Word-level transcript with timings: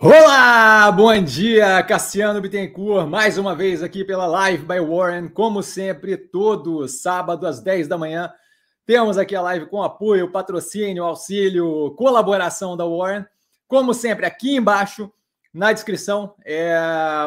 Olá, 0.00 0.92
bom 0.92 1.20
dia, 1.24 1.82
Cassiano 1.82 2.40
Bittencourt, 2.40 3.08
mais 3.08 3.36
uma 3.36 3.52
vez 3.52 3.82
aqui 3.82 4.04
pela 4.04 4.28
Live 4.28 4.64
by 4.64 4.78
Warren, 4.78 5.26
como 5.26 5.60
sempre, 5.60 6.16
todo 6.16 6.86
sábado 6.86 7.44
às 7.48 7.58
10 7.60 7.88
da 7.88 7.98
manhã. 7.98 8.32
Temos 8.86 9.18
aqui 9.18 9.34
a 9.34 9.42
live 9.42 9.66
com 9.66 9.82
apoio, 9.82 10.30
patrocínio, 10.30 11.02
auxílio, 11.02 11.96
colaboração 11.96 12.76
da 12.76 12.86
Warren. 12.86 13.26
Como 13.66 13.92
sempre, 13.92 14.24
aqui 14.24 14.54
embaixo 14.54 15.12
na 15.52 15.72
descrição 15.72 16.32
é 16.44 16.78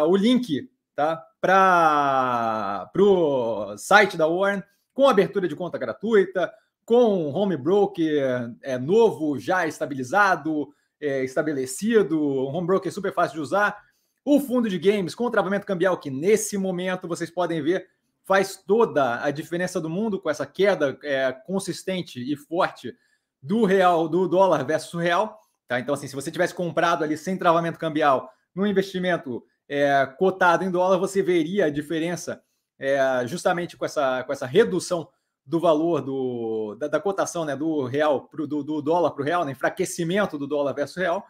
o 0.07 0.15
link 0.15 0.69
tá, 0.95 1.21
para 1.41 2.89
o 2.97 3.75
site 3.77 4.15
da 4.15 4.29
Warren, 4.29 4.63
com 4.93 5.09
abertura 5.09 5.45
de 5.45 5.57
conta 5.57 5.77
gratuita, 5.77 6.49
com 6.85 7.33
home 7.33 7.57
broker 7.57 8.55
é, 8.61 8.77
novo, 8.77 9.37
já 9.37 9.67
estabilizado 9.67 10.73
é, 11.01 11.23
estabelecido, 11.23 12.21
um 12.21 12.55
home 12.55 12.67
broker 12.67 12.91
super 12.91 13.13
fácil 13.13 13.35
de 13.35 13.41
usar. 13.41 13.77
O 14.23 14.39
fundo 14.39 14.69
de 14.69 14.77
games 14.77 15.15
com 15.15 15.31
travamento 15.31 15.65
cambial, 15.65 15.97
que 15.97 16.11
nesse 16.11 16.57
momento 16.57 17.07
vocês 17.07 17.31
podem 17.31 17.61
ver, 17.61 17.87
faz 18.23 18.55
toda 18.55 19.23
a 19.23 19.31
diferença 19.31 19.81
do 19.81 19.89
mundo 19.89 20.21
com 20.21 20.29
essa 20.29 20.45
queda 20.45 20.97
é, 21.03 21.31
consistente 21.31 22.19
e 22.19 22.35
forte 22.37 22.95
do 23.41 23.65
real, 23.65 24.07
do 24.07 24.27
dólar 24.27 24.63
versus 24.63 25.01
real. 25.01 25.39
Tá? 25.67 25.79
Então, 25.79 25.95
assim, 25.95 26.07
se 26.07 26.15
você 26.15 26.29
tivesse 26.29 26.53
comprado 26.53 27.03
ali 27.03 27.17
sem 27.17 27.37
travamento 27.37 27.79
cambial 27.79 28.29
no 28.53 28.67
investimento 28.67 29.43
é, 29.67 30.05
cotado 30.17 30.63
em 30.63 30.69
dólar, 30.69 30.97
você 30.97 31.23
veria 31.23 31.65
a 31.65 31.69
diferença 31.69 32.43
é, 32.77 33.25
justamente 33.25 33.75
com 33.75 33.85
essa, 33.85 34.23
com 34.23 34.33
essa 34.33 34.45
redução 34.45 35.07
do 35.51 35.59
valor 35.59 36.01
do, 36.01 36.75
da, 36.79 36.87
da 36.87 36.97
cotação 36.97 37.43
né, 37.43 37.57
do 37.57 37.83
real 37.83 38.29
pro, 38.29 38.47
do, 38.47 38.63
do 38.63 38.81
dólar 38.81 39.11
para 39.11 39.21
o 39.21 39.25
real, 39.25 39.43
né, 39.43 39.51
enfraquecimento 39.51 40.37
do 40.37 40.47
dólar 40.47 40.71
versus 40.71 40.95
real. 40.95 41.25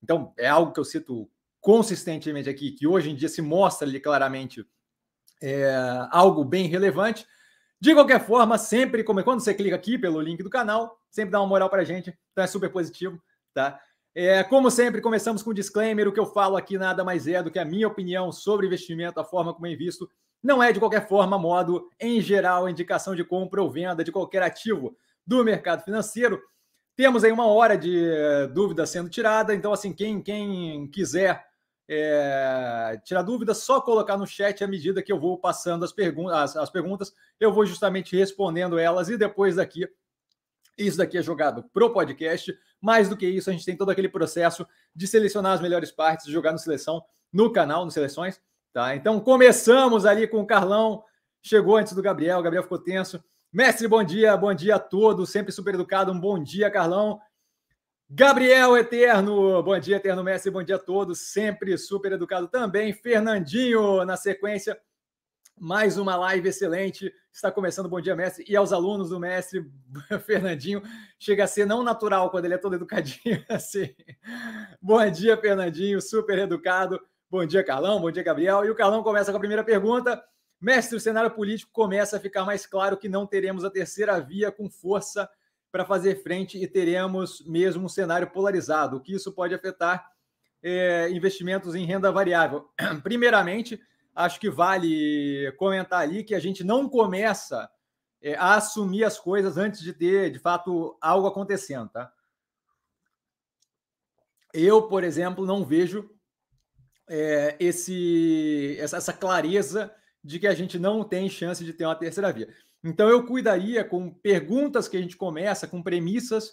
Então, 0.00 0.32
é 0.38 0.46
algo 0.46 0.72
que 0.72 0.78
eu 0.78 0.84
cito 0.84 1.28
consistentemente 1.60 2.48
aqui, 2.48 2.70
que 2.70 2.86
hoje 2.86 3.10
em 3.10 3.16
dia 3.16 3.28
se 3.28 3.42
mostra 3.42 3.88
ali 3.88 3.98
claramente 3.98 4.64
é, 5.42 5.74
algo 6.12 6.44
bem 6.44 6.68
relevante. 6.68 7.26
De 7.80 7.92
qualquer 7.92 8.24
forma, 8.24 8.56
sempre, 8.56 9.02
como 9.02 9.22
quando 9.24 9.40
você 9.40 9.52
clica 9.52 9.74
aqui 9.74 9.98
pelo 9.98 10.20
link 10.20 10.44
do 10.44 10.48
canal, 10.48 11.00
sempre 11.10 11.32
dá 11.32 11.40
uma 11.40 11.48
moral 11.48 11.68
para 11.68 11.82
a 11.82 11.84
gente, 11.84 12.16
então 12.30 12.44
é 12.44 12.46
super 12.46 12.70
positivo, 12.70 13.20
tá? 13.52 13.80
É, 14.14 14.44
como 14.44 14.70
sempre, 14.70 15.00
começamos 15.00 15.42
com 15.42 15.50
um 15.50 15.54
disclaimer: 15.54 16.06
o 16.06 16.12
que 16.12 16.20
eu 16.20 16.26
falo 16.26 16.56
aqui 16.56 16.78
nada 16.78 17.02
mais 17.02 17.26
é 17.26 17.42
do 17.42 17.50
que 17.50 17.58
a 17.58 17.64
minha 17.64 17.88
opinião 17.88 18.30
sobre 18.30 18.66
investimento, 18.66 19.18
a 19.18 19.24
forma 19.24 19.52
como 19.52 19.66
eu 19.66 19.72
invisto 19.72 20.08
não 20.42 20.62
é 20.62 20.72
de 20.72 20.78
qualquer 20.78 21.08
forma, 21.08 21.38
modo, 21.38 21.88
em 22.00 22.20
geral, 22.20 22.68
indicação 22.68 23.14
de 23.14 23.24
compra 23.24 23.62
ou 23.62 23.70
venda 23.70 24.04
de 24.04 24.12
qualquer 24.12 24.42
ativo 24.42 24.96
do 25.26 25.44
mercado 25.44 25.82
financeiro. 25.82 26.40
Temos 26.94 27.24
aí 27.24 27.32
uma 27.32 27.46
hora 27.46 27.76
de 27.76 28.08
eh, 28.08 28.46
dúvida 28.46 28.86
sendo 28.86 29.10
tirada, 29.10 29.54
então, 29.54 29.72
assim, 29.72 29.92
quem, 29.92 30.22
quem 30.22 30.88
quiser 30.88 31.44
é, 31.88 33.00
tirar 33.04 33.22
dúvidas, 33.22 33.58
só 33.58 33.80
colocar 33.80 34.16
no 34.16 34.26
chat 34.26 34.62
à 34.64 34.66
medida 34.66 35.02
que 35.02 35.12
eu 35.12 35.20
vou 35.20 35.38
passando 35.38 35.84
as, 35.84 35.92
pergun 35.92 36.28
as, 36.28 36.56
as 36.56 36.70
perguntas, 36.70 37.14
eu 37.38 37.52
vou 37.52 37.64
justamente 37.64 38.16
respondendo 38.16 38.78
elas 38.78 39.08
e 39.08 39.16
depois 39.16 39.56
daqui 39.56 39.88
isso 40.76 40.98
daqui 40.98 41.16
é 41.16 41.22
jogado 41.22 41.64
pro 41.72 41.92
podcast. 41.92 42.54
Mais 42.80 43.08
do 43.08 43.16
que 43.16 43.26
isso, 43.26 43.48
a 43.48 43.52
gente 43.52 43.64
tem 43.64 43.76
todo 43.76 43.90
aquele 43.90 44.08
processo 44.08 44.66
de 44.94 45.06
selecionar 45.06 45.52
as 45.52 45.60
melhores 45.60 45.90
partes, 45.90 46.26
jogar 46.26 46.52
no 46.52 46.58
seleção 46.58 47.02
no 47.32 47.50
canal, 47.50 47.84
no 47.84 47.90
Seleções. 47.90 48.40
Tá? 48.76 48.94
Então 48.94 49.18
começamos 49.18 50.04
ali 50.04 50.28
com 50.28 50.42
o 50.42 50.46
Carlão, 50.46 51.02
chegou 51.40 51.78
antes 51.78 51.94
do 51.94 52.02
Gabriel, 52.02 52.40
o 52.40 52.42
Gabriel 52.42 52.62
ficou 52.62 52.76
tenso. 52.76 53.24
Mestre, 53.50 53.88
bom 53.88 54.04
dia, 54.04 54.36
bom 54.36 54.52
dia 54.52 54.74
a 54.74 54.78
todos, 54.78 55.30
sempre 55.30 55.50
super 55.50 55.72
educado, 55.72 56.12
um 56.12 56.20
bom 56.20 56.38
dia, 56.38 56.70
Carlão. 56.70 57.18
Gabriel 58.06 58.76
Eterno, 58.76 59.62
bom 59.62 59.78
dia, 59.78 59.96
Eterno 59.96 60.22
Mestre, 60.22 60.50
bom 60.50 60.62
dia 60.62 60.76
a 60.76 60.78
todos, 60.78 61.32
sempre 61.32 61.78
super 61.78 62.12
educado 62.12 62.48
também. 62.48 62.92
Fernandinho, 62.92 64.04
na 64.04 64.14
sequência, 64.14 64.78
mais 65.58 65.96
uma 65.96 66.14
live 66.14 66.50
excelente. 66.50 67.10
Está 67.32 67.50
começando, 67.50 67.88
bom 67.88 67.98
dia, 67.98 68.14
mestre. 68.14 68.44
E 68.46 68.54
aos 68.54 68.74
alunos 68.74 69.08
do 69.08 69.18
mestre, 69.18 69.64
Fernandinho, 70.26 70.82
chega 71.18 71.44
a 71.44 71.46
ser 71.46 71.64
não 71.64 71.82
natural 71.82 72.30
quando 72.30 72.44
ele 72.44 72.52
é 72.52 72.58
todo 72.58 72.76
educadinho 72.76 73.42
assim. 73.48 73.94
Bom 74.82 75.10
dia, 75.10 75.34
Fernandinho, 75.38 75.98
super 75.98 76.38
educado. 76.38 77.00
Bom 77.28 77.44
dia, 77.44 77.64
Carlão. 77.64 78.00
Bom 78.00 78.08
dia, 78.08 78.22
Gabriel. 78.22 78.64
E 78.64 78.70
o 78.70 78.74
Carlão 78.74 79.02
começa 79.02 79.32
com 79.32 79.36
a 79.36 79.40
primeira 79.40 79.64
pergunta. 79.64 80.22
Mestre, 80.60 80.96
o 80.96 81.00
cenário 81.00 81.32
político 81.32 81.72
começa 81.72 82.16
a 82.16 82.20
ficar 82.20 82.44
mais 82.44 82.64
claro 82.64 82.96
que 82.96 83.08
não 83.08 83.26
teremos 83.26 83.64
a 83.64 83.70
terceira 83.70 84.20
via 84.20 84.52
com 84.52 84.70
força 84.70 85.28
para 85.72 85.84
fazer 85.84 86.22
frente 86.22 86.56
e 86.56 86.68
teremos 86.68 87.44
mesmo 87.44 87.86
um 87.86 87.88
cenário 87.88 88.30
polarizado. 88.30 88.96
O 88.96 89.00
que 89.00 89.12
isso 89.12 89.32
pode 89.32 89.52
afetar 89.52 90.08
é, 90.62 91.10
investimentos 91.10 91.74
em 91.74 91.84
renda 91.84 92.12
variável? 92.12 92.70
Primeiramente, 93.02 93.80
acho 94.14 94.38
que 94.38 94.48
vale 94.48 95.52
comentar 95.58 96.02
ali 96.02 96.22
que 96.22 96.34
a 96.34 96.38
gente 96.38 96.62
não 96.62 96.88
começa 96.88 97.68
é, 98.22 98.36
a 98.36 98.54
assumir 98.54 99.02
as 99.02 99.18
coisas 99.18 99.56
antes 99.56 99.80
de 99.80 99.92
ter, 99.92 100.30
de 100.30 100.38
fato, 100.38 100.96
algo 101.00 101.26
acontecendo, 101.26 101.88
tá? 101.88 102.08
Eu, 104.54 104.86
por 104.86 105.02
exemplo, 105.02 105.44
não 105.44 105.64
vejo 105.64 106.15
é, 107.08 107.56
esse, 107.60 108.76
essa, 108.78 108.96
essa 108.96 109.12
clareza 109.12 109.92
de 110.22 110.38
que 110.38 110.46
a 110.46 110.54
gente 110.54 110.78
não 110.78 111.04
tem 111.04 111.28
chance 111.28 111.64
de 111.64 111.72
ter 111.72 111.84
uma 111.84 111.94
terceira 111.94 112.32
via. 112.32 112.48
Então 112.82 113.08
eu 113.08 113.24
cuidaria 113.24 113.84
com 113.84 114.10
perguntas 114.10 114.88
que 114.88 114.96
a 114.96 115.00
gente 115.00 115.16
começa, 115.16 115.66
com 115.66 115.82
premissas 115.82 116.52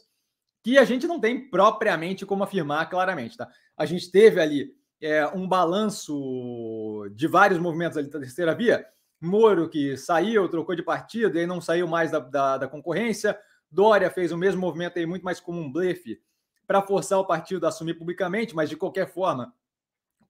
que 0.64 0.78
a 0.78 0.86
gente 0.86 1.06
não 1.06 1.20
tem 1.20 1.50
propriamente 1.50 2.26
como 2.26 2.44
afirmar 2.44 2.90
claramente. 2.90 3.36
Tá? 3.36 3.50
A 3.76 3.86
gente 3.86 4.10
teve 4.10 4.40
ali 4.40 4.74
é, 5.02 5.28
um 5.28 5.48
balanço 5.48 7.06
de 7.14 7.28
vários 7.28 7.60
movimentos 7.60 7.98
ali 7.98 8.10
da 8.10 8.20
terceira 8.20 8.56
via. 8.56 8.86
Moro 9.20 9.70
que 9.70 9.98
saiu, 9.98 10.48
trocou 10.48 10.76
de 10.76 10.82
partido, 10.82 11.38
e 11.38 11.46
não 11.46 11.60
saiu 11.60 11.88
mais 11.88 12.12
da, 12.12 12.20
da, 12.20 12.58
da 12.60 12.68
concorrência. 12.68 13.38
Dória 13.70 14.10
fez 14.10 14.32
o 14.32 14.38
mesmo 14.38 14.62
movimento 14.62 14.98
aí, 14.98 15.06
muito 15.06 15.24
mais 15.24 15.40
como 15.40 15.60
um 15.60 15.72
blefe, 15.72 16.22
para 16.66 16.82
forçar 16.82 17.20
o 17.20 17.28
partido 17.28 17.66
a 17.66 17.70
assumir 17.70 17.96
publicamente, 17.96 18.56
mas 18.56 18.70
de 18.70 18.78
qualquer 18.78 19.12
forma, 19.12 19.54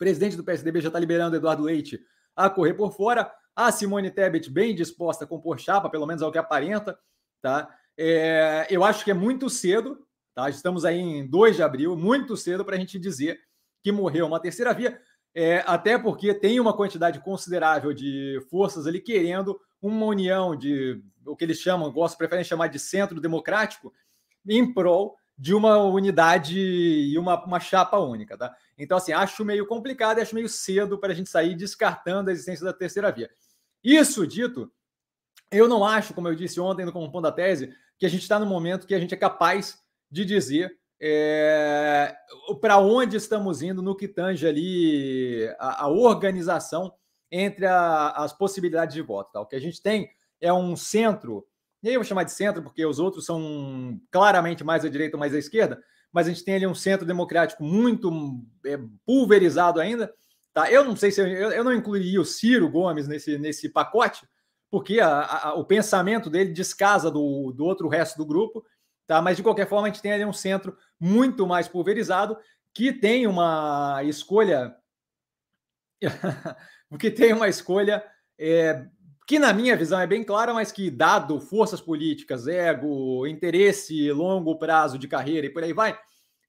presidente 0.03 0.35
do 0.35 0.43
PSDB 0.43 0.81
já 0.81 0.89
está 0.89 0.99
liberando 0.99 1.37
Eduardo 1.37 1.63
Leite 1.63 1.97
a 2.35 2.49
correr 2.49 2.73
por 2.73 2.93
fora. 2.93 3.31
A 3.55 3.71
Simone 3.71 4.11
Tebet 4.11 4.49
bem 4.49 4.75
disposta 4.75 5.23
a 5.23 5.27
compor 5.27 5.57
chapa, 5.57 5.89
pelo 5.89 6.05
menos 6.05 6.21
é 6.21 6.25
o 6.25 6.31
que 6.31 6.37
aparenta. 6.37 6.99
Tá? 7.41 7.73
É, 7.97 8.67
eu 8.69 8.83
acho 8.83 9.05
que 9.05 9.11
é 9.11 9.13
muito 9.13 9.49
cedo, 9.49 10.05
tá? 10.35 10.49
estamos 10.49 10.83
aí 10.83 10.99
em 10.99 11.25
2 11.25 11.55
de 11.55 11.63
abril, 11.63 11.95
muito 11.95 12.35
cedo 12.35 12.65
para 12.65 12.75
a 12.75 12.79
gente 12.79 12.99
dizer 12.99 13.39
que 13.81 13.93
morreu 13.93 14.27
uma 14.27 14.41
terceira 14.41 14.73
via, 14.73 14.99
é, 15.33 15.63
até 15.65 15.97
porque 15.97 16.33
tem 16.33 16.59
uma 16.59 16.75
quantidade 16.75 17.21
considerável 17.21 17.93
de 17.93 18.45
forças 18.49 18.87
ali 18.87 18.99
querendo 18.99 19.57
uma 19.81 20.05
união 20.05 20.53
de 20.53 21.01
o 21.25 21.33
que 21.33 21.45
eles 21.45 21.59
chamam, 21.59 21.91
gostam, 21.93 22.17
preferem 22.17 22.43
chamar 22.43 22.67
de 22.67 22.77
centro 22.77 23.21
democrático, 23.21 23.93
em 24.45 24.73
prol 24.73 25.15
de 25.38 25.53
uma 25.53 25.77
unidade 25.77 26.59
e 26.59 27.17
uma, 27.17 27.44
uma 27.45 27.59
chapa 27.59 27.97
única, 27.97 28.38
tá? 28.38 28.55
Então, 28.77 28.97
assim, 28.97 29.11
acho 29.11 29.44
meio 29.44 29.66
complicado 29.66 30.17
e 30.17 30.21
acho 30.21 30.35
meio 30.35 30.49
cedo 30.49 30.97
para 30.97 31.11
a 31.11 31.16
gente 31.16 31.29
sair 31.29 31.55
descartando 31.55 32.29
a 32.29 32.33
existência 32.33 32.66
da 32.66 32.73
terceira 32.73 33.11
via. 33.11 33.29
Isso 33.83 34.25
dito, 34.25 34.71
eu 35.51 35.67
não 35.67 35.83
acho, 35.83 36.13
como 36.13 36.27
eu 36.27 36.35
disse 36.35 36.59
ontem 36.59 36.85
no 36.85 36.91
Compondo 36.91 37.23
da 37.23 37.31
Tese, 37.31 37.73
que 37.97 38.05
a 38.05 38.09
gente 38.09 38.21
está 38.21 38.39
no 38.39 38.45
momento 38.45 38.88
que 38.88 38.95
a 38.95 38.99
gente 38.99 39.13
é 39.13 39.17
capaz 39.17 39.79
de 40.09 40.25
dizer 40.25 40.77
é, 41.01 42.15
para 42.61 42.77
onde 42.77 43.17
estamos 43.17 43.61
indo 43.61 43.81
no 43.81 43.95
que 43.95 44.07
tange 44.07 44.47
ali 44.47 45.47
a, 45.59 45.83
a 45.83 45.88
organização 45.89 46.94
entre 47.29 47.65
a, 47.65 48.11
as 48.11 48.31
possibilidades 48.31 48.94
de 48.94 49.01
voto. 49.01 49.31
Tá? 49.33 49.41
O 49.41 49.45
que 49.45 49.55
a 49.55 49.59
gente 49.59 49.81
tem 49.81 50.09
é 50.39 50.53
um 50.53 50.75
centro 50.75 51.45
e 51.83 51.89
aí 51.89 51.95
eu 51.95 51.99
vou 51.99 52.05
chamar 52.05 52.23
de 52.23 52.31
centro, 52.31 52.63
porque 52.63 52.85
os 52.85 52.97
outros 52.97 53.25
são 53.25 53.99
claramente 54.09 54.63
mais 54.63 54.85
à 54.85 54.89
direita 54.89 55.17
ou 55.17 55.19
mais 55.19 55.35
à 55.35 55.38
esquerda, 55.38 55.83
mas 56.13 56.27
a 56.27 56.29
gente 56.29 56.45
tem 56.45 56.55
ali 56.55 56.66
um 56.66 56.73
centro 56.73 57.05
democrático 57.05 57.61
muito 57.61 58.09
é, 58.66 58.79
pulverizado 59.06 59.81
ainda. 59.81 60.13
Tá? 60.53 60.71
Eu 60.71 60.85
não 60.85 60.95
sei 60.95 61.12
se 61.12 61.19
eu, 61.19 61.27
eu 61.27 61.63
não 61.63 61.74
incluiria 61.74 62.21
o 62.21 62.25
Ciro 62.25 62.69
Gomes 62.69 63.07
nesse, 63.07 63.38
nesse 63.38 63.68
pacote, 63.68 64.25
porque 64.71 65.01
a, 65.01 65.50
a, 65.50 65.53
o 65.56 65.65
pensamento 65.65 66.30
dele 66.30 66.53
descasa 66.53 67.12
do, 67.12 67.51
do 67.51 67.65
outro 67.65 67.89
resto 67.89 68.18
do 68.18 68.25
grupo, 68.25 68.63
tá? 69.06 69.21
Mas 69.21 69.35
de 69.35 69.44
qualquer 69.44 69.68
forma, 69.68 69.88
a 69.88 69.91
gente 69.91 70.01
tem 70.01 70.13
ali 70.13 70.24
um 70.24 70.31
centro 70.31 70.77
muito 71.00 71.45
mais 71.45 71.68
pulverizado 71.68 72.38
que 72.74 72.94
tem 72.94 73.27
uma 73.27 74.01
escolha. 74.03 74.75
que 76.97 77.12
tem 77.12 77.33
uma 77.33 77.50
escolha 77.50 78.03
é, 78.39 78.88
que 79.25 79.39
na 79.39 79.53
minha 79.53 79.75
visão 79.75 79.99
é 79.99 80.07
bem 80.07 80.23
clara, 80.23 80.53
mas 80.53 80.71
que, 80.71 80.89
dado 80.89 81.39
forças 81.39 81.79
políticas, 81.79 82.47
ego, 82.47 83.25
interesse, 83.25 84.11
longo 84.11 84.57
prazo 84.57 84.97
de 84.97 85.07
carreira 85.07 85.47
e 85.47 85.49
por 85.49 85.63
aí 85.63 85.73
vai, 85.73 85.97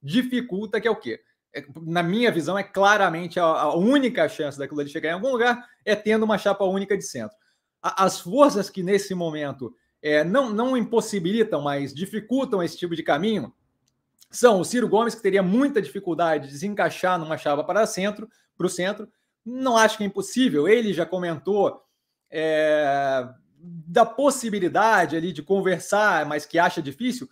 dificulta 0.02 0.80
que 0.80 0.88
é 0.88 0.90
o 0.90 0.96
quê? 0.96 1.20
É, 1.54 1.64
na 1.82 2.02
minha 2.02 2.32
visão, 2.32 2.58
é 2.58 2.64
claramente 2.64 3.38
a, 3.38 3.44
a, 3.44 3.76
única 3.76 4.28
chance 4.28 4.58
daquilo 4.58 4.84
de 4.84 4.90
chegar 4.90 5.10
em 5.10 5.14
algum 5.14 5.30
lugar 5.30 5.64
é 5.84 5.94
tendo 5.94 6.24
uma 6.24 6.36
chapa 6.36 6.64
única 6.64 6.96
de 6.96 7.04
centro. 7.04 7.36
A, 7.80 8.04
as 8.04 8.18
forças 8.18 8.68
que 8.68 8.82
nesse 8.82 9.14
momento 9.14 9.74
é, 10.02 10.24
não, 10.24 10.50
não 10.50 10.76
impossibilitam, 10.76 11.62
mas 11.62 11.94
dificultam 11.94 12.62
esse 12.62 12.76
tipo 12.76 12.96
de 12.96 13.02
caminho 13.04 13.54
são 14.30 14.58
o 14.58 14.64
Ciro 14.64 14.88
Gomes, 14.88 15.14
que 15.14 15.22
teria 15.22 15.44
muita 15.44 15.80
dificuldade 15.80 16.48
de 16.48 16.58
se 16.58 16.66
encaixar 16.66 17.18
numa 17.20 17.38
chapa 17.38 17.62
para 17.62 17.86
centro, 17.86 18.28
para 18.56 18.66
o 18.66 18.70
centro. 18.70 19.08
Não 19.44 19.76
acho 19.76 19.96
que 19.96 20.02
é 20.02 20.06
impossível. 20.06 20.66
Ele 20.66 20.92
já 20.92 21.06
comentou 21.06 21.83
é, 22.36 23.28
da 23.56 24.04
possibilidade 24.04 25.16
ali 25.16 25.32
de 25.32 25.42
conversar, 25.42 26.26
mas 26.26 26.44
que 26.44 26.58
acha 26.58 26.82
difícil. 26.82 27.28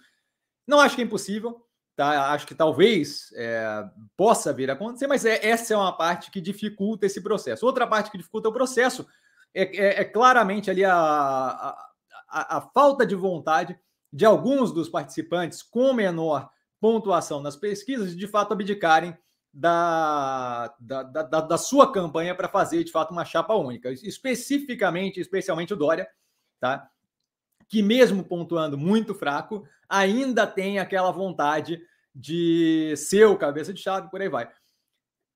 Não 0.66 0.80
acho 0.80 0.94
que 0.94 1.02
é 1.02 1.04
impossível. 1.04 1.66
Tá? 1.94 2.32
Acho 2.32 2.46
que 2.46 2.54
talvez 2.54 3.30
é, 3.34 3.84
possa 4.16 4.52
vir 4.52 4.70
a 4.70 4.72
acontecer, 4.72 5.06
mas 5.06 5.26
é, 5.26 5.46
essa 5.46 5.74
é 5.74 5.76
uma 5.76 5.94
parte 5.94 6.30
que 6.30 6.40
dificulta 6.40 7.04
esse 7.04 7.20
processo. 7.20 7.66
Outra 7.66 7.86
parte 7.86 8.10
que 8.10 8.16
dificulta 8.16 8.48
o 8.48 8.52
processo 8.52 9.06
é, 9.52 9.76
é, 9.76 10.00
é 10.00 10.04
claramente 10.04 10.70
ali 10.70 10.84
a, 10.84 10.94
a, 10.94 11.88
a, 12.28 12.56
a 12.56 12.60
falta 12.60 13.04
de 13.04 13.14
vontade 13.14 13.78
de 14.10 14.24
alguns 14.24 14.72
dos 14.72 14.88
participantes 14.88 15.62
com 15.62 15.92
menor 15.92 16.48
pontuação 16.80 17.42
nas 17.42 17.56
pesquisas 17.56 18.16
de 18.16 18.26
fato 18.26 18.52
abdicarem 18.52 19.16
da, 19.52 20.74
da, 20.80 21.02
da, 21.02 21.40
da 21.40 21.58
sua 21.58 21.92
campanha 21.92 22.34
para 22.34 22.48
fazer 22.48 22.82
de 22.84 22.90
fato 22.90 23.10
uma 23.10 23.24
chapa 23.24 23.54
única, 23.54 23.90
especificamente, 23.90 25.20
especialmente 25.20 25.74
o 25.74 25.76
Dória, 25.76 26.08
tá? 26.58 26.90
Que 27.68 27.82
mesmo 27.82 28.24
pontuando 28.24 28.78
muito 28.78 29.14
fraco, 29.14 29.66
ainda 29.88 30.46
tem 30.46 30.78
aquela 30.78 31.10
vontade 31.10 31.82
de 32.14 32.94
ser 32.96 33.26
o 33.26 33.36
cabeça 33.36 33.72
de 33.72 33.80
chave, 33.80 34.10
por 34.10 34.20
aí 34.20 34.28
vai. 34.28 34.50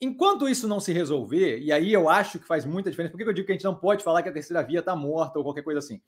Enquanto 0.01 0.49
isso 0.49 0.69
não 0.69 0.81
se 0.81 0.93
resolver, 0.93 1.59
e 1.59 1.73
aí 1.73 1.93
eu 1.93 2.09
acho 2.09 2.39
que 2.39 2.47
faz 2.47 2.65
muita 2.65 2.91
diferença, 2.91 3.13
por 3.13 3.19
que 3.19 3.29
eu 3.29 3.33
digo 3.33 3.47
que 3.47 3.53
a 3.53 3.55
gente 3.55 3.65
não 3.65 3.75
pode 3.75 4.05
falar 4.05 4.23
que 4.23 4.29
a 4.29 4.33
terceira 4.33 4.63
via 4.63 4.81
está 4.81 4.95
morta 4.95 5.39
ou 5.39 5.45
qualquer 5.45 5.63
coisa 5.63 5.79
assim? 5.79 6.03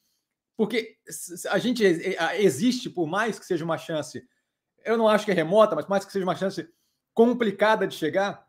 Porque 0.56 0.96
a 1.50 1.58
gente 1.58 1.84
existe, 1.84 2.90
por 2.90 3.06
mais 3.06 3.38
que 3.38 3.46
seja 3.46 3.64
uma 3.64 3.78
chance 3.78 4.26
eu 4.84 4.96
não 4.96 5.08
acho 5.08 5.24
que 5.24 5.30
é 5.30 5.34
remota, 5.34 5.74
mas 5.74 5.86
mais 5.86 6.04
que 6.04 6.12
seja 6.12 6.24
uma 6.24 6.34
chance 6.34 6.68
complicada 7.18 7.84
de 7.84 7.96
chegar, 7.96 8.46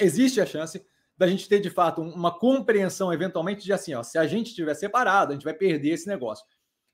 existe 0.00 0.40
a 0.40 0.46
chance 0.46 0.80
da 1.18 1.26
gente 1.26 1.48
ter 1.48 1.58
de 1.58 1.68
fato 1.68 2.00
uma 2.00 2.30
compreensão 2.30 3.12
eventualmente 3.12 3.64
de 3.64 3.72
assim, 3.72 3.92
ó, 3.92 4.04
se 4.04 4.16
a 4.16 4.24
gente 4.24 4.50
estiver 4.50 4.72
separado, 4.74 5.32
a 5.32 5.34
gente 5.34 5.42
vai 5.42 5.52
perder 5.52 5.88
esse 5.88 6.06
negócio. 6.06 6.46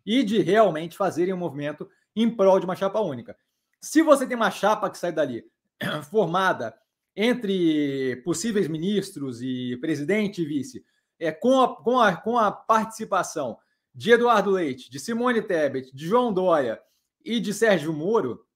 E 0.06 0.22
de 0.22 0.40
realmente 0.40 0.96
fazerem 0.96 1.34
um 1.34 1.36
movimento 1.36 1.86
em 2.16 2.34
prol 2.34 2.58
de 2.58 2.64
uma 2.64 2.74
chapa 2.74 3.00
única. 3.00 3.36
Se 3.78 4.00
você 4.00 4.26
tem 4.26 4.34
uma 4.34 4.50
chapa 4.50 4.88
que 4.88 4.96
sai 4.96 5.12
dali 5.12 5.44
formada 6.10 6.74
entre 7.14 8.22
possíveis 8.24 8.66
ministros 8.66 9.42
e 9.42 9.76
presidente 9.82 10.40
e 10.40 10.46
vice, 10.46 10.82
é, 11.20 11.30
com, 11.30 11.60
a, 11.60 11.76
com, 11.76 12.00
a, 12.00 12.16
com 12.16 12.38
a 12.38 12.50
participação 12.50 13.58
de 13.94 14.12
Eduardo 14.12 14.52
Leite, 14.52 14.90
de 14.90 14.98
Simone 14.98 15.42
Tebet, 15.42 15.94
de 15.94 16.06
João 16.06 16.32
Dória 16.32 16.80
e 17.22 17.38
de 17.40 17.52
Sérgio 17.52 17.92
Moro, 17.92 18.47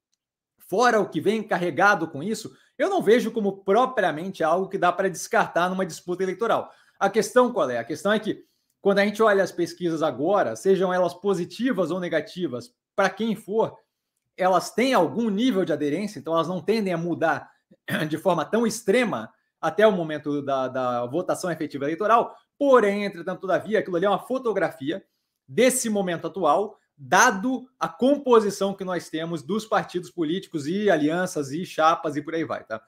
fora 0.73 0.99
o 0.99 1.07
que 1.07 1.21
vem 1.21 1.43
carregado 1.43 2.09
com 2.09 2.23
isso, 2.23 2.51
eu 2.79 2.89
não 2.89 3.03
vejo 3.03 3.31
como 3.31 3.59
propriamente 3.59 4.43
algo 4.43 4.71
que 4.71 4.79
dá 4.79 4.91
para 4.91 5.11
descartar 5.11 5.69
numa 5.69 5.85
disputa 5.85 6.23
eleitoral. 6.23 6.71
A 6.99 7.11
questão 7.11 7.53
qual 7.53 7.69
é? 7.69 7.77
A 7.77 7.85
questão 7.85 8.11
é 8.11 8.19
que 8.19 8.43
quando 8.81 9.01
a 9.01 9.05
gente 9.05 9.23
olha 9.23 9.45
as 9.45 9.53
pesquisas 9.53 10.03
agora, 10.03 10.57
sejam 10.57 10.91
elas 10.91 11.13
positivas 11.13 11.91
ou 11.91 12.01
negativas, 12.01 12.73
para 12.97 13.11
quem 13.11 13.37
for, 13.37 13.77
elas 14.35 14.71
têm 14.71 14.95
algum 14.95 15.29
nível 15.29 15.63
de 15.63 15.75
aderência, 15.75 16.19
então 16.19 16.33
elas 16.33 16.49
não 16.49 16.63
tendem 16.63 16.95
a 16.95 16.97
mudar 16.97 17.51
de 18.09 18.17
forma 18.17 18.43
tão 18.43 18.67
extrema 18.67 19.31
até 19.61 19.87
o 19.87 19.93
momento 19.93 20.41
da, 20.41 20.69
da 20.69 21.05
votação 21.05 21.51
efetiva 21.51 21.85
eleitoral. 21.85 22.35
Porém, 22.59 23.05
entretanto, 23.05 23.43
todavia, 23.43 23.81
aquilo 23.81 23.97
ali 23.97 24.07
é 24.07 24.09
uma 24.09 24.27
fotografia 24.27 25.05
desse 25.47 25.91
momento 25.91 26.29
atual 26.29 26.79
dado 26.97 27.69
a 27.79 27.89
composição 27.89 28.75
que 28.75 28.85
nós 28.85 29.09
temos 29.09 29.43
dos 29.43 29.65
partidos 29.65 30.11
políticos 30.11 30.67
e 30.67 30.91
alianças 30.91 31.51
e 31.51 31.65
chapas 31.65 32.17
e 32.17 32.23
por 32.23 32.35
aí 32.35 32.45
vai, 32.45 32.65
tá? 32.65 32.83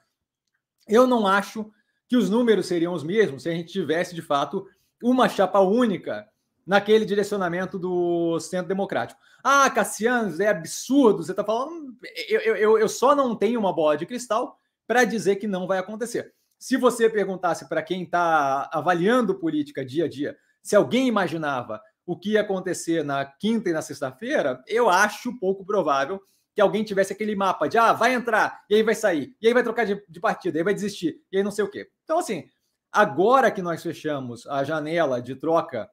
Eu 0.87 1.07
não 1.07 1.25
acho 1.25 1.71
que 2.07 2.15
os 2.15 2.29
números 2.29 2.67
seriam 2.67 2.93
os 2.93 3.03
mesmos 3.03 3.43
se 3.43 3.49
a 3.49 3.51
gente 3.51 3.71
tivesse, 3.71 4.13
de 4.13 4.21
fato, 4.21 4.67
uma 5.01 5.27
chapa 5.27 5.59
única 5.59 6.27
naquele 6.65 7.05
direcionamento 7.05 7.77
do 7.77 8.39
centro 8.39 8.67
democrático. 8.67 9.19
Ah, 9.43 9.69
Cassiano, 9.69 10.41
é 10.41 10.47
absurdo, 10.47 11.23
você 11.23 11.31
está 11.31 11.43
falando. 11.43 11.95
Eu, 12.27 12.55
eu, 12.55 12.79
eu 12.79 12.89
só 12.89 13.15
não 13.15 13.35
tenho 13.35 13.59
uma 13.59 13.73
bola 13.73 13.97
de 13.97 14.05
cristal 14.05 14.57
para 14.87 15.03
dizer 15.03 15.35
que 15.35 15.47
não 15.47 15.67
vai 15.67 15.77
acontecer. 15.77 16.33
Se 16.57 16.77
você 16.77 17.09
perguntasse 17.09 17.67
para 17.67 17.83
quem 17.83 18.03
está 18.03 18.69
avaliando 18.71 19.35
política 19.35 19.85
dia 19.85 20.05
a 20.05 20.09
dia, 20.09 20.37
se 20.61 20.75
alguém 20.75 21.07
imaginava 21.07 21.79
o 22.05 22.17
que 22.17 22.33
ia 22.33 22.41
acontecer 22.41 23.03
na 23.03 23.25
quinta 23.25 23.69
e 23.69 23.73
na 23.73 23.81
sexta-feira, 23.81 24.63
eu 24.67 24.89
acho 24.89 25.37
pouco 25.39 25.65
provável 25.65 26.21
que 26.53 26.61
alguém 26.61 26.83
tivesse 26.83 27.11
aquele 27.11 27.35
mapa 27.35 27.67
de 27.67 27.77
ah, 27.77 27.91
vai 27.91 28.13
entrar, 28.13 28.63
e 28.69 28.75
aí 28.75 28.83
vai 28.83 28.95
sair, 28.95 29.35
e 29.41 29.47
aí 29.47 29.53
vai 29.53 29.63
trocar 29.63 29.85
de, 29.85 30.01
de 30.07 30.19
partida, 30.19 30.57
e 30.57 30.59
aí 30.59 30.63
vai 30.63 30.73
desistir, 30.73 31.21
e 31.31 31.37
aí 31.37 31.43
não 31.43 31.51
sei 31.51 31.65
o 31.65 31.69
quê. 31.69 31.89
Então, 32.03 32.19
assim, 32.19 32.49
agora 32.91 33.51
que 33.51 33.61
nós 33.61 33.83
fechamos 33.83 34.47
a 34.47 34.63
janela 34.63 35.21
de 35.21 35.35
troca 35.35 35.89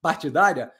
partidária, 0.00 0.70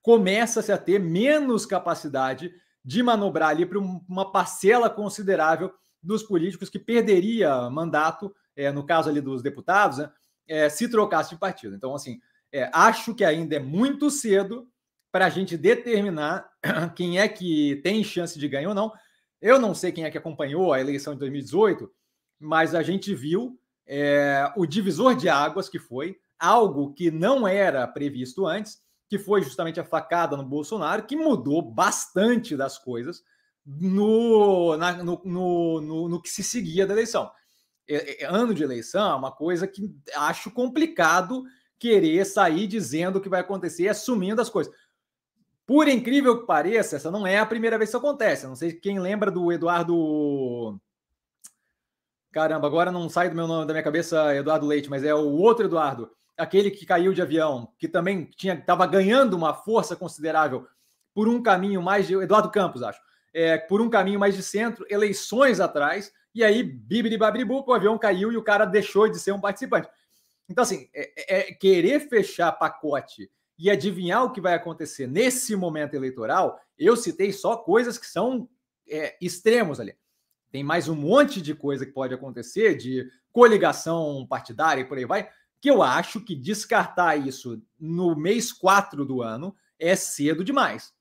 começa-se 0.00 0.72
a 0.72 0.78
ter 0.78 0.98
menos 0.98 1.64
capacidade 1.64 2.52
de 2.84 3.00
manobrar 3.02 3.50
ali 3.50 3.64
para 3.64 3.78
uma 3.78 4.32
parcela 4.32 4.90
considerável 4.90 5.72
dos 6.02 6.24
políticos 6.24 6.68
que 6.68 6.80
perderia 6.80 7.70
mandato, 7.70 8.34
é, 8.56 8.72
no 8.72 8.84
caso 8.84 9.08
ali 9.08 9.20
dos 9.20 9.40
deputados, 9.40 9.98
né, 9.98 10.10
é, 10.48 10.68
se 10.68 10.88
trocasse 10.88 11.30
de 11.30 11.38
partido. 11.38 11.76
Então, 11.76 11.94
assim, 11.94 12.20
é, 12.52 12.70
acho 12.72 13.14
que 13.14 13.24
ainda 13.24 13.56
é 13.56 13.60
muito 13.60 14.10
cedo 14.10 14.68
para 15.10 15.26
a 15.26 15.30
gente 15.30 15.56
determinar 15.56 16.48
quem 16.94 17.18
é 17.18 17.28
que 17.28 17.80
tem 17.82 18.04
chance 18.04 18.38
de 18.38 18.48
ganhar 18.48 18.68
ou 18.68 18.74
não. 18.74 18.92
Eu 19.40 19.58
não 19.58 19.74
sei 19.74 19.90
quem 19.90 20.04
é 20.04 20.10
que 20.10 20.18
acompanhou 20.18 20.72
a 20.72 20.80
eleição 20.80 21.14
de 21.14 21.20
2018, 21.20 21.90
mas 22.38 22.74
a 22.74 22.82
gente 22.82 23.14
viu 23.14 23.58
é, 23.86 24.52
o 24.56 24.66
divisor 24.66 25.14
de 25.14 25.28
águas 25.28 25.68
que 25.68 25.78
foi 25.78 26.16
algo 26.38 26.92
que 26.92 27.10
não 27.10 27.46
era 27.46 27.86
previsto 27.86 28.46
antes, 28.46 28.80
que 29.08 29.18
foi 29.18 29.42
justamente 29.42 29.78
a 29.78 29.84
facada 29.84 30.36
no 30.36 30.44
Bolsonaro, 30.44 31.04
que 31.04 31.14
mudou 31.16 31.62
bastante 31.62 32.56
das 32.56 32.78
coisas 32.78 33.22
no, 33.64 34.76
na, 34.76 34.92
no, 35.04 35.20
no, 35.24 35.80
no, 35.80 36.08
no, 36.08 36.22
que 36.22 36.28
se 36.28 36.42
seguia 36.42 36.86
da 36.86 36.94
eleição. 36.94 37.30
É, 37.88 38.24
é, 38.24 38.26
ano 38.26 38.54
de 38.54 38.62
eleição 38.62 39.12
é 39.12 39.14
uma 39.14 39.30
coisa 39.30 39.66
que 39.66 39.94
acho 40.14 40.50
complicado 40.50 41.44
querer 41.82 42.24
sair 42.24 42.68
dizendo 42.68 43.16
o 43.16 43.20
que 43.20 43.28
vai 43.28 43.40
acontecer, 43.40 43.88
assumindo 43.88 44.40
as 44.40 44.48
coisas. 44.48 44.72
Por 45.66 45.88
incrível 45.88 46.38
que 46.38 46.46
pareça, 46.46 46.94
essa 46.94 47.10
não 47.10 47.26
é 47.26 47.40
a 47.40 47.46
primeira 47.46 47.76
vez 47.76 47.90
que 47.90 47.96
isso 47.96 48.06
acontece. 48.06 48.46
não 48.46 48.54
sei 48.54 48.72
quem 48.72 49.00
lembra 49.00 49.32
do 49.32 49.50
Eduardo. 49.50 50.80
Caramba, 52.30 52.68
agora 52.68 52.92
não 52.92 53.08
sai 53.08 53.28
do 53.28 53.34
meu 53.34 53.48
nome 53.48 53.66
da 53.66 53.72
minha 53.72 53.82
cabeça 53.82 54.32
Eduardo 54.32 54.64
Leite, 54.64 54.88
mas 54.88 55.02
é 55.02 55.12
o 55.12 55.32
outro 55.32 55.66
Eduardo, 55.66 56.08
aquele 56.38 56.70
que 56.70 56.86
caiu 56.86 57.12
de 57.12 57.20
avião, 57.20 57.72
que 57.76 57.88
também 57.88 58.30
tinha 58.36 58.54
estava 58.54 58.86
ganhando 58.86 59.34
uma 59.34 59.52
força 59.52 59.96
considerável 59.96 60.68
por 61.12 61.28
um 61.28 61.42
caminho 61.42 61.82
mais 61.82 62.06
de 62.06 62.14
Eduardo 62.14 62.50
Campos, 62.50 62.80
acho, 62.82 63.00
é, 63.34 63.58
por 63.58 63.80
um 63.80 63.90
caminho 63.90 64.20
mais 64.20 64.36
de 64.36 64.42
centro, 64.42 64.86
eleições 64.88 65.58
atrás, 65.58 66.12
e 66.32 66.44
aí 66.44 66.62
bibiri 66.62 67.18
babribu, 67.18 67.64
o 67.66 67.72
avião 67.72 67.98
caiu 67.98 68.30
e 68.32 68.36
o 68.36 68.42
cara 68.42 68.64
deixou 68.64 69.08
de 69.08 69.18
ser 69.18 69.32
um 69.32 69.40
participante. 69.40 69.88
Então, 70.48 70.62
assim, 70.62 70.88
é, 70.94 71.12
é, 71.16 71.50
é 71.50 71.54
querer 71.54 72.00
fechar 72.08 72.52
pacote 72.52 73.30
e 73.58 73.70
adivinhar 73.70 74.24
o 74.24 74.32
que 74.32 74.40
vai 74.40 74.54
acontecer 74.54 75.06
nesse 75.06 75.54
momento 75.54 75.94
eleitoral, 75.94 76.60
eu 76.76 76.96
citei 76.96 77.32
só 77.32 77.56
coisas 77.56 77.96
que 77.96 78.06
são 78.06 78.48
é, 78.88 79.16
extremos 79.20 79.78
ali. 79.78 79.96
Tem 80.50 80.62
mais 80.62 80.88
um 80.88 80.94
monte 80.94 81.40
de 81.40 81.54
coisa 81.54 81.86
que 81.86 81.92
pode 81.92 82.12
acontecer, 82.12 82.76
de 82.76 83.08
coligação 83.30 84.26
partidária 84.28 84.82
e 84.82 84.84
por 84.84 84.98
aí 84.98 85.06
vai, 85.06 85.28
que 85.60 85.70
eu 85.70 85.82
acho 85.82 86.20
que 86.20 86.34
descartar 86.34 87.16
isso 87.16 87.62
no 87.78 88.16
mês 88.16 88.52
4 88.52 89.04
do 89.04 89.22
ano 89.22 89.54
é 89.78 89.94
cedo 89.94 90.44
demais. 90.44 90.92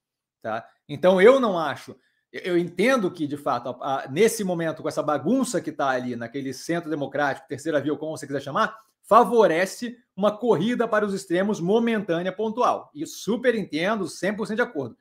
Tá? 0.42 0.66
Então, 0.88 1.22
eu 1.22 1.40
não 1.40 1.58
acho. 1.58 1.96
Eu 2.32 2.58
entendo 2.58 3.12
que, 3.12 3.28
de 3.28 3.38
fato, 3.38 3.76
nesse 4.10 4.44
momento, 4.44 4.82
com 4.82 4.88
essa 4.88 5.04
bagunça 5.04 5.60
que 5.60 5.70
está 5.70 5.90
ali 5.90 6.16
naquele 6.16 6.54
centro 6.54 6.90
democrático, 6.90 7.48
terceira 7.48 7.82
via, 7.82 7.96
como 7.96 8.16
você 8.16 8.26
quiser 8.26 8.42
chamar, 8.42 8.78
favorece 9.03 9.98
uma 10.15 10.36
corrida 10.36 10.88
para 10.88 11.05
os 11.05 11.13
extremos 11.13 11.60
momentânea 11.60 12.31
pontual. 12.31 12.91
E 12.93 13.05
super 13.05 13.55
entendo, 13.55 14.05
100% 14.05 14.55
de 14.55 14.62
acordo. 14.62 14.98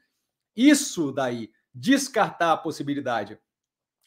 Isso 0.57 1.13
daí, 1.13 1.51
descartar 1.75 2.53
a 2.53 2.57
possibilidade 2.57 3.39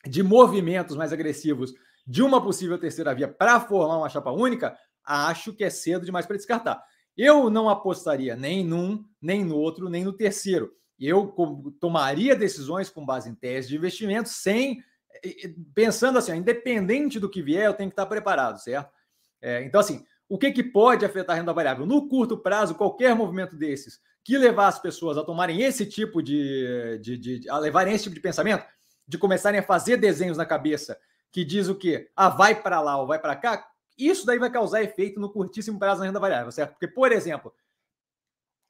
de 0.05 0.21
movimentos 0.21 0.95
mais 0.95 1.13
agressivos 1.13 1.73
de 2.05 2.21
uma 2.21 2.41
possível 2.41 2.77
terceira 2.77 3.15
via 3.15 3.27
para 3.27 3.59
formar 3.62 3.97
uma 3.97 4.09
chapa 4.09 4.31
única, 4.31 4.77
acho 5.05 5.53
que 5.53 5.63
é 5.63 5.69
cedo 5.69 6.05
demais 6.05 6.25
para 6.25 6.35
descartar. 6.35 6.83
Eu 7.15 7.50
não 7.50 7.69
apostaria 7.69 8.35
nem 8.35 8.65
num, 8.65 9.05
nem 9.21 9.45
no 9.45 9.55
outro, 9.55 9.89
nem 9.89 10.03
no 10.03 10.12
terceiro. 10.12 10.71
Eu 11.00 11.33
tomaria 11.79 12.35
decisões 12.35 12.89
com 12.89 13.05
base 13.05 13.29
em 13.29 13.35
tese 13.35 13.69
de 13.69 13.75
investimento, 13.75 14.29
sem 14.29 14.83
pensando 15.73 16.17
assim, 16.17 16.35
independente 16.35 17.19
do 17.19 17.29
que 17.29 17.41
vier, 17.41 17.65
eu 17.65 17.73
tenho 17.73 17.89
que 17.89 17.93
estar 17.93 18.05
preparado, 18.05 18.59
certo? 18.59 18.91
É, 19.43 19.62
então, 19.63 19.81
assim, 19.81 20.05
o 20.29 20.38
que, 20.38 20.51
que 20.51 20.63
pode 20.63 21.05
afetar 21.05 21.35
a 21.35 21.39
renda 21.39 21.51
variável? 21.51 21.85
No 21.85 22.07
curto 22.07 22.38
prazo, 22.38 22.75
qualquer 22.75 23.13
movimento 23.13 23.57
desses 23.57 24.00
que 24.23 24.38
levar 24.38 24.67
as 24.67 24.79
pessoas 24.79 25.17
a 25.17 25.23
tomarem 25.23 25.62
esse 25.62 25.85
tipo 25.85 26.23
de, 26.23 26.97
de, 27.01 27.17
de, 27.17 27.50
a 27.50 27.57
levarem 27.57 27.93
esse 27.93 28.05
tipo 28.05 28.15
de 28.15 28.21
pensamento, 28.21 28.65
de 29.05 29.17
começarem 29.17 29.59
a 29.59 29.63
fazer 29.63 29.97
desenhos 29.97 30.38
na 30.38 30.45
cabeça 30.45 30.97
que 31.29 31.43
diz 31.43 31.67
o 31.67 31.75
quê? 31.75 32.09
Ah, 32.15 32.29
vai 32.29 32.62
para 32.62 32.79
lá 32.79 32.97
ou 33.01 33.05
vai 33.05 33.19
para 33.19 33.35
cá, 33.35 33.67
isso 33.97 34.25
daí 34.25 34.39
vai 34.39 34.50
causar 34.50 34.81
efeito 34.81 35.19
no 35.19 35.29
curtíssimo 35.29 35.77
prazo 35.77 36.00
na 36.00 36.05
renda 36.05 36.19
variável, 36.19 36.51
certo? 36.51 36.71
Porque, 36.71 36.88
por 36.88 37.12
exemplo, 37.12 37.53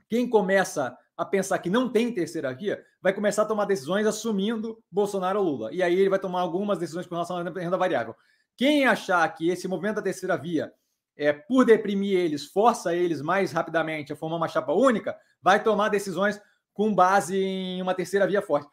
quem 0.09 0.27
começa 0.27 0.97
a 1.15 1.23
pensar 1.23 1.59
que 1.59 1.69
não 1.69 1.87
tem 1.87 2.11
terceira 2.11 2.53
via 2.53 2.83
vai 3.01 3.13
começar 3.13 3.43
a 3.43 3.45
tomar 3.45 3.65
decisões 3.65 4.07
assumindo 4.07 4.81
Bolsonaro 4.91 5.39
ou 5.39 5.45
Lula. 5.45 5.69
E 5.71 5.83
aí 5.83 5.93
ele 5.93 6.09
vai 6.09 6.19
tomar 6.19 6.41
algumas 6.41 6.79
decisões 6.79 7.05
com 7.05 7.13
relação 7.13 7.37
à 7.37 7.43
renda 7.43 7.77
variável. 7.77 8.15
Quem 8.57 8.85
achar 8.85 9.27
que 9.33 9.49
esse 9.49 9.67
movimento 9.67 9.95
da 9.95 10.01
terceira 10.01 10.37
via, 10.37 10.71
é, 11.15 11.33
por 11.33 11.65
deprimir 11.65 12.17
eles, 12.17 12.45
força 12.45 12.95
eles 12.95 13.21
mais 13.21 13.51
rapidamente 13.51 14.13
a 14.13 14.15
formar 14.15 14.37
uma 14.37 14.47
chapa 14.47 14.73
única, 14.73 15.15
vai 15.41 15.61
tomar 15.61 15.89
decisões 15.89 16.39
com 16.73 16.93
base 16.93 17.37
em 17.37 17.81
uma 17.81 17.93
terceira 17.93 18.25
via 18.25 18.41
forte 18.41 18.69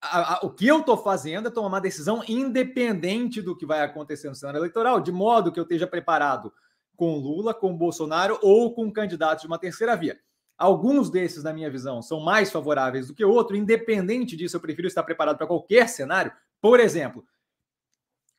a, 0.00 0.34
a, 0.34 0.40
o 0.42 0.50
que 0.50 0.66
eu 0.66 0.80
estou 0.80 0.96
fazendo 0.96 1.48
é 1.48 1.50
tomar 1.50 1.68
uma 1.68 1.80
decisão 1.80 2.22
independente 2.28 3.40
do 3.40 3.56
que 3.56 3.66
vai 3.66 3.82
acontecer 3.82 4.28
no 4.28 4.34
cenário 4.34 4.58
eleitoral, 4.58 5.00
de 5.00 5.12
modo 5.12 5.52
que 5.52 5.58
eu 5.58 5.64
esteja 5.64 5.86
preparado 5.86 6.52
com 6.96 7.18
Lula, 7.18 7.52
com 7.52 7.76
Bolsonaro 7.76 8.38
ou 8.42 8.74
com 8.74 8.90
candidatos 8.90 9.42
de 9.42 9.46
uma 9.46 9.58
terceira 9.58 9.96
via. 9.96 10.18
Alguns 10.56 11.10
desses, 11.10 11.44
na 11.44 11.52
minha 11.52 11.70
visão, 11.70 12.00
são 12.00 12.20
mais 12.20 12.50
favoráveis 12.50 13.08
do 13.08 13.14
que 13.14 13.24
outro. 13.24 13.56
Independente 13.56 14.34
disso, 14.34 14.56
eu 14.56 14.60
prefiro 14.60 14.88
estar 14.88 15.02
preparado 15.02 15.36
para 15.36 15.46
qualquer 15.46 15.86
cenário. 15.88 16.32
Por 16.62 16.80
exemplo, 16.80 17.26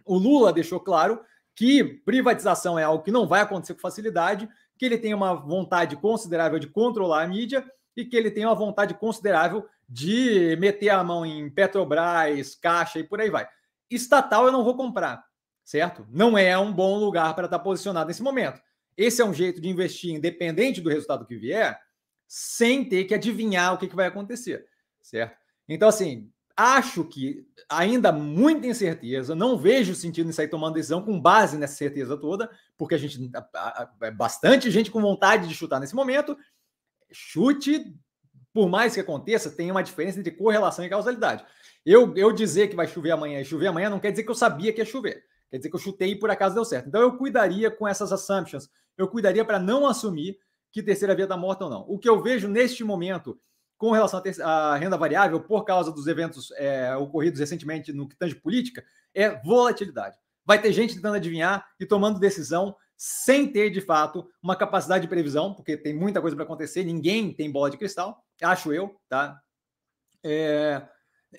o 0.07 0.17
Lula 0.17 0.53
deixou 0.53 0.79
claro 0.79 1.21
que 1.55 1.83
privatização 1.83 2.77
é 2.77 2.83
algo 2.83 3.03
que 3.03 3.11
não 3.11 3.27
vai 3.27 3.41
acontecer 3.41 3.73
com 3.73 3.79
facilidade, 3.79 4.47
que 4.77 4.85
ele 4.85 4.97
tem 4.97 5.13
uma 5.13 5.33
vontade 5.33 5.95
considerável 5.95 6.59
de 6.59 6.67
controlar 6.67 7.23
a 7.23 7.27
mídia 7.27 7.65
e 7.95 8.05
que 8.05 8.15
ele 8.15 8.29
tem 8.29 8.45
uma 8.45 8.53
vontade 8.53 8.93
considerável 8.93 9.67
de 9.89 10.55
meter 10.59 10.89
a 10.89 11.03
mão 11.03 11.25
em 11.25 11.49
Petrobras, 11.49 12.55
Caixa 12.55 12.99
e 12.99 13.03
por 13.03 13.19
aí 13.19 13.29
vai. 13.29 13.47
Estatal 13.89 14.45
eu 14.45 14.51
não 14.51 14.63
vou 14.63 14.77
comprar, 14.77 15.25
certo? 15.63 16.05
Não 16.09 16.37
é 16.37 16.57
um 16.57 16.71
bom 16.71 16.97
lugar 16.97 17.33
para 17.33 17.45
estar 17.45 17.59
posicionado 17.59 18.07
nesse 18.07 18.21
momento. 18.21 18.61
Esse 18.95 19.21
é 19.21 19.25
um 19.25 19.33
jeito 19.33 19.59
de 19.59 19.69
investir 19.69 20.13
independente 20.13 20.81
do 20.81 20.89
resultado 20.89 21.25
que 21.25 21.35
vier, 21.35 21.79
sem 22.27 22.83
ter 22.83 23.05
que 23.05 23.15
adivinhar 23.15 23.73
o 23.73 23.77
que, 23.77 23.87
que 23.87 23.95
vai 23.95 24.07
acontecer, 24.07 24.67
certo? 25.01 25.37
Então, 25.67 25.89
assim, 25.89 26.31
acho 26.57 27.03
que 27.05 27.47
ainda 27.69 28.11
muita 28.11 28.65
incerteza, 28.65 29.35
não 29.35 29.57
vejo 29.57 29.93
sentido 29.93 30.27
em 30.27 30.33
sair 30.33 30.47
tomando 30.47 30.73
decisão 30.73 31.03
com 31.03 31.19
base 31.19 31.57
nessa 31.57 31.75
certeza 31.75 32.17
toda, 32.17 32.49
porque 32.75 32.95
a 32.95 32.97
gente 32.97 33.31
é 34.01 34.11
bastante 34.11 34.71
gente 34.71 34.89
com 34.89 34.99
vontade 34.99 35.47
de 35.47 35.53
chutar 35.53 35.79
nesse 35.79 35.95
momento. 35.95 36.35
Chute 37.11 37.95
por 38.57 38.67
mais 38.67 38.95
que 38.95 38.99
aconteça, 38.99 39.51
tem 39.51 39.69
uma 39.69 39.83
diferença 39.83 40.19
entre 40.19 40.31
correlação 40.31 40.83
e 40.83 40.89
causalidade. 40.89 41.45
Eu, 41.85 42.11
eu 42.17 42.31
dizer 42.31 42.69
que 42.69 42.75
vai 42.75 42.87
chover 42.87 43.11
amanhã 43.11 43.39
e 43.39 43.45
chover 43.45 43.67
amanhã 43.67 43.87
não 43.87 43.99
quer 43.99 44.09
dizer 44.09 44.23
que 44.23 44.31
eu 44.31 44.35
sabia 44.35 44.73
que 44.73 44.81
ia 44.81 44.85
chover. 44.85 45.23
Quer 45.51 45.57
dizer 45.57 45.69
que 45.69 45.75
eu 45.75 45.79
chutei 45.79 46.13
e 46.13 46.15
por 46.15 46.31
acaso 46.31 46.55
deu 46.55 46.65
certo. 46.65 46.87
Então 46.87 46.99
eu 46.99 47.15
cuidaria 47.15 47.69
com 47.69 47.87
essas 47.87 48.11
assumptions. 48.11 48.67
Eu 48.97 49.07
cuidaria 49.07 49.45
para 49.45 49.59
não 49.59 49.85
assumir 49.85 50.39
que 50.71 50.81
terceira 50.81 51.13
via 51.13 51.25
está 51.25 51.37
morta 51.37 51.65
ou 51.65 51.69
não. 51.69 51.85
O 51.87 51.99
que 51.99 52.09
eu 52.09 52.19
vejo 52.19 52.47
neste 52.47 52.83
momento 52.83 53.39
com 53.77 53.91
relação 53.91 54.21
à 54.43 54.75
renda 54.75 54.97
variável, 54.97 55.39
por 55.39 55.63
causa 55.63 55.91
dos 55.91 56.07
eventos 56.07 56.51
é, 56.55 56.95
ocorridos 56.95 57.39
recentemente 57.39 57.93
no 57.93 58.07
que 58.07 58.15
tange 58.15 58.35
política, 58.35 58.83
é 59.13 59.39
volatilidade. 59.43 60.17
Vai 60.45 60.61
ter 60.61 60.71
gente 60.71 60.95
tentando 60.95 61.15
adivinhar 61.15 61.67
e 61.79 61.85
tomando 61.85 62.19
decisão 62.19 62.75
sem 62.97 63.45
ter, 63.51 63.69
de 63.69 63.79
fato, 63.79 64.27
uma 64.41 64.55
capacidade 64.55 65.03
de 65.03 65.07
previsão, 65.07 65.53
porque 65.53 65.77
tem 65.77 65.93
muita 65.93 66.19
coisa 66.19 66.35
para 66.35 66.45
acontecer, 66.45 66.83
ninguém 66.83 67.31
tem 67.31 67.51
bola 67.51 67.69
de 67.69 67.77
cristal, 67.77 68.23
acho 68.41 68.73
eu, 68.73 68.99
tá? 69.07 69.39
É... 70.23 70.81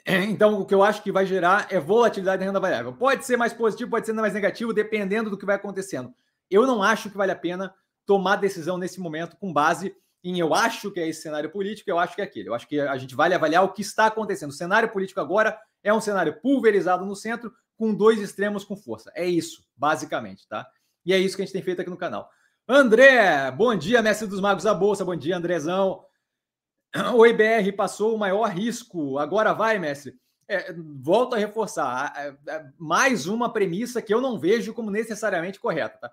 Então, 0.29 0.61
o 0.61 0.67
que 0.67 0.75
eu 0.75 0.83
acho 0.83 1.03
que 1.03 1.11
vai 1.11 1.25
gerar 1.25 1.67
é 1.71 1.81
volatilidade 1.81 2.41
na 2.41 2.47
renda 2.47 2.61
variável. 2.61 2.93
Pode 2.93 3.25
ser 3.25 3.39
mais 3.39 3.55
positivo, 3.55 3.91
pode 3.91 4.05
ser 4.05 4.13
mais 4.13 4.35
negativo, 4.35 4.73
dependendo 4.73 5.31
do 5.31 5.39
que 5.39 5.47
vai 5.47 5.57
acontecendo. 5.57 6.13
Eu 6.51 6.67
não 6.67 6.83
acho 6.83 7.11
que 7.11 7.17
vale 7.17 7.33
a 7.33 7.37
pena 7.37 7.75
tomar 8.07 8.37
decisão 8.37 8.77
nesse 8.77 9.01
momento 9.01 9.37
com 9.39 9.53
base 9.53 9.97
em 10.23 10.39
eu 10.39 10.53
acho 10.55 10.91
que 10.91 11.01
é 11.01 11.09
esse 11.09 11.23
cenário 11.23 11.51
político, 11.51 11.89
eu 11.89 11.99
acho 11.99 12.15
que 12.15 12.21
é 12.21 12.25
aquele. 12.25 12.49
Eu 12.49 12.55
acho 12.55 12.67
que 12.67 12.81
a 12.81 12.97
gente 12.97 13.15
vale 13.15 13.35
avaliar 13.35 13.65
o 13.65 13.73
que 13.73 13.83
está 13.83 14.07
acontecendo. 14.07 14.51
O 14.51 14.55
cenário 14.55 14.91
político 14.91 15.21
agora 15.21 15.59
é 15.83 15.93
um 15.93 16.01
cenário 16.01 16.41
pulverizado 16.41 17.05
no 17.05 17.15
centro, 17.15 17.53
com 17.77 17.95
dois 17.95 18.21
extremos 18.21 18.65
com 18.65 18.77
força. 18.77 19.13
É 19.15 19.27
isso, 19.27 19.65
basicamente, 19.77 20.47
tá? 20.49 20.67
E 21.07 21.13
é 21.13 21.19
isso 21.19 21.37
que 21.37 21.43
a 21.43 21.45
gente 21.45 21.53
tem 21.53 21.63
feito 21.63 21.81
aqui 21.81 21.91
no 21.91 21.97
canal. 21.97 22.29
André, 22.69 23.51
bom 23.53 23.75
dia, 23.75 24.03
mestre 24.03 24.27
dos 24.27 24.41
magos 24.41 24.65
da 24.65 24.75
Bolsa. 24.75 25.05
Bom 25.05 25.17
dia, 25.17 25.37
Andrezão. 25.37 26.05
O 27.15 27.25
IBR 27.25 27.73
passou 27.73 28.15
o 28.15 28.19
maior 28.19 28.49
risco. 28.51 29.19
Agora 29.19 29.53
vai, 29.53 29.79
mestre. 29.79 30.19
É, 30.49 30.75
volto 31.01 31.35
a 31.35 31.39
reforçar. 31.39 32.37
Mais 32.79 33.27
uma 33.27 33.53
premissa 33.53 34.03
que 34.03 34.13
eu 34.13 34.21
não 34.21 34.39
vejo 34.39 34.75
como 34.75 34.91
necessariamente 34.91 35.61
correta. 35.61 35.99
Tá? 35.99 36.13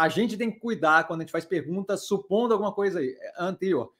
A 0.00 0.08
gente 0.08 0.36
tem 0.36 0.50
que 0.50 0.58
cuidar 0.58 1.06
quando 1.06 1.20
a 1.20 1.24
gente 1.24 1.32
faz 1.32 1.44
perguntas 1.44 2.06
supondo 2.06 2.54
alguma 2.54 2.72
coisa 2.72 3.00
anterior. 3.38 3.92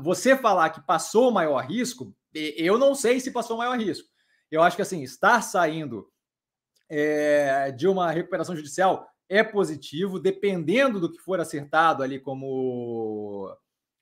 Você 0.00 0.34
falar 0.36 0.70
que 0.70 0.80
passou 0.80 1.28
o 1.28 1.32
maior 1.32 1.62
risco, 1.64 2.14
eu 2.34 2.78
não 2.78 2.94
sei 2.94 3.20
se 3.20 3.30
passou 3.30 3.56
o 3.56 3.58
maior 3.58 3.78
risco. 3.78 4.08
Eu 4.50 4.62
acho 4.62 4.74
que 4.74 4.80
assim, 4.80 5.02
estar 5.02 5.42
saindo 5.42 6.10
é, 6.88 7.70
de 7.72 7.86
uma 7.86 8.10
recuperação 8.10 8.56
judicial 8.56 9.06
é 9.28 9.42
positivo, 9.42 10.18
dependendo 10.18 10.98
do 10.98 11.10
que 11.10 11.18
for 11.18 11.40
acertado 11.40 12.02
ali 12.02 12.18
como, 12.18 13.54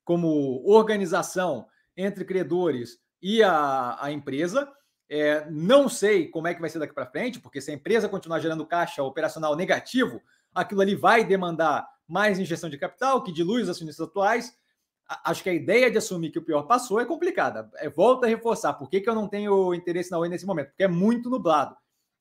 como 0.04 0.62
organização 0.64 1.66
entre 1.96 2.24
credores 2.24 2.98
e 3.20 3.42
a, 3.42 3.96
a 4.00 4.12
empresa. 4.12 4.70
É, 5.08 5.48
não 5.50 5.88
sei 5.88 6.28
como 6.28 6.46
é 6.46 6.54
que 6.54 6.60
vai 6.60 6.70
ser 6.70 6.78
daqui 6.78 6.94
para 6.94 7.10
frente, 7.10 7.40
porque 7.40 7.60
se 7.60 7.72
a 7.72 7.74
empresa 7.74 8.08
continuar 8.08 8.38
gerando 8.38 8.66
caixa 8.66 9.02
operacional 9.02 9.56
negativo, 9.56 10.22
aquilo 10.54 10.80
ali 10.80 10.94
vai 10.94 11.24
demandar 11.24 11.88
mais 12.06 12.38
injeção 12.38 12.68
de 12.68 12.78
capital, 12.78 13.22
que 13.22 13.32
dilui 13.32 13.62
os 13.62 13.68
acionistas 13.68 14.08
atuais. 14.08 14.56
Acho 15.24 15.42
que 15.42 15.50
a 15.50 15.54
ideia 15.54 15.90
de 15.90 15.98
assumir 15.98 16.30
que 16.30 16.38
o 16.38 16.44
pior 16.44 16.62
passou 16.64 17.00
é 17.00 17.04
complicada. 17.04 17.70
É, 17.76 17.88
volta 17.88 18.26
a 18.26 18.28
reforçar. 18.28 18.74
Por 18.74 18.88
que, 18.88 19.00
que 19.00 19.08
eu 19.08 19.14
não 19.14 19.28
tenho 19.28 19.74
interesse 19.74 20.10
na 20.10 20.18
Oi 20.18 20.28
nesse 20.28 20.46
momento? 20.46 20.68
Porque 20.68 20.84
é 20.84 20.88
muito 20.88 21.28
nublado 21.28 21.76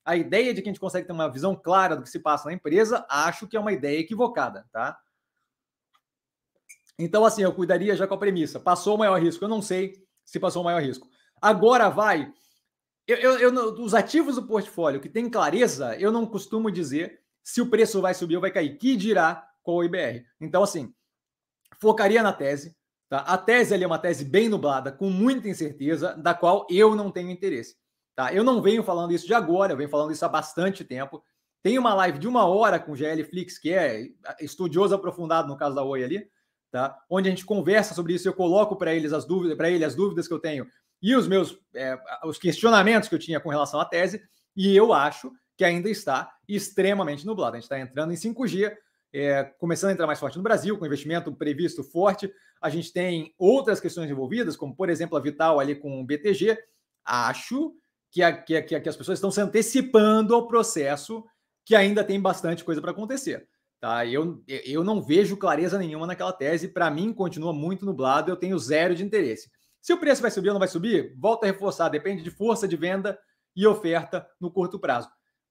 a 0.10 0.16
ideia 0.16 0.54
de 0.54 0.62
que 0.62 0.70
a 0.70 0.72
gente 0.72 0.80
consegue 0.80 1.06
ter 1.06 1.14
uma 1.14 1.30
visão 1.30 1.56
clara 1.56 1.96
do 1.96 2.02
que 2.02 2.10
se 2.10 2.20
passa 2.20 2.50
na 2.50 2.54
empresa, 2.54 3.06
acho 3.08 3.48
que 3.48 3.56
é 3.56 3.60
uma 3.60 3.72
ideia 3.72 4.00
equivocada, 4.00 4.66
tá? 4.72 4.98
Então, 6.98 7.24
assim, 7.24 7.44
eu 7.44 7.54
cuidaria 7.54 7.96
já 7.96 8.08
com 8.08 8.16
a 8.16 8.18
premissa. 8.18 8.60
Passou 8.60 8.96
o 8.96 8.98
maior 8.98 9.22
risco? 9.22 9.44
Eu 9.46 9.50
não 9.50 9.62
sei 9.62 10.04
se 10.26 10.40
passou 10.40 10.64
o 10.64 10.66
maior 10.66 10.82
risco. 10.82 11.08
Agora 11.40 11.90
vai. 11.90 12.34
Eu, 13.08 13.18
eu, 13.18 13.40
eu, 13.40 13.54
os 13.82 13.94
ativos 13.94 14.36
do 14.36 14.48
portfólio 14.48 15.00
que 15.00 15.08
tem 15.08 15.30
clareza, 15.30 15.96
eu 15.98 16.12
não 16.12 16.26
costumo 16.26 16.72
dizer 16.72 17.22
se 17.44 17.62
o 17.62 17.70
preço 17.70 18.02
vai 18.02 18.14
subir 18.14 18.36
ou 18.36 18.42
vai 18.42 18.52
cair. 18.52 18.78
Que 18.78 18.96
dirá 18.96 19.48
com 19.64 19.76
o 19.76 19.84
IBR. 19.84 20.26
Então, 20.40 20.64
assim, 20.64 20.94
focaria 21.80 22.24
na 22.24 22.34
tese. 22.34 22.76
Tá? 23.10 23.20
A 23.20 23.38
tese 23.38 23.74
ali 23.74 23.84
é 23.84 23.88
uma 23.88 24.00
tese 24.00 24.24
bem 24.24 24.50
nublada, 24.50 24.92
com 24.92 25.10
muita 25.10 25.50
incerteza, 25.50 26.16
da 26.16 26.34
qual 26.34 26.68
eu 26.70 26.96
não 26.96 27.12
tenho 27.12 27.32
interesse. 27.32 27.76
Tá? 28.16 28.34
Eu 28.34 28.44
não 28.44 28.62
venho 28.62 28.84
falando 28.84 29.14
isso 29.14 29.26
de 29.26 29.34
agora, 29.34 29.74
eu 29.74 29.78
venho 29.78 29.90
falando 29.90 30.12
isso 30.12 30.26
há 30.26 30.30
bastante 30.30 30.84
tempo. 30.84 31.24
Tem 31.64 31.78
uma 31.78 31.94
live 31.94 32.20
de 32.20 32.28
uma 32.28 32.46
hora 32.46 32.80
com 32.80 32.92
o 32.92 32.96
GL 32.96 33.24
Flix, 33.24 33.58
que 33.58 33.74
é 33.74 34.08
estudioso 34.40 34.96
aprofundado 34.96 35.48
no 35.48 35.58
caso 35.58 35.76
da 35.76 35.84
Oi 35.84 36.04
ali, 36.04 36.30
tá? 36.72 36.98
Onde 37.10 37.28
a 37.28 37.32
gente 37.32 37.46
conversa 37.46 37.94
sobre 37.94 38.14
isso, 38.14 38.28
eu 38.28 38.34
coloco 38.34 38.76
para 38.78 38.94
eles 38.94 39.12
as 39.12 39.26
dúvidas, 39.26 39.58
para 39.58 39.70
ele 39.70 39.84
as 39.84 39.96
dúvidas 39.96 40.28
que 40.28 40.34
eu 40.34 40.40
tenho 40.40 40.68
e 41.02 41.16
os 41.16 41.28
meus 41.28 41.58
é, 41.74 41.98
os 42.24 42.38
questionamentos 42.38 43.08
que 43.08 43.16
eu 43.16 43.20
tinha 43.20 43.40
com 43.40 43.50
relação 43.50 43.80
à 43.80 43.86
tese, 43.86 44.22
e 44.56 44.76
eu 44.76 44.94
acho 44.94 45.32
que 45.60 45.66
ainda 45.66 45.90
está 45.90 46.32
extremamente 46.48 47.26
nublado. 47.26 47.58
A 47.58 47.60
gente 47.60 47.66
está 47.66 47.78
entrando 47.78 48.14
em 48.14 48.16
5G, 48.16 48.74
é, 49.12 49.44
começando 49.44 49.90
a 49.90 49.94
entrar 49.94 50.08
mais 50.08 50.18
forte 50.18 50.38
no 50.38 50.42
Brasil, 50.42 50.78
com 50.78 50.86
investimento 50.86 51.36
previsto 51.36 51.84
forte. 51.84 52.32
A 52.62 52.70
gente 52.70 52.94
tem 52.94 53.36
outras 53.38 53.82
questões 53.82 54.10
envolvidas, 54.10 54.56
como 54.56 54.74
por 54.74 54.90
exemplo 54.90 55.18
a 55.18 55.20
Vital 55.20 55.60
ali 55.60 55.76
com 55.76 56.00
o 56.00 56.06
BTG. 56.06 56.58
Acho 57.04 57.74
que, 58.10 58.24
a, 58.24 58.42
que, 58.42 58.56
a, 58.56 58.64
que 58.80 58.88
as 58.88 58.96
pessoas 58.96 59.18
estão 59.18 59.30
se 59.30 59.42
antecipando 59.42 60.34
ao 60.34 60.48
processo 60.48 61.26
que 61.66 61.76
ainda 61.76 62.06
tem 62.06 62.22
bastante 62.22 62.64
coisa 62.64 62.80
para 62.80 62.92
acontecer. 62.92 63.46
Tá? 63.82 64.06
Eu, 64.06 64.42
eu 64.48 64.82
não 64.82 65.04
vejo 65.04 65.36
clareza 65.36 65.78
nenhuma 65.78 66.08
naquela 66.08 66.32
tese. 66.32 66.70
Para 66.70 66.90
mim, 66.90 67.12
continua 67.12 67.52
muito 67.52 67.86
nublado. 67.86 68.32
Eu 68.32 68.38
tenho 68.38 68.58
zero 68.58 68.96
de 68.96 69.04
interesse. 69.04 69.52
Se 69.82 69.92
o 69.92 70.00
preço 70.00 70.22
vai 70.22 70.32
subir 70.32 70.48
ou 70.48 70.54
não 70.54 70.60
vai 70.60 70.70
subir, 70.70 71.14
volta 71.18 71.46
a 71.46 71.52
reforçar. 71.52 71.90
Depende 71.90 72.24
de 72.24 72.32
força 72.32 72.66
de 72.66 72.78
venda 72.78 73.20
e 73.54 73.68
oferta 73.68 74.26
no 74.40 74.50
curto 74.50 74.80
prazo. 74.80 75.10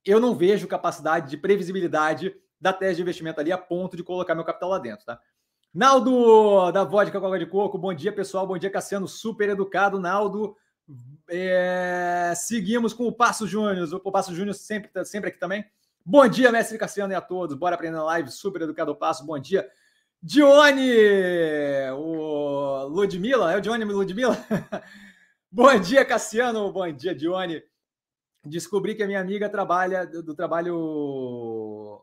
Eu 0.08 0.18
não 0.18 0.34
vejo 0.34 0.66
capacidade 0.66 1.28
de 1.28 1.36
previsibilidade 1.36 2.34
da 2.58 2.72
tese 2.72 2.96
de 2.96 3.02
investimento 3.02 3.40
ali 3.40 3.52
a 3.52 3.58
ponto 3.58 3.94
de 3.94 4.02
colocar 4.02 4.34
meu 4.34 4.42
capital 4.42 4.70
lá 4.70 4.78
dentro. 4.78 5.04
Tá? 5.04 5.20
Naldo 5.72 6.72
da 6.72 6.82
Vodka 6.82 7.20
Coca 7.20 7.38
de 7.38 7.44
Coco, 7.44 7.76
bom 7.76 7.92
dia 7.92 8.10
pessoal, 8.10 8.46
bom 8.46 8.56
dia 8.56 8.70
Cassiano, 8.70 9.06
super 9.06 9.50
educado. 9.50 10.00
Naldo, 10.00 10.56
é, 11.28 12.32
seguimos 12.34 12.94
com 12.94 13.06
o 13.06 13.12
Passo 13.12 13.46
Júnior. 13.46 13.86
O 14.02 14.10
Passo 14.10 14.34
Júnior 14.34 14.54
sempre, 14.54 14.90
sempre 15.04 15.28
aqui 15.28 15.38
também. 15.38 15.62
Bom 16.06 16.26
dia, 16.26 16.50
mestre 16.50 16.78
Cassiano 16.78 17.12
e 17.12 17.14
a 17.14 17.20
todos. 17.20 17.54
Bora 17.54 17.74
aprender 17.74 17.98
na 17.98 18.04
live. 18.04 18.30
Super 18.30 18.62
educado 18.62 18.96
Passo. 18.96 19.26
Bom 19.26 19.38
dia. 19.38 19.68
Dione! 20.22 20.90
O 21.98 22.84
Ludmilla, 22.88 23.52
é 23.52 23.58
o 23.58 23.60
Dione 23.60 23.84
Ludmilla? 23.84 24.38
Bom 25.52 25.78
dia, 25.78 26.02
Cassiano. 26.02 26.72
Bom 26.72 26.90
dia, 26.90 27.14
Dione. 27.14 27.62
Descobri 28.44 28.94
que 28.94 29.02
a 29.02 29.06
minha 29.06 29.20
amiga 29.20 29.48
trabalha 29.48 30.06
do, 30.06 30.22
do 30.22 30.34
trabalho. 30.34 32.00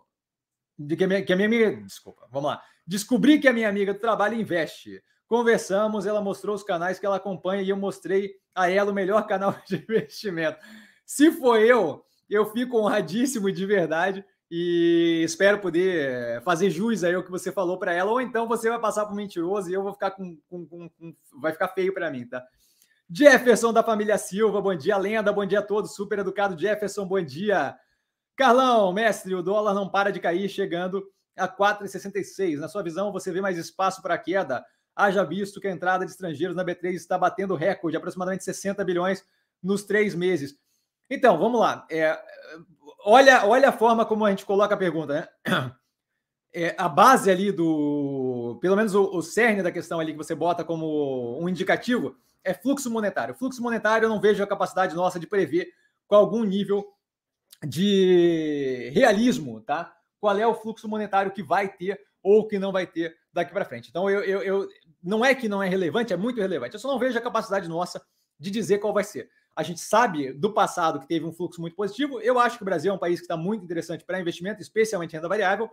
De 0.77 0.96
que, 0.96 1.04
a 1.04 1.08
minha, 1.08 1.24
que 1.24 1.34
a 1.34 1.36
minha 1.36 1.48
amiga. 1.48 1.72
Desculpa, 1.82 2.27
vamos 2.32 2.50
lá. 2.50 2.62
Descobri 2.86 3.39
que 3.39 3.48
a 3.48 3.54
minha 3.54 3.70
amiga 3.70 3.94
do 3.94 4.00
trabalho 4.00 4.39
investe. 4.39 5.01
Conversamos, 5.27 6.06
ela 6.06 6.22
mostrou 6.22 6.56
os 6.56 6.63
canais 6.63 7.00
que 7.00 7.06
ela 7.06 7.15
acompanha 7.15 7.63
e 7.63 7.70
eu 7.70 7.77
mostrei 7.77 8.36
a 8.54 8.70
ela 8.70 8.92
o 8.92 8.94
melhor 8.94 9.25
canal 9.27 9.56
de 9.68 9.77
investimento. 9.77 10.60
Se 11.06 11.32
for 11.32 11.60
eu, 11.60 12.04
eu 12.30 12.46
fico 12.51 12.77
honradíssimo 12.77 13.51
de 13.51 13.65
verdade 13.65 14.24
e 14.50 15.22
espero 15.24 15.60
poder 15.60 16.42
fazer 16.44 16.70
jus 16.70 17.04
aí 17.04 17.15
ao 17.15 17.24
que 17.24 17.32
você 17.32 17.51
falou 17.51 17.80
para 17.80 17.94
ela, 17.94 18.12
ou 18.12 18.22
então 18.22 18.48
você 18.48 18.70
vai 18.70 18.80
passar 18.80 19.06
por 19.06 19.15
mentiroso 19.15 19.70
e 19.70 19.74
eu 19.74 19.82
vou 19.82 19.94
ficar 19.94 20.12
com, 20.12 20.38
com, 20.48 20.65
com, 20.68 20.89
com 20.89 21.15
vai 21.39 21.51
ficar 21.51 21.70
feio 21.70 21.94
para 21.94 22.12
mim, 22.12 22.27
tá? 22.27 22.46
Jefferson 23.09 23.71
da 23.71 23.83
família 23.83 24.17
Silva, 24.17 24.59
bom 24.59 24.74
dia, 24.74 24.97
lenda, 24.97 25.31
bom 25.31 25.45
dia 25.45 25.59
a 25.59 25.62
todos, 25.62 25.93
super 25.93 26.19
educado 26.19 26.59
Jefferson, 26.59 27.05
bom 27.05 27.21
dia. 27.21 27.77
Carlão, 28.35 28.91
mestre, 28.91 29.35
o 29.35 29.43
dólar 29.43 29.75
não 29.75 29.88
para 29.88 30.12
de 30.12 30.19
cair, 30.19 30.50
chegando 30.50 31.05
a 31.38 31.47
4,66. 31.47 32.57
Na 32.57 32.67
sua 32.67 32.81
visão, 32.81 33.12
você 33.12 33.31
vê 33.31 33.41
mais 33.41 33.57
espaço 33.57 34.01
para 34.01 34.17
queda? 34.17 34.65
Haja 34.95 35.24
visto 35.24 35.62
que 35.62 35.67
a 35.67 35.71
entrada 35.71 36.03
de 36.03 36.12
estrangeiros 36.12 36.55
na 36.55 36.65
B3 36.65 36.93
está 36.93 37.17
batendo 37.17 37.53
recorde, 37.55 37.95
aproximadamente 37.95 38.43
60 38.43 38.83
bilhões 38.83 39.24
nos 39.62 39.83
três 39.83 40.15
meses. 40.15 40.57
Então, 41.07 41.38
vamos 41.38 41.59
lá. 41.59 41.85
É, 41.91 42.19
olha, 43.05 43.45
olha 43.45 43.69
a 43.69 43.74
forma 43.74 44.05
como 44.05 44.25
a 44.25 44.31
gente 44.31 44.45
coloca 44.45 44.74
a 44.74 44.77
pergunta, 44.77 45.13
né? 45.13 45.71
É, 46.57 46.74
a 46.77 46.88
base 46.88 47.29
ali 47.29 47.51
do. 47.51 48.57
Pelo 48.62 48.77
menos 48.77 48.95
o, 48.95 49.03
o 49.17 49.21
cerne 49.21 49.62
da 49.62 49.74
questão 49.74 50.00
ali 50.00 50.13
que 50.13 50.17
você 50.17 50.33
bota 50.33 50.63
como 50.63 51.38
um 51.38 51.50
indicativo 51.50 52.15
é 52.46 52.54
fluxo 52.54 52.90
monetário. 52.90 53.36
Fluxo 53.36 53.62
monetário 53.62 54.06
eu 54.06 54.10
não 54.10 54.22
vejo 54.22 54.42
a 54.42 54.48
capacidade 54.48 54.96
nossa 54.96 55.20
de 55.20 55.28
prever 55.28 55.74
com 56.08 56.16
algum 56.16 56.44
nível 56.44 56.88
de 57.68 58.92
realismo, 58.94 59.60
tá? 59.62 59.94
Qual 60.20 60.38
é 60.38 60.48
o 60.48 60.56
fluxo 60.56 60.88
monetário 60.88 61.32
que 61.32 61.44
vai 61.44 61.68
ter 61.68 62.00
ou 62.25 62.48
que 62.48 62.58
não 62.58 62.72
vai 62.72 62.88
ter 62.88 63.16
daqui 63.32 63.54
para 63.54 63.64
frente. 63.66 63.90
Então, 63.90 64.10
eu, 64.10 64.22
eu, 64.24 64.42
eu, 64.42 64.70
não 65.04 65.24
é 65.24 65.36
que 65.36 65.48
não 65.48 65.62
é 65.62 65.70
relevante, 65.70 66.12
é 66.12 66.18
muito 66.18 66.42
relevante. 66.42 66.74
Eu 66.74 66.80
só 66.80 66.88
não 66.88 66.98
vejo 66.98 67.16
a 67.16 67.22
capacidade 67.22 67.70
nossa 67.70 68.02
de 68.40 68.50
dizer 68.50 68.80
qual 68.80 68.92
vai 68.92 69.04
ser. 69.04 69.30
A 69.56 69.62
gente 69.62 69.80
sabe 69.80 70.34
do 70.34 70.52
passado 70.52 71.00
que 71.00 71.08
teve 71.08 71.24
um 71.24 71.32
fluxo 71.32 71.62
muito 71.62 71.75
positivo. 71.75 72.20
Eu 72.20 72.40
acho 72.40 72.58
que 72.58 72.64
o 72.64 72.66
Brasil 72.66 72.92
é 72.92 72.96
um 72.96 72.98
país 72.98 73.20
que 73.20 73.25
está 73.25 73.38
muito 73.38 73.64
interessante 73.64 74.04
para 74.04 74.20
investimento, 74.20 74.60
especialmente 74.60 75.14
renda 75.14 75.30
variável. 75.30 75.70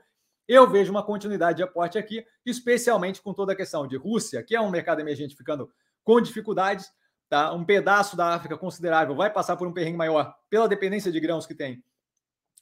Eu 0.47 0.69
vejo 0.69 0.91
uma 0.91 1.02
continuidade 1.02 1.57
de 1.57 1.62
aporte 1.62 1.97
aqui, 1.97 2.23
especialmente 2.45 3.23
com 3.23 3.33
toda 3.33 3.55
a 3.55 3.57
questão 3.57 3.87
de 3.87 3.97
Rússia, 3.97 4.43
que 4.43 4.55
é 4.55 4.61
um 4.61 4.71
mercado 4.71 5.00
emergente 5.00 5.35
ficando 5.35 5.71
com 6.02 6.21
dificuldades. 6.21 6.90
Tá? 7.28 7.52
Um 7.52 7.64
pedaço 7.64 8.16
da 8.16 8.35
África 8.35 8.59
considerável 8.59 9.14
vai 9.14 9.30
passar 9.30 9.56
por 9.56 9.66
um 9.66 9.73
perrengue 9.73 9.97
maior 9.97 10.35
pela 10.50 10.68
dependência 10.68 11.11
de 11.11 11.18
grãos 11.18 11.47
que 11.47 11.54
tem 11.54 11.82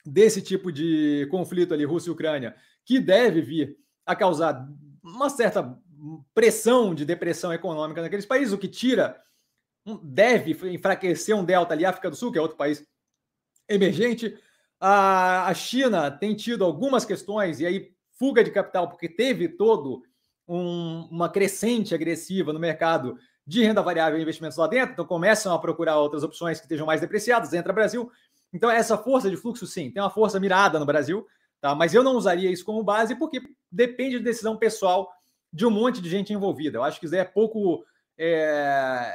desse 0.05 0.41
tipo 0.41 0.71
de 0.71 1.27
conflito 1.29 1.73
ali, 1.73 1.85
Rússia 1.85 2.09
e 2.09 2.13
Ucrânia, 2.13 2.55
que 2.85 2.99
deve 2.99 3.41
vir 3.41 3.77
a 4.05 4.15
causar 4.15 4.67
uma 5.03 5.29
certa 5.29 5.77
pressão 6.33 6.95
de 6.95 7.05
depressão 7.05 7.53
econômica 7.53 8.01
naqueles 8.01 8.25
países, 8.25 8.53
o 8.53 8.57
que 8.57 8.67
tira 8.67 9.21
deve 10.03 10.51
enfraquecer 10.73 11.35
um 11.35 11.43
delta 11.43 11.73
ali, 11.73 11.85
África 11.85 12.09
do 12.09 12.15
Sul, 12.15 12.31
que 12.31 12.37
é 12.37 12.41
outro 12.41 12.57
país 12.57 12.83
emergente. 13.67 14.37
A, 14.79 15.51
China 15.53 16.09
tem 16.09 16.35
tido 16.35 16.63
algumas 16.63 17.05
questões, 17.05 17.59
e 17.59 17.65
aí 17.65 17.93
fuga 18.17 18.43
de 18.43 18.51
capital, 18.51 18.89
porque 18.89 19.09
teve 19.09 19.47
todo 19.47 20.03
um, 20.47 21.07
uma 21.11 21.29
crescente 21.29 21.93
agressiva 21.93 22.51
no 22.51 22.59
mercado 22.59 23.17
de 23.45 23.63
renda 23.63 23.81
variável 23.81 24.19
e 24.19 24.21
investimentos 24.21 24.57
lá 24.57 24.67
dentro, 24.67 24.93
então 24.93 25.05
começam 25.05 25.53
a 25.53 25.59
procurar 25.59 25.97
outras 25.97 26.23
opções 26.23 26.59
que 26.59 26.65
estejam 26.65 26.85
mais 26.85 27.01
depreciadas, 27.01 27.53
entra 27.53 27.73
Brasil. 27.73 28.11
Então, 28.53 28.69
essa 28.69 28.97
força 28.97 29.29
de 29.29 29.37
fluxo, 29.37 29.65
sim, 29.65 29.89
tem 29.91 30.01
uma 30.01 30.09
força 30.09 30.39
mirada 30.39 30.77
no 30.79 30.85
Brasil, 30.85 31.25
tá? 31.59 31.73
mas 31.73 31.93
eu 31.93 32.03
não 32.03 32.15
usaria 32.15 32.51
isso 32.51 32.65
como 32.65 32.83
base, 32.83 33.15
porque 33.15 33.41
depende 33.71 34.17
de 34.17 34.23
decisão 34.23 34.57
pessoal 34.57 35.11
de 35.51 35.65
um 35.65 35.69
monte 35.69 36.01
de 36.01 36.09
gente 36.09 36.33
envolvida. 36.33 36.77
Eu 36.77 36.83
acho 36.83 36.99
que 36.99 37.05
isso 37.05 37.15
é 37.15 37.23
pouco. 37.23 37.83
É, 38.17 39.13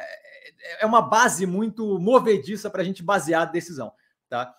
é 0.81 0.87
uma 0.87 1.01
base 1.01 1.47
muito 1.47 1.99
movediça 1.99 2.69
para 2.69 2.83
a 2.83 2.85
gente 2.85 3.03
basear 3.03 3.43
a 3.43 3.47
decisão. 3.47 3.93
Tá? 4.29 4.55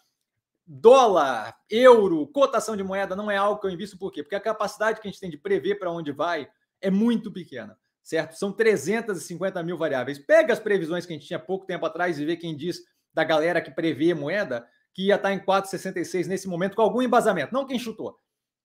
Dólar, 0.66 1.56
euro, 1.70 2.28
cotação 2.28 2.76
de 2.76 2.84
moeda 2.84 3.16
não 3.16 3.32
é 3.32 3.38
algo 3.38 3.60
que 3.60 3.68
eu 3.68 3.72
invisto, 3.72 3.98
por 3.98 4.12
quê? 4.12 4.22
Porque 4.22 4.36
a 4.36 4.40
capacidade 4.40 5.00
que 5.00 5.08
a 5.08 5.12
gente 5.12 5.20
tem 5.20 5.30
de 5.30 5.38
prever 5.38 5.76
para 5.76 5.92
onde 5.92 6.12
vai 6.12 6.50
é 6.82 6.92
muito 6.92 7.32
pequena, 7.32 7.78
certo? 8.08 8.38
São 8.38 8.54
350 8.54 9.62
mil 9.64 9.78
variáveis. 9.78 10.18
Pega 10.18 10.54
as 10.54 10.62
previsões 10.62 11.06
que 11.06 11.12
a 11.12 11.16
gente 11.18 11.28
tinha 11.28 11.38
pouco 11.38 11.66
tempo 11.66 11.86
atrás 11.86 12.18
e 12.18 12.26
vê 12.26 12.38
quem 12.38 12.56
diz 12.56 12.82
da 13.14 13.22
galera 13.22 13.62
que 13.62 13.70
prevê 13.70 14.14
moeda 14.14 14.66
que 14.94 15.08
ia 15.08 15.16
estar 15.16 15.34
em 15.34 15.40
4,66 15.40 16.26
nesse 16.26 16.48
momento, 16.48 16.76
com 16.76 16.82
algum 16.82 17.02
embasamento, 17.02 17.54
não 17.54 17.68
quem 17.68 17.78
chutou, 17.78 18.18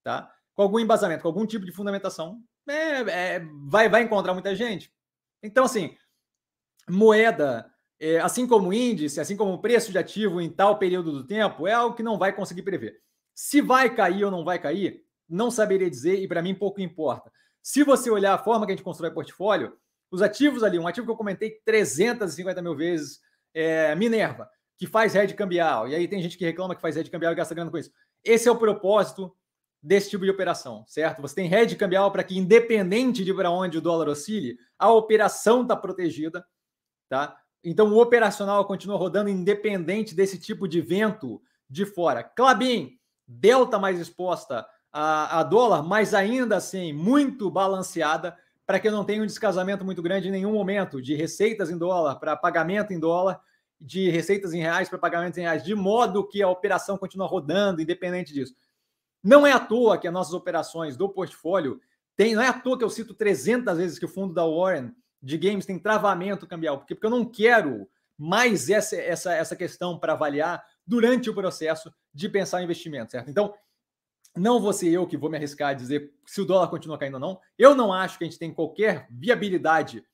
tá? 0.05 0.33
Com 0.55 0.63
algum 0.63 0.79
embasamento, 0.79 1.23
com 1.23 1.29
algum 1.29 1.45
tipo 1.45 1.67
de 1.67 1.73
fundamentação, 1.73 2.41
é, 2.69 3.35
é, 3.35 3.47
vai, 3.69 3.89
vai 3.89 4.03
encontrar 4.03 4.33
muita 4.33 4.55
gente. 4.55 4.93
Então, 5.43 5.65
assim, 5.65 5.97
moeda, 6.89 7.69
é, 7.99 8.21
assim 8.21 8.47
como 8.47 8.73
índice, 8.73 9.21
assim 9.21 9.37
como 9.37 9.61
preço 9.61 9.91
de 9.91 9.99
ativo 9.99 10.41
em 10.41 10.49
tal 10.49 10.79
período 10.79 11.11
do 11.11 11.27
tempo, 11.27 11.67
é 11.67 11.73
algo 11.73 11.97
que 11.97 12.03
não 12.03 12.17
vai 12.17 12.33
conseguir 12.33 12.63
prever. 12.63 12.97
Se 13.35 13.61
vai 13.61 13.93
cair 13.93 14.25
ou 14.25 14.31
não 14.31 14.45
vai 14.45 14.59
cair, 14.61 15.05
não 15.29 15.51
saberia 15.51 15.91
dizer 15.91 16.21
e 16.21 16.29
para 16.29 16.43
mim 16.43 16.55
pouco 16.55 16.81
importa. 16.81 17.31
Se 17.63 17.85
você 17.85 18.11
olhar 18.11 18.35
a 18.35 18.39
forma 18.39 18.67
que 18.67 18.73
a 18.73 18.75
gente 18.75 18.85
constrói 18.85 19.11
portfólio, 19.11 19.77
os 20.11 20.21
ativos 20.21 20.63
ali, 20.63 20.79
um 20.79 20.87
ativo 20.87 21.07
que 21.07 21.13
eu 21.13 21.17
comentei 21.17 21.61
350 21.65 22.61
mil 22.61 22.77
vezes, 22.77 23.21
é, 23.55 23.95
Minerva, 23.95 24.51
que 24.77 24.87
faz 24.87 25.15
rede 25.15 25.35
cambial, 25.35 25.89
e 25.89 25.95
aí 25.95 26.09
tem 26.09 26.21
gente 26.21 26.37
que 26.37 26.45
reclama 26.45 26.75
que 26.75 26.81
faz 26.81 26.97
rede 26.97 27.11
cambial 27.11 27.33
e 27.33 27.37
gasta 27.37 27.55
grana 27.55 27.71
com 27.71 27.79
isso. 27.79 27.93
Esse 28.25 28.49
é 28.49 28.53
o 28.53 28.59
propósito 28.59 29.35
desse 29.83 30.11
tipo 30.11 30.25
de 30.25 30.31
operação, 30.31 30.85
certo? 30.87 31.23
Você 31.23 31.37
tem 31.37 31.49
rede 31.49 31.77
cambial 31.77 32.11
para 32.11 32.23
que, 32.23 32.37
independente 32.37 33.25
de 33.25 33.33
para 33.33 33.51
onde 33.51 33.79
o 33.79 33.81
dólar 33.81 34.09
oscile, 34.09 34.57
a 34.79 34.91
operação 34.93 35.63
está 35.63 35.77
protegida, 35.77 36.45
tá? 37.09 37.37
Então, 37.65 37.93
o 37.93 38.01
operacional 38.01 38.65
continua 38.65 38.97
rodando 38.97 39.31
independente 39.31 40.15
desse 40.15 40.39
tipo 40.39 40.67
de 40.67 40.81
vento 40.81 41.41
de 41.71 41.87
fora. 41.87 42.23
Clabin, 42.23 42.99
delta 43.27 43.79
mais 43.79 44.01
exposta 44.01 44.67
a, 44.93 45.41
a 45.41 45.43
dólar, 45.43 45.83
mas 45.83 46.13
ainda 46.13 46.57
assim 46.57 46.93
muito 46.93 47.51
balanceada, 47.51 48.37
para 48.67 48.79
que 48.79 48.91
não 48.91 49.05
tenha 49.05 49.23
um 49.23 49.27
descasamento 49.27 49.85
muito 49.85 50.03
grande 50.03 50.29
em 50.29 50.33
nenhum 50.33 50.53
momento 50.53 51.01
de 51.01 51.15
receitas 51.15 51.71
em 51.71 51.79
dólar 51.79 52.17
para 52.17 52.37
pagamento 52.37 52.93
em 52.93 53.01
dólar, 53.01 53.41
de 53.81 54.09
receitas 54.11 54.53
em 54.53 54.61
reais 54.61 54.89
para 54.89 54.99
pagamentos 54.99 55.39
em 55.39 55.43
reais, 55.43 55.65
de 55.65 55.75
modo 55.75 56.27
que 56.27 56.43
a 56.43 56.49
operação 56.49 56.97
continue 56.97 57.27
rodando, 57.27 57.83
independente 57.83 58.33
disso. 58.33 58.55
Não 59.23 59.47
é 59.47 59.53
à 59.53 59.59
toa 59.59 59.99
que 59.99 60.07
as 60.07 60.13
nossas 60.13 60.35
operações 60.35 60.97
do 60.97 61.09
portfólio 61.09 61.81
tem, 62.17 62.35
não 62.35 62.43
é 62.43 62.49
à 62.49 62.53
toa 62.53 62.79
que 62.79 62.85
eu 62.85 62.91
cito 62.91 63.15
300 63.15 63.77
vezes 63.77 63.99
que 63.99 64.05
o 64.05 64.09
fundo 64.09 64.35
da 64.35 64.47
Warren 64.47 64.93
de 65.21 65.39
games 65.39 65.67
tem 65.67 65.79
travamento 65.79 66.47
cambial, 66.47 66.79
porque, 66.79 66.95
porque 66.95 67.07
eu 67.07 67.11
não 67.11 67.25
quero 67.25 67.89
mais 68.19 68.69
essa, 68.69 68.97
essa, 68.97 69.33
essa 69.35 69.57
questão 69.57 69.99
para 69.99 70.13
avaliar 70.13 70.65
durante 70.87 71.31
o 71.31 71.35
processo 71.35 71.93
de 72.13 72.29
pensar 72.29 72.61
em 72.61 72.65
investimento, 72.65 73.13
certo? 73.13 73.31
Então, 73.31 73.55
não 74.37 74.61
vou 74.61 74.73
ser 74.73 74.89
eu 74.91 75.07
que 75.07 75.17
vou 75.17 75.31
me 75.31 75.37
arriscar 75.37 75.71
a 75.71 75.75
dizer 75.75 76.13
se 76.27 76.41
o 76.41 76.45
dólar 76.45 76.69
continua 76.69 76.99
caindo 76.99 77.15
ou 77.15 77.21
não. 77.21 77.41
Eu 77.59 77.75
não 77.75 77.93
acho 77.93 78.19
que 78.19 78.25
a 78.25 78.27
gente 78.27 78.39
tem 78.39 78.53
qualquer 78.53 79.07
viabilidade 79.11 80.05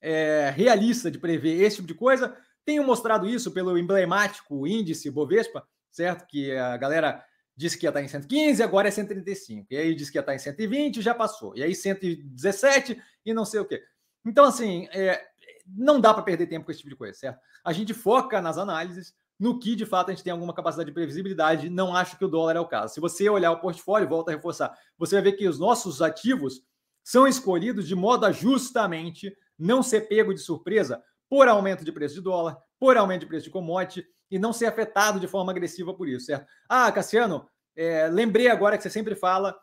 é, 0.00 0.52
realista 0.54 1.10
de 1.10 1.18
prever 1.18 1.62
esse 1.62 1.76
tipo 1.76 1.88
de 1.88 1.94
coisa. 1.94 2.36
Tenho 2.64 2.84
mostrado 2.84 3.28
isso 3.28 3.50
pelo 3.52 3.78
emblemático 3.78 4.66
índice 4.66 5.10
Bovespa, 5.10 5.66
certo? 5.90 6.26
Que 6.26 6.52
a 6.52 6.76
galera 6.76 7.24
disse 7.56 7.78
que 7.78 7.86
ia 7.86 7.90
estar 7.90 8.02
em 8.02 8.08
115, 8.08 8.62
agora 8.62 8.88
é 8.88 8.90
135. 8.90 9.66
E 9.70 9.76
aí 9.76 9.94
disse 9.94 10.12
que 10.12 10.18
ia 10.18 10.20
estar 10.20 10.34
em 10.34 10.38
120, 10.38 11.00
já 11.00 11.14
passou. 11.14 11.56
E 11.56 11.62
aí 11.62 11.74
117 11.74 13.00
e 13.24 13.34
não 13.34 13.44
sei 13.44 13.60
o 13.60 13.64
quê. 13.64 13.82
Então, 14.24 14.44
assim, 14.44 14.88
é, 14.92 15.24
não 15.66 16.00
dá 16.00 16.12
para 16.12 16.22
perder 16.22 16.46
tempo 16.46 16.66
com 16.66 16.70
esse 16.70 16.80
tipo 16.80 16.90
de 16.90 16.96
coisa, 16.96 17.18
certo? 17.18 17.40
A 17.64 17.72
gente 17.72 17.94
foca 17.94 18.40
nas 18.40 18.58
análises, 18.58 19.14
no 19.38 19.58
que 19.58 19.76
de 19.76 19.86
fato 19.86 20.10
a 20.10 20.14
gente 20.14 20.24
tem 20.24 20.32
alguma 20.32 20.52
capacidade 20.52 20.88
de 20.88 20.94
previsibilidade. 20.94 21.70
Não 21.70 21.94
acho 21.94 22.18
que 22.18 22.24
o 22.24 22.28
dólar 22.28 22.56
é 22.56 22.60
o 22.60 22.66
caso. 22.66 22.94
Se 22.94 23.00
você 23.00 23.28
olhar 23.28 23.52
o 23.52 23.60
portfólio, 23.60 24.08
volta 24.08 24.30
a 24.30 24.34
reforçar, 24.34 24.76
você 24.98 25.14
vai 25.14 25.22
ver 25.22 25.32
que 25.32 25.46
os 25.46 25.58
nossos 25.58 26.02
ativos 26.02 26.62
são 27.04 27.26
escolhidos 27.26 27.86
de 27.86 27.94
modo 27.94 28.26
a 28.26 28.32
justamente 28.32 29.34
não 29.58 29.82
ser 29.82 30.02
pego 30.02 30.34
de 30.34 30.40
surpresa 30.40 31.02
por 31.28 31.46
aumento 31.48 31.84
de 31.84 31.92
preço 31.92 32.16
de 32.16 32.20
dólar, 32.20 32.58
por 32.78 32.96
aumento 32.96 33.20
de 33.20 33.26
preço 33.26 33.44
de 33.44 33.50
commodity 33.50 34.06
e 34.30 34.38
não 34.38 34.52
ser 34.52 34.66
afetado 34.66 35.20
de 35.20 35.26
forma 35.26 35.52
agressiva 35.52 35.94
por 35.94 36.08
isso, 36.08 36.26
certo? 36.26 36.46
Ah, 36.68 36.90
Cassiano, 36.90 37.48
é, 37.76 38.08
lembrei 38.08 38.48
agora 38.48 38.76
que 38.76 38.82
você 38.82 38.90
sempre 38.90 39.14
fala 39.14 39.56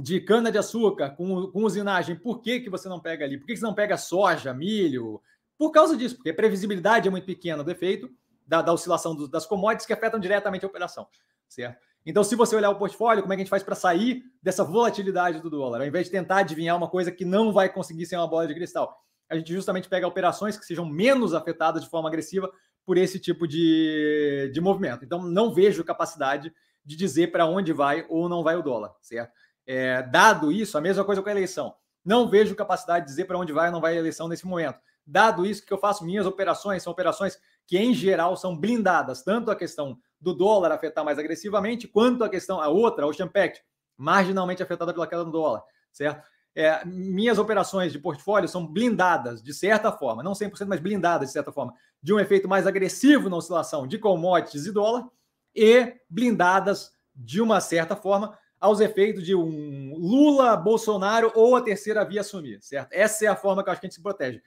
de 0.00 0.20
cana-de-açúcar 0.20 1.10
com, 1.10 1.48
com 1.48 1.64
usinagem. 1.64 2.16
Por 2.16 2.40
que, 2.40 2.60
que 2.60 2.70
você 2.70 2.88
não 2.88 3.00
pega 3.00 3.24
ali? 3.24 3.38
Por 3.38 3.46
que, 3.46 3.54
que 3.54 3.60
você 3.60 3.66
não 3.66 3.74
pega 3.74 3.96
soja, 3.96 4.52
milho? 4.52 5.20
Por 5.58 5.70
causa 5.70 5.96
disso, 5.96 6.16
porque 6.16 6.30
a 6.30 6.34
previsibilidade 6.34 7.08
é 7.08 7.10
muito 7.10 7.26
pequena 7.26 7.62
do 7.62 7.70
efeito 7.70 8.10
da, 8.46 8.62
da 8.62 8.72
oscilação 8.72 9.14
do, 9.14 9.28
das 9.28 9.46
commodities 9.46 9.86
que 9.86 9.92
afetam 9.92 10.20
diretamente 10.20 10.64
a 10.64 10.68
operação, 10.68 11.06
certo? 11.48 11.78
Então, 12.06 12.22
se 12.22 12.36
você 12.36 12.54
olhar 12.54 12.70
o 12.70 12.76
portfólio, 12.76 13.22
como 13.22 13.32
é 13.32 13.36
que 13.36 13.42
a 13.42 13.44
gente 13.44 13.50
faz 13.50 13.62
para 13.62 13.74
sair 13.74 14.22
dessa 14.42 14.62
volatilidade 14.62 15.40
do 15.40 15.48
dólar? 15.48 15.80
Ao 15.80 15.86
invés 15.86 16.06
de 16.06 16.12
tentar 16.12 16.38
adivinhar 16.38 16.76
uma 16.76 16.88
coisa 16.88 17.10
que 17.10 17.24
não 17.24 17.50
vai 17.50 17.72
conseguir 17.72 18.04
ser 18.04 18.16
uma 18.16 18.28
bola 18.28 18.46
de 18.46 18.54
cristal, 18.54 18.94
a 19.28 19.36
gente 19.36 19.52
justamente 19.52 19.88
pega 19.88 20.06
operações 20.06 20.56
que 20.56 20.66
sejam 20.66 20.84
menos 20.84 21.32
afetadas 21.32 21.82
de 21.82 21.88
forma 21.88 22.08
agressiva 22.08 22.50
por 22.84 22.98
esse 22.98 23.18
tipo 23.18 23.48
de, 23.48 24.50
de 24.52 24.60
movimento. 24.60 25.02
Então, 25.02 25.22
não 25.22 25.54
vejo 25.54 25.82
capacidade 25.82 26.52
de 26.84 26.94
dizer 26.94 27.32
para 27.32 27.46
onde 27.46 27.72
vai 27.72 28.04
ou 28.10 28.28
não 28.28 28.42
vai 28.42 28.56
o 28.56 28.62
dólar, 28.62 28.92
certo? 29.00 29.32
É, 29.66 30.02
dado 30.02 30.52
isso, 30.52 30.76
a 30.76 30.80
mesma 30.82 31.04
coisa 31.04 31.22
com 31.22 31.28
a 31.30 31.32
eleição. 31.32 31.74
Não 32.04 32.28
vejo 32.28 32.54
capacidade 32.54 33.06
de 33.06 33.10
dizer 33.12 33.24
para 33.24 33.38
onde 33.38 33.52
vai 33.52 33.68
ou 33.68 33.72
não 33.72 33.80
vai 33.80 33.94
a 33.94 33.98
eleição 33.98 34.28
nesse 34.28 34.46
momento. 34.46 34.78
Dado 35.06 35.46
isso, 35.46 35.64
que 35.64 35.72
eu 35.72 35.78
faço 35.78 36.04
minhas 36.04 36.26
operações 36.26 36.82
são 36.82 36.92
operações 36.92 37.38
que, 37.66 37.78
em 37.78 37.94
geral, 37.94 38.36
são 38.36 38.56
blindadas, 38.56 39.22
tanto 39.22 39.50
a 39.50 39.56
questão 39.56 39.98
do 40.20 40.34
dólar 40.34 40.72
afetar 40.72 41.04
mais 41.04 41.18
agressivamente, 41.18 41.88
quanto 41.88 42.24
a 42.24 42.28
questão, 42.28 42.60
a 42.60 42.68
outra, 42.68 43.06
o 43.06 43.10
Ocean 43.10 43.28
Pact, 43.28 43.62
marginalmente 43.96 44.62
afetada 44.62 44.92
pela 44.92 45.06
queda 45.06 45.24
do 45.24 45.30
dólar, 45.30 45.62
certo? 45.92 46.26
É, 46.56 46.84
minhas 46.84 47.38
operações 47.38 47.92
de 47.92 47.98
portfólio 47.98 48.48
são 48.48 48.64
blindadas, 48.64 49.42
de 49.42 49.52
certa 49.52 49.90
forma, 49.90 50.22
não 50.22 50.32
100%, 50.32 50.66
mas 50.66 50.80
blindadas, 50.80 51.28
de 51.28 51.32
certa 51.32 51.50
forma, 51.50 51.74
de 52.00 52.12
um 52.14 52.20
efeito 52.20 52.48
mais 52.48 52.66
agressivo 52.66 53.28
na 53.28 53.36
oscilação 53.36 53.86
de 53.86 53.98
commodities 53.98 54.66
e 54.66 54.72
dólar, 54.72 55.08
e 55.54 55.94
blindadas, 56.08 56.92
de 57.14 57.40
uma 57.40 57.60
certa 57.60 57.96
forma, 57.96 58.36
aos 58.60 58.80
efeitos 58.80 59.24
de 59.24 59.34
um 59.34 59.94
Lula, 59.96 60.56
Bolsonaro 60.56 61.30
ou 61.34 61.54
a 61.54 61.60
terceira 61.60 62.04
via 62.04 62.22
assumir, 62.22 62.62
certo? 62.62 62.92
Essa 62.92 63.26
é 63.26 63.28
a 63.28 63.36
forma 63.36 63.62
que 63.62 63.68
eu 63.68 63.72
acho 63.72 63.80
que 63.80 63.86
a 63.86 63.88
gente 63.88 63.96
se 63.96 64.02
protege. 64.02 64.40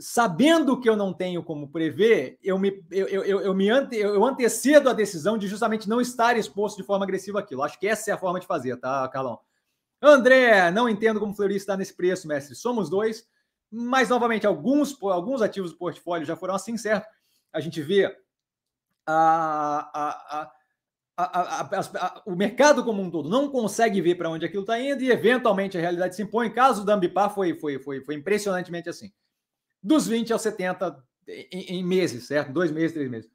Sabendo 0.00 0.80
que 0.80 0.88
eu 0.88 0.96
não 0.96 1.12
tenho 1.12 1.42
como 1.42 1.68
prever, 1.68 2.38
eu 2.42 2.58
me, 2.58 2.82
eu, 2.90 3.06
eu, 3.06 3.40
eu 3.42 3.54
me 3.54 3.68
ante, 3.68 3.96
eu 3.96 4.24
antecedo 4.24 4.88
a 4.88 4.94
decisão 4.94 5.36
de 5.36 5.46
justamente 5.46 5.88
não 5.88 6.00
estar 6.00 6.38
exposto 6.38 6.78
de 6.78 6.82
forma 6.82 7.04
agressiva 7.04 7.38
aquilo. 7.38 7.62
Acho 7.62 7.78
que 7.78 7.86
essa 7.86 8.10
é 8.10 8.14
a 8.14 8.18
forma 8.18 8.40
de 8.40 8.46
fazer, 8.46 8.76
tá, 8.78 9.06
Carlão? 9.08 9.38
André, 10.00 10.70
não 10.70 10.88
entendo 10.88 11.20
como 11.20 11.32
o 11.32 11.36
Fleury 11.36 11.56
está 11.56 11.76
nesse 11.76 11.94
preço, 11.94 12.26
mestre. 12.26 12.54
Somos 12.54 12.88
dois, 12.88 13.28
mas 13.70 14.08
novamente, 14.08 14.46
alguns, 14.46 14.96
alguns 15.02 15.42
ativos 15.42 15.72
do 15.72 15.76
portfólio 15.76 16.26
já 16.26 16.34
foram 16.34 16.54
assim, 16.54 16.76
certo? 16.78 17.06
A 17.52 17.60
gente 17.60 17.82
vê 17.82 18.06
a, 19.06 19.90
a, 19.92 20.42
a, 20.42 22.22
o 22.24 22.34
mercado 22.34 22.82
como 22.82 23.02
um 23.02 23.10
todo 23.10 23.28
não 23.28 23.50
consegue 23.50 24.00
ver 24.00 24.14
para 24.14 24.30
onde 24.30 24.46
aquilo 24.46 24.62
está 24.62 24.80
indo 24.80 25.02
e, 25.02 25.10
eventualmente, 25.10 25.76
a 25.76 25.80
realidade 25.80 26.16
se 26.16 26.22
impõe. 26.22 26.50
Caso 26.50 26.84
da 26.84 26.94
Ambipar 26.94 27.34
foi, 27.34 27.54
foi, 27.54 27.78
foi, 27.78 28.00
foi 28.02 28.14
impressionantemente 28.14 28.88
assim. 28.88 29.12
Dos 29.82 30.06
20 30.06 30.32
aos 30.32 30.42
70 30.42 31.02
em, 31.28 31.78
em 31.78 31.84
meses, 31.84 32.26
certo? 32.26 32.52
Dois 32.52 32.70
meses, 32.70 32.92
três 32.92 33.10
meses. 33.10 33.30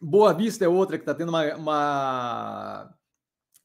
Boa 0.00 0.32
Vista 0.32 0.64
é 0.64 0.68
outra 0.68 0.96
que 0.96 1.02
está 1.02 1.14
tendo 1.14 1.28
uma, 1.28 1.54
uma, 1.56 2.94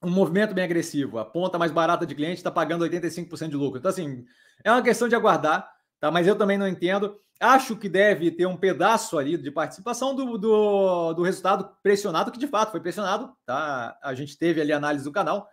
um 0.03 0.09
movimento 0.09 0.53
bem 0.53 0.63
agressivo. 0.63 1.17
A 1.17 1.25
ponta 1.25 1.57
mais 1.57 1.71
barata 1.71 2.05
de 2.05 2.13
cliente 2.13 2.37
está 2.37 2.51
pagando 2.51 2.85
85% 2.85 3.49
de 3.49 3.55
lucro. 3.55 3.79
Então, 3.79 3.89
assim, 3.89 4.25
é 4.63 4.71
uma 4.71 4.81
questão 4.81 5.07
de 5.07 5.15
aguardar, 5.15 5.69
tá? 5.99 6.11
Mas 6.11 6.27
eu 6.27 6.37
também 6.37 6.57
não 6.57 6.67
entendo. 6.67 7.17
Acho 7.39 7.75
que 7.75 7.89
deve 7.89 8.31
ter 8.31 8.45
um 8.45 8.57
pedaço 8.57 9.17
ali 9.17 9.37
de 9.37 9.51
participação 9.51 10.15
do, 10.15 10.37
do, 10.37 11.13
do 11.13 11.23
resultado 11.23 11.69
pressionado, 11.81 12.31
que 12.31 12.39
de 12.39 12.47
fato 12.47 12.71
foi 12.71 12.79
pressionado, 12.79 13.33
tá? 13.45 13.97
A 14.01 14.13
gente 14.13 14.37
teve 14.37 14.61
ali 14.61 14.71
análise 14.71 15.03
do 15.03 15.11
canal. 15.11 15.47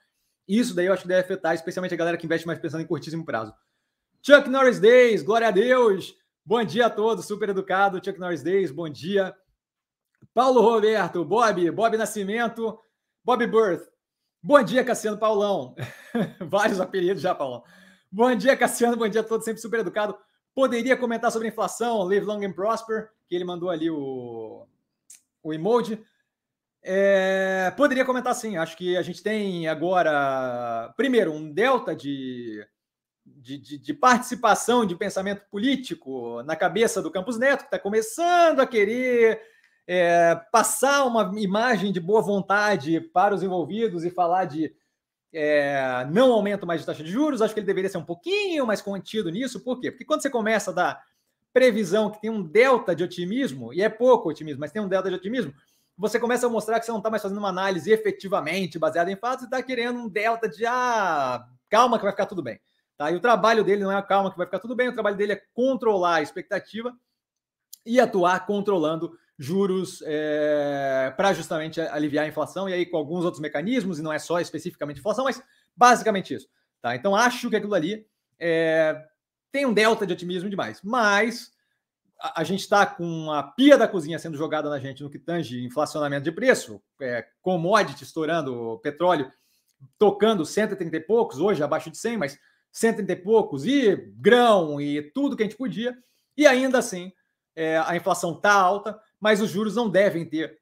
Isso 0.47 0.75
daí 0.75 0.87
eu 0.87 0.93
acho 0.93 1.03
que 1.03 1.09
deve 1.09 1.23
afetar, 1.23 1.55
especialmente 1.55 1.95
a 1.95 1.97
galera 1.97 2.17
que 2.17 2.27
investe 2.27 2.47
mais 2.47 2.59
pensando 2.59 2.83
em 2.83 2.87
curtíssimo 2.87 3.25
prazo. 3.25 3.55
Chuck 4.25 4.49
Norris 4.49 4.79
Days, 4.79 5.21
glória 5.21 5.49
a 5.49 5.51
Deus! 5.51 6.17
Bom 6.47 6.63
dia 6.63 6.87
a 6.87 6.91
todos, 6.91 7.27
super 7.27 7.49
educado. 7.49 8.01
Chuck 8.01 8.21
Norris 8.21 8.41
Days, 8.41 8.71
bom 8.71 8.89
dia. 8.89 9.35
Paulo 10.33 10.61
Roberto, 10.61 11.25
Bob, 11.25 11.69
Bob 11.73 11.97
Nascimento, 11.97 12.79
Bob 13.25 13.45
Birth. 13.49 13.83
Bom 14.41 14.63
dia, 14.63 14.85
Cassiano 14.85 15.19
Paulão. 15.19 15.75
Vários 16.39 16.81
apelidos 16.81 17.21
já, 17.21 17.35
Paulão. 17.35 17.65
Bom 18.13 18.33
dia, 18.37 18.57
Cassiano. 18.57 18.97
Bom 18.97 19.09
dia 19.09 19.23
a 19.23 19.25
todos, 19.25 19.45
sempre 19.45 19.61
super 19.61 19.81
educado. 19.81 20.17
Poderia 20.55 20.97
comentar 20.97 21.33
sobre 21.33 21.49
inflação, 21.49 22.05
live 22.05 22.25
long 22.25 22.47
and 22.47 22.53
prosper, 22.53 23.11
que 23.29 23.35
ele 23.35 23.45
mandou 23.45 23.71
ali 23.71 23.91
o, 23.91 24.69
o 25.43 25.53
emoji. 25.53 26.01
É, 26.81 27.73
poderia 27.77 28.05
comentar 28.05 28.37
sim. 28.37 28.57
Acho 28.57 28.77
que 28.77 28.97
a 28.97 29.03
gente 29.03 29.21
tem 29.21 29.67
agora, 29.67 30.95
primeiro, 30.97 31.33
um 31.33 31.53
delta 31.53 31.93
de, 31.93 32.65
de, 33.42 33.59
de, 33.59 33.78
de 33.78 33.94
participação 33.94 34.87
de 34.87 34.94
pensamento 34.94 35.42
político 35.50 36.42
na 36.44 36.55
cabeça 36.55 37.02
do 37.02 37.11
Campos 37.11 37.38
Neto, 37.38 37.61
que 37.61 37.64
está 37.66 37.78
começando 37.78 38.61
a 38.61 38.66
querer 38.66 39.40
é, 39.87 40.37
passar 40.52 41.05
uma 41.05 41.33
imagem 41.37 41.92
de 41.92 41.98
boa 41.98 42.22
vontade 42.22 43.00
para 43.00 43.35
os 43.35 43.42
envolvidos 43.42 44.05
e 44.05 44.11
falar 44.11 44.44
de 44.44 44.72
é, 45.33 46.07
não 46.11 46.33
aumento 46.33 46.66
mais 46.66 46.81
de 46.81 46.87
taxa 46.87 47.02
de 47.02 47.11
juros, 47.11 47.42
acho 47.42 47.52
que 47.52 47.61
ele 47.61 47.66
deveria 47.66 47.90
ser 47.90 47.98
um 47.98 48.05
pouquinho 48.05 48.66
mais 48.66 48.81
contido 48.81 49.31
nisso. 49.31 49.61
Por 49.61 49.81
quê? 49.81 49.90
Porque 49.90 50.05
quando 50.05 50.22
você 50.22 50.31
começa 50.31 50.70
a 50.70 50.74
dar 50.74 51.02
previsão 51.52 52.11
que 52.11 52.20
tem 52.20 52.31
um 52.31 52.42
delta 52.42 52.94
de 52.94 53.02
otimismo, 53.02 53.72
e 53.74 53.83
é 53.83 53.88
pouco 53.88 54.28
otimismo, 54.28 54.61
mas 54.61 54.70
tem 54.70 54.81
um 54.81 54.88
delta 54.88 55.09
de 55.09 55.16
otimismo, 55.16 55.52
você 55.96 56.18
começa 56.18 56.46
a 56.46 56.50
mostrar 56.50 56.78
que 56.78 56.87
você 56.87 56.92
não 56.92 56.98
está 56.98 57.11
mais 57.11 57.22
fazendo 57.22 57.38
uma 57.38 57.48
análise 57.48 57.90
efetivamente 57.90 58.78
baseada 58.78 59.11
em 59.11 59.16
fatos 59.16 59.42
e 59.42 59.46
está 59.46 59.62
querendo 59.62 59.98
um 59.98 60.09
delta 60.09 60.48
de 60.48 60.64
ah, 60.64 61.44
calma 61.68 61.98
que 61.98 62.05
vai 62.05 62.12
ficar 62.12 62.26
tudo 62.26 62.42
bem. 62.42 62.61
Tá? 63.03 63.11
E 63.11 63.17
o 63.17 63.21
trabalho 63.21 63.65
dele 63.65 63.83
não 63.83 63.91
é 63.91 63.97
a 63.97 64.03
calma 64.03 64.31
que 64.31 64.37
vai 64.37 64.47
ficar 64.47 64.61
tudo 64.61 64.77
bem, 64.77 64.87
o 64.87 64.93
trabalho 64.93 65.17
dele 65.17 65.33
é 65.33 65.43
controlar 65.53 66.17
a 66.17 66.23
expectativa 66.23 66.97
e 67.85 67.99
atuar 67.99 68.47
controlando 68.47 69.19
juros 69.37 70.05
é, 70.07 71.12
para 71.17 71.33
justamente 71.33 71.81
aliviar 71.81 72.25
a 72.25 72.29
inflação, 72.29 72.69
e 72.69 72.73
aí 72.73 72.87
com 72.87 72.97
alguns 72.97 73.25
outros 73.25 73.41
mecanismos, 73.41 73.99
e 73.99 74.03
não 74.03 74.12
é 74.12 74.21
só 74.21 74.38
especificamente 74.38 75.01
inflação, 75.01 75.25
mas 75.25 75.43
basicamente 75.77 76.33
isso. 76.33 76.47
Tá? 76.81 76.95
Então 76.95 77.17
acho 77.17 77.51
que 77.51 77.57
aquilo 77.57 77.75
ali 77.75 78.07
é, 78.38 79.05
tem 79.51 79.67
um 79.67 79.75
delta 79.75 80.07
de 80.07 80.12
otimismo 80.12 80.49
demais, 80.49 80.81
mas 80.81 81.51
a, 82.21 82.43
a 82.43 82.45
gente 82.45 82.61
está 82.61 82.87
com 82.87 83.33
a 83.33 83.43
pia 83.43 83.77
da 83.77 83.88
cozinha 83.88 84.17
sendo 84.17 84.37
jogada 84.37 84.71
na 84.71 84.79
gente 84.79 85.03
no 85.03 85.11
que 85.11 85.19
tange 85.19 85.65
inflacionamento 85.65 86.23
de 86.23 86.31
preço, 86.31 86.81
é, 87.01 87.27
commodity 87.41 88.05
estourando, 88.05 88.79
petróleo 88.81 89.29
tocando 89.99 90.47
130 90.47 90.97
e 90.97 91.01
poucos, 91.01 91.41
hoje 91.41 91.65
abaixo 91.65 91.91
de 91.91 91.99
100, 91.99 92.17
mas 92.17 92.38
130 92.73 93.13
e 93.13 93.17
poucos, 93.17 93.67
e 93.67 93.95
grão 94.17 94.81
e 94.81 95.03
tudo 95.13 95.37
que 95.37 95.43
a 95.43 95.47
gente 95.47 95.59
podia, 95.59 95.97
e 96.37 96.47
ainda 96.47 96.79
assim 96.79 97.13
é, 97.55 97.79
a 97.79 97.95
inflação 97.95 98.33
está 98.33 98.53
alta, 98.53 98.99
mas 99.21 99.41
os 99.41 99.51
juros 99.51 99.77
não 99.77 99.89
devem 99.89 100.25
ter 100.25 100.59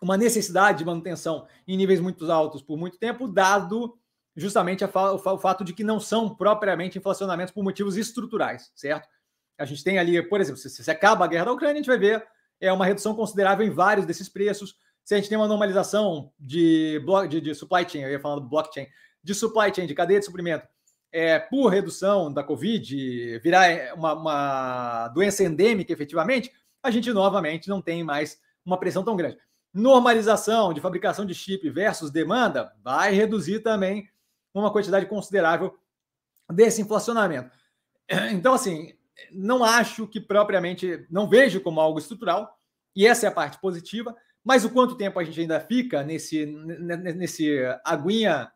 uma 0.00 0.16
necessidade 0.16 0.78
de 0.78 0.84
manutenção 0.84 1.46
em 1.66 1.76
níveis 1.76 2.00
muito 2.00 2.30
altos 2.30 2.62
por 2.62 2.76
muito 2.76 2.98
tempo, 2.98 3.28
dado 3.28 3.96
justamente 4.36 4.84
o 4.84 5.38
fato 5.38 5.62
de 5.62 5.72
que 5.72 5.84
não 5.84 6.00
são 6.00 6.34
propriamente 6.34 6.98
inflacionamentos 6.98 7.54
por 7.54 7.62
motivos 7.62 7.96
estruturais, 7.96 8.72
certo? 8.74 9.08
A 9.56 9.64
gente 9.64 9.84
tem 9.84 9.98
ali, 9.98 10.20
por 10.28 10.40
exemplo, 10.40 10.60
se, 10.60 10.68
se 10.68 10.90
acaba 10.90 11.24
a 11.24 11.28
guerra 11.28 11.44
da 11.44 11.52
Ucrânia, 11.52 11.74
a 11.74 11.76
gente 11.76 11.86
vai 11.86 11.98
ver 11.98 12.26
é 12.60 12.72
uma 12.72 12.86
redução 12.86 13.14
considerável 13.14 13.66
em 13.66 13.70
vários 13.70 14.06
desses 14.06 14.28
preços. 14.28 14.76
Se 15.04 15.14
a 15.14 15.18
gente 15.18 15.28
tem 15.28 15.36
uma 15.36 15.48
normalização 15.48 16.32
de, 16.38 17.00
de, 17.28 17.40
de 17.40 17.54
supply 17.54 17.88
chain, 17.88 18.02
eu 18.02 18.10
ia 18.10 18.20
falar 18.20 18.36
do 18.36 18.48
blockchain, 18.48 18.86
de 19.22 19.34
supply 19.34 19.72
chain, 19.74 19.86
de 19.86 19.94
cadeia 19.94 20.18
de 20.18 20.24
suprimento, 20.24 20.66
é, 21.14 21.38
por 21.38 21.68
redução 21.68 22.32
da 22.32 22.42
Covid, 22.42 23.38
virar 23.38 23.94
uma, 23.94 24.14
uma 24.14 25.08
doença 25.08 25.44
endêmica 25.44 25.92
efetivamente, 25.92 26.52
a 26.82 26.90
gente 26.90 27.12
novamente 27.12 27.68
não 27.68 27.80
tem 27.80 28.02
mais 28.02 28.40
uma 28.66 28.76
pressão 28.76 29.04
tão 29.04 29.16
grande. 29.16 29.38
Normalização 29.72 30.74
de 30.74 30.80
fabricação 30.80 31.24
de 31.24 31.32
chip 31.32 31.70
versus 31.70 32.10
demanda 32.10 32.74
vai 32.82 33.12
reduzir 33.14 33.60
também 33.60 34.10
uma 34.52 34.72
quantidade 34.72 35.06
considerável 35.06 35.78
desse 36.52 36.82
inflacionamento. 36.82 37.48
Então, 38.32 38.52
assim, 38.52 38.92
não 39.30 39.62
acho 39.62 40.08
que 40.08 40.20
propriamente, 40.20 41.06
não 41.08 41.28
vejo 41.28 41.60
como 41.60 41.80
algo 41.80 42.00
estrutural, 42.00 42.58
e 42.94 43.06
essa 43.06 43.26
é 43.26 43.28
a 43.28 43.32
parte 43.32 43.60
positiva, 43.60 44.14
mas 44.42 44.64
o 44.64 44.70
quanto 44.70 44.96
tempo 44.96 45.18
a 45.20 45.24
gente 45.24 45.40
ainda 45.40 45.60
fica 45.60 46.02
nesse, 46.02 46.44
nesse 46.44 47.56
aguinha 47.84 48.50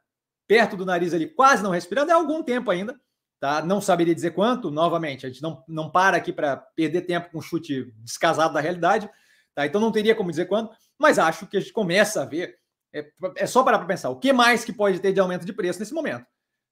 perto 0.48 0.76
do 0.76 0.87
nariz 0.87 1.12
ali, 1.12 1.28
quase 1.28 1.62
não 1.62 1.70
respirando, 1.70 2.11
é 2.11 2.14
algum 2.14 2.42
tempo 2.42 2.70
ainda. 2.70 2.98
Tá? 3.38 3.62
Não 3.62 3.80
saberia 3.80 4.14
dizer 4.14 4.32
quanto, 4.32 4.68
novamente, 4.68 5.24
a 5.24 5.28
gente 5.28 5.42
não, 5.42 5.62
não 5.68 5.88
para 5.88 6.16
aqui 6.16 6.32
para 6.32 6.56
perder 6.56 7.02
tempo 7.02 7.30
com 7.30 7.38
um 7.38 7.42
chute 7.42 7.92
descasado 7.98 8.52
da 8.52 8.61
realidade, 8.61 9.08
tá? 9.54 9.64
então 9.64 9.80
não 9.80 9.92
teria 9.92 10.14
como 10.14 10.30
dizer 10.30 10.46
quanto, 10.46 10.74
mas 10.98 11.20
acho 11.20 11.46
que 11.46 11.56
a 11.56 11.61
gente 11.61 11.72
começa 11.72 12.22
a 12.22 12.24
ver, 12.24 12.58
é, 12.92 13.08
é 13.37 13.46
só 13.46 13.62
parar 13.62 13.78
para 13.78 13.87
pensar, 13.87 14.11
o 14.11 14.18
que 14.18 14.32
mais 14.32 14.64
que 14.64 14.72
pode 14.72 14.98
ter 14.98 15.12
de 15.12 15.20
aumento 15.20 15.46
de 15.46 15.52
preço 15.52 15.78
nesse 15.78 15.94
momento, 15.94 16.26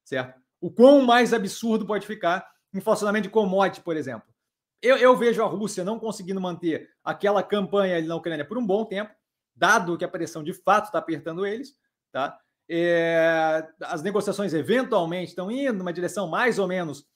certo? 0.05 0.41
O 0.61 0.69
quão 0.69 1.03
mais 1.03 1.33
absurdo 1.33 1.87
pode 1.87 2.05
ficar 2.05 2.45
inflacionamento 2.75 3.29
de 3.29 3.33
commodity, 3.33 3.81
por 3.81 3.97
exemplo. 3.97 4.27
Eu, 4.83 4.97
eu 4.97 5.17
vejo 5.17 5.43
a 5.45 5.47
Rússia 5.47 5.85
não 5.85 6.01
conseguindo 6.01 6.41
manter 6.41 6.91
aquela 7.05 7.45
campanha 7.45 7.97
ali 7.97 8.09
na 8.09 8.17
Ucrânia 8.17 8.45
por 8.45 8.59
um 8.59 8.67
bom 8.67 8.85
tempo, 8.85 9.15
dado 9.55 9.97
que 9.97 10.05
a 10.05 10.09
pressão 10.09 10.43
de 10.43 10.53
fato 10.53 10.87
está 10.87 10.99
apertando 10.99 11.47
eles, 11.47 11.77
tá? 12.11 12.39
É, 12.69 13.67
as 13.83 14.03
negociações 14.03 14.53
eventualmente 14.53 15.31
estão 15.31 15.51
indo 15.51 15.79
numa 15.79 15.93
direção 15.93 16.27
mais 16.27 16.59
ou 16.59 16.67
menos 16.67 17.07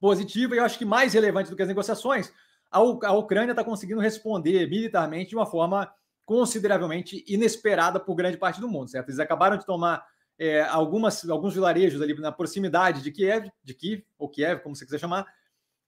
positiva, 0.00 0.54
e 0.54 0.58
eu 0.58 0.64
acho 0.64 0.78
que 0.78 0.84
mais 0.84 1.12
relevante 1.12 1.50
do 1.50 1.56
que 1.56 1.62
as 1.62 1.68
negociações, 1.68 2.32
a, 2.70 2.78
a 2.78 3.12
Ucrânia 3.12 3.52
está 3.52 3.62
conseguindo 3.62 4.00
responder 4.00 4.68
militarmente 4.68 5.30
de 5.30 5.36
uma 5.36 5.44
forma 5.44 5.92
consideravelmente 6.24 7.24
inesperada 7.28 7.98
por 7.98 8.14
grande 8.14 8.38
parte 8.38 8.60
do 8.60 8.68
mundo, 8.68 8.88
certo? 8.88 9.08
Eles 9.08 9.18
acabaram 9.18 9.56
de 9.56 9.66
tomar 9.66 10.06
é, 10.38 10.62
algumas, 10.62 11.28
alguns 11.28 11.52
vilarejos 11.52 12.00
ali 12.00 12.14
na 12.18 12.32
proximidade 12.32 13.02
de 13.02 13.10
Kiev, 13.10 13.50
de 13.62 13.74
Kiev, 13.74 14.04
ou 14.18 14.28
Kiev, 14.28 14.62
como 14.62 14.74
você 14.74 14.84
quiser 14.84 14.98
chamar, 14.98 15.26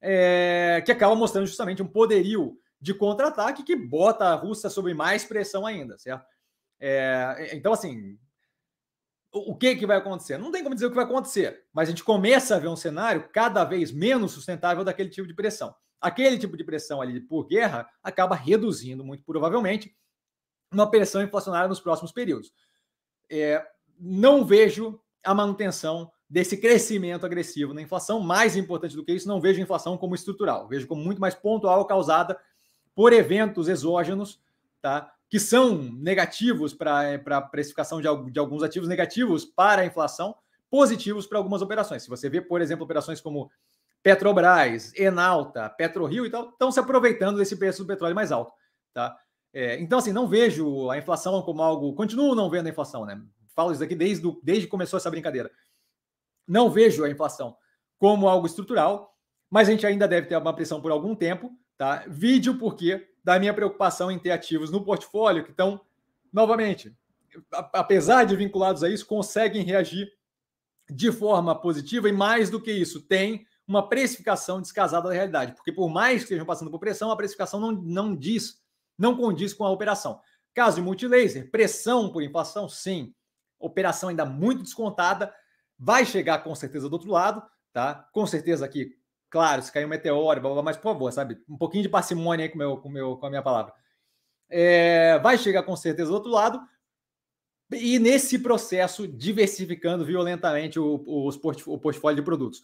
é, 0.01 0.83
que 0.85 0.93
acaba 0.93 1.15
mostrando 1.15 1.47
justamente 1.47 1.83
um 1.83 1.87
poderio 1.87 2.59
de 2.81 2.93
contra-ataque 2.93 3.63
que 3.63 3.77
bota 3.77 4.25
a 4.25 4.35
Rússia 4.35 4.69
sob 4.69 4.93
mais 4.93 5.25
pressão 5.25 5.65
ainda, 5.65 5.97
certo? 5.99 6.27
É, 6.81 7.51
então, 7.53 7.73
assim, 7.73 8.19
o, 9.33 9.57
que, 9.57 9.75
que 9.77 9.87
vai 9.87 9.97
acontecer? 9.97 10.37
Não 10.37 10.53
tem 10.53 10.62
como 10.62 10.75
dizer 10.75 10.87
o 10.87 10.90
que 10.90 10.97
vai 10.97 11.07
acontecer, 11.07 11.64
mas 11.73 11.88
a 11.88 11.90
gente 11.90 12.05
começa 12.05 12.55
a 12.55 12.59
ver 12.59 12.68
um 12.68 12.77
cenário 12.77 13.29
cada 13.33 13.64
vez 13.64 13.90
menos 13.90 14.33
sustentável 14.33 14.85
daquele 14.85 15.09
tipo 15.09 15.27
de 15.27 15.35
pressão. 15.35 15.75
Aquele 16.01 16.38
tipo 16.38 16.57
de 16.57 16.64
pressão 16.64 17.01
ali 17.01 17.18
por 17.18 17.47
guerra 17.47 17.88
acaba 18.03 18.35
reduzindo, 18.35 19.03
muito 19.03 19.25
provavelmente, 19.25 19.97
uma 20.71 20.90
pressão 20.90 21.23
inflacionária 21.23 21.68
nos 21.68 21.81
próximos 21.81 22.12
períodos. 22.12 22.53
É, 23.31 23.66
não 23.99 24.45
vejo 24.45 25.01
a 25.25 25.35
manutenção 25.35 26.11
desse 26.29 26.57
crescimento 26.57 27.25
agressivo 27.25 27.73
na 27.73 27.83
inflação. 27.83 28.21
Mais 28.21 28.57
importante 28.57 28.97
do 28.97 29.05
que 29.05 29.12
isso, 29.12 29.29
não 29.29 29.40
vejo 29.40 29.61
a 29.61 29.62
inflação 29.62 29.97
como 29.97 30.14
estrutural, 30.14 30.68
vejo 30.68 30.87
como 30.87 31.03
muito 31.03 31.21
mais 31.21 31.35
pontual 31.35 31.87
causada 31.87 32.38
por 32.95 33.12
eventos 33.12 33.68
exógenos, 33.68 34.40
tá? 34.81 35.12
Que 35.33 35.40
são 35.40 35.79
negativos 35.95 36.75
para 36.75 37.14
a 37.14 37.40
precificação 37.40 38.03
de, 38.03 38.31
de 38.31 38.38
alguns 38.38 38.62
ativos, 38.62 38.87
negativos 38.87 39.47
para 39.47 39.81
a 39.81 39.87
inflação, 39.87 40.35
positivos 40.71 41.27
para 41.27 41.38
algumas 41.38 41.62
operações. 41.62 42.03
Se 42.03 42.11
você 42.11 42.29
vê, 42.29 42.42
por 42.42 42.61
exemplo, 42.61 42.85
operações 42.85 43.18
como 43.18 43.51
Petrobras, 44.03 44.92
Enalta, 44.95 45.71
PetroRio 45.71 46.27
e 46.27 46.31
tal, 46.31 46.51
estão 46.51 46.71
se 46.71 46.79
aproveitando 46.79 47.38
desse 47.38 47.57
preço 47.57 47.83
do 47.83 47.87
petróleo 47.87 48.14
mais 48.14 48.31
alto, 48.31 48.53
tá? 48.92 49.16
É, 49.55 49.81
então, 49.81 50.01
assim, 50.01 50.12
não 50.12 50.29
vejo 50.29 50.90
a 50.90 50.99
inflação 50.99 51.40
como 51.40 51.62
algo. 51.62 51.95
Continuo 51.95 52.35
não 52.35 52.51
vendo 52.51 52.66
a 52.66 52.71
inflação, 52.71 53.07
né? 53.07 53.18
Falo 53.55 53.73
isso 53.73 53.83
aqui 53.83 53.95
desde, 53.95 54.31
desde 54.42 54.66
que 54.66 54.71
começou 54.71 54.99
essa 54.99 55.11
brincadeira. 55.11 55.51
Não 56.47 56.68
vejo 56.68 57.05
a 57.05 57.09
inflação 57.11 57.57
como 57.99 58.29
algo 58.29 58.47
estrutural, 58.47 59.16
mas 59.49 59.66
a 59.66 59.71
gente 59.71 59.87
ainda 59.87 60.07
deve 60.07 60.27
ter 60.27 60.37
uma 60.37 60.55
pressão 60.55 60.83
por 60.83 60.92
algum 60.92 61.14
tempo, 61.14 61.51
tá? 61.83 62.05
Vídeo 62.07 62.57
porque 62.59 63.09
da 63.25 63.40
minha 63.40 63.53
preocupação 63.53 64.09
em 64.09 64.16
ter 64.16 64.31
ativos 64.31 64.71
no 64.71 64.85
portfólio 64.85 65.42
que 65.42 65.51
estão, 65.51 65.81
novamente, 66.33 66.97
apesar 67.51 68.23
de 68.23 68.37
vinculados 68.37 68.85
a 68.85 68.88
isso, 68.88 69.05
conseguem 69.05 69.64
reagir 69.64 70.09
de 70.88 71.11
forma 71.11 71.61
positiva 71.61 72.09
e 72.09 72.12
mais 72.12 72.49
do 72.51 72.61
que 72.61 72.71
isso, 72.71 73.03
tem 73.03 73.45
uma 73.66 73.88
precificação 73.88 74.61
descasada 74.61 75.09
da 75.09 75.14
realidade, 75.14 75.57
porque 75.57 75.73
por 75.73 75.88
mais 75.88 76.18
que 76.18 76.27
estejam 76.27 76.47
passando 76.47 76.71
por 76.71 76.79
pressão, 76.79 77.11
a 77.11 77.16
precificação 77.16 77.59
não, 77.59 77.73
não 77.73 78.14
diz 78.14 78.62
não 78.97 79.16
condiz 79.16 79.53
com 79.53 79.64
a 79.64 79.71
operação. 79.71 80.21
Caso 80.55 80.77
de 80.77 80.83
multilaser, 80.83 81.51
pressão 81.51 82.12
por 82.12 82.23
inflação, 82.23 82.68
sim. 82.68 83.12
Operação 83.59 84.09
ainda 84.09 84.25
muito 84.25 84.62
descontada, 84.62 85.35
vai 85.77 86.07
chegar 86.07 86.45
com 86.45 86.55
certeza 86.55 86.88
do 86.88 86.92
outro 86.92 87.11
lado, 87.11 87.42
tá? 87.73 88.09
Com 88.12 88.25
certeza 88.25 88.64
aqui, 88.64 88.97
claro, 89.33 89.62
se 89.62 89.73
cair 89.73 89.87
um 89.87 89.88
meteoro, 89.88 90.62
mas 90.62 90.77
por 90.77 90.92
favor, 90.92 91.11
sabe? 91.11 91.42
Um 91.49 91.57
pouquinho 91.57 91.83
de 91.83 91.88
parcimônia 91.88 92.45
aí 92.45 92.51
com, 92.51 92.59
meu, 92.59 92.77
com, 92.77 92.90
meu, 92.90 93.16
com 93.16 93.27
a 93.27 93.31
minha 93.31 93.42
palavra. 93.42 93.73
É, 94.51 95.18
vai 95.21 95.38
chegar 95.38 95.62
com 95.62 95.75
certeza 95.75 96.11
do 96.11 96.14
outro 96.14 96.31
lado, 96.31 96.61
e 97.73 97.99
nesse 97.99 98.38
processo 98.38 99.09
diversificando 99.09 100.05
violentamente 100.05 100.79
o, 100.79 101.03
o, 101.07 101.31
o 101.31 101.79
portfólio 101.79 102.16
de 102.16 102.23
produtos. 102.23 102.62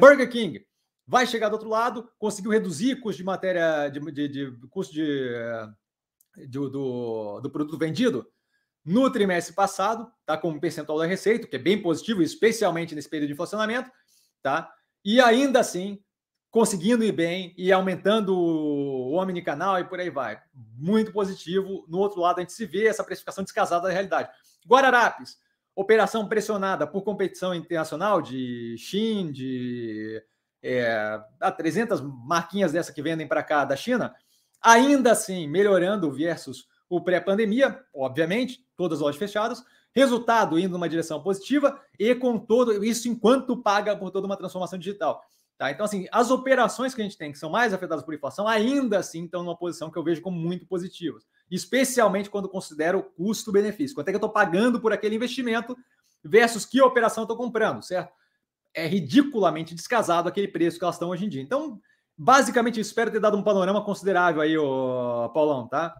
Burger 0.00 0.28
King, 0.28 0.66
vai 1.06 1.24
chegar 1.28 1.48
do 1.48 1.52
outro 1.52 1.68
lado, 1.68 2.10
conseguiu 2.18 2.50
reduzir 2.50 3.00
custo 3.00 3.18
de 3.18 3.24
matéria, 3.24 3.88
de, 3.88 4.00
de, 4.10 4.28
de 4.28 4.66
custo 4.68 4.92
de, 4.92 5.30
de, 6.36 6.48
do, 6.48 7.40
do 7.40 7.50
produto 7.50 7.78
vendido 7.78 8.26
no 8.84 9.08
trimestre 9.12 9.54
passado, 9.54 10.10
tá? 10.26 10.36
Como 10.36 10.60
percentual 10.60 10.98
da 10.98 11.06
receita, 11.06 11.46
que 11.46 11.54
é 11.54 11.58
bem 11.58 11.80
positivo, 11.80 12.20
especialmente 12.20 12.96
nesse 12.96 13.08
período 13.08 13.28
de 13.28 13.34
inflacionamento, 13.34 13.88
tá? 14.42 14.72
E 15.10 15.22
ainda 15.22 15.60
assim, 15.60 15.98
conseguindo 16.50 17.02
ir 17.02 17.12
bem 17.12 17.54
e 17.56 17.72
aumentando 17.72 18.36
o 18.36 19.14
omnicanal 19.14 19.80
e 19.80 19.84
por 19.84 19.98
aí 19.98 20.10
vai. 20.10 20.38
Muito 20.76 21.14
positivo. 21.14 21.86
No 21.88 21.96
outro 21.96 22.20
lado, 22.20 22.36
a 22.36 22.40
gente 22.42 22.52
se 22.52 22.66
vê 22.66 22.86
essa 22.86 23.02
precificação 23.02 23.42
descasada 23.42 23.88
da 23.88 23.90
realidade. 23.90 24.28
Guararapes, 24.68 25.38
operação 25.74 26.28
pressionada 26.28 26.86
por 26.86 27.00
competição 27.00 27.54
internacional 27.54 28.20
de 28.20 28.76
Xin, 28.76 29.32
de 29.32 30.22
é, 30.62 31.18
300 31.56 32.02
marquinhas 32.02 32.72
dessa 32.72 32.92
que 32.92 33.00
vendem 33.00 33.26
para 33.26 33.42
cá 33.42 33.64
da 33.64 33.76
China, 33.76 34.14
ainda 34.60 35.12
assim 35.12 35.48
melhorando 35.48 36.12
versus 36.12 36.68
o 36.86 37.00
pré-pandemia, 37.00 37.82
obviamente, 37.94 38.62
todas 38.76 38.98
as 38.98 39.02
lojas 39.02 39.18
fechadas, 39.18 39.64
resultado 39.98 40.58
indo 40.58 40.72
numa 40.72 40.88
direção 40.88 41.22
positiva 41.22 41.80
e 41.98 42.14
com 42.14 42.38
todo 42.38 42.84
isso 42.84 43.08
enquanto 43.08 43.56
paga 43.56 43.96
por 43.96 44.10
toda 44.10 44.26
uma 44.26 44.36
transformação 44.36 44.78
digital. 44.78 45.22
Tá? 45.56 45.70
Então, 45.70 45.84
assim, 45.84 46.06
as 46.12 46.30
operações 46.30 46.94
que 46.94 47.00
a 47.00 47.04
gente 47.04 47.18
tem 47.18 47.32
que 47.32 47.38
são 47.38 47.50
mais 47.50 47.74
afetadas 47.74 48.04
por 48.04 48.14
inflação, 48.14 48.46
ainda 48.46 48.98
assim 48.98 49.24
estão 49.24 49.42
numa 49.42 49.56
posição 49.56 49.90
que 49.90 49.98
eu 49.98 50.04
vejo 50.04 50.22
como 50.22 50.38
muito 50.38 50.66
positivas, 50.66 51.24
especialmente 51.50 52.30
quando 52.30 52.48
considero 52.48 53.02
custo-benefício. 53.16 53.94
Quanto 53.94 54.08
é 54.08 54.12
que 54.12 54.16
eu 54.16 54.18
estou 54.18 54.30
pagando 54.30 54.80
por 54.80 54.92
aquele 54.92 55.16
investimento 55.16 55.76
versus 56.22 56.64
que 56.64 56.80
operação 56.80 57.22
eu 57.22 57.24
estou 57.24 57.36
comprando, 57.36 57.82
certo? 57.82 58.12
é 58.78 58.86
ridiculamente 58.86 59.74
descasado 59.74 60.28
aquele 60.28 60.48
preço 60.48 60.78
que 60.78 60.84
elas 60.84 60.96
estão 60.96 61.10
hoje 61.10 61.26
em 61.26 61.28
dia. 61.28 61.42
Então, 61.42 61.80
basicamente, 62.16 62.80
espero 62.80 63.10
ter 63.10 63.20
dado 63.20 63.36
um 63.36 63.42
panorama 63.42 63.84
considerável 63.84 64.40
aí, 64.40 64.56
o 64.56 65.28
Paulão, 65.30 65.66
tá? 65.66 65.94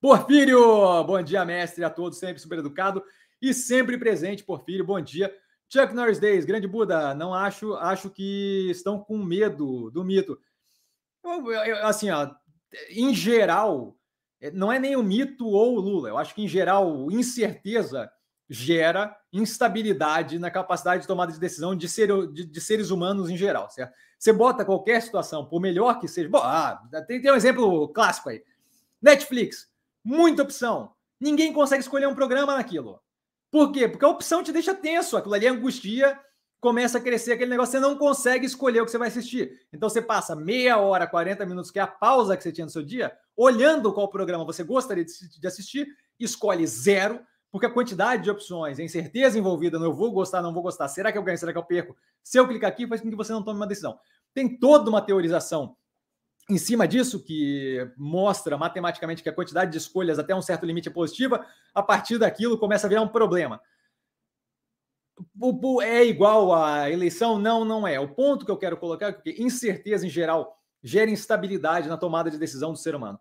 Porfírio, 0.00 1.02
bom 1.02 1.20
dia, 1.20 1.44
mestre, 1.44 1.82
a 1.82 1.90
todos, 1.90 2.18
sempre 2.18 2.40
super 2.40 2.60
educado 2.60 3.02
e 3.42 3.52
sempre 3.52 3.98
presente, 3.98 4.44
Porfírio, 4.44 4.84
bom 4.84 5.00
dia. 5.00 5.34
Chuck 5.68 5.92
Norris 5.92 6.20
Days, 6.20 6.44
grande 6.44 6.68
Buda, 6.68 7.14
não 7.14 7.34
acho, 7.34 7.74
acho 7.74 8.08
que 8.08 8.68
estão 8.70 9.00
com 9.00 9.18
medo 9.18 9.90
do 9.90 10.04
mito. 10.04 10.38
Eu, 11.24 11.50
eu, 11.50 11.84
assim, 11.84 12.10
ó, 12.10 12.30
em 12.90 13.12
geral, 13.12 13.98
não 14.52 14.72
é 14.72 14.78
nem 14.78 14.94
o 14.94 15.02
mito 15.02 15.46
ou 15.48 15.76
o 15.76 15.80
Lula, 15.80 16.08
eu 16.08 16.16
acho 16.16 16.32
que 16.32 16.42
em 16.42 16.48
geral, 16.48 17.10
incerteza 17.10 18.08
gera 18.48 19.14
instabilidade 19.32 20.38
na 20.38 20.50
capacidade 20.50 21.02
de 21.02 21.08
tomada 21.08 21.32
de 21.32 21.40
decisão 21.40 21.74
de, 21.76 21.88
ser, 21.88 22.08
de, 22.32 22.46
de, 22.46 22.60
seres 22.60 22.90
humanos 22.90 23.28
em 23.28 23.36
geral, 23.36 23.68
certo? 23.68 23.92
Você 24.18 24.32
bota 24.32 24.64
qualquer 24.64 25.02
situação, 25.02 25.44
por 25.44 25.60
melhor 25.60 25.98
que 25.98 26.08
seja. 26.08 26.28
Bom, 26.28 26.38
ah, 26.38 26.80
tem, 27.06 27.20
tem 27.20 27.30
um 27.30 27.36
exemplo 27.36 27.88
clássico 27.88 28.30
aí. 28.30 28.42
Netflix, 29.02 29.68
muita 30.04 30.42
opção. 30.42 30.92
Ninguém 31.20 31.52
consegue 31.52 31.82
escolher 31.82 32.06
um 32.06 32.14
programa 32.14 32.56
naquilo. 32.56 33.00
Por 33.50 33.72
quê? 33.72 33.88
Porque 33.88 34.04
a 34.04 34.08
opção 34.08 34.42
te 34.42 34.52
deixa 34.52 34.74
tenso, 34.74 35.16
aquilo 35.16 35.34
ali 35.34 35.46
é 35.46 35.50
angustia, 35.50 36.18
começa 36.60 36.98
a 36.98 37.00
crescer 37.00 37.32
aquele 37.32 37.50
negócio, 37.50 37.72
você 37.72 37.80
não 37.80 37.96
consegue 37.96 38.44
escolher 38.44 38.80
o 38.80 38.84
que 38.84 38.90
você 38.90 38.98
vai 38.98 39.08
assistir. 39.08 39.66
Então 39.72 39.88
você 39.88 40.02
passa 40.02 40.36
meia 40.36 40.78
hora, 40.78 41.06
40 41.06 41.46
minutos, 41.46 41.70
que 41.70 41.78
é 41.78 41.82
a 41.82 41.86
pausa 41.86 42.36
que 42.36 42.42
você 42.42 42.52
tinha 42.52 42.64
no 42.64 42.70
seu 42.70 42.82
dia, 42.82 43.16
olhando 43.36 43.92
qual 43.92 44.08
programa 44.08 44.44
você 44.44 44.62
gostaria 44.62 45.04
de 45.04 45.46
assistir, 45.46 45.88
escolhe 46.18 46.66
zero, 46.66 47.20
porque 47.50 47.66
a 47.66 47.70
quantidade 47.70 48.24
de 48.24 48.30
opções, 48.30 48.78
a 48.78 48.82
incerteza 48.82 49.38
envolvida 49.38 49.78
no 49.78 49.86
eu 49.86 49.94
vou 49.94 50.12
gostar, 50.12 50.42
não 50.42 50.52
vou 50.52 50.62
gostar, 50.62 50.88
será 50.88 51.10
que 51.10 51.16
eu 51.16 51.22
ganho, 51.22 51.38
será 51.38 51.52
que 51.52 51.58
eu 51.58 51.64
perco? 51.64 51.96
Se 52.22 52.38
eu 52.38 52.46
clicar 52.46 52.68
aqui, 52.68 52.86
faz 52.86 53.00
com 53.00 53.08
que 53.08 53.16
você 53.16 53.32
não 53.32 53.42
tome 53.42 53.58
uma 53.58 53.66
decisão. 53.66 53.98
Tem 54.34 54.58
toda 54.58 54.90
uma 54.90 55.00
teorização 55.00 55.76
em 56.48 56.56
cima 56.56 56.88
disso, 56.88 57.22
que 57.22 57.90
mostra 57.96 58.56
matematicamente 58.56 59.22
que 59.22 59.28
a 59.28 59.34
quantidade 59.34 59.70
de 59.70 59.76
escolhas 59.76 60.18
até 60.18 60.34
um 60.34 60.40
certo 60.40 60.64
limite 60.64 60.88
é 60.88 60.92
positiva, 60.92 61.46
a 61.74 61.82
partir 61.82 62.18
daquilo 62.18 62.58
começa 62.58 62.86
a 62.86 62.88
virar 62.88 63.02
um 63.02 63.08
problema. 63.08 63.60
É 65.82 66.04
igual 66.04 66.54
à 66.54 66.90
eleição? 66.90 67.38
Não, 67.38 67.64
não 67.64 67.86
é. 67.86 68.00
O 68.00 68.14
ponto 68.14 68.46
que 68.46 68.50
eu 68.50 68.56
quero 68.56 68.76
colocar 68.76 69.08
é 69.08 69.12
que 69.12 69.42
incerteza 69.42 70.06
em 70.06 70.10
geral 70.10 70.56
gera 70.82 71.10
instabilidade 71.10 71.88
na 71.88 71.96
tomada 71.96 72.30
de 72.30 72.38
decisão 72.38 72.72
do 72.72 72.78
ser 72.78 72.94
humano. 72.94 73.20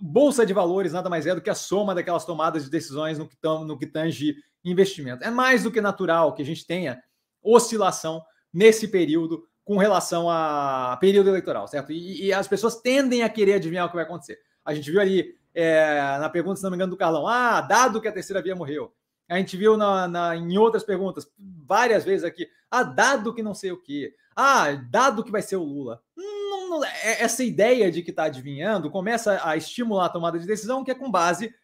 Bolsa 0.00 0.46
de 0.46 0.52
valores 0.54 0.92
nada 0.92 1.10
mais 1.10 1.26
é 1.26 1.34
do 1.34 1.42
que 1.42 1.50
a 1.50 1.54
soma 1.54 1.94
daquelas 1.94 2.24
tomadas 2.24 2.64
de 2.64 2.70
decisões 2.70 3.18
no 3.18 3.28
que, 3.28 3.36
tam, 3.36 3.64
no 3.64 3.76
que 3.76 3.86
tange 3.86 4.36
investimento. 4.64 5.22
É 5.24 5.30
mais 5.30 5.62
do 5.64 5.70
que 5.70 5.80
natural 5.80 6.32
que 6.34 6.42
a 6.42 6.44
gente 6.44 6.66
tenha 6.66 7.02
oscilação 7.42 8.22
nesse 8.52 8.88
período 8.88 9.46
com 9.64 9.78
relação 9.78 10.28
a 10.28 10.96
período 11.00 11.30
eleitoral, 11.30 11.66
certo? 11.66 11.90
E, 11.90 12.26
e, 12.26 12.32
as 12.32 12.46
pessoas 12.46 12.76
tendem 12.76 13.22
a 13.22 13.28
querer 13.28 13.54
adivinhar 13.54 13.86
o 13.86 13.88
que 13.88 13.94
vai 13.94 14.04
acontecer. 14.04 14.38
A 14.64 14.74
gente 14.74 14.90
viu 14.90 15.00
ali 15.00 15.34
é, 15.54 16.18
na 16.18 16.28
pergunta, 16.28 16.56
se 16.56 16.62
não 16.62 16.70
me 16.70 16.76
engano, 16.76 16.90
do 16.90 16.96
Carlão, 16.96 17.26
ah, 17.26 17.60
dado 17.60 18.00
que 18.00 18.08
a 18.08 18.12
terceira 18.12 18.42
via 18.42 18.54
morreu. 18.54 18.92
A 19.28 19.38
gente 19.38 19.56
viu 19.56 19.76
na, 19.76 20.06
na, 20.06 20.36
em 20.36 20.58
outras 20.58 20.84
perguntas, 20.84 21.26
várias 21.38 22.04
vezes 22.04 22.24
aqui, 22.24 22.46
ah, 22.70 22.82
dado 22.82 23.32
que 23.34 23.42
não 23.42 23.54
sei 23.54 23.72
o 23.72 23.80
quê. 23.80 24.14
Ah, 24.36 24.72
dado 24.90 25.24
que 25.24 25.30
vai 25.30 25.40
ser 25.40 25.56
o 25.56 25.62
Lula. 25.62 26.02
Não, 26.14 26.68
não, 26.70 26.84
é, 26.84 27.22
essa 27.22 27.42
ideia 27.42 27.90
de 27.90 28.02
que 28.02 28.10
está 28.10 28.24
adivinhando 28.24 28.90
começa 28.90 29.40
a 29.42 29.56
estimular 29.56 30.06
a 30.06 30.10
tomada 30.10 30.38
de 30.38 30.46
decisão 30.46 30.84
que 30.84 30.90
é 30.90 30.94
com 30.94 31.10
base 31.10 31.54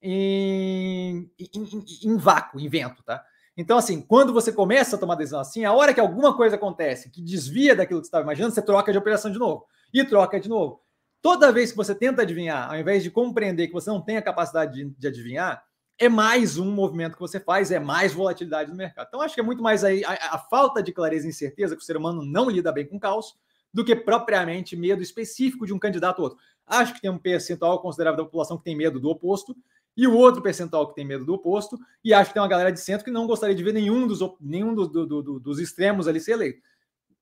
em, 0.00 1.30
em, 1.38 1.50
em, 1.54 1.84
em 2.04 2.16
vácuo, 2.16 2.60
em 2.60 2.68
vento, 2.68 3.02
tá? 3.02 3.24
Então, 3.60 3.76
assim, 3.76 4.00
quando 4.00 4.32
você 4.32 4.50
começa 4.50 4.96
a 4.96 4.98
tomar 4.98 5.16
decisão 5.16 5.38
assim, 5.38 5.66
a 5.66 5.72
hora 5.74 5.92
que 5.92 6.00
alguma 6.00 6.34
coisa 6.34 6.56
acontece 6.56 7.10
que 7.10 7.20
desvia 7.20 7.76
daquilo 7.76 8.00
que 8.00 8.06
você 8.06 8.08
estava 8.08 8.24
imaginando, 8.24 8.54
você 8.54 8.62
troca 8.62 8.90
de 8.90 8.96
operação 8.96 9.30
de 9.30 9.38
novo. 9.38 9.66
E 9.92 10.02
troca 10.02 10.40
de 10.40 10.48
novo. 10.48 10.80
Toda 11.20 11.52
vez 11.52 11.70
que 11.70 11.76
você 11.76 11.94
tenta 11.94 12.22
adivinhar, 12.22 12.70
ao 12.70 12.78
invés 12.78 13.02
de 13.02 13.10
compreender 13.10 13.66
que 13.66 13.74
você 13.74 13.90
não 13.90 14.00
tem 14.00 14.16
a 14.16 14.22
capacidade 14.22 14.72
de, 14.72 14.90
de 14.98 15.06
adivinhar, 15.06 15.62
é 15.98 16.08
mais 16.08 16.56
um 16.56 16.72
movimento 16.72 17.12
que 17.12 17.20
você 17.20 17.38
faz, 17.38 17.70
é 17.70 17.78
mais 17.78 18.14
volatilidade 18.14 18.70
no 18.70 18.76
mercado. 18.76 19.08
Então, 19.08 19.20
acho 19.20 19.34
que 19.34 19.40
é 19.40 19.44
muito 19.44 19.62
mais 19.62 19.84
aí 19.84 20.02
a, 20.06 20.36
a 20.36 20.38
falta 20.38 20.82
de 20.82 20.90
clareza 20.90 21.26
e 21.26 21.28
incerteza 21.28 21.76
que 21.76 21.82
o 21.82 21.84
ser 21.84 21.98
humano 21.98 22.24
não 22.24 22.48
lida 22.48 22.72
bem 22.72 22.86
com 22.86 22.98
caos 22.98 23.34
do 23.74 23.84
que 23.84 23.94
propriamente 23.94 24.74
medo 24.74 25.02
específico 25.02 25.66
de 25.66 25.74
um 25.74 25.78
candidato 25.78 26.20
ou 26.20 26.24
outro. 26.24 26.38
Acho 26.66 26.94
que 26.94 27.02
tem 27.02 27.10
um 27.10 27.18
percentual 27.18 27.82
considerável 27.82 28.16
da 28.16 28.24
população 28.24 28.56
que 28.56 28.64
tem 28.64 28.74
medo 28.74 28.98
do 28.98 29.10
oposto 29.10 29.54
e 30.00 30.06
o 30.06 30.16
outro 30.16 30.40
percentual 30.40 30.88
que 30.88 30.94
tem 30.94 31.04
medo 31.04 31.26
do 31.26 31.34
oposto, 31.34 31.78
e 32.02 32.14
acho 32.14 32.30
que 32.30 32.32
tem 32.32 32.40
uma 32.40 32.48
galera 32.48 32.72
de 32.72 32.80
centro 32.80 33.04
que 33.04 33.10
não 33.10 33.26
gostaria 33.26 33.54
de 33.54 33.62
ver 33.62 33.74
nenhum 33.74 34.06
dos, 34.06 34.20
nenhum 34.40 34.74
do, 34.74 34.88
do, 34.88 35.22
do, 35.22 35.38
dos 35.38 35.58
extremos 35.58 36.08
ali 36.08 36.18
ser 36.18 36.32
eleito. 36.32 36.62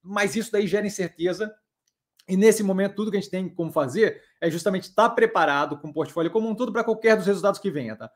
Mas 0.01 0.37
isso 0.37 0.53
daí 0.53 0.65
gera 0.69 0.87
incerteza, 0.87 1.53
e 2.29 2.37
nesse 2.37 2.63
momento 2.63 2.95
tudo 2.95 3.11
que 3.11 3.17
a 3.17 3.21
gente 3.21 3.33
tem 3.33 3.49
como 3.49 3.73
fazer 3.73 4.23
é 4.41 4.49
justamente 4.49 4.85
estar 4.85 5.11
preparado 5.11 5.77
com 5.77 5.89
o 5.89 5.93
portfólio 5.93 6.31
como 6.31 6.49
um 6.49 6.55
todo 6.55 6.73
para 6.73 6.85
qualquer 6.85 7.17
dos 7.17 7.27
resultados 7.27 7.59
que 7.59 7.69
venha, 7.69 7.97
tá? 7.97 8.09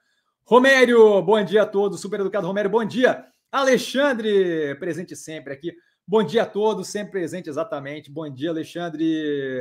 Romério, 0.44 1.20
bom 1.22 1.42
dia 1.44 1.62
a 1.62 1.66
todos, 1.66 2.00
super 2.00 2.20
educado 2.20 2.46
Romério, 2.46 2.70
bom 2.70 2.84
dia. 2.84 3.26
Alexandre, 3.50 4.76
presente 4.76 5.16
sempre 5.16 5.52
aqui. 5.52 5.74
Bom 6.06 6.22
dia 6.22 6.44
a 6.44 6.46
todos, 6.46 6.86
sempre 6.86 7.10
presente 7.10 7.50
exatamente. 7.50 8.12
Bom 8.12 8.32
dia, 8.32 8.50
Alexandre, 8.50 9.60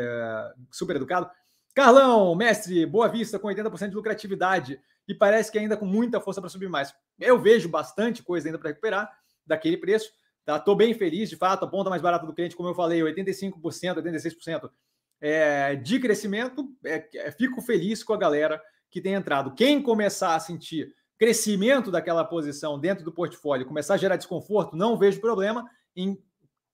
super 0.70 0.98
educado. 0.98 1.28
Carlão, 1.74 2.36
mestre, 2.36 2.86
Boa 2.86 3.08
Vista 3.08 3.40
com 3.40 3.48
80% 3.48 3.90
de 3.90 3.96
lucratividade 3.96 4.80
e 5.12 5.13
parece 5.13 5.52
que 5.52 5.60
ainda 5.60 5.76
com 5.76 5.86
muita 5.86 6.21
força 6.21 6.39
para 6.39 6.50
subir 6.50 6.69
mais. 6.69 6.95
Eu 7.19 7.38
vejo 7.38 7.67
bastante 7.67 8.24
coisa 8.24 8.47
ainda 8.47 8.58
para 8.58 8.69
recuperar 8.69 9.12
daquele 9.45 9.76
preço. 9.76 10.10
Tá? 10.45 10.58
Bem 10.74 10.93
feliz, 10.93 11.30
de 11.30 11.36
fato, 11.36 11.65
a 11.65 11.67
ponta 11.67 11.89
mais 11.89 12.02
barata 12.02 12.26
do 12.26 12.34
cliente, 12.34 12.56
como 12.56 12.69
eu 12.69 12.74
falei, 12.74 13.02
85%, 13.02 13.62
86% 14.02 14.71
é, 15.19 15.76
de 15.76 16.00
crescimento. 16.00 16.65
É, 16.86 17.10
é, 17.13 17.32
fico 17.32 17.62
feliz 17.62 18.02
com 18.06 18.13
a 18.13 18.17
galera 18.17 18.62
que 18.89 19.02
tem 19.02 19.13
entrado. 19.13 19.54
Quem 19.54 19.84
começar 19.84 20.34
a 20.34 20.39
sentir 20.39 20.95
crescimento 21.17 21.91
daquela 21.91 22.24
posição 22.24 22.80
dentro 22.80 23.04
do 23.04 23.12
portfólio, 23.12 23.65
começar 23.65 23.95
a 23.95 23.97
gerar 23.97 24.15
desconforto, 24.15 24.78
não 24.78 24.97
vejo 24.97 25.19
problema 25.19 25.69
em 25.93 26.17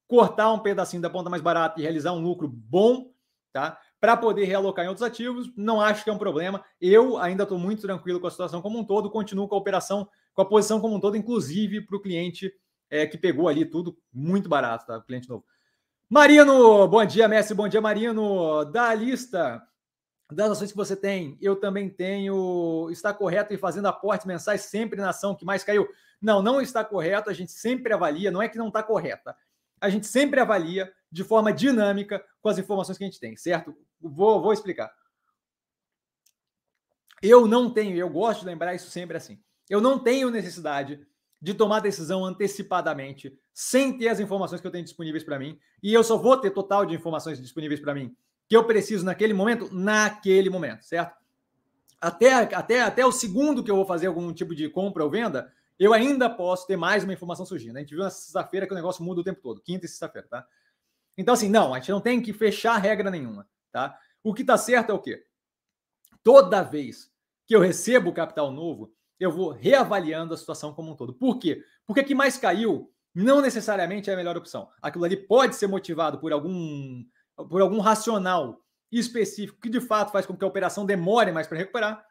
cortar 0.07 0.53
um 0.53 0.59
pedacinho 0.59 1.01
da 1.01 1.09
ponta 1.09 1.27
mais 1.27 1.41
barata 1.41 1.79
e 1.79 1.81
realizar 1.81 2.13
um 2.13 2.21
lucro 2.21 2.47
bom, 2.47 3.11
tá? 3.51 3.79
Para 3.99 4.15
poder 4.15 4.45
realocar 4.45 4.85
em 4.85 4.87
outros 4.87 5.05
ativos, 5.05 5.51
não 5.55 5.81
acho 5.81 6.03
que 6.03 6.09
é 6.09 6.13
um 6.13 6.19
problema. 6.19 6.63
Eu 6.79 7.17
ainda 7.17 7.43
estou 7.43 7.57
muito 7.57 7.81
tranquilo 7.81 8.19
com 8.19 8.27
a 8.27 8.31
situação 8.31 8.61
como 8.61 8.77
um 8.77 8.83
todo, 8.83 9.09
continuo 9.09 9.47
com 9.47 9.55
a 9.55 9.57
operação, 9.57 10.07
com 10.33 10.41
a 10.41 10.45
posição 10.45 10.79
como 10.79 10.95
um 10.95 10.99
todo, 10.99 11.17
inclusive 11.17 11.81
para 11.81 11.97
o 11.97 12.01
cliente 12.01 12.53
é, 12.89 13.07
que 13.07 13.17
pegou 13.17 13.47
ali 13.47 13.65
tudo 13.65 13.97
muito 14.13 14.47
barato, 14.47 14.85
tá? 14.85 15.01
Cliente 15.01 15.27
novo. 15.27 15.43
Marino, 16.09 16.87
bom 16.87 17.03
dia, 17.03 17.27
Messi, 17.27 17.53
bom 17.53 17.67
dia, 17.67 17.81
Marino. 17.81 18.63
Da 18.65 18.93
lista 18.93 19.61
das 20.31 20.51
ações 20.51 20.71
que 20.71 20.77
você 20.77 20.95
tem, 20.95 21.37
eu 21.41 21.55
também 21.55 21.89
tenho. 21.89 22.89
Está 22.91 23.13
correto 23.13 23.53
em 23.53 23.57
fazendo 23.57 23.87
aportes 23.87 24.25
mensais 24.25 24.61
sempre 24.61 25.01
na 25.01 25.09
ação 25.09 25.35
que 25.35 25.43
mais 25.43 25.63
caiu? 25.63 25.87
Não, 26.21 26.41
não 26.41 26.61
está 26.61 26.83
correto. 26.83 27.29
A 27.29 27.33
gente 27.33 27.51
sempre 27.51 27.93
avalia, 27.93 28.31
não 28.31 28.41
é 28.41 28.47
que 28.47 28.57
não 28.57 28.67
está 28.67 28.83
correta. 28.83 29.35
A 29.81 29.89
gente 29.89 30.07
sempre 30.07 30.39
avalia 30.39 30.91
de 31.11 31.23
forma 31.23 31.53
dinâmica 31.53 32.23
com 32.41 32.49
as 32.49 32.57
informações 32.57 32.97
que 32.97 33.03
a 33.03 33.07
gente 33.07 33.19
tem, 33.19 33.35
certo? 33.35 33.75
Vou, 33.99 34.41
vou 34.41 34.53
explicar. 34.53 34.91
Eu 37.21 37.47
não 37.47 37.71
tenho, 37.71 37.95
eu 37.95 38.09
gosto 38.09 38.41
de 38.41 38.45
lembrar 38.45 38.75
isso 38.75 38.89
sempre 38.89 39.17
assim. 39.17 39.41
Eu 39.69 39.81
não 39.81 39.99
tenho 39.99 40.29
necessidade 40.29 41.05
de 41.41 41.53
tomar 41.53 41.79
decisão 41.79 42.25
antecipadamente, 42.25 43.37
sem 43.53 43.97
ter 43.97 44.09
as 44.09 44.19
informações 44.19 44.59
que 44.59 44.67
eu 44.67 44.71
tenho 44.71 44.83
disponíveis 44.83 45.23
para 45.23 45.39
mim, 45.39 45.59
e 45.81 45.93
eu 45.93 46.03
só 46.03 46.17
vou 46.17 46.37
ter 46.37 46.51
total 46.51 46.85
de 46.85 46.95
informações 46.95 47.41
disponíveis 47.41 47.79
para 47.79 47.93
mim 47.93 48.15
que 48.47 48.55
eu 48.55 48.63
preciso 48.63 49.05
naquele 49.05 49.33
momento, 49.33 49.69
naquele 49.73 50.49
momento, 50.49 50.83
certo? 50.83 51.15
Até, 51.99 52.33
até, 52.33 52.81
até 52.81 53.05
o 53.05 53.11
segundo 53.11 53.63
que 53.63 53.69
eu 53.69 53.75
vou 53.75 53.85
fazer 53.85 54.07
algum 54.07 54.31
tipo 54.31 54.55
de 54.55 54.69
compra 54.69 55.03
ou 55.03 55.09
venda, 55.09 55.51
eu 55.77 55.93
ainda 55.93 56.29
posso 56.29 56.65
ter 56.65 56.77
mais 56.77 57.03
uma 57.03 57.13
informação 57.13 57.45
surgindo. 57.45 57.75
A 57.75 57.79
gente 57.79 57.93
viu 57.93 58.03
na 58.03 58.09
sexta-feira 58.09 58.65
que 58.65 58.71
o 58.71 58.75
negócio 58.75 59.03
muda 59.03 59.21
o 59.21 59.23
tempo 59.23 59.41
todo, 59.41 59.61
quinta 59.61 59.85
e 59.85 59.89
sexta-feira, 59.89 60.27
tá? 60.27 60.47
Então, 61.17 61.33
assim, 61.33 61.49
não, 61.49 61.73
a 61.73 61.79
gente 61.79 61.91
não 61.91 62.01
tem 62.01 62.21
que 62.21 62.31
fechar 62.31 62.77
regra 62.77 63.09
nenhuma, 63.09 63.47
tá? 63.71 63.97
O 64.23 64.33
que 64.33 64.43
tá 64.43 64.57
certo 64.57 64.91
é 64.91 64.93
o 64.93 64.99
quê? 64.99 65.25
Toda 66.23 66.61
vez 66.61 67.11
que 67.45 67.55
eu 67.55 67.61
recebo 67.61 68.13
capital 68.13 68.51
novo, 68.51 68.93
eu 69.19 69.31
vou 69.31 69.51
reavaliando 69.51 70.33
a 70.33 70.37
situação 70.37 70.73
como 70.73 70.91
um 70.91 70.95
todo. 70.95 71.13
Por 71.13 71.39
quê? 71.39 71.63
Porque 71.85 72.01
o 72.01 72.05
que 72.05 72.13
mais 72.13 72.37
caiu 72.37 72.91
não 73.15 73.41
necessariamente 73.41 74.09
é 74.09 74.13
a 74.13 74.17
melhor 74.17 74.37
opção. 74.37 74.69
Aquilo 74.81 75.05
ali 75.05 75.17
pode 75.17 75.55
ser 75.55 75.67
motivado 75.67 76.19
por 76.19 76.31
algum 76.31 77.03
por 77.49 77.61
algum 77.61 77.79
racional 77.79 78.63
específico 78.91 79.59
que 79.61 79.69
de 79.69 79.79
fato 79.79 80.11
faz 80.11 80.25
com 80.25 80.35
que 80.35 80.43
a 80.43 80.47
operação 80.47 80.85
demore 80.85 81.31
mais 81.31 81.45
para 81.45 81.57
recuperar, 81.57 82.03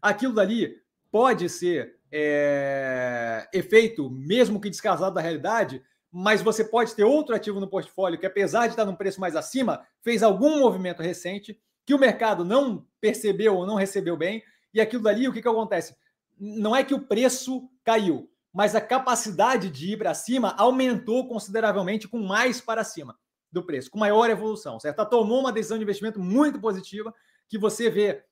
aquilo 0.00 0.34
dali 0.34 0.76
pode 1.10 1.48
ser 1.48 1.98
é, 2.10 3.48
efeito, 3.52 4.10
mesmo 4.10 4.60
que 4.60 4.68
descasado 4.68 5.14
da 5.14 5.20
realidade, 5.20 5.82
mas 6.16 6.40
você 6.40 6.62
pode 6.62 6.94
ter 6.94 7.02
outro 7.02 7.34
ativo 7.34 7.58
no 7.58 7.66
portfólio 7.66 8.16
que, 8.16 8.24
apesar 8.24 8.68
de 8.68 8.74
estar 8.74 8.84
num 8.84 8.94
preço 8.94 9.20
mais 9.20 9.34
acima, 9.34 9.84
fez 10.00 10.22
algum 10.22 10.60
movimento 10.60 11.02
recente 11.02 11.60
que 11.84 11.92
o 11.92 11.98
mercado 11.98 12.44
não 12.44 12.86
percebeu 13.00 13.56
ou 13.56 13.66
não 13.66 13.74
recebeu 13.74 14.16
bem, 14.16 14.40
e 14.72 14.80
aquilo 14.80 15.02
dali, 15.02 15.26
o 15.26 15.32
que, 15.32 15.42
que 15.42 15.48
acontece? 15.48 15.96
Não 16.38 16.74
é 16.74 16.84
que 16.84 16.94
o 16.94 17.00
preço 17.00 17.68
caiu, 17.82 18.30
mas 18.52 18.76
a 18.76 18.80
capacidade 18.80 19.68
de 19.68 19.94
ir 19.94 19.98
para 19.98 20.14
cima 20.14 20.54
aumentou 20.56 21.26
consideravelmente 21.26 22.06
com 22.06 22.20
mais 22.20 22.60
para 22.60 22.84
cima 22.84 23.18
do 23.50 23.64
preço, 23.64 23.90
com 23.90 23.98
maior 23.98 24.30
evolução, 24.30 24.78
certo? 24.78 25.00
Ela 25.00 25.08
tomou 25.08 25.40
uma 25.40 25.52
decisão 25.52 25.76
de 25.76 25.82
investimento 25.82 26.20
muito 26.20 26.60
positiva 26.60 27.12
que 27.48 27.58
você 27.58 27.90
vê 27.90 28.22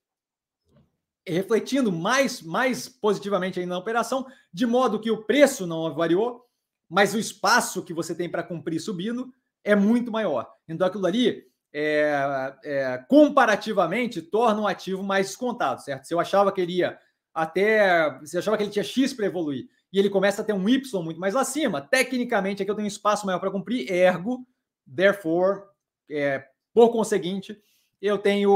refletindo 1.26 1.90
mais, 1.90 2.42
mais 2.42 2.88
positivamente 2.88 3.58
aí 3.58 3.66
na 3.66 3.76
operação, 3.76 4.24
de 4.52 4.66
modo 4.66 5.00
que 5.00 5.10
o 5.10 5.24
preço 5.24 5.66
não 5.66 5.92
variou, 5.92 6.46
mas 6.92 7.14
o 7.14 7.18
espaço 7.18 7.82
que 7.82 7.94
você 7.94 8.14
tem 8.14 8.28
para 8.28 8.42
cumprir 8.42 8.78
subindo 8.78 9.32
é 9.64 9.74
muito 9.74 10.12
maior. 10.12 10.52
Então 10.68 10.86
aquilo 10.86 11.06
ali, 11.06 11.42
é, 11.72 12.54
é, 12.62 13.04
comparativamente, 13.08 14.20
torna 14.20 14.60
um 14.60 14.66
ativo 14.66 15.02
mais 15.02 15.28
descontado, 15.28 15.80
certo? 15.80 16.04
Se 16.04 16.12
eu 16.12 16.20
achava 16.20 16.52
que 16.52 16.60
ele 16.60 16.76
ia 16.80 16.98
até. 17.32 18.20
Se 18.26 18.36
achava 18.36 18.58
que 18.58 18.64
ele 18.64 18.70
tinha 18.70 18.84
X 18.84 19.14
para 19.14 19.24
evoluir 19.24 19.70
e 19.90 19.98
ele 19.98 20.10
começa 20.10 20.42
a 20.42 20.44
ter 20.44 20.52
um 20.52 20.68
Y 20.68 21.02
muito 21.02 21.18
mais 21.18 21.34
acima, 21.34 21.80
tecnicamente 21.80 22.62
aqui 22.62 22.70
eu 22.70 22.74
tenho 22.74 22.86
espaço 22.86 23.24
maior 23.24 23.38
para 23.38 23.50
cumprir, 23.50 23.90
ergo 23.90 24.46
Therefore, 24.94 25.62
é, 26.10 26.44
por 26.74 26.90
conseguinte, 26.92 27.58
eu 28.02 28.18
tenho 28.18 28.50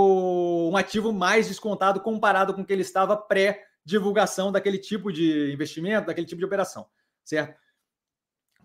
um 0.71 0.77
ativo 0.77 1.11
mais 1.11 1.49
descontado 1.49 2.01
comparado 2.01 2.53
com 2.53 2.61
o 2.61 2.67
que 2.67 2.73
ele 2.73 2.83
estava 2.83 3.17
pré-divulgação 3.17 4.53
daquele 4.53 4.77
tipo 4.77 5.11
de 5.11 5.51
investimento, 5.55 6.09
daquele 6.09 6.27
tipo 6.27 6.41
de 6.41 6.45
operação, 6.45 6.87
certo? 7.25 7.65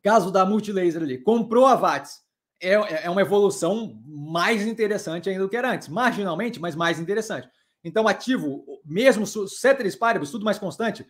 Caso 0.03 0.31
da 0.31 0.45
Multilaser 0.45 1.01
ali, 1.01 1.17
comprou 1.17 1.65
a 1.65 1.75
VATS, 1.75 2.21
é, 2.61 2.73
é 3.05 3.09
uma 3.09 3.21
evolução 3.21 3.99
mais 4.05 4.65
interessante 4.65 5.29
ainda 5.29 5.43
do 5.43 5.49
que 5.49 5.57
era 5.57 5.71
antes, 5.71 5.87
marginalmente, 5.87 6.59
mas 6.59 6.75
mais 6.75 6.99
interessante. 6.99 7.47
Então, 7.83 8.07
ativo, 8.07 8.63
mesmo 8.85 9.25
ceteris 9.25 9.95
paribus, 9.95 10.31
tudo 10.31 10.45
mais 10.45 10.59
constante, 10.59 11.05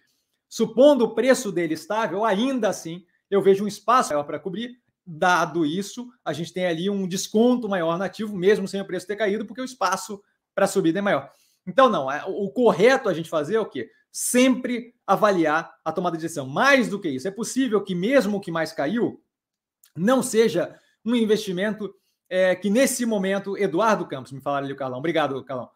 supondo 0.50 1.06
o 1.06 1.16
preço 1.16 1.52
dele 1.52 1.74
estável, 1.74 2.24
ainda 2.24 2.70
assim, 2.70 3.06
eu 3.30 3.42
vejo 3.42 3.64
um 3.64 3.68
espaço 3.68 4.10
maior 4.10 4.24
para 4.24 4.40
cobrir 4.40 4.82
Dado 5.06 5.66
isso, 5.66 6.08
a 6.24 6.32
gente 6.32 6.54
tem 6.54 6.66
ali 6.66 6.90
um 6.90 7.08
desconto 7.08 7.68
maior 7.68 7.98
no 7.98 8.04
ativo, 8.04 8.38
mesmo 8.38 8.68
sem 8.68 8.80
o 8.80 8.86
preço 8.86 9.08
ter 9.08 9.16
caído, 9.16 9.46
porque 9.46 9.62
o 9.62 9.66
espaço 9.66 10.22
para 10.54 10.68
subida 10.68 11.00
é 11.00 11.02
maior. 11.02 11.30
Então, 11.66 11.90
não, 11.90 12.12
é, 12.12 12.24
o 12.28 12.50
correto 12.52 13.10
a 13.10 13.14
gente 13.14 13.30
fazer 13.30 13.56
é 13.56 13.60
o 13.60 13.66
quê? 13.66 13.90
Sempre 14.12 14.94
avaliar 15.08 15.74
a 15.84 15.92
tomada 15.92 16.18
de 16.18 16.24
decisão. 16.24 16.48
Mais 16.48 16.90
do 16.90 17.00
que 17.00 17.10
isso, 17.10 17.28
é 17.28 17.32
possível 17.32 17.84
que, 17.84 17.96
mesmo 17.96 18.38
o 18.38 18.42
que 18.42 18.52
mais 18.52 18.72
caiu, 18.72 19.24
não 19.96 20.22
seja 20.22 20.78
um 21.06 21.16
investimento 21.16 21.94
é, 22.30 22.56
que, 22.56 22.70
nesse 22.70 23.06
momento, 23.06 23.58
Eduardo 23.58 24.08
Campos, 24.08 24.32
me 24.32 24.42
falaram 24.42 24.66
ali 24.66 24.74
o 24.74 24.78
Carlão, 24.78 25.00
obrigado, 25.00 25.44
Carlão, 25.44 25.70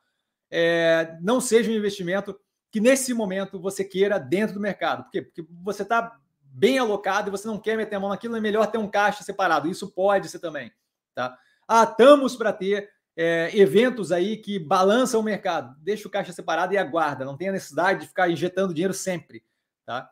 é, 0.50 1.18
não 1.22 1.42
seja 1.42 1.70
um 1.70 1.76
investimento 1.76 2.40
que, 2.72 2.80
nesse 2.80 3.14
momento, 3.14 3.60
você 3.60 3.84
queira 3.84 4.20
dentro 4.20 4.56
do 4.56 4.60
mercado. 4.60 5.04
Por 5.04 5.12
quê? 5.12 5.22
Porque 5.22 5.46
você 5.64 5.84
está 5.84 6.20
bem 6.42 6.78
alocado 6.78 7.30
e 7.30 7.32
você 7.32 7.48
não 7.48 7.58
quer 7.58 7.76
meter 7.76 7.96
a 7.96 8.00
mão 8.00 8.10
naquilo, 8.10 8.36
é 8.36 8.42
melhor 8.42 8.68
ter 8.68 8.78
um 8.78 8.88
caixa 8.88 9.24
separado. 9.24 9.70
Isso 9.70 9.92
pode 9.92 10.30
ser 10.30 10.40
também. 10.40 10.72
Tá? 11.14 11.38
Ah, 11.68 11.84
estamos 11.84 12.36
para 12.36 12.54
ter 12.54 12.90
é, 13.18 13.50
eventos 13.58 14.12
aí 14.12 14.38
que 14.38 14.60
balançam 14.60 15.20
o 15.20 15.24
mercado. 15.24 15.76
Deixa 15.82 16.08
o 16.08 16.12
caixa 16.12 16.34
separado 16.34 16.74
e 16.74 16.78
aguarda. 16.78 17.24
Não 17.26 17.38
tem 17.38 17.50
a 17.50 17.54
necessidade 17.54 18.02
de 18.02 18.08
ficar 18.08 18.30
injetando 18.30 18.74
dinheiro 18.74 18.94
sempre. 18.94 19.44
Tá? 19.86 20.10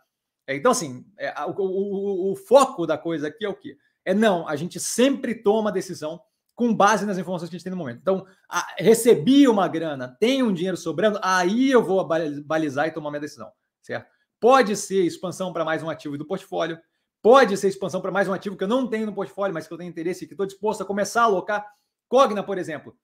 É, 0.47 0.55
então, 0.55 0.71
assim, 0.71 1.05
é, 1.17 1.33
o, 1.45 1.51
o, 1.51 2.31
o, 2.31 2.35
foco 2.35 2.85
da 2.85 2.97
coisa 2.97 3.27
aqui 3.27 3.45
é 3.45 3.49
o 3.49 3.55
quê? 3.55 3.77
É 4.05 4.13
não, 4.13 4.47
a 4.47 4.55
gente 4.55 4.79
sempre 4.79 5.35
toma 5.35 5.71
decisão 5.71 6.21
com 6.55 6.73
base 6.73 7.05
nas 7.05 7.17
informações 7.17 7.49
que 7.49 7.55
a 7.55 7.57
gente 7.57 7.63
tem 7.63 7.71
no 7.71 7.77
momento. 7.77 7.99
Então, 8.01 8.25
a, 8.49 8.75
recebi 8.77 9.47
uma 9.47 9.67
grana, 9.67 10.15
tenho 10.19 10.47
um 10.47 10.53
dinheiro 10.53 10.77
sobrando, 10.77 11.19
aí 11.21 11.71
eu 11.71 11.83
vou 11.83 12.05
balizar 12.45 12.87
e 12.87 12.91
tomar 12.91 13.09
minha 13.09 13.21
decisão, 13.21 13.51
certo? 13.81 14.11
Pode 14.39 14.75
ser 14.75 15.03
expansão 15.05 15.53
para 15.53 15.65
mais 15.65 15.81
um 15.81 15.89
ativo 15.89 16.17
do 16.17 16.25
portfólio. 16.25 16.77
Pode 17.21 17.55
ser 17.55 17.69
expansão 17.69 18.01
para 18.01 18.11
mais 18.11 18.27
um 18.27 18.33
ativo 18.33 18.57
que 18.57 18.65
eu 18.65 18.67
não 18.67 18.85
tenho 18.85 19.05
no 19.05 19.13
portfólio, 19.13 19.53
mas 19.53 19.65
que 19.65 19.73
eu 19.73 19.77
tenho 19.77 19.89
interesse 19.89 20.25
e 20.25 20.27
que 20.27 20.33
estou 20.33 20.45
disposto 20.45 20.81
a 20.81 20.85
começar 20.85 21.21
a 21.21 21.25
alocar. 21.25 21.65
Cogna, 22.13 22.43
por 22.43 22.59
exemplo, 22.59 22.95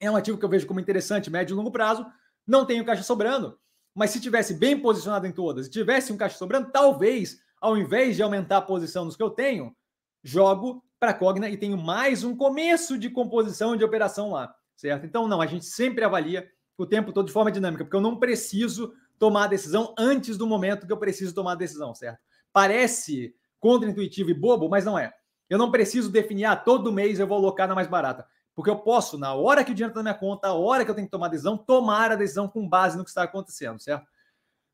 é 0.00 0.10
um 0.10 0.16
ativo 0.16 0.38
que 0.38 0.44
eu 0.46 0.48
vejo 0.48 0.66
como 0.66 0.80
interessante, 0.80 1.28
médio 1.28 1.52
e 1.52 1.54
longo 1.54 1.70
prazo. 1.70 2.06
Não 2.46 2.64
tenho 2.64 2.82
caixa 2.82 3.02
sobrando. 3.02 3.58
Mas 3.94 4.08
se 4.08 4.22
tivesse 4.22 4.54
bem 4.54 4.80
posicionado 4.80 5.26
em 5.26 5.32
todas 5.32 5.68
tivesse 5.68 6.14
um 6.14 6.16
caixa 6.16 6.38
sobrando, 6.38 6.72
talvez, 6.72 7.42
ao 7.60 7.76
invés 7.76 8.16
de 8.16 8.22
aumentar 8.22 8.56
a 8.56 8.62
posição 8.62 9.04
nos 9.04 9.16
que 9.16 9.22
eu 9.22 9.28
tenho, 9.28 9.76
jogo 10.22 10.82
para 10.98 11.12
Cogna 11.12 11.50
e 11.50 11.58
tenho 11.58 11.76
mais 11.76 12.24
um 12.24 12.34
começo 12.34 12.96
de 12.96 13.10
composição 13.10 13.76
de 13.76 13.84
operação 13.84 14.30
lá, 14.30 14.54
certo? 14.74 15.04
Então, 15.04 15.28
não, 15.28 15.42
a 15.42 15.46
gente 15.46 15.66
sempre 15.66 16.02
avalia 16.02 16.48
o 16.78 16.86
tempo 16.86 17.12
todo 17.12 17.26
de 17.26 17.34
forma 17.34 17.52
dinâmica, 17.52 17.84
porque 17.84 17.96
eu 17.96 18.00
não 18.00 18.18
preciso 18.18 18.94
tomar 19.18 19.44
a 19.44 19.48
decisão 19.48 19.94
antes 19.98 20.38
do 20.38 20.46
momento 20.46 20.86
que 20.86 20.92
eu 20.92 20.96
preciso 20.96 21.34
tomar 21.34 21.52
a 21.52 21.56
decisão, 21.56 21.94
certo? 21.94 22.18
Parece 22.50 23.34
contra-intuitivo 23.60 24.30
e 24.30 24.34
bobo, 24.34 24.70
mas 24.70 24.86
não 24.86 24.98
é. 24.98 25.12
Eu 25.52 25.58
não 25.58 25.70
preciso 25.70 26.10
definir, 26.10 26.46
ah, 26.46 26.56
todo 26.56 26.90
mês 26.90 27.20
eu 27.20 27.26
vou 27.26 27.36
alocar 27.36 27.68
na 27.68 27.74
mais 27.74 27.86
barata. 27.86 28.26
Porque 28.54 28.70
eu 28.70 28.78
posso, 28.78 29.18
na 29.18 29.34
hora 29.34 29.62
que 29.62 29.70
o 29.70 29.74
dinheiro 29.74 29.90
está 29.90 30.02
na 30.02 30.10
minha 30.10 30.18
conta, 30.18 30.48
a 30.48 30.54
hora 30.54 30.82
que 30.82 30.90
eu 30.90 30.94
tenho 30.94 31.06
que 31.06 31.10
tomar 31.10 31.26
a 31.26 31.28
decisão, 31.28 31.58
tomar 31.58 32.10
a 32.10 32.16
decisão 32.16 32.48
com 32.48 32.66
base 32.66 32.96
no 32.96 33.04
que 33.04 33.10
está 33.10 33.24
acontecendo, 33.24 33.78
certo? 33.78 34.06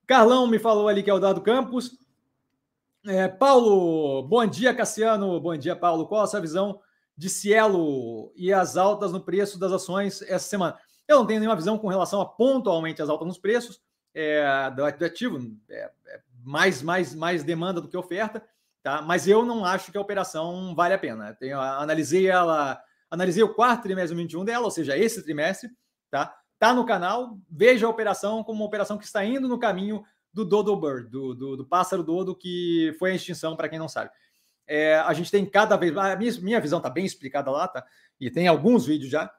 Carlão 0.06 0.46
me 0.46 0.56
falou 0.56 0.86
ali 0.86 1.02
que 1.02 1.10
é 1.10 1.12
o 1.12 1.18
Dado 1.18 1.40
Campos. 1.40 1.98
É, 3.04 3.26
Paulo, 3.26 4.22
bom 4.22 4.46
dia, 4.46 4.72
Cassiano. 4.72 5.40
Bom 5.40 5.56
dia, 5.56 5.74
Paulo. 5.74 6.06
Qual 6.06 6.22
a 6.22 6.28
sua 6.28 6.40
visão 6.40 6.80
de 7.16 7.28
Cielo 7.28 8.32
e 8.36 8.52
as 8.52 8.76
altas 8.76 9.10
no 9.10 9.20
preço 9.20 9.58
das 9.58 9.72
ações 9.72 10.22
essa 10.22 10.48
semana? 10.48 10.78
Eu 11.08 11.18
não 11.18 11.26
tenho 11.26 11.40
nenhuma 11.40 11.56
visão 11.56 11.76
com 11.76 11.88
relação 11.88 12.20
a 12.20 12.26
pontualmente 12.26 13.02
as 13.02 13.08
altas 13.08 13.26
nos 13.26 13.38
preços 13.38 13.80
é, 14.14 14.70
do, 14.70 14.84
ativo. 14.84 15.40
É, 15.68 15.90
é 16.06 16.20
mais, 16.44 16.82
mais, 16.82 17.16
mais 17.16 17.42
demanda 17.42 17.80
do 17.80 17.88
que 17.88 17.96
oferta, 17.96 18.46
tá? 18.88 19.02
Mas 19.02 19.28
eu 19.28 19.44
não 19.44 19.64
acho 19.64 19.92
que 19.92 19.98
a 19.98 20.00
operação 20.00 20.74
vale 20.74 20.94
a 20.94 20.98
pena. 20.98 21.34
Tenho, 21.34 21.60
analisei 21.60 22.26
ela 22.26 22.82
Analisei 23.10 23.42
o 23.42 23.54
quarto 23.54 23.82
trimestre 23.82 24.16
21 24.16 24.44
dela, 24.44 24.64
ou 24.64 24.70
seja, 24.70 24.96
esse 24.96 25.22
trimestre, 25.22 25.70
tá? 26.10 26.34
Tá 26.58 26.74
no 26.74 26.84
canal, 26.84 27.38
veja 27.48 27.86
a 27.86 27.88
operação 27.90 28.44
como 28.44 28.60
uma 28.60 28.66
operação 28.66 28.98
que 28.98 29.04
está 29.04 29.24
indo 29.24 29.48
no 29.48 29.58
caminho 29.58 30.04
do 30.32 30.44
Dodo 30.44 30.76
Bird, 30.76 31.08
do, 31.08 31.34
do, 31.34 31.56
do 31.56 31.66
pássaro 31.66 32.02
dodo 32.02 32.36
que 32.36 32.94
foi 32.98 33.12
a 33.12 33.14
extinção, 33.14 33.56
para 33.56 33.68
quem 33.68 33.78
não 33.78 33.88
sabe. 33.88 34.10
É, 34.66 34.96
a 34.96 35.12
gente 35.14 35.30
tem 35.30 35.46
cada 35.46 35.76
vez. 35.76 35.96
A 35.96 36.16
minha, 36.16 36.32
minha 36.40 36.60
visão 36.60 36.78
está 36.78 36.90
bem 36.90 37.06
explicada 37.06 37.50
lá, 37.50 37.66
tá? 37.66 37.86
E 38.20 38.30
tem 38.30 38.46
alguns 38.46 38.84
vídeos 38.84 39.10
já. 39.10 39.32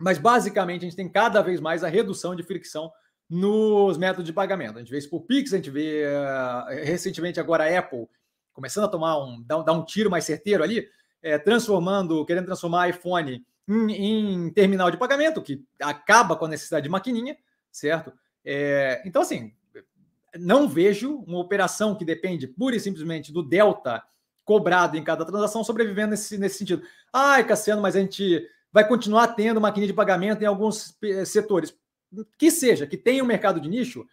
Mas 0.00 0.18
basicamente 0.18 0.80
a 0.80 0.88
gente 0.88 0.96
tem 0.96 1.08
cada 1.08 1.40
vez 1.42 1.60
mais 1.60 1.84
a 1.84 1.88
redução 1.88 2.34
de 2.34 2.42
fricção 2.42 2.90
nos 3.28 3.96
métodos 3.96 4.24
de 4.24 4.32
pagamento. 4.32 4.76
A 4.76 4.78
gente 4.80 4.90
vê 4.90 4.98
isso 4.98 5.10
por 5.10 5.20
Pix, 5.20 5.52
a 5.52 5.56
gente 5.56 5.70
vê 5.70 6.04
uh, 6.06 6.84
recentemente 6.84 7.38
agora 7.38 7.64
a 7.64 7.78
Apple 7.78 8.08
começando 8.52 8.84
a 8.84 8.88
tomar 8.88 9.22
um, 9.22 9.42
dar, 9.42 9.62
dar 9.62 9.72
um 9.72 9.84
tiro 9.84 10.10
mais 10.10 10.24
certeiro 10.24 10.62
ali 10.62 10.88
é, 11.22 11.38
transformando, 11.38 12.24
querendo 12.24 12.46
transformar 12.46 12.88
iPhone 12.88 13.44
em, 13.68 13.92
em, 13.92 14.50
terminal 14.50 14.90
de 14.90 14.96
pagamento, 14.96 15.42
que 15.42 15.64
acaba 15.80 16.36
com 16.36 16.46
a 16.46 16.48
necessidade 16.48 16.84
de 16.84 16.90
maquininha, 16.90 17.36
certo? 17.70 18.12
É, 18.44 19.02
então, 19.04 19.22
assim, 19.22 19.52
não 20.38 20.68
vejo 20.68 21.22
uma 21.26 21.38
operação 21.38 21.94
que 21.94 22.04
depende 22.04 22.46
pura 22.46 22.76
e 22.76 22.80
simplesmente 22.80 23.32
do 23.32 23.42
delta 23.42 24.02
cobrado 24.44 24.96
em 24.96 25.04
cada 25.04 25.24
transação 25.24 25.62
sobrevivendo 25.62 26.10
nesse, 26.10 26.38
nesse 26.38 26.58
sentido. 26.58 26.82
Ai, 27.12 27.46
Cassiano, 27.46 27.82
mas 27.82 27.94
a 27.94 28.00
gente 28.00 28.48
vai 28.72 28.86
continuar 28.86 29.28
tendo 29.28 29.60
maquininha 29.60 29.88
de 29.88 29.94
pagamento 29.94 30.42
em 30.42 30.46
alguns 30.46 30.96
eh, 31.02 31.24
setores. 31.24 31.74
Que 32.36 32.50
seja, 32.50 32.86
que 32.86 32.96
tenha 32.96 33.22
um 33.22 33.26
mercado 33.26 33.60
de 33.60 33.68
nicho, 33.68 34.06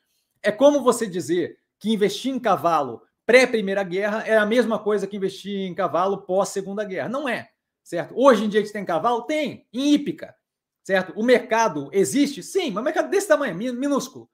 é 0.43 0.51
como 0.51 0.83
você 0.83 1.07
dizer 1.07 1.57
que 1.79 1.91
investir 1.91 2.31
em 2.31 2.39
cavalo 2.39 3.01
pré-Primeira 3.27 3.83
Guerra 3.83 4.23
é 4.25 4.37
a 4.37 4.45
mesma 4.45 4.79
coisa 4.79 5.05
que 5.05 5.17
investir 5.17 5.67
em 5.67 5.75
cavalo 5.75 6.19
pós-Segunda 6.19 6.85
Guerra. 6.85 7.09
Não 7.09 7.27
é, 7.27 7.49
certo? 7.83 8.13
Hoje 8.17 8.45
em 8.45 8.49
dia 8.49 8.61
a 8.61 8.63
gente 8.63 8.71
tem 8.71 8.85
cavalo? 8.85 9.23
Tem, 9.23 9.67
em 9.73 9.93
hípica, 9.93 10.33
certo? 10.81 11.11
O 11.13 11.21
mercado 11.21 11.89
existe? 11.91 12.41
Sim, 12.41 12.71
mas 12.71 12.81
um 12.81 12.85
mercado 12.85 13.09
desse 13.09 13.27
tamanho, 13.27 13.53
minúsculo. 13.53 14.29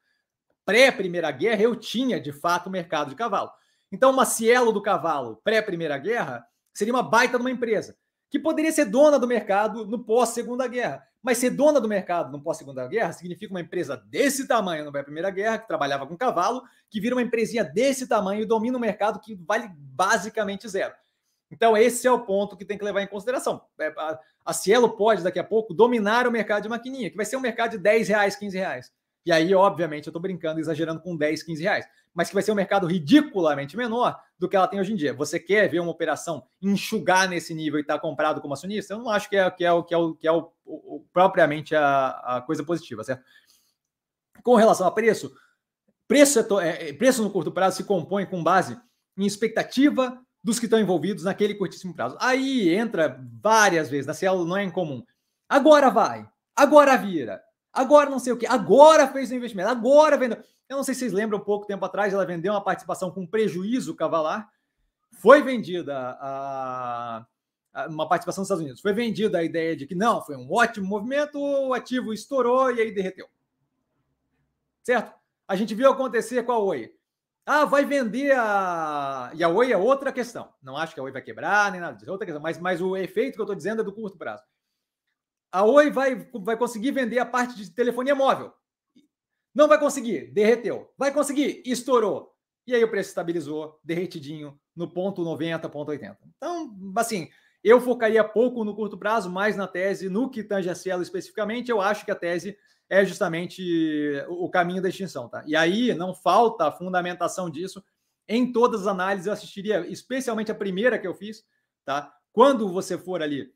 Pré-Primeira 0.63 1.31
Guerra 1.31 1.63
eu 1.63 1.75
tinha, 1.75 2.21
de 2.21 2.31
fato, 2.31 2.67
o 2.67 2.71
mercado 2.71 3.09
de 3.09 3.15
cavalo. 3.15 3.51
Então, 3.91 4.11
uma 4.11 4.25
Cielo 4.25 4.71
do 4.71 4.81
cavalo 4.81 5.41
pré-Primeira 5.43 5.97
Guerra 5.97 6.45
seria 6.71 6.93
uma 6.93 7.03
baita 7.03 7.37
de 7.37 7.43
uma 7.43 7.51
empresa 7.51 7.97
que 8.33 8.39
poderia 8.39 8.71
ser 8.71 8.85
dona 8.85 9.19
do 9.19 9.27
mercado 9.27 9.85
no 9.85 10.03
pós-Segunda 10.03 10.67
Guerra. 10.67 11.07
Mas 11.21 11.37
ser 11.37 11.51
dona 11.51 11.79
do 11.79 11.87
mercado 11.87 12.31
no 12.31 12.41
pós-Segunda 12.41 12.87
Guerra 12.87 13.11
significa 13.11 13.53
uma 13.53 13.61
empresa 13.61 13.95
desse 13.95 14.47
tamanho 14.47 14.89
na 14.89 15.03
Primeira 15.03 15.29
Guerra, 15.29 15.59
que 15.59 15.67
trabalhava 15.67 16.07
com 16.07 16.17
cavalo, 16.17 16.63
que 16.89 16.99
vira 16.99 17.13
uma 17.13 17.21
empresinha 17.21 17.63
desse 17.63 18.07
tamanho 18.07 18.41
e 18.41 18.45
domina 18.45 18.75
um 18.75 18.81
mercado 18.81 19.19
que 19.19 19.35
vale 19.35 19.69
basicamente 19.77 20.67
zero. 20.67 20.95
Então, 21.51 21.77
esse 21.77 22.07
é 22.07 22.11
o 22.11 22.25
ponto 22.25 22.57
que 22.57 22.65
tem 22.65 22.75
que 22.75 22.83
levar 22.83 23.03
em 23.03 23.07
consideração. 23.07 23.61
É, 23.79 23.93
a 24.43 24.51
Cielo 24.51 24.89
pode, 24.97 25.21
daqui 25.21 25.37
a 25.37 25.43
pouco, 25.43 25.71
dominar 25.71 26.25
o 26.25 26.31
mercado 26.31 26.63
de 26.63 26.69
maquininha, 26.69 27.11
que 27.11 27.15
vai 27.15 27.27
ser 27.27 27.37
um 27.37 27.39
mercado 27.39 27.73
de 27.73 27.77
10 27.77 28.07
reais, 28.07 28.35
15 28.35 28.57
reais. 28.57 28.91
E 29.25 29.31
aí, 29.31 29.53
obviamente, 29.55 30.07
eu 30.07 30.11
estou 30.11 30.21
brincando, 30.21 30.59
exagerando 30.59 31.01
com 31.01 31.15
10, 31.15 31.43
15 31.43 31.63
reais 31.63 31.85
mas 32.13 32.27
que 32.27 32.33
vai 32.33 32.43
ser 32.43 32.51
um 32.51 32.55
mercado 32.55 32.85
ridiculamente 32.85 33.75
menor 33.75 34.21
do 34.37 34.47
que 34.47 34.55
ela 34.55 34.67
tem 34.67 34.79
hoje 34.79 34.93
em 34.93 34.95
dia. 34.95 35.13
Você 35.13 35.39
quer 35.39 35.67
ver 35.67 35.79
uma 35.79 35.91
operação 35.91 36.45
enxugar 36.61 37.27
nesse 37.27 37.53
nível 37.53 37.79
e 37.79 37.81
estar 37.81 37.95
tá 37.95 37.99
comprado 37.99 38.39
como 38.39 38.53
acionista? 38.53 38.93
Eu 38.93 38.99
não 38.99 39.09
acho 39.09 39.27
que 39.29 39.35
é, 39.35 39.49
que 39.49 39.65
é, 39.65 39.83
que 39.83 39.95
é, 39.95 39.97
que 40.19 40.27
é 40.27 40.31
o, 40.31 40.51
o, 40.63 41.05
propriamente 41.11 41.75
a, 41.75 42.09
a, 42.09 42.41
coisa 42.41 42.63
positiva, 42.63 43.03
certo? 43.03 43.23
Com 44.43 44.55
relação 44.55 44.85
a 44.85 44.91
preço, 44.91 45.33
preço, 46.07 46.59
é, 46.59 46.89
é, 46.89 46.93
preço 46.93 47.23
no 47.23 47.31
curto 47.31 47.51
prazo 47.51 47.77
se 47.77 47.83
compõe 47.83 48.25
com 48.25 48.43
base 48.43 48.79
em 49.17 49.25
expectativa 49.25 50.19
dos 50.43 50.59
que 50.59 50.65
estão 50.65 50.79
envolvidos 50.79 51.23
naquele 51.23 51.55
curtíssimo 51.55 51.95
prazo. 51.95 52.17
Aí 52.19 52.73
entra 52.75 53.19
várias 53.41 53.89
vezes, 53.89 54.05
na 54.05 54.13
Cielo 54.13 54.45
não 54.45 54.57
é 54.57 54.63
incomum. 54.63 55.03
Agora 55.47 55.89
vai, 55.89 56.27
agora 56.55 56.97
vira, 56.97 57.41
agora 57.73 58.09
não 58.09 58.19
sei 58.19 58.31
o 58.31 58.37
que, 58.37 58.45
agora 58.45 59.07
fez 59.07 59.31
o 59.31 59.35
investimento, 59.35 59.69
agora 59.69 60.15
vendeu. 60.15 60.37
Eu 60.69 60.77
não 60.77 60.83
sei 60.83 60.93
se 60.93 61.01
vocês 61.01 61.13
lembram, 61.13 61.39
pouco 61.39 61.65
tempo 61.65 61.83
atrás, 61.83 62.13
ela 62.13 62.25
vendeu 62.25 62.53
uma 62.53 62.63
participação 62.63 63.11
com 63.11 63.27
prejuízo 63.27 63.95
cavalar. 63.95 64.49
Foi 65.11 65.41
vendida 65.41 65.95
a, 66.19 67.25
a, 67.73 67.87
uma 67.87 68.07
participação 68.07 68.41
nos 68.41 68.47
Estados 68.47 68.63
Unidos. 68.63 68.81
Foi 68.81 68.93
vendida 68.93 69.39
a 69.39 69.43
ideia 69.43 69.75
de 69.75 69.85
que 69.85 69.95
não, 69.95 70.21
foi 70.21 70.35
um 70.35 70.51
ótimo 70.51 70.87
movimento, 70.87 71.39
o 71.39 71.73
ativo 71.73 72.13
estourou 72.13 72.71
e 72.71 72.81
aí 72.81 72.93
derreteu. 72.93 73.27
Certo? 74.83 75.13
A 75.47 75.55
gente 75.55 75.75
viu 75.75 75.89
acontecer 75.89 76.43
com 76.43 76.51
a 76.51 76.59
Oi. 76.59 76.93
Ah, 77.45 77.65
vai 77.65 77.83
vender 77.83 78.33
a. 78.37 79.31
E 79.33 79.43
a 79.43 79.49
Oi 79.49 79.71
é 79.71 79.77
outra 79.77 80.11
questão. 80.11 80.53
Não 80.61 80.77
acho 80.77 80.93
que 80.93 80.99
a 80.99 81.03
Oi 81.03 81.11
vai 81.11 81.21
quebrar, 81.21 81.71
nem 81.71 81.81
nada 81.81 81.95
disso. 81.95 82.09
É 82.09 82.11
outra 82.11 82.25
questão. 82.25 82.41
Mas, 82.41 82.57
mas 82.57 82.81
o 82.81 82.95
efeito 82.95 83.35
que 83.35 83.41
eu 83.41 83.43
estou 83.43 83.55
dizendo 83.55 83.81
é 83.81 83.85
do 83.85 83.93
curto 83.93 84.17
prazo. 84.17 84.43
A 85.53 85.63
Oi 85.63 85.91
vai, 85.91 86.15
vai 86.33 86.57
conseguir 86.57 86.89
vender 86.89 87.19
a 87.19 87.25
parte 87.27 87.55
de 87.55 87.69
telefonia 87.69 88.15
móvel. 88.15 88.51
Não 89.53 89.67
vai 89.67 89.79
conseguir, 89.79 90.31
derreteu. 90.33 90.91
Vai 90.97 91.13
conseguir, 91.13 91.61
estourou. 91.63 92.33
E 92.65 92.73
aí 92.73 92.83
o 92.83 92.89
preço 92.89 93.09
estabilizou, 93.09 93.79
derretidinho, 93.83 94.59
no 94.75 94.91
ponto 94.91 95.23
90, 95.23 95.69
ponto 95.69 95.89
80. 95.89 96.17
Então, 96.35 96.75
assim, 96.97 97.29
eu 97.63 97.79
focaria 97.79 98.23
pouco 98.23 98.65
no 98.65 98.75
curto 98.75 98.97
prazo, 98.97 99.29
mais 99.29 99.55
na 99.55 99.67
tese, 99.67 100.09
no 100.09 100.27
que 100.27 100.43
tange 100.43 100.71
a 100.71 100.75
Cielo 100.75 101.03
especificamente, 101.03 101.69
eu 101.69 101.79
acho 101.79 102.03
que 102.03 102.11
a 102.11 102.15
tese 102.15 102.57
é 102.89 103.05
justamente 103.05 103.61
o 104.29 104.49
caminho 104.49 104.81
da 104.81 104.89
extinção, 104.89 105.29
tá? 105.29 105.43
E 105.45 105.55
aí 105.55 105.93
não 105.93 106.15
falta 106.15 106.67
a 106.67 106.71
fundamentação 106.71 107.47
disso 107.47 107.83
em 108.27 108.51
todas 108.51 108.81
as 108.81 108.87
análises, 108.87 109.27
eu 109.27 109.33
assistiria 109.33 109.85
especialmente 109.87 110.51
a 110.51 110.55
primeira 110.55 110.97
que 110.97 111.05
eu 111.05 111.13
fiz, 111.13 111.45
tá? 111.85 112.11
Quando 112.31 112.69
você 112.69 112.97
for 112.97 113.21
ali 113.21 113.53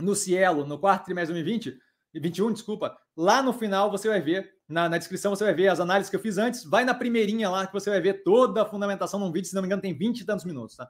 no 0.00 0.14
Cielo, 0.14 0.64
no 0.64 0.78
quarto 0.78 1.04
trimestre 1.04 1.34
de 1.34 1.42
2020, 1.42 1.78
21, 2.14 2.52
desculpa, 2.52 2.96
lá 3.16 3.42
no 3.42 3.52
final 3.52 3.90
você 3.90 4.08
vai 4.08 4.20
ver 4.20 4.58
na, 4.68 4.88
na, 4.88 4.98
descrição 4.98 5.34
você 5.34 5.44
vai 5.44 5.54
ver 5.54 5.68
as 5.68 5.80
análises 5.80 6.10
que 6.10 6.16
eu 6.16 6.20
fiz 6.20 6.36
antes. 6.36 6.62
Vai 6.64 6.84
na 6.84 6.92
primeirinha 6.92 7.48
lá 7.48 7.66
que 7.66 7.72
você 7.72 7.88
vai 7.88 8.00
ver 8.00 8.22
toda 8.22 8.62
a 8.62 8.66
fundamentação 8.66 9.18
num 9.18 9.32
vídeo, 9.32 9.48
se 9.48 9.54
não 9.54 9.62
me 9.62 9.66
engano, 9.66 9.80
tem 9.80 9.96
20 9.96 10.20
e 10.20 10.24
tantos 10.26 10.44
minutos, 10.44 10.76
tá? 10.76 10.88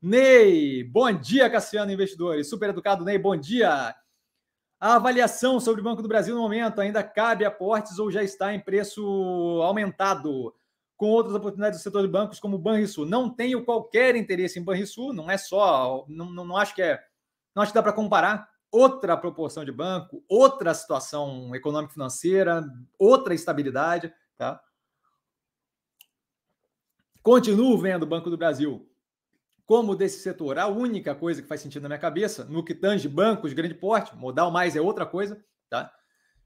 Ney, 0.00 0.82
bom 0.82 1.12
dia, 1.12 1.48
Cassiano 1.48 1.92
Investidores. 1.92 2.48
Super 2.48 2.70
educado, 2.70 3.04
Ney, 3.04 3.18
bom 3.18 3.36
dia. 3.36 3.94
A 4.80 4.96
avaliação 4.96 5.60
sobre 5.60 5.80
o 5.80 5.84
Banco 5.84 6.02
do 6.02 6.08
Brasil 6.08 6.34
no 6.34 6.40
momento 6.42 6.80
ainda 6.80 7.04
cabe 7.04 7.44
aportes 7.44 8.00
ou 8.00 8.10
já 8.10 8.24
está 8.24 8.52
em 8.52 8.58
preço 8.58 9.00
aumentado? 9.62 10.52
Com 10.96 11.06
outras 11.06 11.36
oportunidades 11.36 11.78
do 11.78 11.82
setor 11.82 12.02
de 12.02 12.08
bancos 12.08 12.40
como 12.40 12.56
o 12.56 12.58
Banrisul. 12.58 13.06
Não 13.06 13.30
tenho 13.30 13.64
qualquer 13.64 14.16
interesse 14.16 14.58
em 14.58 14.64
Banrisul, 14.64 15.12
não 15.12 15.30
é 15.30 15.38
só, 15.38 16.04
não, 16.08 16.28
não, 16.32 16.44
não 16.44 16.56
acho 16.56 16.74
que 16.74 16.82
é, 16.82 17.00
não 17.54 17.62
acho 17.62 17.72
que 17.72 17.76
dá 17.76 17.82
para 17.82 17.92
comparar 17.92 18.48
outra 18.70 19.16
proporção 19.16 19.64
de 19.64 19.72
banco, 19.72 20.24
outra 20.28 20.72
situação 20.72 21.54
econômico-financeira, 21.54 22.64
outra 22.98 23.34
estabilidade, 23.34 24.12
tá? 24.36 24.62
Continuo 27.22 27.78
vendo 27.78 28.02
o 28.02 28.06
Banco 28.06 28.30
do 28.30 28.38
Brasil 28.38 28.88
como 29.64 29.94
desse 29.94 30.20
setor 30.20 30.58
a 30.58 30.66
única 30.66 31.14
coisa 31.14 31.40
que 31.40 31.48
faz 31.48 31.60
sentido 31.60 31.84
na 31.84 31.90
minha 31.90 31.98
cabeça, 31.98 32.44
no 32.44 32.64
que 32.64 32.74
tange 32.74 33.08
bancos 33.08 33.50
de 33.50 33.56
grande 33.56 33.74
porte, 33.74 34.14
modal 34.16 34.50
mais 34.50 34.74
é 34.74 34.80
outra 34.80 35.06
coisa, 35.06 35.42
tá? 35.70 35.92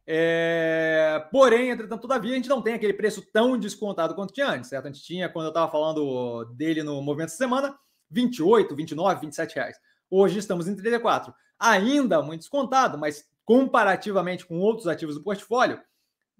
É... 0.06 1.26
Porém, 1.32 1.70
entretanto, 1.70 2.02
todavia, 2.02 2.32
a 2.32 2.36
gente 2.36 2.48
não 2.48 2.62
tem 2.62 2.74
aquele 2.74 2.92
preço 2.92 3.22
tão 3.32 3.58
descontado 3.58 4.14
quanto 4.14 4.32
tinha 4.32 4.48
antes, 4.48 4.70
certo? 4.70 4.86
A 4.86 4.92
gente 4.92 5.02
tinha, 5.02 5.28
quando 5.28 5.46
eu 5.46 5.50
estava 5.50 5.70
falando 5.70 6.44
dele 6.54 6.82
no 6.82 7.02
movimento 7.02 7.30
da 7.30 7.36
semana, 7.36 7.76
28, 8.10 8.76
29, 8.76 9.20
27 9.22 9.54
reais. 9.56 9.76
Hoje 10.10 10.38
estamos 10.38 10.68
em 10.68 10.76
34 10.76 11.34
ainda 11.58 12.22
muito 12.22 12.40
descontado, 12.40 12.98
mas 12.98 13.24
comparativamente 13.44 14.44
com 14.44 14.58
outros 14.58 14.86
ativos 14.86 15.14
do 15.14 15.22
portfólio, 15.22 15.80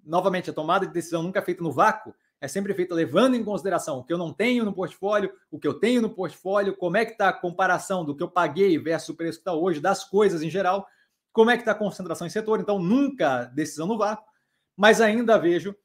novamente, 0.03 0.49
a 0.49 0.53
tomada 0.53 0.85
de 0.85 0.93
decisão 0.93 1.23
nunca 1.23 1.39
é 1.39 1.41
feita 1.41 1.63
no 1.63 1.71
vácuo, 1.71 2.13
é 2.39 2.47
sempre 2.47 2.73
feita 2.73 2.93
levando 2.93 3.35
em 3.35 3.43
consideração 3.43 3.97
o 3.97 4.03
que 4.03 4.13
eu 4.13 4.17
não 4.17 4.31
tenho 4.31 4.63
no 4.63 4.73
portfólio, 4.73 5.33
o 5.49 5.59
que 5.59 5.67
eu 5.67 5.73
tenho 5.73 6.01
no 6.01 6.09
portfólio, 6.09 6.77
como 6.77 6.97
é 6.97 7.05
que 7.05 7.13
está 7.13 7.29
a 7.29 7.33
comparação 7.33 8.05
do 8.05 8.15
que 8.15 8.21
eu 8.21 8.29
paguei 8.29 8.77
versus 8.77 9.09
o 9.09 9.15
preço 9.15 9.39
que 9.39 9.41
está 9.41 9.53
hoje, 9.53 9.79
das 9.79 10.03
coisas 10.03 10.43
em 10.43 10.49
geral, 10.49 10.87
como 11.33 11.49
é 11.49 11.55
que 11.55 11.61
está 11.61 11.71
a 11.71 11.75
concentração 11.75 12.27
em 12.27 12.29
setor. 12.29 12.59
Então, 12.59 12.77
nunca 12.77 13.45
decisão 13.45 13.87
no 13.87 13.97
vácuo, 13.97 14.25
mas 14.75 15.01
ainda 15.01 15.37
vejo 15.39 15.75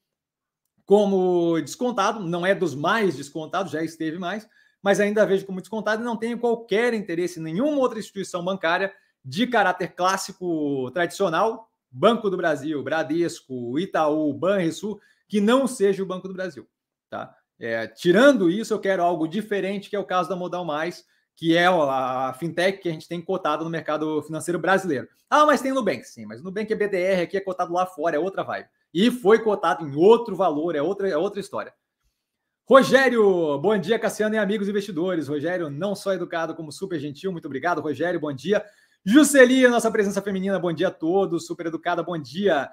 como 0.84 1.58
descontado, 1.60 2.20
não 2.20 2.44
é 2.44 2.54
dos 2.54 2.74
mais 2.74 3.16
descontados, 3.16 3.72
já 3.72 3.82
esteve 3.82 4.18
mais, 4.18 4.46
mas 4.82 4.98
ainda 4.98 5.24
vejo 5.24 5.46
como 5.46 5.60
descontado 5.60 6.02
e 6.02 6.04
não 6.04 6.16
tenho 6.16 6.38
qualquer 6.38 6.92
interesse 6.92 7.38
em 7.38 7.42
nenhuma 7.42 7.78
outra 7.78 7.98
instituição 7.98 8.44
bancária 8.44 8.92
de 9.24 9.46
caráter 9.46 9.94
clássico 9.94 10.90
tradicional, 10.90 11.70
Banco 11.90 12.28
do 12.28 12.36
Brasil, 12.36 12.82
Bradesco, 12.82 13.78
Itaú, 13.78 14.32
Banrisul, 14.32 15.00
que 15.28 15.40
não 15.40 15.66
seja 15.66 16.02
o 16.02 16.06
Banco 16.06 16.26
do 16.26 16.34
Brasil. 16.34 16.66
Tá? 17.08 17.36
É, 17.58 17.86
tirando 17.86 18.50
isso, 18.50 18.74
eu 18.74 18.80
quero 18.80 19.02
algo 19.02 19.28
diferente, 19.28 19.88
que 19.88 19.94
é 19.94 19.98
o 19.98 20.04
caso 20.04 20.28
da 20.28 20.34
Modal 20.34 20.64
Mais, 20.64 21.06
que 21.36 21.56
é 21.56 21.66
a 21.66 22.34
fintech 22.38 22.78
que 22.78 22.88
a 22.88 22.92
gente 22.92 23.08
tem 23.08 23.20
cotado 23.20 23.64
no 23.64 23.70
mercado 23.70 24.22
financeiro 24.22 24.58
brasileiro. 24.58 25.08
Ah, 25.30 25.46
mas 25.46 25.62
tem 25.62 25.72
Nubank, 25.72 26.04
sim, 26.04 26.26
mas 26.26 26.40
o 26.40 26.44
Nubank 26.44 26.72
é 26.72 26.76
BDR, 26.76 27.22
aqui 27.22 27.36
é 27.36 27.40
cotado 27.40 27.72
lá 27.72 27.86
fora, 27.86 28.16
é 28.16 28.18
outra 28.18 28.42
vibe. 28.42 28.68
E 28.92 29.10
foi 29.10 29.38
cotado 29.38 29.86
em 29.86 29.94
outro 29.94 30.36
valor, 30.36 30.74
é 30.74 30.82
outra, 30.82 31.08
é 31.08 31.16
outra 31.16 31.40
história. 31.40 31.72
Rogério, 32.72 33.58
bom 33.58 33.76
dia, 33.76 33.98
Cassiano 33.98 34.34
e 34.34 34.38
amigos 34.38 34.66
investidores. 34.66 35.28
Rogério, 35.28 35.68
não 35.68 35.94
só 35.94 36.14
educado, 36.14 36.54
como 36.54 36.72
super 36.72 36.98
gentil. 36.98 37.30
Muito 37.30 37.44
obrigado, 37.44 37.82
Rogério. 37.82 38.18
Bom 38.18 38.32
dia. 38.32 38.64
Juscelia, 39.04 39.68
nossa 39.68 39.90
presença 39.90 40.22
feminina, 40.22 40.58
bom 40.58 40.72
dia 40.72 40.88
a 40.88 40.90
todos. 40.90 41.46
Super 41.46 41.66
educada, 41.66 42.02
bom 42.02 42.16
dia. 42.16 42.70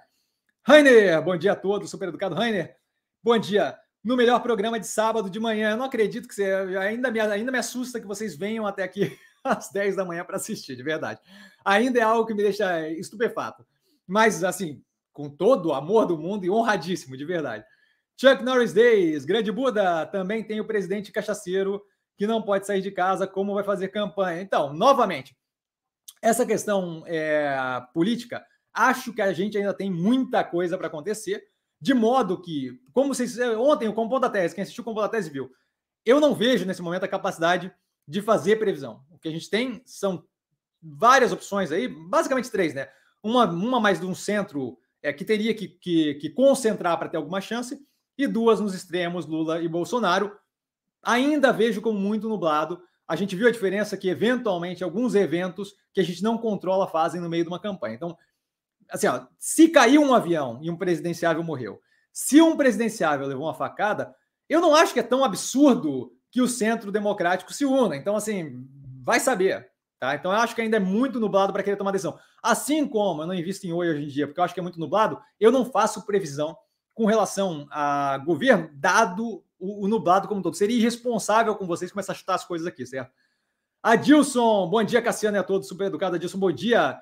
Rainer, 0.66 1.22
bom 1.22 1.36
dia 1.36 1.52
a 1.52 1.56
todos. 1.56 1.92
Super 1.92 2.08
educado, 2.08 2.34
Rainer. 2.34 2.78
Bom 3.22 3.38
dia. 3.38 3.78
No 4.02 4.16
melhor 4.16 4.42
programa 4.42 4.80
de 4.80 4.88
sábado 4.88 5.30
de 5.30 5.38
manhã. 5.38 5.72
Eu 5.72 5.78
não 5.78 5.84
acredito 5.84 6.30
que 6.30 6.34
você. 6.34 6.46
Ainda 6.80 7.12
me, 7.12 7.20
ainda 7.20 7.52
me 7.52 7.58
assusta 7.58 8.00
que 8.00 8.08
vocês 8.08 8.38
venham 8.38 8.66
até 8.66 8.84
aqui 8.84 9.20
às 9.44 9.70
10 9.70 9.98
da 9.98 10.06
manhã 10.06 10.24
para 10.24 10.38
assistir, 10.38 10.78
de 10.78 10.84
verdade. 10.84 11.20
Ainda 11.66 12.00
é 12.00 12.04
algo 12.04 12.26
que 12.26 12.34
me 12.34 12.42
deixa 12.42 12.88
estupefato. 12.88 13.66
Mas, 14.08 14.46
assim, 14.46 14.82
com 15.12 15.30
todo 15.30 15.66
o 15.66 15.74
amor 15.74 16.06
do 16.06 16.18
mundo 16.18 16.46
e 16.46 16.50
honradíssimo, 16.50 17.18
de 17.18 17.26
verdade. 17.26 17.66
Chuck 18.20 18.44
Norris 18.44 18.74
Days, 18.74 19.24
Grande 19.24 19.50
Buda, 19.50 20.06
também 20.06 20.44
tem 20.44 20.60
o 20.60 20.66
presidente 20.66 21.10
cachaceiro 21.10 21.82
que 22.18 22.28
não 22.28 22.42
pode 22.42 22.68
sair 22.68 22.82
de 22.82 22.92
casa, 22.92 23.26
como 23.26 23.54
vai 23.54 23.64
fazer 23.64 23.88
campanha. 23.88 24.42
Então, 24.42 24.74
novamente, 24.74 25.38
essa 26.22 26.46
questão 26.46 27.02
é, 27.08 27.56
política, 27.94 28.46
acho 28.74 29.14
que 29.14 29.22
a 29.22 29.32
gente 29.32 29.58
ainda 29.58 29.74
tem 29.74 29.90
muita 29.90 30.44
coisa 30.44 30.78
para 30.78 30.88
acontecer, 30.88 31.42
de 31.80 31.94
modo 31.94 32.42
que, 32.42 32.78
como 32.92 33.14
vocês. 33.14 33.40
Ontem, 33.58 33.88
o 33.88 33.94
Compondo 33.94 34.24
da 34.24 34.30
Tese, 34.30 34.54
quem 34.54 34.64
assistiu 34.64 34.82
o 34.82 34.86
Compondo 34.86 35.04
da 35.04 35.10
Tese 35.10 35.30
viu, 35.30 35.50
eu 36.06 36.20
não 36.20 36.36
vejo 36.36 36.66
nesse 36.66 36.82
momento 36.82 37.06
a 37.06 37.08
capacidade 37.08 37.74
de 38.06 38.22
fazer 38.22 38.58
previsão. 38.58 39.02
O 39.10 39.18
que 39.18 39.30
a 39.30 39.32
gente 39.32 39.50
tem 39.50 39.82
são 39.86 40.26
várias 40.84 41.32
opções 41.32 41.72
aí, 41.72 41.88
basicamente 41.88 42.52
três, 42.52 42.74
né? 42.74 42.90
Uma, 43.24 43.46
uma 43.46 43.80
mais 43.80 43.98
de 43.98 44.06
um 44.06 44.14
centro 44.14 44.78
é, 45.02 45.14
que 45.14 45.24
teria 45.24 45.54
que, 45.54 45.70
que, 45.70 46.16
que 46.16 46.30
concentrar 46.30 47.00
para 47.00 47.08
ter 47.08 47.16
alguma 47.16 47.40
chance, 47.40 47.80
e 48.20 48.28
duas 48.28 48.60
nos 48.60 48.76
extremos, 48.76 49.26
Lula 49.26 49.62
e 49.62 49.68
Bolsonaro. 49.70 50.38
Ainda 51.02 51.54
vejo 51.54 51.80
como 51.80 51.98
muito 51.98 52.28
nublado. 52.28 52.82
A 53.08 53.16
gente 53.16 53.34
viu 53.34 53.48
a 53.48 53.52
diferença 53.52 53.96
que, 53.96 54.10
eventualmente, 54.10 54.84
alguns 54.84 55.16
eventos 55.16 55.74
que 55.94 56.02
a 56.02 56.04
gente 56.04 56.22
não 56.22 56.38
controla 56.38 56.86
fazem 56.86 57.22
no 57.22 57.30
meio 57.30 57.46
de 57.46 57.50
uma 57.50 57.62
campanha. 57.62 57.96
Então, 57.96 58.18
assim, 58.90 59.08
ó, 59.08 59.26
se 59.40 59.70
caiu 59.70 60.02
um 60.02 60.14
avião 60.14 60.60
e 60.62 60.70
um 60.70 60.76
presidenciável 60.76 61.42
morreu, 61.42 61.80
se 62.12 62.42
um 62.42 62.58
presidenciável 62.58 63.26
levou 63.26 63.46
uma 63.46 63.54
facada, 63.54 64.14
eu 64.50 64.60
não 64.60 64.76
acho 64.76 64.94
que 64.94 65.00
é 65.00 65.04
tão 65.04 65.24
absurdo 65.24 66.12
que 66.30 66.42
o 66.42 66.48
centro 66.48 66.92
democrático 66.92 67.54
se 67.54 67.64
una. 67.64 67.96
Então, 67.96 68.18
assim, 68.18 68.68
vai 69.02 69.22
saber. 69.22 69.72
Tá? 69.98 70.14
Então, 70.14 70.32
eu 70.32 70.38
acho 70.40 70.54
que 70.54 70.62
ainda 70.62 70.76
é 70.76 70.80
muito 70.80 71.22
nublado 71.22 71.54
para 71.54 71.64
querer 71.64 71.78
tomar 71.78 71.92
decisão. 71.92 72.20
Assim 72.44 72.86
como 72.86 73.22
eu 73.22 73.28
não 73.28 73.34
invisto 73.34 73.66
em 73.66 73.72
oi 73.72 73.90
hoje 73.90 74.04
em 74.04 74.08
dia, 74.08 74.28
porque 74.28 74.42
eu 74.42 74.44
acho 74.44 74.54
que 74.54 74.60
é 74.60 74.64
muito 74.64 74.80
nublado, 74.80 75.22
eu 75.40 75.54
não 75.54 75.64
faço 75.64 76.06
previsão 76.06 76.58
com 77.00 77.06
relação 77.06 77.66
a 77.72 78.18
governo, 78.18 78.70
dado 78.74 79.42
o, 79.58 79.86
o 79.86 79.88
nublado 79.88 80.28
como 80.28 80.42
um 80.42 80.44
todo. 80.44 80.58
Seria 80.58 80.78
irresponsável 80.78 81.56
com 81.56 81.66
vocês 81.66 81.94
começar 81.94 82.12
a 82.12 82.16
chutar 82.16 82.36
as 82.36 82.44
coisas 82.44 82.68
aqui, 82.68 82.86
certo? 82.86 83.14
Adilson, 83.82 84.68
bom 84.70 84.84
dia, 84.84 85.02
Cassiano 85.02 85.38
e 85.38 85.40
a 85.40 85.44
todos, 85.44 85.70
super 85.70 85.86
educado. 85.86 86.18
Adilson, 86.18 86.38
bom 86.38 86.52
dia. 86.52 87.02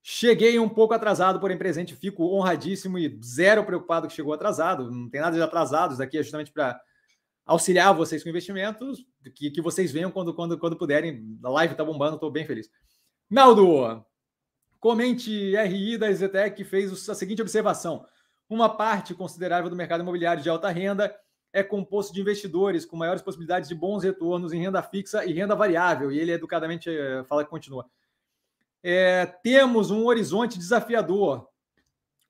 Cheguei 0.00 0.60
um 0.60 0.68
pouco 0.68 0.94
atrasado, 0.94 1.40
porém 1.40 1.58
presente, 1.58 1.96
fico 1.96 2.24
honradíssimo 2.32 2.96
e 3.00 3.18
zero 3.20 3.64
preocupado 3.64 4.06
que 4.06 4.14
chegou 4.14 4.32
atrasado. 4.32 4.88
Não 4.88 5.10
tem 5.10 5.20
nada 5.20 5.34
de 5.34 5.42
atrasado, 5.42 5.94
isso 5.94 6.02
aqui 6.04 6.18
é 6.18 6.22
justamente 6.22 6.52
para 6.52 6.80
auxiliar 7.44 7.92
vocês 7.92 8.22
com 8.22 8.28
investimentos, 8.28 9.04
que, 9.34 9.50
que 9.50 9.60
vocês 9.60 9.90
venham 9.90 10.12
quando, 10.12 10.32
quando, 10.32 10.56
quando 10.56 10.76
puderem. 10.76 11.36
A 11.42 11.48
live 11.48 11.74
tá 11.74 11.84
bombando, 11.84 12.14
estou 12.14 12.30
bem 12.30 12.46
feliz. 12.46 12.70
Naldo, 13.28 14.06
comente 14.78 15.56
RI 15.56 15.98
da 15.98 16.12
Zetec 16.12 16.54
que 16.56 16.62
fez 16.62 17.08
a 17.08 17.14
seguinte 17.16 17.42
observação. 17.42 18.06
Uma 18.52 18.68
parte 18.68 19.14
considerável 19.14 19.70
do 19.70 19.74
mercado 19.74 20.02
imobiliário 20.02 20.42
de 20.42 20.50
alta 20.50 20.68
renda 20.68 21.10
é 21.54 21.62
composto 21.62 22.12
de 22.12 22.20
investidores 22.20 22.84
com 22.84 22.98
maiores 22.98 23.22
possibilidades 23.22 23.66
de 23.66 23.74
bons 23.74 24.04
retornos 24.04 24.52
em 24.52 24.60
renda 24.60 24.82
fixa 24.82 25.24
e 25.24 25.32
renda 25.32 25.56
variável. 25.56 26.12
E 26.12 26.20
ele 26.20 26.32
educadamente 26.32 26.90
eh, 26.90 27.24
fala 27.24 27.44
que 27.44 27.48
continua. 27.48 27.86
É, 28.82 29.24
temos 29.42 29.90
um 29.90 30.04
horizonte 30.04 30.58
desafiador. 30.58 31.48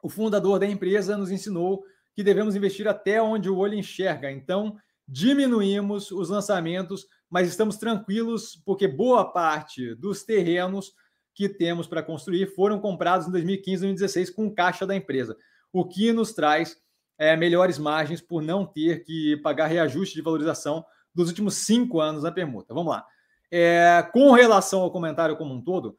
O 0.00 0.08
fundador 0.08 0.60
da 0.60 0.66
empresa 0.66 1.16
nos 1.16 1.32
ensinou 1.32 1.82
que 2.14 2.22
devemos 2.22 2.54
investir 2.54 2.86
até 2.86 3.20
onde 3.20 3.50
o 3.50 3.56
olho 3.56 3.74
enxerga. 3.74 4.30
Então, 4.30 4.76
diminuímos 5.08 6.12
os 6.12 6.28
lançamentos, 6.28 7.04
mas 7.28 7.48
estamos 7.48 7.78
tranquilos 7.78 8.62
porque 8.64 8.86
boa 8.86 9.24
parte 9.24 9.92
dos 9.96 10.22
terrenos 10.22 10.94
que 11.34 11.48
temos 11.48 11.88
para 11.88 12.00
construir 12.00 12.54
foram 12.54 12.78
comprados 12.78 13.26
em 13.26 13.32
2015 13.32 13.74
e 13.74 13.88
2016 13.88 14.30
com 14.30 14.54
caixa 14.54 14.86
da 14.86 14.94
empresa 14.94 15.36
o 15.72 15.84
que 15.84 16.12
nos 16.12 16.32
traz 16.32 16.76
é, 17.18 17.36
melhores 17.36 17.78
margens 17.78 18.20
por 18.20 18.42
não 18.42 18.66
ter 18.66 19.04
que 19.04 19.36
pagar 19.38 19.66
reajuste 19.66 20.14
de 20.14 20.22
valorização 20.22 20.84
dos 21.14 21.28
últimos 21.28 21.54
cinco 21.54 22.00
anos 22.00 22.22
na 22.22 22.32
permuta. 22.32 22.74
Vamos 22.74 22.92
lá. 22.92 23.06
É, 23.50 24.06
com 24.12 24.32
relação 24.32 24.80
ao 24.80 24.90
comentário 24.90 25.36
como 25.36 25.54
um 25.54 25.62
todo, 25.62 25.98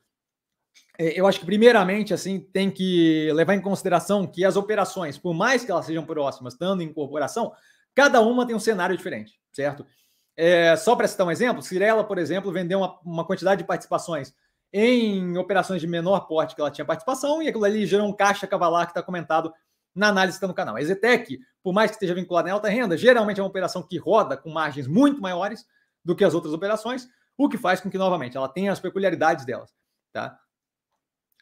é, 0.98 1.20
eu 1.20 1.28
acho 1.28 1.40
que 1.40 1.46
primeiramente 1.46 2.14
assim 2.14 2.40
tem 2.40 2.70
que 2.70 3.32
levar 3.34 3.54
em 3.56 3.62
consideração 3.62 4.28
que 4.28 4.44
as 4.44 4.56
operações, 4.56 5.18
por 5.18 5.34
mais 5.34 5.64
que 5.64 5.72
elas 5.72 5.86
sejam 5.86 6.06
próximas, 6.06 6.54
estando 6.54 6.82
em 6.82 6.88
incorporação, 6.88 7.52
cada 7.96 8.22
uma 8.22 8.46
tem 8.46 8.56
um 8.56 8.60
cenário 8.60 8.98
diferente, 8.98 9.40
certo? 9.52 9.86
É, 10.36 10.76
só 10.76 10.96
para 10.96 11.08
citar 11.08 11.28
um 11.28 11.32
exemplo, 11.32 11.62
Cirela, 11.62 12.04
por 12.04 12.18
exemplo, 12.18 12.52
vendeu 12.52 12.80
uma, 12.80 13.00
uma 13.06 13.26
quantidade 13.26 13.62
de 13.62 13.68
participações 13.68 14.34
em 14.74 15.38
operações 15.38 15.80
de 15.80 15.88
menor 15.88 16.22
porte 16.22 16.56
que 16.56 16.62
ela 16.62 16.72
tinha 16.72 16.84
participação, 16.84 17.44
e 17.44 17.48
aquilo 17.48 17.64
ali 17.64 17.86
gerou 17.86 18.08
um 18.08 18.14
caixa 18.14 18.48
cavalar 18.48 18.88
que 18.88 18.92
está 18.92 19.04
comentado 19.04 19.54
na 19.94 20.08
análise 20.08 20.34
que 20.34 20.38
está 20.38 20.48
no 20.48 20.54
canal. 20.56 20.76
A 20.76 20.82
Exetec, 20.82 21.40
por 21.62 21.72
mais 21.72 21.92
que 21.92 21.98
esteja 21.98 22.16
vinculada 22.16 22.50
em 22.50 22.52
alta 22.52 22.68
renda, 22.68 22.98
geralmente 22.98 23.40
é 23.40 23.44
uma 23.44 23.50
operação 23.50 23.84
que 23.84 23.98
roda 23.98 24.36
com 24.36 24.50
margens 24.50 24.88
muito 24.88 25.22
maiores 25.22 25.64
do 26.04 26.16
que 26.16 26.24
as 26.24 26.34
outras 26.34 26.52
operações, 26.54 27.08
o 27.38 27.48
que 27.48 27.58
faz 27.58 27.80
com 27.80 27.90
que, 27.90 27.98
novamente, 28.00 28.36
ela 28.36 28.50
tenha 28.50 28.72
as 28.72 28.80
peculiaridades 28.80 29.46
delas. 29.46 29.72
Tá? 30.12 30.40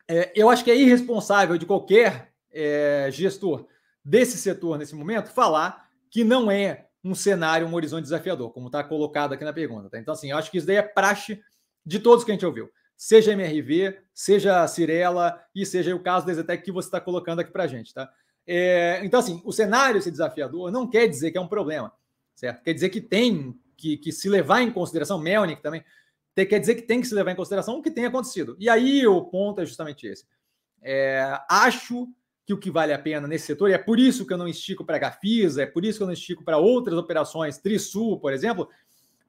É, 0.10 0.34
eu 0.36 0.50
acho 0.50 0.66
que 0.66 0.72
é 0.72 0.76
irresponsável 0.76 1.58
de 1.58 1.66
qualquer 1.66 2.34
é, 2.52 3.08
gestor 3.12 3.66
desse 4.04 4.38
setor 4.38 4.78
nesse 4.78 4.94
momento 4.94 5.30
falar 5.30 5.88
que 6.10 6.26
não 6.26 6.52
é 6.52 6.88
um 7.02 7.16
cenário, 7.16 7.66
um 7.66 7.74
horizonte 7.74 8.04
desafiador, 8.04 8.52
como 8.52 8.68
está 8.68 8.84
colocado 8.84 9.34
aqui 9.34 9.46
na 9.46 9.54
pergunta. 9.54 9.90
Tá? 9.90 9.98
Então, 9.98 10.14
assim, 10.14 10.32
eu 10.32 10.38
acho 10.38 10.52
que 10.52 10.58
isso 10.58 10.68
daí 10.68 10.76
é 10.76 10.82
praxe 10.82 11.42
de 11.86 11.98
todos 11.98 12.26
que 12.26 12.32
a 12.32 12.34
gente 12.34 12.46
ouviu 12.46 12.70
seja 13.02 13.32
MRV, 13.32 13.98
seja 14.14 14.68
Cirela 14.68 15.44
e 15.56 15.66
seja 15.66 15.96
o 15.96 16.04
caso 16.04 16.24
da 16.24 16.32
Exetec 16.32 16.64
que 16.64 16.72
você 16.72 16.88
está 16.88 17.02
colocando 17.02 17.40
aqui 17.40 17.52
para 17.52 17.64
a 17.64 17.68
gente, 17.68 17.92
tá? 17.92 18.08
É, 18.46 19.02
então, 19.04 19.20
assim, 19.20 19.42
o 19.44 19.52
cenário 19.52 20.00
ser 20.00 20.12
desafiador 20.12 20.72
não 20.72 20.88
quer 20.88 21.08
dizer 21.08 21.32
que 21.32 21.38
é 21.40 21.42
um 21.42 21.48
problema, 21.48 21.92
certo? 22.36 22.62
Quer 22.62 22.76
dizer 22.76 22.90
que 22.90 23.02
tem 23.02 23.60
que, 23.76 23.98
que 23.98 24.12
se 24.12 24.30
levar 24.30 24.62
em 24.62 24.70
consideração, 24.70 25.18
Melnick 25.18 25.64
também, 25.64 25.84
quer 26.36 26.60
dizer 26.60 26.76
que 26.76 26.84
tem 26.84 27.02
que 27.02 27.08
se 27.08 27.16
levar 27.16 27.32
em 27.32 27.36
consideração 27.36 27.80
o 27.80 27.82
que 27.82 27.90
tem 27.90 28.06
acontecido. 28.06 28.56
E 28.60 28.70
aí 28.70 29.08
o 29.08 29.20
ponto 29.24 29.62
é 29.62 29.66
justamente 29.66 30.06
esse. 30.06 30.24
É, 30.80 31.40
acho 31.50 32.08
que 32.46 32.54
o 32.54 32.58
que 32.60 32.70
vale 32.70 32.94
a 32.94 33.00
pena 33.00 33.28
nesse 33.28 33.48
setor, 33.48 33.72
e 33.72 33.74
é 33.74 33.80
por 33.80 34.00
isso 34.00 34.28
que 34.28 34.34
eu 34.34 34.38
não 34.38 34.48
estico 34.48 34.86
para 34.86 34.98
a 34.98 35.00
Gafisa, 35.00 35.64
é 35.64 35.66
por 35.66 35.84
isso 35.84 35.98
que 35.98 36.04
eu 36.04 36.08
não 36.08 36.14
estico 36.14 36.44
para 36.44 36.60
outras 36.60 37.00
operações, 37.00 37.58
Trisul, 37.58 38.20
por 38.20 38.32
exemplo, 38.32 38.70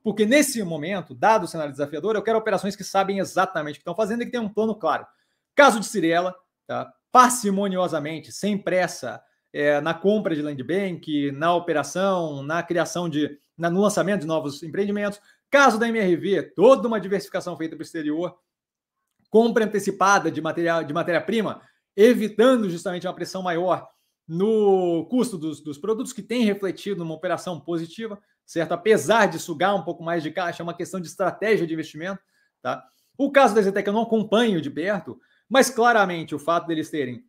porque 0.02 0.26
nesse 0.26 0.62
momento, 0.62 1.14
dado 1.14 1.44
o 1.44 1.48
cenário 1.48 1.72
desafiador, 1.72 2.16
eu 2.16 2.22
quero 2.22 2.38
operações 2.38 2.74
que 2.74 2.84
sabem 2.84 3.18
exatamente 3.18 3.74
o 3.74 3.78
que 3.78 3.82
estão 3.82 3.94
fazendo 3.94 4.22
e 4.22 4.26
que 4.26 4.32
têm 4.32 4.40
um 4.40 4.48
plano 4.48 4.74
claro. 4.74 5.06
Caso 5.54 5.78
de 5.78 5.86
Cirela, 5.86 6.34
tá? 6.66 6.92
parcimoniosamente, 7.12 8.32
sem 8.32 8.58
pressa, 8.58 9.22
é, 9.52 9.80
na 9.80 9.92
compra 9.94 10.34
de 10.34 10.42
land 10.42 10.62
bank, 10.62 11.30
na 11.32 11.54
operação, 11.54 12.42
na 12.42 12.62
criação 12.62 13.08
de, 13.08 13.38
na, 13.56 13.68
no 13.68 13.80
lançamento 13.80 14.22
de 14.22 14.26
novos 14.26 14.62
empreendimentos. 14.62 15.20
Caso 15.50 15.78
da 15.78 15.88
MRV, 15.88 16.54
toda 16.56 16.88
uma 16.88 16.98
diversificação 16.98 17.56
feita 17.56 17.76
para 17.76 17.82
o 17.82 17.84
exterior, 17.84 18.38
compra 19.30 19.64
antecipada 19.64 20.30
de 20.30 20.40
material 20.40 20.82
de 20.82 20.92
matéria-prima, 20.92 21.62
evitando 21.94 22.68
justamente 22.70 23.06
uma 23.06 23.14
pressão 23.14 23.42
maior 23.42 23.88
no 24.26 25.06
custo 25.10 25.36
dos, 25.36 25.60
dos 25.60 25.76
produtos, 25.76 26.12
que 26.12 26.22
tem 26.22 26.44
refletido 26.44 27.00
numa 27.00 27.14
operação 27.14 27.60
positiva, 27.60 28.18
certo? 28.52 28.72
Apesar 28.72 29.26
de 29.26 29.38
sugar 29.38 29.74
um 29.74 29.82
pouco 29.82 30.02
mais 30.02 30.22
de 30.22 30.30
caixa, 30.30 30.62
é 30.62 30.64
uma 30.64 30.74
questão 30.74 31.00
de 31.00 31.08
estratégia 31.08 31.66
de 31.66 31.72
investimento, 31.72 32.20
tá? 32.60 32.84
O 33.16 33.32
caso 33.32 33.54
da 33.54 33.62
Zetec 33.62 33.86
eu 33.86 33.94
não 33.94 34.02
acompanho 34.02 34.60
de 34.60 34.70
perto, 34.70 35.18
mas 35.48 35.70
claramente 35.70 36.34
o 36.34 36.38
fato 36.38 36.66
deles 36.66 36.90
terem 36.90 37.24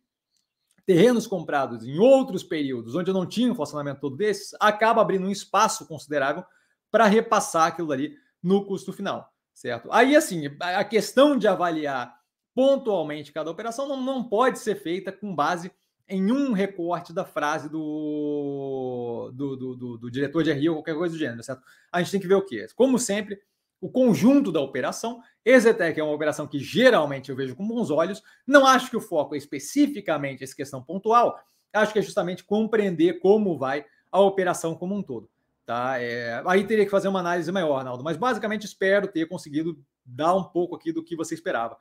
terrenos 0.84 1.26
comprados 1.26 1.86
em 1.86 1.98
outros 1.98 2.42
períodos, 2.42 2.94
onde 2.94 3.10
não 3.10 3.24
tinha 3.24 3.50
um 3.50 3.54
funcionamento 3.54 4.02
todo 4.02 4.16
desses, 4.16 4.54
acaba 4.60 5.00
abrindo 5.00 5.26
um 5.26 5.30
espaço 5.30 5.86
considerável 5.86 6.44
para 6.90 7.06
repassar 7.06 7.68
aquilo 7.68 7.90
ali 7.90 8.14
no 8.42 8.66
custo 8.66 8.92
final, 8.92 9.32
certo? 9.54 9.88
Aí, 9.90 10.14
assim, 10.14 10.42
a 10.60 10.84
questão 10.84 11.38
de 11.38 11.48
avaliar 11.48 12.14
pontualmente 12.54 13.32
cada 13.32 13.50
operação 13.50 13.88
não, 13.88 13.96
não 13.96 14.28
pode 14.28 14.58
ser 14.58 14.74
feita 14.74 15.10
com 15.10 15.34
base 15.34 15.72
em 16.08 16.30
um 16.30 16.52
recorte 16.52 17.12
da 17.12 17.24
frase 17.24 17.68
do, 17.68 19.30
do, 19.34 19.56
do, 19.56 19.76
do, 19.76 19.98
do 19.98 20.10
diretor 20.10 20.42
de 20.42 20.52
RI 20.52 20.68
ou 20.68 20.76
qualquer 20.76 20.94
coisa 20.94 21.14
do 21.14 21.18
gênero, 21.18 21.42
certo? 21.42 21.62
A 21.90 22.00
gente 22.00 22.12
tem 22.12 22.20
que 22.20 22.28
ver 22.28 22.34
o 22.34 22.44
quê? 22.44 22.66
Como 22.76 22.98
sempre, 22.98 23.40
o 23.80 23.90
conjunto 23.90 24.50
da 24.50 24.60
operação. 24.60 25.20
Exetec 25.44 26.00
é 26.00 26.02
uma 26.02 26.14
operação 26.14 26.46
que 26.46 26.58
geralmente 26.58 27.30
eu 27.30 27.36
vejo 27.36 27.54
com 27.54 27.66
bons 27.66 27.90
olhos. 27.90 28.22
Não 28.46 28.66
acho 28.66 28.88
que 28.88 28.96
o 28.96 29.00
foco 29.00 29.34
é 29.34 29.38
especificamente 29.38 30.42
essa 30.42 30.56
questão 30.56 30.82
pontual. 30.82 31.38
Acho 31.72 31.92
que 31.92 31.98
é 31.98 32.02
justamente 32.02 32.44
compreender 32.44 33.18
como 33.20 33.58
vai 33.58 33.84
a 34.10 34.20
operação 34.20 34.74
como 34.74 34.94
um 34.94 35.02
todo. 35.02 35.28
Tá? 35.66 36.00
É, 36.00 36.42
aí 36.46 36.66
teria 36.66 36.84
que 36.84 36.90
fazer 36.90 37.08
uma 37.08 37.20
análise 37.20 37.50
maior, 37.52 37.78
Arnaldo. 37.78 38.04
Mas 38.04 38.16
basicamente 38.16 38.64
espero 38.64 39.08
ter 39.08 39.26
conseguido 39.26 39.78
dar 40.04 40.34
um 40.34 40.44
pouco 40.44 40.76
aqui 40.76 40.92
do 40.92 41.02
que 41.02 41.16
você 41.16 41.34
esperava. 41.34 41.76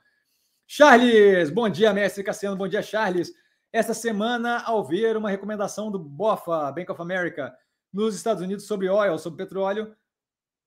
Charles, 0.68 1.50
bom 1.50 1.70
dia, 1.70 1.94
mestre 1.94 2.24
Cassiano. 2.24 2.58
Bom 2.58 2.68
dia, 2.68 2.82
Charles. 2.82 3.32
Essa 3.74 3.96
semana, 3.96 4.62
ao 4.64 4.86
ver 4.86 5.18
uma 5.18 5.32
recomendação 5.32 5.90
do 5.90 5.98
BOFA, 5.98 6.72
Bank 6.72 6.92
of 6.92 7.02
America, 7.02 7.52
nos 7.92 8.16
Estados 8.16 8.44
Unidos 8.44 8.68
sobre 8.68 8.88
óleo, 8.88 9.18
sobre 9.18 9.44
petróleo, 9.44 9.96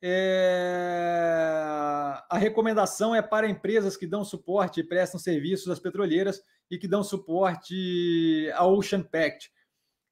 é... 0.02 1.22
A 2.28 2.36
recomendação 2.36 3.14
é 3.14 3.22
para 3.22 3.48
empresas 3.48 3.96
que 3.96 4.08
dão 4.08 4.24
suporte 4.24 4.80
e 4.80 4.84
prestam 4.84 5.20
serviços 5.20 5.70
às 5.70 5.78
petroleiras 5.78 6.42
e 6.68 6.76
que 6.76 6.88
dão 6.88 7.04
suporte 7.04 8.50
ao 8.56 8.76
Ocean 8.76 9.02
Pact. 9.02 9.52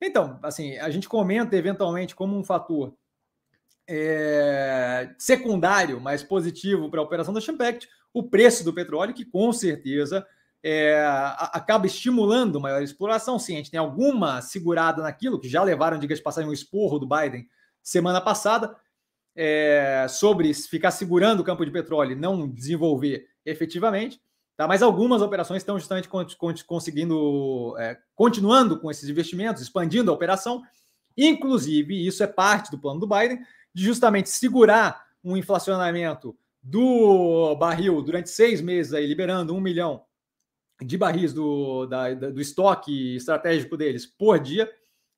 Então, 0.00 0.38
assim, 0.42 0.78
a 0.78 0.88
gente 0.88 1.08
comenta 1.08 1.56
eventualmente 1.56 2.14
como 2.14 2.38
um 2.38 2.44
fator 2.44 2.96
é, 3.88 5.12
secundário, 5.18 6.00
mas 6.00 6.22
positivo 6.22 6.88
para 6.88 7.00
a 7.00 7.04
operação 7.04 7.34
do 7.34 7.38
Ocean 7.38 7.56
Pact, 7.56 7.88
o 8.12 8.22
preço 8.22 8.64
do 8.64 8.72
petróleo, 8.72 9.14
que 9.14 9.24
com 9.24 9.52
certeza 9.52 10.24
é, 10.66 11.04
acaba 11.52 11.86
estimulando 11.86 12.58
maior 12.58 12.82
exploração. 12.82 13.38
Sim, 13.38 13.52
a 13.52 13.56
gente 13.58 13.70
tem 13.70 13.78
alguma 13.78 14.40
segurada 14.40 15.02
naquilo, 15.02 15.38
que 15.38 15.46
já 15.46 15.62
levaram, 15.62 15.98
diga 15.98 16.14
de 16.14 16.22
passagem, 16.22 16.48
um 16.48 16.54
esporro 16.54 16.98
do 16.98 17.06
Biden 17.06 17.46
semana 17.82 18.18
passada, 18.18 18.74
é, 19.36 20.06
sobre 20.08 20.54
ficar 20.54 20.90
segurando 20.90 21.40
o 21.40 21.44
campo 21.44 21.66
de 21.66 21.70
petróleo 21.70 22.12
e 22.12 22.14
não 22.14 22.48
desenvolver 22.48 23.26
efetivamente. 23.44 24.18
Tá? 24.56 24.66
Mas 24.66 24.82
algumas 24.82 25.20
operações 25.20 25.60
estão 25.60 25.78
justamente 25.78 26.08
conseguindo, 26.66 27.76
é, 27.78 27.98
continuando 28.14 28.80
com 28.80 28.90
esses 28.90 29.06
investimentos, 29.06 29.60
expandindo 29.60 30.10
a 30.10 30.14
operação. 30.14 30.62
Inclusive, 31.14 32.06
isso 32.06 32.22
é 32.22 32.26
parte 32.26 32.70
do 32.70 32.78
plano 32.78 33.00
do 33.00 33.06
Biden, 33.06 33.38
de 33.74 33.84
justamente 33.84 34.30
segurar 34.30 35.04
um 35.22 35.36
inflacionamento 35.36 36.34
do 36.62 37.54
barril 37.56 38.00
durante 38.00 38.30
seis 38.30 38.62
meses, 38.62 38.94
aí, 38.94 39.06
liberando 39.06 39.54
um 39.54 39.60
milhão 39.60 40.02
de 40.84 40.98
barris 40.98 41.32
do, 41.32 41.86
da, 41.86 42.12
do 42.14 42.40
estoque 42.40 43.16
estratégico 43.16 43.76
deles 43.76 44.06
por 44.06 44.38
dia, 44.38 44.70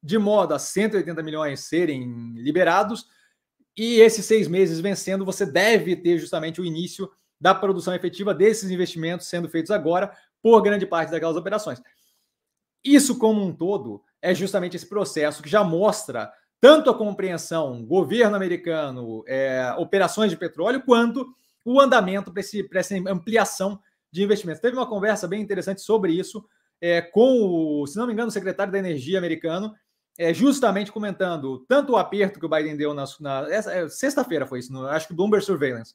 de 0.03 0.19
modo 0.19 0.55
a 0.55 0.59
180 0.59 1.23
milhões 1.23 1.61
serem 1.61 2.33
liberados 2.37 3.07
e 3.77 4.01
esses 4.01 4.25
seis 4.25 4.49
meses 4.49 4.81
vencendo, 4.81 5.25
você 5.25 5.45
deve 5.45 5.95
ter 5.97 6.19
justamente 6.19 6.61
o 6.61 6.65
início 6.65 7.11
da 7.39 7.55
produção 7.55 7.95
efetiva 7.95 8.33
desses 8.33 8.71
investimentos 8.71 9.27
sendo 9.27 9.49
feitos 9.49 9.71
agora 9.71 10.11
por 10.43 10.63
grande 10.63 10.87
parte 10.87 11.11
daquelas 11.11 11.37
operações. 11.37 11.83
Isso 12.83 13.19
como 13.19 13.45
um 13.45 13.53
todo 13.53 14.03
é 14.23 14.35
justamente 14.35 14.77
esse 14.77 14.89
processo 14.89 15.43
que 15.43 15.49
já 15.49 15.63
mostra 15.63 16.33
tanto 16.59 16.89
a 16.89 16.97
compreensão 16.97 17.85
governo 17.85 18.35
americano, 18.35 19.23
é, 19.27 19.75
operações 19.77 20.31
de 20.31 20.37
petróleo, 20.39 20.83
quanto 20.83 21.27
o 21.65 21.79
andamento 21.79 22.33
para 22.33 22.81
essa 22.81 22.95
ampliação 23.11 23.79
de 24.17 24.25
investimentos. 24.25 24.63
Teve 24.63 24.77
uma 24.77 24.87
conversa 24.87 25.29
bem 25.29 25.43
interessante 25.43 25.83
sobre 25.83 26.13
isso 26.13 26.45
é, 26.81 27.01
com 27.03 27.43
o, 27.43 27.87
se 27.87 27.97
não 27.97 28.07
me 28.07 28.13
engano, 28.13 28.29
o 28.29 28.33
secretário 28.33 28.73
da 28.73 28.79
Energia 28.79 29.19
americano, 29.19 29.75
é, 30.19 30.33
justamente 30.33 30.91
comentando 30.91 31.59
tanto 31.69 31.93
o 31.93 31.97
aperto 31.97 32.41
que 32.41 32.47
o 32.47 32.49
Biden 32.49 32.77
deu 32.77 32.95
na, 32.95 33.05
na 33.21 33.47
é, 33.51 33.89
sexta-feira 33.89 34.47
foi 34.47 34.61
isso, 34.61 34.73
no, 34.73 34.87
acho 34.87 35.09
que 35.09 35.15
Bloomberg 35.15 35.45
Surveillance, 35.45 35.95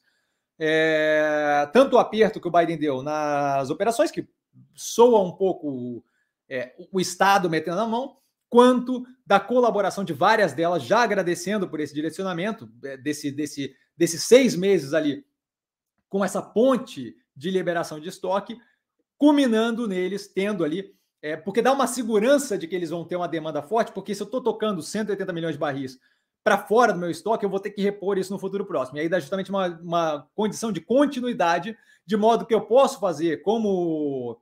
é, 0.58 1.68
tanto 1.72 1.96
o 1.96 1.98
aperto 1.98 2.40
que 2.40 2.46
o 2.46 2.50
Biden 2.50 2.78
deu 2.78 3.02
nas 3.02 3.70
operações 3.70 4.12
que 4.12 4.28
soa 4.74 5.20
um 5.20 5.32
pouco 5.32 6.04
é, 6.48 6.74
o 6.92 7.00
Estado 7.00 7.50
metendo 7.50 7.80
a 7.80 7.86
mão, 7.86 8.16
quanto 8.48 9.04
da 9.26 9.40
colaboração 9.40 10.04
de 10.04 10.12
várias 10.12 10.52
delas, 10.52 10.84
já 10.84 11.02
agradecendo 11.02 11.68
por 11.68 11.80
esse 11.80 11.94
direcionamento 11.94 12.70
é, 12.84 12.96
desse, 12.96 13.32
desse, 13.32 13.74
desses 13.96 14.22
seis 14.22 14.54
meses 14.54 14.94
ali 14.94 15.24
com 16.08 16.24
essa 16.24 16.42
ponte 16.42 17.16
de 17.34 17.50
liberação 17.50 17.98
de 17.98 18.08
estoque, 18.08 18.58
culminando 19.18 19.86
neles 19.86 20.26
tendo 20.26 20.64
ali 20.64 20.94
é, 21.22 21.36
porque 21.36 21.62
dá 21.62 21.72
uma 21.72 21.86
segurança 21.86 22.58
de 22.58 22.66
que 22.66 22.74
eles 22.74 22.90
vão 22.90 23.04
ter 23.04 23.14
uma 23.14 23.28
demanda 23.28 23.62
forte, 23.62 23.92
porque 23.92 24.12
se 24.12 24.20
eu 24.20 24.24
estou 24.24 24.42
tocando 24.42 24.82
180 24.82 25.32
milhões 25.32 25.54
de 25.54 25.58
barris 25.58 25.98
para 26.42 26.58
fora 26.58 26.92
do 26.92 26.98
meu 26.98 27.08
estoque, 27.08 27.44
eu 27.44 27.50
vou 27.50 27.60
ter 27.60 27.70
que 27.70 27.80
repor 27.80 28.18
isso 28.18 28.32
no 28.32 28.40
futuro 28.40 28.66
próximo. 28.66 28.98
E 28.98 29.02
aí 29.02 29.08
dá 29.08 29.20
justamente 29.20 29.48
uma, 29.48 29.68
uma 29.80 30.28
condição 30.34 30.72
de 30.72 30.80
continuidade, 30.80 31.78
de 32.04 32.16
modo 32.16 32.44
que 32.44 32.52
eu 32.52 32.62
posso 32.62 32.98
fazer 32.98 33.40
como 33.42 34.36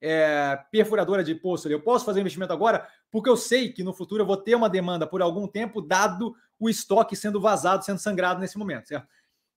é, 0.00 0.56
perfuradora 0.70 1.24
de 1.24 1.34
poço, 1.34 1.68
eu 1.68 1.82
posso 1.82 2.04
fazer 2.04 2.20
investimento 2.20 2.52
agora, 2.52 2.88
porque 3.10 3.28
eu 3.28 3.36
sei 3.36 3.72
que 3.72 3.82
no 3.82 3.92
futuro 3.92 4.22
eu 4.22 4.26
vou 4.26 4.36
ter 4.36 4.54
uma 4.54 4.70
demanda 4.70 5.08
por 5.08 5.20
algum 5.20 5.48
tempo, 5.48 5.82
dado 5.82 6.32
o 6.60 6.70
estoque 6.70 7.16
sendo 7.16 7.40
vazado, 7.40 7.84
sendo 7.84 7.98
sangrado 7.98 8.38
nesse 8.38 8.56
momento, 8.56 8.86
certo? 8.86 9.08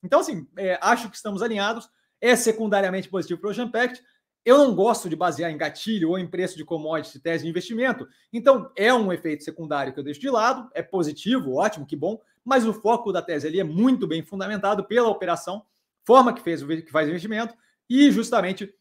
Então, 0.02 0.22
assim, 0.22 0.48
é, 0.58 0.80
acho 0.82 1.08
que 1.08 1.16
estamos 1.16 1.44
alinhados. 1.44 1.88
É 2.24 2.38
secundariamente 2.38 3.10
positivo 3.10 3.42
para 3.42 3.50
o 3.50 3.52
Ocean 3.52 3.70
Pact. 3.70 4.02
Eu 4.46 4.58
não 4.58 4.74
gosto 4.74 5.10
de 5.10 5.16
basear 5.16 5.52
em 5.52 5.58
gatilho 5.58 6.12
ou 6.12 6.18
em 6.18 6.26
preço 6.26 6.56
de 6.56 6.64
commodity 6.64 7.20
tese 7.20 7.44
de 7.44 7.50
investimento. 7.50 8.08
Então, 8.32 8.72
é 8.78 8.94
um 8.94 9.12
efeito 9.12 9.44
secundário 9.44 9.94
que 9.94 10.00
eu 10.00 10.04
deixo 10.04 10.22
de 10.22 10.30
lado, 10.30 10.70
é 10.74 10.82
positivo, 10.82 11.56
ótimo, 11.56 11.86
que 11.86 11.96
bom, 11.98 12.20
mas 12.44 12.66
o 12.66 12.74
foco 12.74 13.12
da 13.12 13.22
tese 13.22 13.48
ali 13.48 13.60
é 13.60 13.64
muito 13.64 14.08
bem 14.08 14.24
fundamentado 14.24 14.86
pela 14.86 15.10
operação, 15.10 15.66
forma 16.06 16.34
que 16.34 16.42
fez 16.42 16.64
que 16.64 16.92
faz 16.92 17.08
o 17.08 17.10
investimento 17.10 17.56
e 17.90 18.10
justamente 18.10 18.74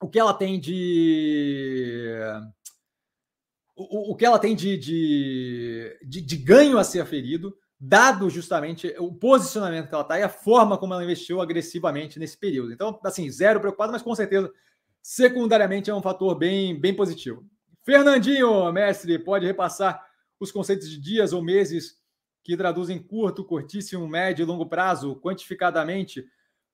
o 0.00 0.08
que 0.08 0.18
ela 0.18 0.32
tem 0.32 0.58
de 0.58 2.10
o, 3.76 4.12
o 4.12 4.16
que 4.16 4.24
ela 4.24 4.38
tem 4.38 4.54
de, 4.54 4.76
de, 4.76 5.98
de, 6.02 6.20
de 6.20 6.36
ganho 6.36 6.78
a 6.78 6.84
ser 6.84 7.00
aferido, 7.00 7.56
dado 7.84 8.30
justamente 8.30 8.94
o 8.96 9.12
posicionamento 9.12 9.88
que 9.88 9.94
ela 9.94 10.04
está 10.04 10.16
e 10.16 10.22
a 10.22 10.28
forma 10.28 10.78
como 10.78 10.94
ela 10.94 11.02
investiu 11.02 11.40
agressivamente 11.40 12.16
nesse 12.16 12.38
período. 12.38 12.72
Então, 12.72 12.96
assim, 13.02 13.28
zero 13.28 13.58
preocupado, 13.58 13.90
mas 13.90 14.02
com 14.02 14.14
certeza 14.14 14.52
secundariamente 15.02 15.90
é 15.90 15.94
um 15.94 16.00
fator 16.00 16.36
bem, 16.36 16.78
bem 16.78 16.94
positivo. 16.94 17.44
Fernandinho, 17.84 18.70
mestre, 18.70 19.18
pode 19.18 19.46
repassar 19.46 20.00
os 20.38 20.52
conceitos 20.52 20.88
de 20.88 21.00
dias 21.00 21.32
ou 21.32 21.42
meses 21.42 21.96
que 22.44 22.56
traduzem 22.56 23.02
curto, 23.02 23.44
curtíssimo, 23.44 24.06
médio 24.06 24.44
e 24.44 24.46
longo 24.46 24.66
prazo, 24.66 25.16
quantificadamente. 25.16 26.24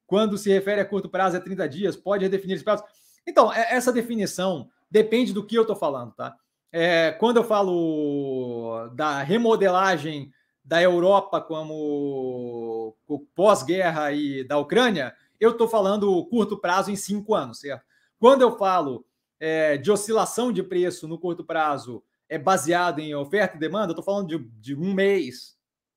Quando 0.06 0.36
se 0.36 0.50
refere 0.50 0.82
a 0.82 0.84
curto 0.84 1.08
prazo, 1.08 1.38
é 1.38 1.40
30 1.40 1.66
dias, 1.70 1.96
pode 1.96 2.24
redefinir 2.24 2.56
esse 2.56 2.64
prazo. 2.64 2.84
Então, 3.26 3.50
é, 3.50 3.74
essa 3.74 3.90
definição 3.90 4.68
depende 4.90 5.32
do 5.32 5.44
que 5.44 5.56
eu 5.56 5.62
estou 5.62 5.76
falando, 5.76 6.12
tá? 6.12 6.36
É, 6.70 7.12
quando 7.12 7.38
eu 7.38 7.44
falo 7.44 8.90
da 8.90 9.22
remodelagem 9.22 10.30
da 10.68 10.82
Europa 10.82 11.40
como 11.40 12.94
pós-guerra 13.34 14.12
e 14.12 14.44
da 14.44 14.58
Ucrânia, 14.58 15.16
eu 15.40 15.52
estou 15.52 15.66
falando 15.66 16.26
curto 16.26 16.58
prazo 16.58 16.90
em 16.90 16.96
cinco 16.96 17.34
anos, 17.34 17.60
certo? 17.60 17.82
Quando 18.18 18.42
eu 18.42 18.58
falo 18.58 19.06
é, 19.40 19.78
de 19.78 19.90
oscilação 19.90 20.52
de 20.52 20.62
preço 20.62 21.08
no 21.08 21.18
curto 21.18 21.42
prazo 21.42 22.04
é 22.28 22.36
baseado 22.36 22.98
em 22.98 23.14
oferta 23.14 23.56
e 23.56 23.58
demanda, 23.58 23.92
eu 23.92 23.92
estou 23.92 24.04
falando 24.04 24.28
de, 24.28 24.38
de 24.60 24.74
um 24.74 24.92
mês, 24.92 25.56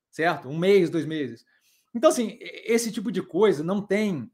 certo? 0.10 0.48
Um 0.48 0.58
mês, 0.58 0.90
dois 0.90 1.06
meses. 1.06 1.46
Então, 1.94 2.10
assim, 2.10 2.38
esse 2.40 2.94
tipo 2.94 3.12
de 3.12 3.22
coisa 3.22 3.62
não 3.66 3.82
tem 3.82 4.32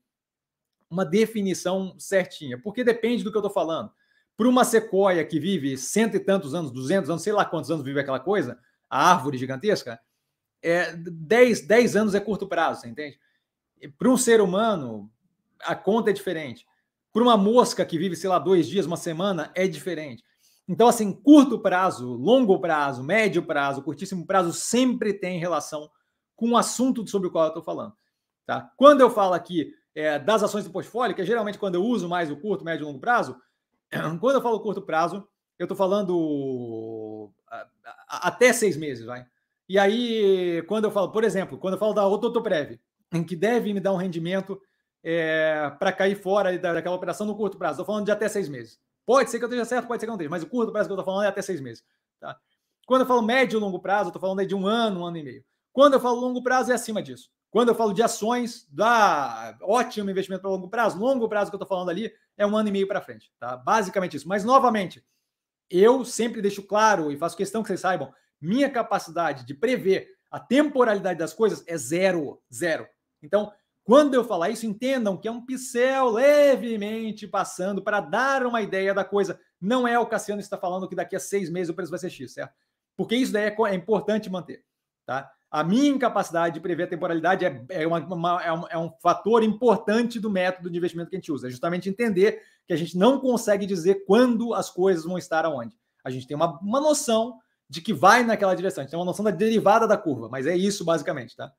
uma 0.88 1.04
definição 1.04 1.96
certinha, 1.98 2.62
porque 2.62 2.84
depende 2.84 3.24
do 3.24 3.32
que 3.32 3.38
eu 3.38 3.42
estou 3.42 3.52
falando. 3.52 3.92
Para 4.36 4.48
uma 4.48 4.64
sequoia 4.64 5.26
que 5.26 5.40
vive 5.40 5.76
cento 5.80 6.16
e 6.16 6.20
tantos 6.20 6.54
anos, 6.54 6.70
duzentos 6.70 7.10
anos, 7.10 7.24
sei 7.24 7.34
lá 7.34 7.44
quantos 7.44 7.72
anos 7.72 7.84
vive 7.84 8.00
aquela 8.00 8.20
coisa, 8.20 8.60
a 8.88 9.10
árvore 9.12 9.40
gigantesca, 9.40 10.00
é, 10.68 10.94
dez, 10.96 11.62
dez 11.66 11.96
anos 11.96 12.14
é 12.14 12.20
curto 12.20 12.48
prazo, 12.48 12.82
você 12.82 12.88
entende? 12.88 13.20
Para 13.98 14.10
um 14.10 14.18
ser 14.18 14.42
humano, 14.42 15.10
a 15.62 15.76
conta 15.76 16.10
é 16.10 16.14
diferente. 16.14 16.66
Para 17.14 17.24
uma 17.24 17.38
mosca 17.38 17.86
que 17.86 17.98
vive, 17.98 18.16
sei 18.16 18.30
lá, 18.30 18.38
dois 18.38 18.68
dias, 18.68 18.86
uma 18.86 18.98
semana, 18.98 19.52
é 19.56 19.68
diferente. 19.68 20.24
Então, 20.68 20.88
assim, 20.88 21.14
curto 21.14 21.60
prazo, 21.60 22.14
longo 22.14 22.60
prazo, 22.60 23.04
médio 23.04 23.42
prazo, 23.44 23.82
curtíssimo 23.82 24.26
prazo 24.26 24.52
sempre 24.52 25.14
tem 25.14 25.40
relação 25.40 25.90
com 26.36 26.52
o 26.52 26.58
assunto 26.58 27.08
sobre 27.08 27.30
o 27.30 27.32
qual 27.32 27.46
eu 27.46 27.50
estou 27.50 27.64
falando. 27.64 27.94
Tá? 28.46 28.72
Quando 28.76 29.02
eu 29.02 29.10
falo 29.10 29.34
aqui 29.34 29.74
é, 29.96 30.20
das 30.20 30.44
ações 30.44 30.66
do 30.66 30.72
portfólio, 30.72 31.16
que 31.16 31.22
é 31.22 31.26
geralmente 31.26 31.58
quando 31.58 31.76
eu 31.76 31.84
uso 31.84 32.10
mais 32.10 32.30
o 32.30 32.38
curto, 32.38 32.66
médio 32.66 32.84
e 32.84 32.86
longo 32.86 33.00
prazo, 33.00 33.40
quando 34.20 34.36
eu 34.36 34.42
falo 34.42 34.60
curto 34.60 34.82
prazo, 34.82 35.28
eu 35.58 35.64
estou 35.64 35.78
falando 35.78 37.32
até 38.08 38.52
seis 38.52 38.76
meses, 38.76 39.06
vai. 39.06 39.26
E 39.70 39.78
aí, 39.78 40.64
quando 40.68 40.86
eu 40.86 40.92
falo, 40.92 41.12
por 41.12 41.24
exemplo, 41.24 41.58
quando 41.58 41.74
eu 41.74 41.80
falo 41.80 41.94
da 41.94 42.08
Ototoprev, 42.08 42.80
em 43.14 43.24
que 43.24 43.36
deve 43.36 43.74
me 43.74 43.80
dar 43.80 43.94
um 43.94 43.98
rendimento 43.98 44.62
é, 45.04 45.72
para 45.80 45.92
cair 45.92 46.16
fora 46.16 46.58
daquela 46.58 46.96
operação 46.96 47.28
no 47.28 47.36
curto 47.36 47.58
prazo, 47.58 47.74
estou 47.74 47.86
falando 47.86 48.06
de 48.06 48.12
até 48.12 48.28
seis 48.28 48.48
meses. 48.48 48.80
Pode 49.06 49.30
ser 49.30 49.40
que 49.40 49.46
eu 49.46 49.48
esteja 49.48 49.66
certo, 49.66 49.88
pode 49.88 50.00
ser 50.00 50.06
que 50.06 50.10
eu 50.10 50.14
não 50.14 50.18
esteja, 50.18 50.30
mas 50.30 50.44
o 50.44 50.48
curto 50.48 50.72
prazo 50.72 50.88
que 50.88 50.94
eu 50.94 51.00
estou 51.00 51.06
falando 51.06 51.26
é 51.26 51.28
até 51.30 51.42
seis 51.42 51.62
meses. 51.62 51.84
Tá? 52.20 52.38
Quando 52.86 53.02
eu 53.02 53.08
falo 53.08 53.22
médio 53.22 53.58
e 53.58 53.60
longo 53.60 53.80
prazo, 53.80 54.10
estou 54.10 54.22
falando 54.22 54.46
de 54.46 54.56
um 54.56 54.66
ano, 54.66 55.02
um 55.02 55.06
ano 55.06 55.18
e 55.18 55.24
meio. 55.24 55.46
Quando 55.74 55.94
eu 55.94 56.00
falo 56.00 56.20
longo 56.20 56.42
prazo, 56.42 56.72
é 56.72 56.76
acima 56.76 57.04
disso. 57.04 57.30
Quando 57.50 57.70
eu 57.70 57.76
falo 57.76 57.94
de 57.94 58.04
ações, 58.04 58.68
dá 58.70 59.58
ótimo 59.62 60.10
investimento 60.10 60.42
para 60.42 60.52
longo 60.52 60.70
prazo. 60.70 61.00
Longo 61.00 61.28
prazo 61.30 61.50
que 61.52 61.56
eu 61.56 61.58
estou 61.58 61.68
falando 61.68 61.90
ali 61.90 62.12
é 62.36 62.46
um 62.46 62.56
ano 62.56 62.70
e 62.70 62.72
meio 62.72 62.88
para 62.88 63.02
frente. 63.02 63.32
Tá? 63.40 63.56
Basicamente 63.56 64.18
isso. 64.18 64.28
Mas, 64.28 64.44
novamente, 64.44 65.04
eu 65.70 66.04
sempre 66.04 66.42
deixo 66.42 66.64
claro 66.64 67.12
e 67.12 67.18
faço 67.18 67.38
questão 67.38 67.62
que 67.62 67.68
vocês 67.68 67.80
saibam: 67.80 68.12
minha 68.40 68.70
capacidade 68.70 69.46
de 69.46 69.54
prever 69.54 70.18
a 70.30 70.40
temporalidade 70.40 71.20
das 71.20 71.34
coisas 71.34 71.64
é 71.68 71.78
zero. 71.78 72.42
Zero. 72.54 72.88
Então, 73.22 73.52
quando 73.84 74.14
eu 74.14 74.26
falar 74.26 74.50
isso, 74.50 74.66
entendam 74.66 75.16
que 75.16 75.28
é 75.28 75.32
um 75.32 75.46
pincel 75.46 76.10
levemente 76.10 77.26
passando 77.26 77.82
para 77.82 78.02
dar 78.02 78.46
uma 78.46 78.62
ideia 78.62 78.94
da 78.94 79.06
coisa. 79.06 79.40
Não 79.62 79.88
é 79.88 79.98
o 79.98 80.06
Cassiano 80.06 80.40
que 80.40 80.44
está 80.44 80.58
falando 80.58 80.88
que 80.88 80.96
daqui 80.96 81.16
a 81.16 81.20
seis 81.20 81.50
meses 81.50 81.70
o 81.70 81.74
preço 81.74 81.90
vai 81.90 82.00
ser 82.00 82.10
X, 82.10 82.34
certo? 82.34 82.54
Porque 82.98 83.16
isso 83.16 83.32
daí 83.32 83.46
é, 83.46 83.56
é 83.70 83.76
importante 83.76 84.30
manter, 84.30 84.64
tá? 85.06 85.32
A 85.50 85.64
minha 85.64 85.88
incapacidade 85.88 86.56
de 86.56 86.60
prever 86.60 86.84
a 86.84 86.88
temporalidade 86.88 87.46
é, 87.46 87.66
é, 87.70 87.88
uma, 87.88 88.00
uma, 88.00 88.44
é, 88.44 88.52
um, 88.52 88.68
é, 88.72 88.78
um, 88.78 88.92
fator 89.02 89.42
importante 89.42 90.20
do 90.20 90.30
método 90.30 90.70
de 90.70 90.78
investimento 90.78 91.10
que 91.10 91.16
a 91.16 91.20
gente 91.20 91.32
usa. 91.32 91.48
É 91.48 91.50
justamente 91.50 91.88
entender 91.88 92.42
que 92.68 92.74
a 92.74 92.76
gente 92.76 92.98
não 92.98 93.18
consegue 93.18 93.66
dizer 93.66 94.04
quando 94.06 94.54
as 94.54 94.70
coisas 94.70 95.06
vão 95.06 95.18
estar 95.18 95.46
aonde. 95.46 95.78
A 96.04 96.10
gente 96.10 96.28
tem 96.28 96.36
uma, 96.36 96.60
uma 96.60 96.82
noção 96.82 97.40
de 97.70 97.82
que 97.82 97.94
vai 97.94 98.24
naquela 98.24 98.56
direção. 98.56 98.82
A 98.82 98.84
gente 98.84 98.92
tem 98.92 99.00
uma 99.00 99.06
noção 99.06 99.26
da 99.26 99.32
derivada 99.32 99.88
da 99.88 99.98
curva, 99.98 100.30
mas 100.30 100.48
é 100.48 100.56
isso 100.56 100.86
basicamente, 100.86 101.36
tá? 101.36 101.52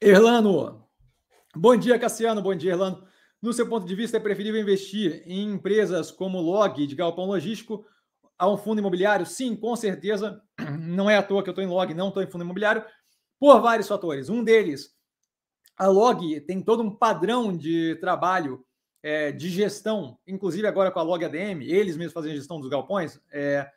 Erlano, 0.00 0.86
bom 1.54 1.76
dia, 1.76 1.98
Cassiano. 1.98 2.42
Bom 2.42 2.54
dia, 2.54 2.72
Erlano. 2.72 3.06
No 3.40 3.52
seu 3.52 3.68
ponto 3.68 3.86
de 3.86 3.94
vista, 3.94 4.16
é 4.16 4.20
preferível 4.20 4.60
investir 4.60 5.22
em 5.26 5.52
empresas 5.52 6.10
como 6.10 6.40
Log 6.40 6.86
de 6.86 6.94
galpão 6.94 7.26
logístico 7.26 7.86
a 8.38 8.48
um 8.48 8.56
fundo 8.56 8.80
imobiliário? 8.80 9.26
Sim, 9.26 9.56
com 9.56 9.74
certeza. 9.76 10.42
Não 10.78 11.08
é 11.08 11.16
à 11.16 11.22
toa 11.22 11.42
que 11.42 11.48
eu 11.48 11.52
estou 11.52 11.64
em 11.64 11.68
log, 11.68 11.92
não 11.94 12.08
estou 12.08 12.22
em 12.22 12.26
fundo 12.26 12.44
imobiliário, 12.44 12.84
por 13.38 13.60
vários 13.60 13.88
fatores. 13.88 14.28
Um 14.28 14.42
deles, 14.42 14.90
a 15.76 15.86
log 15.86 16.40
tem 16.42 16.62
todo 16.62 16.82
um 16.82 16.94
padrão 16.94 17.56
de 17.56 17.96
trabalho 17.96 18.63
é, 19.04 19.30
de 19.30 19.50
gestão, 19.50 20.18
inclusive 20.26 20.66
agora 20.66 20.90
com 20.90 20.98
a 20.98 21.02
log 21.02 21.22
ADM, 21.22 21.60
eles 21.60 21.94
mesmos 21.94 22.14
fazem 22.14 22.34
gestão 22.34 22.58
dos 22.58 22.70
galpões, 22.70 23.20
é, 23.30 23.70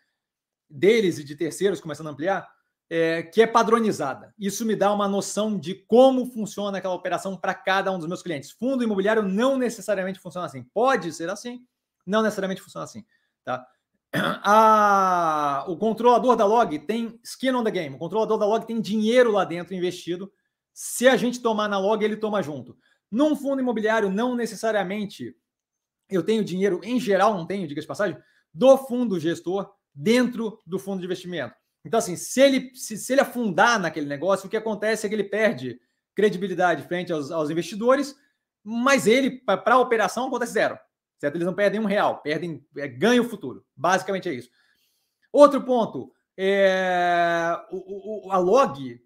deles 0.69 1.19
e 1.19 1.23
de 1.25 1.35
terceiros 1.35 1.81
começando 1.81 2.07
a 2.07 2.11
ampliar, 2.11 2.49
é, 2.89 3.23
que 3.23 3.41
é 3.41 3.45
padronizada. 3.45 4.33
Isso 4.39 4.65
me 4.65 4.73
dá 4.73 4.89
uma 4.93 5.05
noção 5.05 5.59
de 5.59 5.75
como 5.75 6.27
funciona 6.27 6.77
aquela 6.77 6.93
operação 6.93 7.35
para 7.35 7.53
cada 7.53 7.91
um 7.91 7.99
dos 7.99 8.07
meus 8.07 8.23
clientes. 8.23 8.51
Fundo 8.51 8.85
imobiliário 8.85 9.21
não 9.21 9.57
necessariamente 9.57 10.17
funciona 10.17 10.47
assim. 10.47 10.63
Pode 10.73 11.11
ser 11.11 11.29
assim, 11.29 11.61
não 12.05 12.21
necessariamente 12.23 12.61
funciona 12.61 12.85
assim. 12.85 13.05
Tá? 13.43 13.67
a, 14.15 15.65
o 15.67 15.75
controlador 15.75 16.37
da 16.37 16.45
log 16.45 16.79
tem 16.79 17.19
skin 17.21 17.51
on 17.51 17.65
the 17.65 17.71
game. 17.71 17.93
O 17.93 17.99
controlador 17.99 18.37
da 18.37 18.45
log 18.45 18.65
tem 18.65 18.79
dinheiro 18.79 19.33
lá 19.33 19.43
dentro 19.43 19.75
investido. 19.75 20.31
Se 20.73 21.05
a 21.05 21.17
gente 21.17 21.41
tomar 21.41 21.67
na 21.67 21.77
log, 21.77 22.01
ele 22.01 22.15
toma 22.15 22.41
junto. 22.41 22.77
Num 23.11 23.35
fundo 23.35 23.61
imobiliário, 23.61 24.09
não 24.09 24.35
necessariamente 24.35 25.35
eu 26.09 26.23
tenho 26.23 26.43
dinheiro, 26.43 26.79
em 26.83 26.99
geral, 26.99 27.33
não 27.33 27.45
tenho, 27.45 27.67
diga 27.67 27.81
de 27.81 27.87
passagem, 27.87 28.17
do 28.53 28.77
fundo 28.77 29.19
gestor 29.19 29.73
dentro 29.93 30.59
do 30.65 30.79
fundo 30.79 30.99
de 30.99 31.05
investimento. 31.05 31.55
Então, 31.83 31.97
assim, 31.97 32.15
se 32.15 32.41
ele, 32.41 32.75
se, 32.75 32.97
se 32.97 33.13
ele 33.13 33.21
afundar 33.21 33.79
naquele 33.79 34.05
negócio, 34.05 34.47
o 34.47 34.49
que 34.49 34.57
acontece 34.57 35.05
é 35.05 35.09
que 35.09 35.15
ele 35.15 35.23
perde 35.23 35.79
credibilidade 36.15 36.87
frente 36.87 37.13
aos, 37.13 37.31
aos 37.31 37.49
investidores, 37.49 38.15
mas 38.63 39.07
ele, 39.07 39.39
para 39.41 39.75
a 39.75 39.79
operação, 39.79 40.27
acontece 40.27 40.53
zero. 40.53 40.77
Certo? 41.19 41.35
Eles 41.35 41.45
não 41.45 41.53
perdem 41.53 41.79
um 41.79 41.85
real, 41.85 42.21
perdem 42.21 42.65
é, 42.77 42.87
ganho 42.87 43.23
futuro. 43.23 43.65
Basicamente 43.75 44.29
é 44.29 44.33
isso. 44.33 44.49
Outro 45.31 45.63
ponto, 45.63 46.11
é, 46.37 47.57
o, 47.71 48.27
o, 48.27 48.31
a 48.31 48.37
log, 48.37 49.01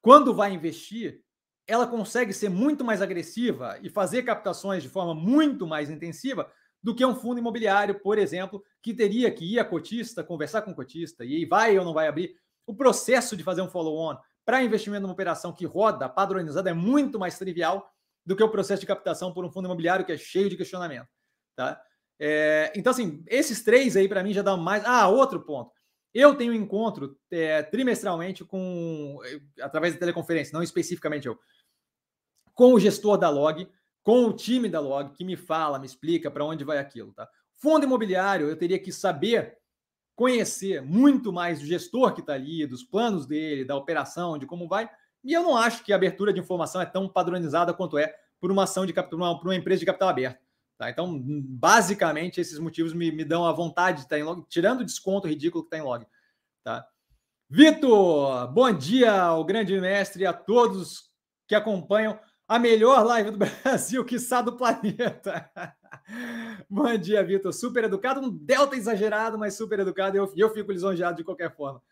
quando 0.00 0.34
vai 0.34 0.52
investir, 0.52 1.22
ela 1.68 1.86
consegue 1.86 2.32
ser 2.32 2.48
muito 2.48 2.82
mais 2.82 3.02
agressiva 3.02 3.78
e 3.82 3.90
fazer 3.90 4.22
captações 4.22 4.82
de 4.82 4.88
forma 4.88 5.14
muito 5.14 5.66
mais 5.66 5.90
intensiva 5.90 6.50
do 6.82 6.94
que 6.94 7.04
um 7.04 7.14
fundo 7.14 7.38
imobiliário, 7.38 8.00
por 8.00 8.16
exemplo, 8.16 8.64
que 8.82 8.94
teria 8.94 9.30
que 9.30 9.44
ir 9.44 9.58
a 9.58 9.64
cotista, 9.64 10.24
conversar 10.24 10.62
com 10.62 10.70
o 10.70 10.74
cotista, 10.74 11.24
e 11.24 11.44
vai 11.44 11.78
ou 11.78 11.84
não 11.84 11.92
vai 11.92 12.08
abrir. 12.08 12.34
O 12.66 12.74
processo 12.74 13.36
de 13.36 13.44
fazer 13.44 13.60
um 13.60 13.68
follow-on 13.68 14.16
para 14.46 14.62
investimento 14.62 15.02
numa 15.02 15.12
operação 15.12 15.52
que 15.52 15.66
roda 15.66 16.08
padronizada 16.08 16.70
é 16.70 16.74
muito 16.74 17.18
mais 17.18 17.36
trivial 17.36 17.92
do 18.24 18.34
que 18.34 18.42
o 18.42 18.48
processo 18.48 18.80
de 18.80 18.86
captação 18.86 19.32
por 19.32 19.44
um 19.44 19.50
fundo 19.50 19.66
imobiliário 19.66 20.06
que 20.06 20.12
é 20.12 20.16
cheio 20.16 20.48
de 20.48 20.56
questionamento. 20.56 21.08
Tá? 21.54 21.78
É, 22.18 22.72
então, 22.74 22.90
assim, 22.90 23.22
esses 23.26 23.62
três 23.62 23.94
aí 23.94 24.08
para 24.08 24.22
mim 24.22 24.32
já 24.32 24.40
dão 24.40 24.56
mais. 24.56 24.82
Ah, 24.86 25.08
outro 25.08 25.40
ponto. 25.40 25.70
Eu 26.14 26.34
tenho 26.34 26.54
encontro 26.54 27.18
é, 27.30 27.62
trimestralmente 27.62 28.44
com, 28.44 29.18
através 29.60 29.92
da 29.94 30.00
teleconferência, 30.00 30.54
não 30.54 30.62
especificamente 30.62 31.26
eu, 31.26 31.38
com 32.58 32.74
o 32.74 32.80
gestor 32.80 33.16
da 33.16 33.30
Log, 33.30 33.68
com 34.02 34.24
o 34.24 34.32
time 34.32 34.68
da 34.68 34.80
Log, 34.80 35.12
que 35.12 35.22
me 35.22 35.36
fala, 35.36 35.78
me 35.78 35.86
explica 35.86 36.28
para 36.28 36.44
onde 36.44 36.64
vai 36.64 36.78
aquilo. 36.78 37.12
Tá? 37.12 37.28
Fundo 37.54 37.84
imobiliário, 37.84 38.48
eu 38.48 38.56
teria 38.56 38.80
que 38.80 38.90
saber, 38.90 39.56
conhecer 40.16 40.82
muito 40.82 41.32
mais 41.32 41.60
do 41.60 41.66
gestor 41.66 42.12
que 42.12 42.20
está 42.20 42.32
ali, 42.32 42.66
dos 42.66 42.82
planos 42.82 43.26
dele, 43.26 43.64
da 43.64 43.76
operação, 43.76 44.36
de 44.36 44.44
como 44.44 44.66
vai. 44.66 44.90
E 45.22 45.32
eu 45.32 45.44
não 45.44 45.56
acho 45.56 45.84
que 45.84 45.92
a 45.92 45.96
abertura 45.96 46.32
de 46.32 46.40
informação 46.40 46.80
é 46.80 46.86
tão 46.86 47.08
padronizada 47.08 47.72
quanto 47.72 47.96
é 47.96 48.12
por 48.40 48.50
uma 48.50 48.64
ação 48.64 48.84
de 48.84 48.92
capital, 48.92 49.38
por 49.38 49.46
uma 49.46 49.54
empresa 49.54 49.78
de 49.78 49.86
capital 49.86 50.08
aberto. 50.08 50.44
Tá? 50.76 50.90
Então, 50.90 51.16
basicamente, 51.24 52.40
esses 52.40 52.58
motivos 52.58 52.92
me, 52.92 53.12
me 53.12 53.24
dão 53.24 53.46
a 53.46 53.52
vontade 53.52 53.98
de 53.98 54.02
estar 54.02 54.18
em 54.18 54.24
log, 54.24 54.44
tirando 54.48 54.80
o 54.80 54.84
desconto 54.84 55.28
ridículo 55.28 55.62
que 55.62 55.68
está 55.68 55.78
em 55.78 55.86
log. 55.86 56.04
Tá? 56.64 56.84
Vitor, 57.48 58.52
bom 58.52 58.72
dia 58.72 59.12
ao 59.12 59.44
grande 59.44 59.80
mestre 59.80 60.24
e 60.24 60.26
a 60.26 60.32
todos 60.32 61.08
que 61.46 61.54
acompanham 61.54 62.18
a 62.48 62.58
melhor 62.58 63.04
live 63.04 63.30
do 63.30 63.36
Brasil, 63.62 64.02
quiçá 64.04 64.40
do 64.40 64.56
planeta. 64.56 65.50
bom 66.68 66.96
dia, 66.96 67.22
Vitor. 67.22 67.52
Super 67.52 67.84
educado, 67.84 68.20
um 68.20 68.30
delta 68.30 68.74
exagerado, 68.74 69.38
mas 69.38 69.54
super 69.54 69.80
educado. 69.80 70.16
E 70.16 70.18
eu, 70.18 70.32
eu 70.34 70.50
fico 70.50 70.72
lisonjeado 70.72 71.18
de 71.18 71.24
qualquer 71.24 71.54
forma. 71.54 71.82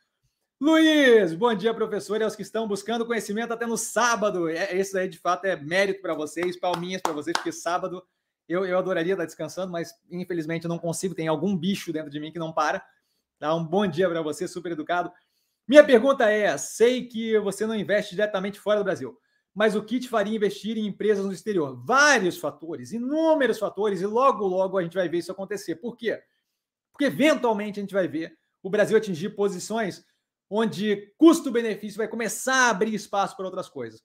Luiz, 0.58 1.34
bom 1.34 1.54
dia, 1.54 1.74
professor, 1.74 2.18
e 2.18 2.24
aos 2.24 2.34
que 2.34 2.40
estão 2.40 2.66
buscando 2.66 3.04
conhecimento 3.04 3.52
até 3.52 3.66
no 3.66 3.76
sábado. 3.76 4.48
É, 4.48 4.74
isso 4.74 4.96
aí, 4.96 5.06
de 5.06 5.18
fato, 5.18 5.44
é 5.44 5.54
mérito 5.54 6.00
para 6.00 6.14
vocês, 6.14 6.58
palminhas 6.58 7.02
para 7.02 7.12
vocês, 7.12 7.36
porque 7.36 7.52
sábado 7.52 8.02
eu, 8.48 8.64
eu 8.64 8.78
adoraria 8.78 9.12
estar 9.12 9.26
descansando, 9.26 9.70
mas 9.70 9.92
infelizmente 10.10 10.66
não 10.66 10.78
consigo. 10.78 11.14
Tem 11.14 11.28
algum 11.28 11.54
bicho 11.54 11.92
dentro 11.92 12.10
de 12.10 12.18
mim 12.18 12.32
que 12.32 12.38
não 12.38 12.54
para. 12.54 12.82
Dá 13.38 13.54
um 13.54 13.62
bom 13.62 13.86
dia 13.86 14.08
para 14.08 14.22
você, 14.22 14.48
super 14.48 14.72
educado. 14.72 15.12
Minha 15.68 15.84
pergunta 15.84 16.30
é: 16.30 16.56
sei 16.56 17.06
que 17.06 17.38
você 17.40 17.66
não 17.66 17.74
investe 17.74 18.14
diretamente 18.14 18.58
fora 18.58 18.78
do 18.78 18.84
Brasil, 18.84 19.18
mas 19.56 19.74
o 19.74 19.82
que 19.82 19.98
te 19.98 20.06
faria 20.06 20.36
investir 20.36 20.76
em 20.76 20.86
empresas 20.86 21.24
no 21.24 21.32
exterior? 21.32 21.82
Vários 21.82 22.36
fatores, 22.36 22.92
inúmeros 22.92 23.58
fatores, 23.58 24.02
e 24.02 24.06
logo, 24.06 24.46
logo 24.46 24.76
a 24.76 24.82
gente 24.82 24.92
vai 24.92 25.08
ver 25.08 25.16
isso 25.16 25.32
acontecer. 25.32 25.76
Por 25.76 25.96
quê? 25.96 26.22
Porque 26.92 27.06
eventualmente 27.06 27.80
a 27.80 27.82
gente 27.82 27.94
vai 27.94 28.06
ver 28.06 28.36
o 28.62 28.68
Brasil 28.68 28.98
atingir 28.98 29.30
posições 29.30 30.04
onde 30.50 31.10
custo-benefício 31.16 31.96
vai 31.96 32.06
começar 32.06 32.66
a 32.66 32.68
abrir 32.68 32.92
espaço 32.92 33.34
para 33.34 33.46
outras 33.46 33.66
coisas. 33.66 34.04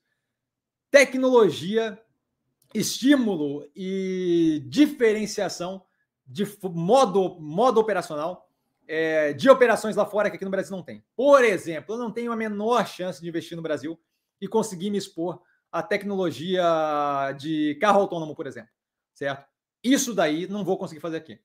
Tecnologia 0.90 2.00
estímulo 2.74 3.70
e 3.76 4.64
diferenciação 4.66 5.84
de 6.26 6.46
modo, 6.62 7.38
modo 7.38 7.78
operacional 7.78 8.48
é, 8.88 9.34
de 9.34 9.50
operações 9.50 9.96
lá 9.96 10.06
fora 10.06 10.30
que 10.30 10.36
aqui 10.36 10.46
no 10.46 10.50
Brasil 10.50 10.74
não 10.74 10.82
tem. 10.82 11.04
Por 11.14 11.44
exemplo, 11.44 11.94
eu 11.94 11.98
não 11.98 12.10
tenho 12.10 12.32
a 12.32 12.36
menor 12.36 12.86
chance 12.86 13.20
de 13.20 13.28
investir 13.28 13.54
no 13.54 13.62
Brasil 13.62 14.00
e 14.42 14.48
conseguir 14.48 14.90
me 14.90 14.98
expor 14.98 15.40
à 15.70 15.82
tecnologia 15.82 16.62
de 17.38 17.78
carro 17.80 18.00
autônomo, 18.00 18.34
por 18.34 18.46
exemplo, 18.46 18.68
certo? 19.14 19.46
Isso 19.82 20.14
daí 20.14 20.46
não 20.46 20.64
vou 20.64 20.76
conseguir 20.76 21.00
fazer 21.00 21.16
aqui. 21.16 21.40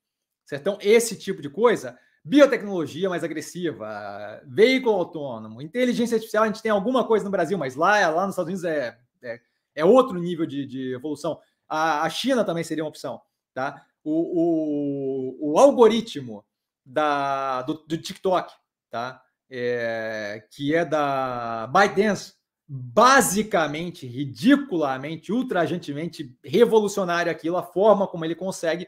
Certo? 0.46 0.62
Então, 0.62 0.78
esse 0.82 1.18
tipo 1.18 1.42
de 1.42 1.50
coisa, 1.50 1.98
biotecnologia 2.26 3.10
mais 3.10 3.24
agressiva, 3.24 4.42
veículo 4.46 4.96
autônomo, 4.96 5.62
inteligência 5.62 6.16
artificial, 6.16 6.44
a 6.44 6.48
gente 6.48 6.62
tem 6.62 6.72
alguma 6.72 7.06
coisa 7.06 7.24
no 7.24 7.32
Brasil, 7.32 7.58
mas 7.58 7.76
lá, 7.76 8.10
lá 8.10 8.26
nos 8.26 8.34
Estados 8.34 8.50
Unidos 8.50 8.64
é, 8.66 8.98
é 9.22 9.40
é 9.78 9.86
outro 9.86 10.18
nível 10.18 10.48
de, 10.48 10.66
de 10.66 10.94
evolução. 10.96 11.40
A, 11.70 12.02
a, 12.02 12.10
China 12.10 12.44
também 12.44 12.64
seria 12.64 12.84
uma 12.84 12.90
opção, 12.90 13.22
tá? 13.54 13.86
o, 14.04 15.42
o, 15.42 15.54
o 15.54 15.60
algoritmo 15.60 16.44
da, 16.84 17.62
do, 17.62 17.76
do, 17.86 17.98
TikTok, 17.98 18.52
tá? 18.90 19.22
É, 19.50 20.46
que 20.52 20.74
é 20.74 20.84
da 20.84 21.68
ByteDance, 21.68 22.34
basicamente, 22.68 24.06
ridiculamente, 24.06 25.32
ultrajantemente 25.32 26.38
revolucionário 26.44 27.32
aquilo, 27.32 27.56
a 27.56 27.64
forma 27.64 28.08
como 28.08 28.26
ele 28.26 28.36
consegue 28.36 28.88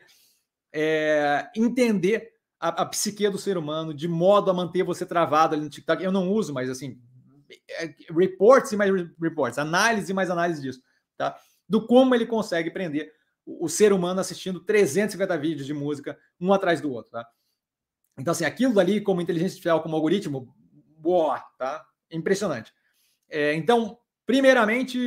é, 0.73 1.49
entender 1.55 2.33
a, 2.59 2.81
a, 2.81 2.85
psique 2.85 3.29
do 3.29 3.37
ser 3.37 3.57
humano 3.57 3.93
de 3.93 4.07
modo 4.07 4.51
a 4.51 4.53
manter 4.53 4.83
você 4.83 5.05
travado 5.05 5.55
ali 5.55 5.63
no 5.63 5.69
TikTok. 5.69 6.03
Eu 6.03 6.11
não 6.11 6.29
uso, 6.29 6.53
mas 6.53 6.69
assim, 6.69 6.99
é, 7.69 7.95
reports 8.11 8.73
e 8.73 8.75
mais 8.75 8.91
reports, 9.19 9.57
análise 9.57 10.11
e 10.11 10.15
mais 10.15 10.29
análise 10.29 10.61
disso, 10.61 10.81
tá? 11.15 11.37
Do 11.67 11.85
como 11.87 12.13
ele 12.13 12.25
consegue 12.25 12.69
prender 12.69 13.13
o, 13.45 13.65
o 13.65 13.69
ser 13.69 13.93
humano 13.93 14.19
assistindo 14.19 14.59
350 14.59 15.37
vídeos 15.37 15.65
de 15.65 15.73
música 15.73 16.19
um 16.39 16.51
atrás 16.51 16.81
do 16.81 16.91
outro, 16.91 17.11
tá? 17.11 17.25
Então, 18.17 18.33
assim, 18.33 18.43
aquilo 18.43 18.77
ali 18.77 18.99
como 18.99 19.21
inteligência 19.21 19.53
artificial, 19.53 19.81
como 19.81 19.95
algoritmo, 19.95 20.53
boa, 20.97 21.39
tá? 21.57 21.85
Impressionante. 22.11 22.73
É, 23.29 23.53
então, 23.53 23.97
primeiramente, 24.25 24.99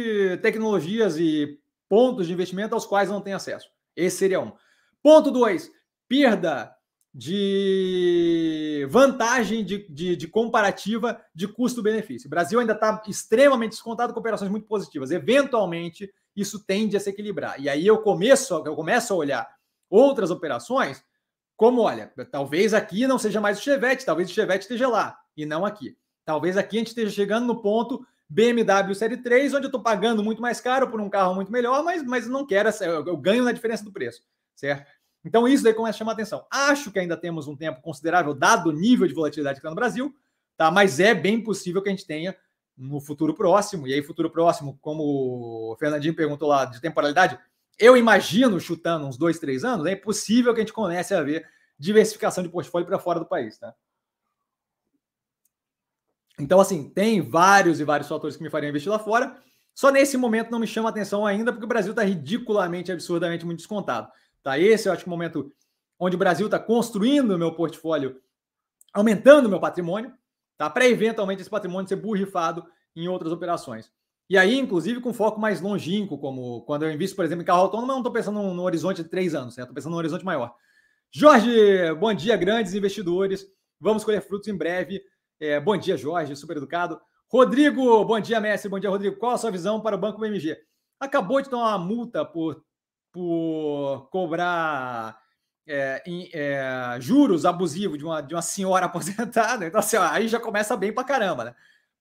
tecnologias 0.42 1.18
e 1.18 1.58
pontos 1.88 2.26
de 2.26 2.32
investimento 2.32 2.74
aos 2.74 2.86
quais 2.86 3.08
não 3.08 3.20
tem 3.20 3.34
acesso. 3.34 3.68
Esse 3.94 4.18
seria 4.18 4.40
um. 4.40 4.52
Ponto 5.02 5.30
dois, 5.30 5.70
perda 6.08 6.74
de 7.14 8.86
vantagem 8.88 9.62
de, 9.64 9.86
de, 9.88 10.16
de 10.16 10.26
comparativa 10.26 11.20
de 11.34 11.46
custo-benefício. 11.46 12.26
O 12.26 12.30
Brasil 12.30 12.58
ainda 12.58 12.72
está 12.72 13.02
extremamente 13.06 13.72
descontado 13.72 14.14
com 14.14 14.20
operações 14.20 14.50
muito 14.50 14.66
positivas. 14.66 15.10
Eventualmente, 15.10 16.10
isso 16.34 16.64
tende 16.64 16.96
a 16.96 17.00
se 17.00 17.10
equilibrar. 17.10 17.60
E 17.60 17.68
aí 17.68 17.86
eu 17.86 17.98
começo, 17.98 18.62
eu 18.64 18.74
começo 18.74 19.12
a 19.12 19.16
olhar 19.16 19.48
outras 19.90 20.30
operações 20.30 21.04
como, 21.54 21.82
olha, 21.82 22.10
talvez 22.30 22.72
aqui 22.72 23.06
não 23.06 23.18
seja 23.18 23.40
mais 23.40 23.58
o 23.58 23.62
Chevette, 23.62 24.06
talvez 24.06 24.30
o 24.30 24.32
Chevette 24.32 24.62
esteja 24.62 24.88
lá 24.88 25.18
e 25.36 25.44
não 25.44 25.66
aqui. 25.66 25.96
Talvez 26.24 26.56
aqui 26.56 26.76
a 26.76 26.80
gente 26.80 26.88
esteja 26.88 27.10
chegando 27.10 27.46
no 27.46 27.60
ponto 27.60 28.06
BMW 28.32 28.94
Série 28.94 29.18
3, 29.18 29.52
onde 29.52 29.64
eu 29.64 29.68
estou 29.68 29.82
pagando 29.82 30.22
muito 30.22 30.40
mais 30.40 30.58
caro 30.58 30.88
por 30.88 30.98
um 30.98 31.10
carro 31.10 31.34
muito 31.34 31.52
melhor, 31.52 31.84
mas, 31.84 32.02
mas 32.02 32.26
não 32.26 32.46
quero, 32.46 32.70
eu, 32.80 33.06
eu 33.06 33.16
ganho 33.16 33.44
na 33.44 33.52
diferença 33.52 33.84
do 33.84 33.92
preço, 33.92 34.22
certo? 34.56 34.90
Então 35.22 35.46
isso 35.46 35.62
daí 35.62 35.74
começa 35.74 35.96
a 35.96 35.98
chamar 35.98 36.12
atenção. 36.12 36.46
Acho 36.50 36.90
que 36.90 36.98
ainda 36.98 37.14
temos 37.14 37.46
um 37.46 37.54
tempo 37.54 37.82
considerável, 37.82 38.32
dado 38.32 38.70
o 38.70 38.72
nível 38.72 39.06
de 39.06 39.12
volatilidade 39.12 39.56
que 39.56 39.58
está 39.58 39.68
no 39.68 39.76
Brasil, 39.76 40.14
tá? 40.56 40.70
mas 40.70 40.98
é 40.98 41.14
bem 41.14 41.42
possível 41.42 41.82
que 41.82 41.90
a 41.90 41.92
gente 41.92 42.06
tenha 42.06 42.34
no 42.74 43.02
futuro 43.02 43.34
próximo, 43.34 43.86
e 43.86 43.92
aí 43.92 44.02
futuro 44.02 44.30
próximo, 44.30 44.78
como 44.80 45.02
o 45.72 45.76
Fernandinho 45.78 46.16
perguntou 46.16 46.48
lá, 46.48 46.64
de 46.64 46.80
temporalidade, 46.80 47.38
eu 47.78 47.98
imagino, 47.98 48.58
chutando 48.58 49.06
uns 49.06 49.18
dois, 49.18 49.38
três 49.38 49.62
anos, 49.62 49.84
é 49.84 49.94
possível 49.94 50.54
que 50.54 50.60
a 50.60 50.62
gente 50.62 50.72
comece 50.72 51.14
a 51.14 51.22
ver 51.22 51.46
diversificação 51.78 52.42
de 52.42 52.48
portfólio 52.48 52.86
para 52.86 52.98
fora 52.98 53.20
do 53.20 53.26
país, 53.26 53.58
tá? 53.58 53.74
Então, 56.38 56.60
assim, 56.60 56.88
tem 56.88 57.20
vários 57.20 57.80
e 57.80 57.84
vários 57.84 58.08
fatores 58.08 58.36
que 58.36 58.42
me 58.42 58.50
fariam 58.50 58.70
investir 58.70 58.90
lá 58.90 58.98
fora. 58.98 59.36
Só 59.74 59.90
nesse 59.90 60.16
momento 60.16 60.50
não 60.50 60.58
me 60.58 60.66
chama 60.66 60.88
atenção 60.88 61.26
ainda, 61.26 61.52
porque 61.52 61.64
o 61.64 61.68
Brasil 61.68 61.92
está 61.92 62.02
ridiculamente, 62.02 62.92
absurdamente 62.92 63.44
muito 63.44 63.58
descontado. 63.58 64.08
Tá? 64.42 64.58
Esse 64.58 64.88
eu 64.88 64.92
acho 64.92 65.04
que 65.04 65.08
é 65.08 65.12
o 65.12 65.16
momento 65.16 65.52
onde 65.98 66.16
o 66.16 66.18
Brasil 66.18 66.46
está 66.46 66.58
construindo 66.58 67.30
o 67.32 67.38
meu 67.38 67.54
portfólio, 67.54 68.20
aumentando 68.92 69.46
o 69.46 69.48
meu 69.48 69.60
patrimônio, 69.60 70.12
tá? 70.56 70.68
para 70.68 70.86
eventualmente 70.86 71.40
esse 71.40 71.50
patrimônio 71.50 71.88
ser 71.88 71.96
burrifado 71.96 72.66
em 72.94 73.08
outras 73.08 73.32
operações. 73.32 73.90
E 74.28 74.38
aí, 74.38 74.58
inclusive, 74.58 75.00
com 75.00 75.12
foco 75.12 75.40
mais 75.40 75.60
longínquo, 75.60 76.18
como 76.18 76.62
quando 76.62 76.84
eu 76.84 76.92
invisto, 76.92 77.14
por 77.14 77.24
exemplo, 77.24 77.42
em 77.42 77.46
carro 77.46 77.60
autônomo, 77.60 77.92
eu 77.92 77.94
não 77.94 78.00
estou 78.00 78.12
pensando 78.12 78.42
no 78.42 78.62
horizonte 78.62 79.02
de 79.02 79.08
três 79.08 79.34
anos, 79.34 79.58
estou 79.58 79.74
pensando 79.74 79.92
no 79.92 79.98
horizonte 79.98 80.24
maior. 80.24 80.54
Jorge, 81.10 81.92
bom 82.00 82.14
dia, 82.14 82.36
grandes 82.36 82.72
investidores. 82.72 83.46
Vamos 83.78 84.04
colher 84.04 84.22
frutos 84.22 84.48
em 84.48 84.56
breve. 84.56 85.02
É, 85.42 85.58
bom 85.58 85.76
dia, 85.76 85.96
Jorge, 85.96 86.36
super 86.36 86.56
educado. 86.56 87.00
Rodrigo, 87.26 88.04
bom 88.04 88.20
dia, 88.20 88.40
mestre. 88.40 88.70
Bom 88.70 88.78
dia, 88.78 88.88
Rodrigo. 88.88 89.16
Qual 89.16 89.32
a 89.32 89.36
sua 89.36 89.50
visão 89.50 89.80
para 89.80 89.96
o 89.96 89.98
Banco 89.98 90.20
BMG? 90.20 90.56
Acabou 91.00 91.42
de 91.42 91.50
tomar 91.50 91.70
uma 91.70 91.84
multa 91.84 92.24
por, 92.24 92.64
por 93.10 94.08
cobrar 94.12 95.18
é, 95.66 96.00
em, 96.06 96.30
é, 96.32 96.96
juros 97.00 97.44
abusivos 97.44 97.98
de 97.98 98.04
uma, 98.04 98.20
de 98.20 98.36
uma 98.36 98.40
senhora 98.40 98.86
aposentada. 98.86 99.66
Então, 99.66 99.80
assim, 99.80 99.96
ó, 99.96 100.04
aí 100.04 100.28
já 100.28 100.38
começa 100.38 100.76
bem 100.76 100.92
para 100.92 101.02
caramba, 101.02 101.44
né? 101.46 101.54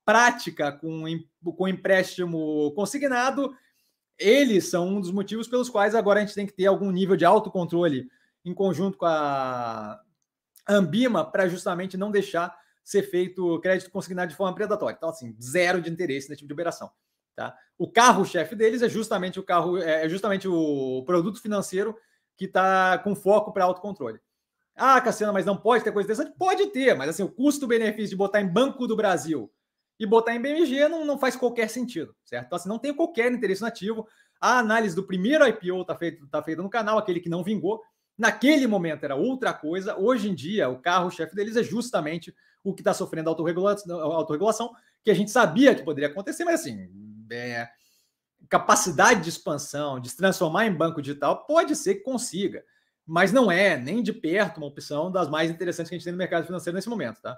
prática 0.06 0.72
com, 0.72 1.04
com 1.44 1.68
empréstimo 1.68 2.72
consignado, 2.76 3.56
eles 4.20 4.70
são 4.70 4.88
um 4.88 5.02
dos 5.02 5.12
motivos 5.12 5.48
pelos 5.48 5.68
quais 5.68 5.96
agora 5.96 6.20
a 6.20 6.24
gente 6.24 6.36
tem 6.36 6.46
que 6.46 6.54
ter 6.54 6.68
algum 6.68 6.92
nível 6.92 7.16
de 7.16 7.26
autocontrole 7.26 8.08
em 8.46 8.54
conjunto 8.54 9.00
com 9.00 9.08
a 9.08 10.00
Ambima 10.70 11.26
para 11.26 11.48
justamente 11.48 11.98
não 11.98 12.12
deixar 12.12 12.61
ser 12.84 13.04
feito 13.04 13.60
crédito 13.60 13.92
consignado 13.92 14.30
de 14.30 14.36
forma 14.36 14.56
predatória. 14.56 14.96
Então, 14.96 15.10
assim, 15.10 15.36
zero 15.42 15.82
de 15.82 15.90
interesse 15.90 16.30
nesse 16.30 16.40
tipo 16.40 16.48
de 16.48 16.54
operação. 16.54 16.92
Tá? 17.36 17.56
O 17.78 17.90
carro-chefe 17.90 18.56
deles 18.56 18.82
é 18.82 18.90
justamente 18.90 19.40
o 19.40 19.44
carro, 19.44 19.78
é, 19.78 20.06
é 20.06 20.10
justamente 20.10 20.48
o 20.48 21.04
produto 21.06 21.42
financeiro 21.42 21.96
que 22.36 22.46
está 22.46 22.98
com 23.00 23.16
foco 23.16 23.54
para 23.54 23.66
autocontrole. 23.66 24.20
Ah, 24.76 25.00
Cassiano, 25.00 25.34
mas 25.34 25.46
não 25.46 25.58
pode 25.58 25.84
ter 25.84 25.92
coisa 25.92 26.12
interessante? 26.12 26.36
Pode 26.38 26.68
ter, 26.68 26.96
mas 26.96 27.10
assim, 27.10 27.24
o 27.24 27.32
custo-benefício 27.32 28.10
de 28.10 28.16
botar 28.16 28.42
em 28.42 28.48
Banco 28.48 28.88
do 28.88 28.96
Brasil 28.96 29.52
e 30.00 30.06
botar 30.06 30.34
em 30.34 30.42
BMG 30.42 30.88
não, 30.88 31.06
não 31.06 31.20
faz 31.20 31.36
qualquer 31.36 31.70
sentido, 31.70 32.16
certo? 32.24 32.48
Então, 32.48 32.56
assim, 32.56 32.70
não 32.70 32.80
tem 32.80 32.94
qualquer 32.94 33.32
interesse 33.32 33.62
nativo. 33.62 34.08
A 34.40 34.58
análise 34.58 34.96
do 34.96 35.04
primeiro 35.04 35.48
IPO 35.48 35.82
está 35.82 35.96
feita 35.96 36.26
tá 36.32 36.42
feita 36.42 36.62
no 36.64 36.70
canal, 36.70 36.98
aquele 36.98 37.20
que 37.20 37.30
não 37.30 37.44
vingou. 37.44 37.82
Naquele 38.18 38.66
momento 38.66 39.04
era 39.04 39.16
outra 39.16 39.54
coisa. 39.54 39.96
Hoje 39.96 40.30
em 40.30 40.34
dia, 40.34 40.70
o 40.70 40.80
carro-chefe 40.80 41.36
deles 41.36 41.56
é 41.56 41.64
justamente 41.64 42.34
o 42.64 42.74
que 42.74 42.82
está 42.82 42.93
sofrendo 42.93 43.30
autorregulação, 43.30 43.99
autorregulação, 43.99 44.72
que 45.03 45.12
a 45.12 45.14
gente 45.14 45.32
sabia 45.32 45.74
que 45.74 45.84
poderia 45.84 46.09
acontecer, 46.09 46.43
mas 46.43 46.62
assim, 46.62 46.89
é, 47.32 47.68
capacidade 48.49 49.22
de 49.22 49.30
expansão, 49.30 49.99
de 49.99 50.09
se 50.09 50.18
transformar 50.18 50.66
em 50.66 50.74
banco 50.74 51.01
digital, 51.01 51.45
pode 51.45 51.76
ser 51.76 51.95
que 51.95 52.01
consiga, 52.01 52.64
mas 53.05 53.32
não 53.32 53.51
é 53.51 53.78
nem 53.78 54.03
de 54.03 54.14
perto 54.14 54.57
uma 54.57 54.68
opção 54.68 55.12
das 55.12 55.30
mais 55.30 55.49
interessantes 55.49 55.89
que 55.89 55.95
a 55.95 55.97
gente 55.97 56.05
tem 56.05 56.14
no 56.14 56.18
mercado 56.18 56.45
financeiro 56.45 56.76
nesse 56.76 56.89
momento, 56.89 57.22
tá? 57.22 57.38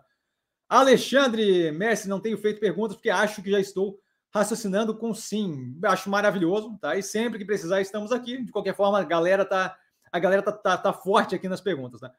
Alexandre 0.67 1.71
Messi, 1.71 2.09
não 2.09 2.19
tenho 2.19 2.38
feito 2.38 2.59
perguntas 2.59 2.95
porque 2.95 3.09
acho 3.09 3.41
que 3.43 3.51
já 3.51 3.59
estou 3.59 3.99
raciocinando 4.34 4.95
com 4.95 5.13
sim. 5.13 5.78
Acho 5.84 6.09
maravilhoso, 6.09 6.76
tá? 6.82 6.95
E 6.95 7.03
sempre 7.03 7.38
que 7.38 7.45
precisar, 7.45 7.80
estamos 7.82 8.11
aqui. 8.11 8.43
De 8.43 8.51
qualquer 8.51 8.76
forma, 8.76 8.99
a 8.99 9.03
galera 9.03 9.45
tá, 9.45 9.78
a 10.11 10.19
galera 10.19 10.41
tá, 10.41 10.51
tá, 10.51 10.78
tá 10.78 10.91
forte 10.91 11.36
aqui 11.36 11.47
nas 11.47 11.61
perguntas, 11.61 12.01
né? 12.01 12.09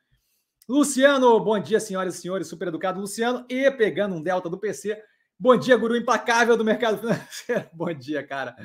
Luciano, 0.66 1.38
bom 1.40 1.58
dia, 1.58 1.78
senhoras 1.78 2.14
e 2.14 2.22
senhores, 2.22 2.48
super 2.48 2.68
educado. 2.68 2.98
Luciano, 2.98 3.44
e 3.50 3.70
pegando 3.70 4.14
um 4.14 4.22
delta 4.22 4.48
do 4.48 4.58
PC. 4.58 4.98
Bom 5.38 5.58
dia, 5.58 5.76
guru 5.76 5.94
implacável 5.94 6.56
do 6.56 6.64
mercado 6.64 6.96
financeiro. 7.00 7.68
bom 7.70 7.92
dia, 7.92 8.26
cara. 8.26 8.56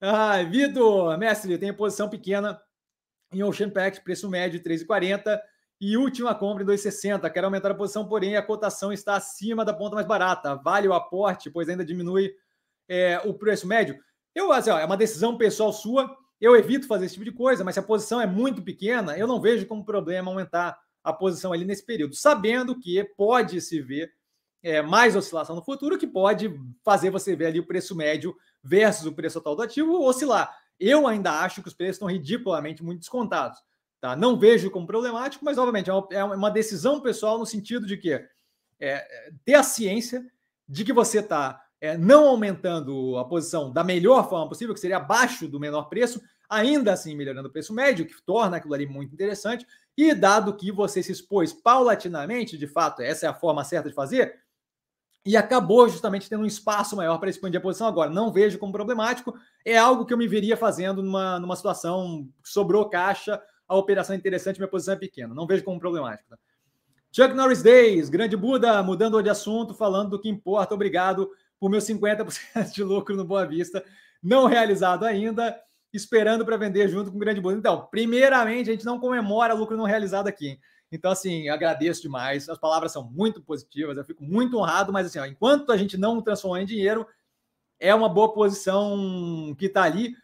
Ah, 0.00 0.42
Vitor, 0.42 1.18
mestre, 1.18 1.58
tem 1.58 1.70
posição 1.70 2.08
pequena 2.08 2.58
em 3.30 3.42
Ocean 3.42 3.68
Pact, 3.68 4.02
preço 4.02 4.26
médio 4.30 4.62
3,40 4.62 5.38
e 5.78 5.98
última 5.98 6.34
compra 6.34 6.62
em 6.62 6.66
2,60. 6.66 7.30
Quero 7.30 7.46
aumentar 7.46 7.72
a 7.72 7.74
posição, 7.74 8.08
porém 8.08 8.36
a 8.38 8.42
cotação 8.42 8.90
está 8.90 9.14
acima 9.14 9.66
da 9.66 9.74
ponta 9.74 9.94
mais 9.94 10.06
barata. 10.06 10.56
Vale 10.56 10.88
o 10.88 10.94
aporte, 10.94 11.50
pois 11.50 11.68
ainda 11.68 11.84
diminui 11.84 12.32
é, 12.88 13.20
o 13.26 13.34
preço 13.34 13.66
médio. 13.66 13.98
Eu, 14.34 14.50
assim, 14.50 14.70
ó, 14.70 14.78
é 14.78 14.84
uma 14.86 14.96
decisão 14.96 15.36
pessoal 15.36 15.74
sua. 15.74 16.16
Eu 16.40 16.56
evito 16.56 16.86
fazer 16.86 17.04
esse 17.04 17.14
tipo 17.14 17.26
de 17.26 17.32
coisa, 17.32 17.62
mas 17.62 17.74
se 17.74 17.80
a 17.80 17.82
posição 17.82 18.18
é 18.18 18.26
muito 18.26 18.62
pequena, 18.62 19.14
eu 19.18 19.26
não 19.26 19.42
vejo 19.42 19.66
como 19.66 19.84
problema 19.84 20.30
aumentar 20.30 20.80
a 21.02 21.12
posição 21.12 21.52
ali 21.52 21.64
nesse 21.64 21.84
período, 21.84 22.14
sabendo 22.14 22.78
que 22.78 23.02
pode 23.16 23.60
se 23.60 23.80
ver 23.80 24.12
é, 24.62 24.80
mais 24.80 25.16
oscilação 25.16 25.56
no 25.56 25.64
futuro, 25.64 25.98
que 25.98 26.06
pode 26.06 26.54
fazer 26.84 27.10
você 27.10 27.34
ver 27.34 27.46
ali 27.46 27.60
o 27.60 27.66
preço 27.66 27.96
médio 27.96 28.36
versus 28.62 29.06
o 29.06 29.12
preço 29.12 29.40
total 29.40 29.56
do 29.56 29.62
ativo 29.62 30.00
oscilar. 30.02 30.56
Eu 30.78 31.06
ainda 31.06 31.40
acho 31.40 31.62
que 31.62 31.68
os 31.68 31.74
preços 31.74 31.96
estão 31.96 32.08
ridiculamente 32.08 32.82
muito 32.82 33.00
descontados. 33.00 33.58
Tá? 34.00 34.16
Não 34.16 34.38
vejo 34.38 34.70
como 34.70 34.86
problemático, 34.86 35.44
mas 35.44 35.58
obviamente 35.58 35.90
é 35.90 36.24
uma, 36.24 36.48
é 36.48 36.52
decisão 36.52 37.00
pessoal 37.00 37.38
no 37.38 37.46
sentido 37.46 37.86
de 37.86 37.96
que 37.96 38.12
é, 38.12 38.28
é 38.80 39.30
ter 39.44 39.54
a 39.54 39.62
ciência 39.62 40.24
de 40.68 40.84
que 40.84 40.92
você 40.92 41.18
está 41.20 41.60
é, 41.80 41.96
não 41.96 42.28
aumentando 42.28 43.16
a 43.18 43.24
posição 43.24 43.72
da 43.72 43.82
melhor 43.82 44.28
forma 44.28 44.48
possível, 44.48 44.74
que 44.74 44.80
seria 44.80 44.98
abaixo 44.98 45.48
do 45.48 45.60
menor 45.60 45.88
preço, 45.88 46.22
ainda 46.52 46.92
assim 46.92 47.14
melhorando 47.14 47.48
o 47.48 47.52
preço 47.52 47.72
médio, 47.72 48.06
que 48.06 48.20
torna 48.22 48.56
aquilo 48.56 48.74
ali 48.74 48.86
muito 48.86 49.12
interessante, 49.12 49.66
e 49.96 50.14
dado 50.14 50.56
que 50.56 50.70
você 50.70 51.02
se 51.02 51.12
expôs 51.12 51.52
paulatinamente, 51.52 52.58
de 52.58 52.66
fato, 52.66 53.02
essa 53.02 53.26
é 53.26 53.28
a 53.28 53.34
forma 53.34 53.64
certa 53.64 53.88
de 53.88 53.94
fazer, 53.94 54.40
e 55.24 55.36
acabou 55.36 55.88
justamente 55.88 56.28
tendo 56.28 56.42
um 56.42 56.46
espaço 56.46 56.96
maior 56.96 57.18
para 57.18 57.30
expandir 57.30 57.58
a 57.58 57.62
posição 57.62 57.86
agora. 57.86 58.10
Não 58.10 58.32
vejo 58.32 58.58
como 58.58 58.72
problemático, 58.72 59.34
é 59.64 59.78
algo 59.78 60.04
que 60.04 60.12
eu 60.12 60.18
me 60.18 60.26
veria 60.26 60.56
fazendo 60.56 61.02
numa, 61.02 61.38
numa 61.38 61.54
situação 61.54 62.28
que 62.42 62.48
sobrou 62.48 62.88
caixa 62.88 63.40
a 63.72 63.76
operação 63.76 64.14
é 64.14 64.18
interessante, 64.18 64.58
minha 64.58 64.68
posição 64.68 64.94
é 64.94 64.98
pequena. 64.98 65.34
Não 65.34 65.46
vejo 65.46 65.64
como 65.64 65.80
problemático. 65.80 66.28
Tá? 66.28 66.38
Chuck 67.10 67.34
Norris 67.34 67.62
Days, 67.62 68.08
grande 68.10 68.36
Buda, 68.36 68.82
mudando 68.82 69.22
de 69.22 69.30
assunto, 69.30 69.74
falando 69.74 70.10
do 70.10 70.20
que 70.20 70.28
importa. 70.28 70.74
Obrigado 70.74 71.30
por 71.58 71.70
meus 71.70 71.84
50% 71.84 72.72
de 72.72 72.82
lucro 72.84 73.16
no 73.16 73.24
Boa 73.24 73.46
Vista, 73.46 73.84
não 74.22 74.46
realizado 74.46 75.04
ainda. 75.04 75.58
Esperando 75.92 76.44
para 76.44 76.56
vender 76.56 76.88
junto 76.88 77.10
com 77.10 77.16
o 77.16 77.20
grande 77.20 77.40
bônus. 77.40 77.58
Então, 77.58 77.86
primeiramente, 77.90 78.70
a 78.70 78.72
gente 78.72 78.84
não 78.84 78.98
comemora 78.98 79.54
lucro 79.54 79.76
não 79.76 79.84
realizado 79.84 80.28
aqui. 80.28 80.48
Hein? 80.48 80.60
Então, 80.90 81.10
assim, 81.10 81.48
agradeço 81.48 82.02
demais. 82.02 82.48
As 82.48 82.58
palavras 82.58 82.92
são 82.92 83.02
muito 83.02 83.42
positivas, 83.42 83.96
eu 83.96 84.04
fico 84.04 84.22
muito 84.22 84.58
honrado, 84.58 84.92
mas 84.92 85.06
assim, 85.06 85.18
ó, 85.18 85.24
enquanto 85.24 85.72
a 85.72 85.76
gente 85.76 85.96
não 85.96 86.20
transformou 86.20 86.58
em 86.58 86.66
dinheiro, 86.66 87.06
é 87.80 87.94
uma 87.94 88.08
boa 88.08 88.32
posição 88.32 89.54
que 89.58 89.66
está 89.66 89.82
ali. 89.82 90.14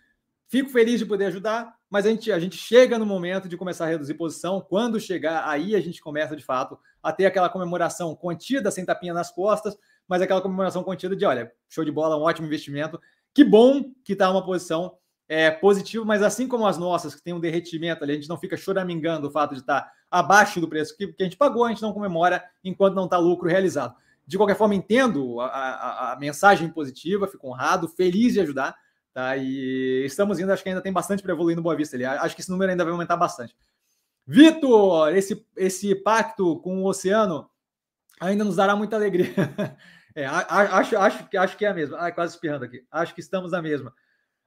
Fico 0.47 0.71
feliz 0.71 0.99
de 0.99 1.07
poder 1.07 1.27
ajudar, 1.27 1.75
mas 1.91 2.07
a 2.07 2.11
gente, 2.11 2.31
a 2.31 2.39
gente 2.39 2.57
chega 2.57 2.99
no 2.99 3.07
momento 3.07 3.49
de 3.49 3.57
começar 3.57 3.87
a 3.87 3.89
reduzir 3.89 4.15
posição. 4.15 4.61
Quando 4.61 5.01
chegar, 5.01 5.49
aí 5.49 5.75
a 5.75 5.81
gente 5.81 6.01
começa 6.03 6.37
de 6.37 6.45
fato 6.45 6.79
a 7.03 7.13
ter 7.13 7.27
aquela 7.27 7.49
comemoração 7.49 8.15
contida, 8.15 8.71
sem 8.71 8.85
tapinha 8.85 9.15
nas 9.15 9.31
costas, 9.31 9.77
mas 10.07 10.21
aquela 10.21 10.41
comemoração 10.41 10.85
contida 10.85 11.17
de: 11.17 11.25
olha, 11.25 11.51
show 11.69 11.85
de 11.85 11.91
bola, 11.91 12.17
um 12.17 12.23
ótimo 12.23 12.47
investimento. 12.47 13.01
Que 13.35 13.43
bom 13.43 13.93
que 14.05 14.13
está 14.13 14.31
uma 14.31 14.45
posição 14.45 14.98
é, 15.29 15.51
positiva, 15.51 16.05
mas 16.05 16.23
assim 16.23 16.49
como 16.49 16.67
as 16.67 16.79
nossas, 16.79 17.15
que 17.15 17.23
tem 17.23 17.35
um 17.35 17.41
derretimento 17.41 18.03
ali, 18.03 18.13
a 18.13 18.17
gente 18.17 18.29
não 18.29 18.39
fica 18.39 18.57
choramingando 18.57 19.29
o 19.29 19.31
fato 19.31 19.55
de 19.55 19.61
estar 19.61 19.83
tá 19.83 19.93
abaixo 20.11 20.61
do 20.61 20.69
preço 20.69 20.97
que, 20.97 21.09
que 21.09 21.23
a 21.23 21.25
gente 21.25 21.37
pagou, 21.37 21.65
a 21.65 21.69
gente 21.69 21.83
não 21.83 21.93
comemora 21.93 22.43
enquanto 22.65 22.95
não 22.95 23.05
está 23.05 23.19
lucro 23.19 23.49
realizado. 23.49 23.95
De 24.27 24.37
qualquer 24.37 24.57
forma, 24.57 24.75
entendo 24.75 25.41
a, 25.41 25.47
a, 25.47 26.13
a, 26.13 26.17
mensagem 26.17 26.69
positiva, 26.71 27.27
fico 27.27 27.49
honrado, 27.49 27.89
feliz 27.89 28.33
de 28.33 28.41
ajudar. 28.41 28.75
Tá? 29.13 29.37
E 29.37 30.05
estamos 30.05 30.39
indo, 30.39 30.53
acho 30.53 30.63
que 30.63 30.69
ainda 30.69 30.83
tem 30.83 30.93
bastante 30.93 31.23
para 31.23 31.33
evoluir 31.33 31.57
no 31.57 31.63
Boa 31.63 31.77
Vista 31.77 31.97
ali. 31.97 32.05
Acho 32.05 32.35
que 32.35 32.41
esse 32.41 32.51
número 32.51 32.71
ainda 32.71 32.85
vai 32.85 32.93
aumentar 32.93 33.17
bastante. 33.17 33.57
Vitor, 34.27 35.17
esse, 35.17 35.47
esse 35.57 35.95
pacto 35.95 36.59
com 36.61 36.83
o 36.83 36.87
oceano 36.87 37.49
ainda 38.21 38.45
nos 38.45 38.57
dará 38.57 38.75
muita 38.77 38.97
alegria. 38.97 39.33
É, 40.15 40.27
acho, 40.27 40.99
acho, 40.99 41.29
acho 41.39 41.57
que 41.57 41.65
é 41.65 41.69
a 41.69 41.75
mesma. 41.75 41.97
Ah, 41.97 42.11
quase 42.11 42.35
espirrando 42.35 42.65
aqui. 42.65 42.85
Acho 42.91 43.15
que 43.15 43.21
estamos 43.21 43.53
na 43.53 43.63
mesma. 43.63 43.95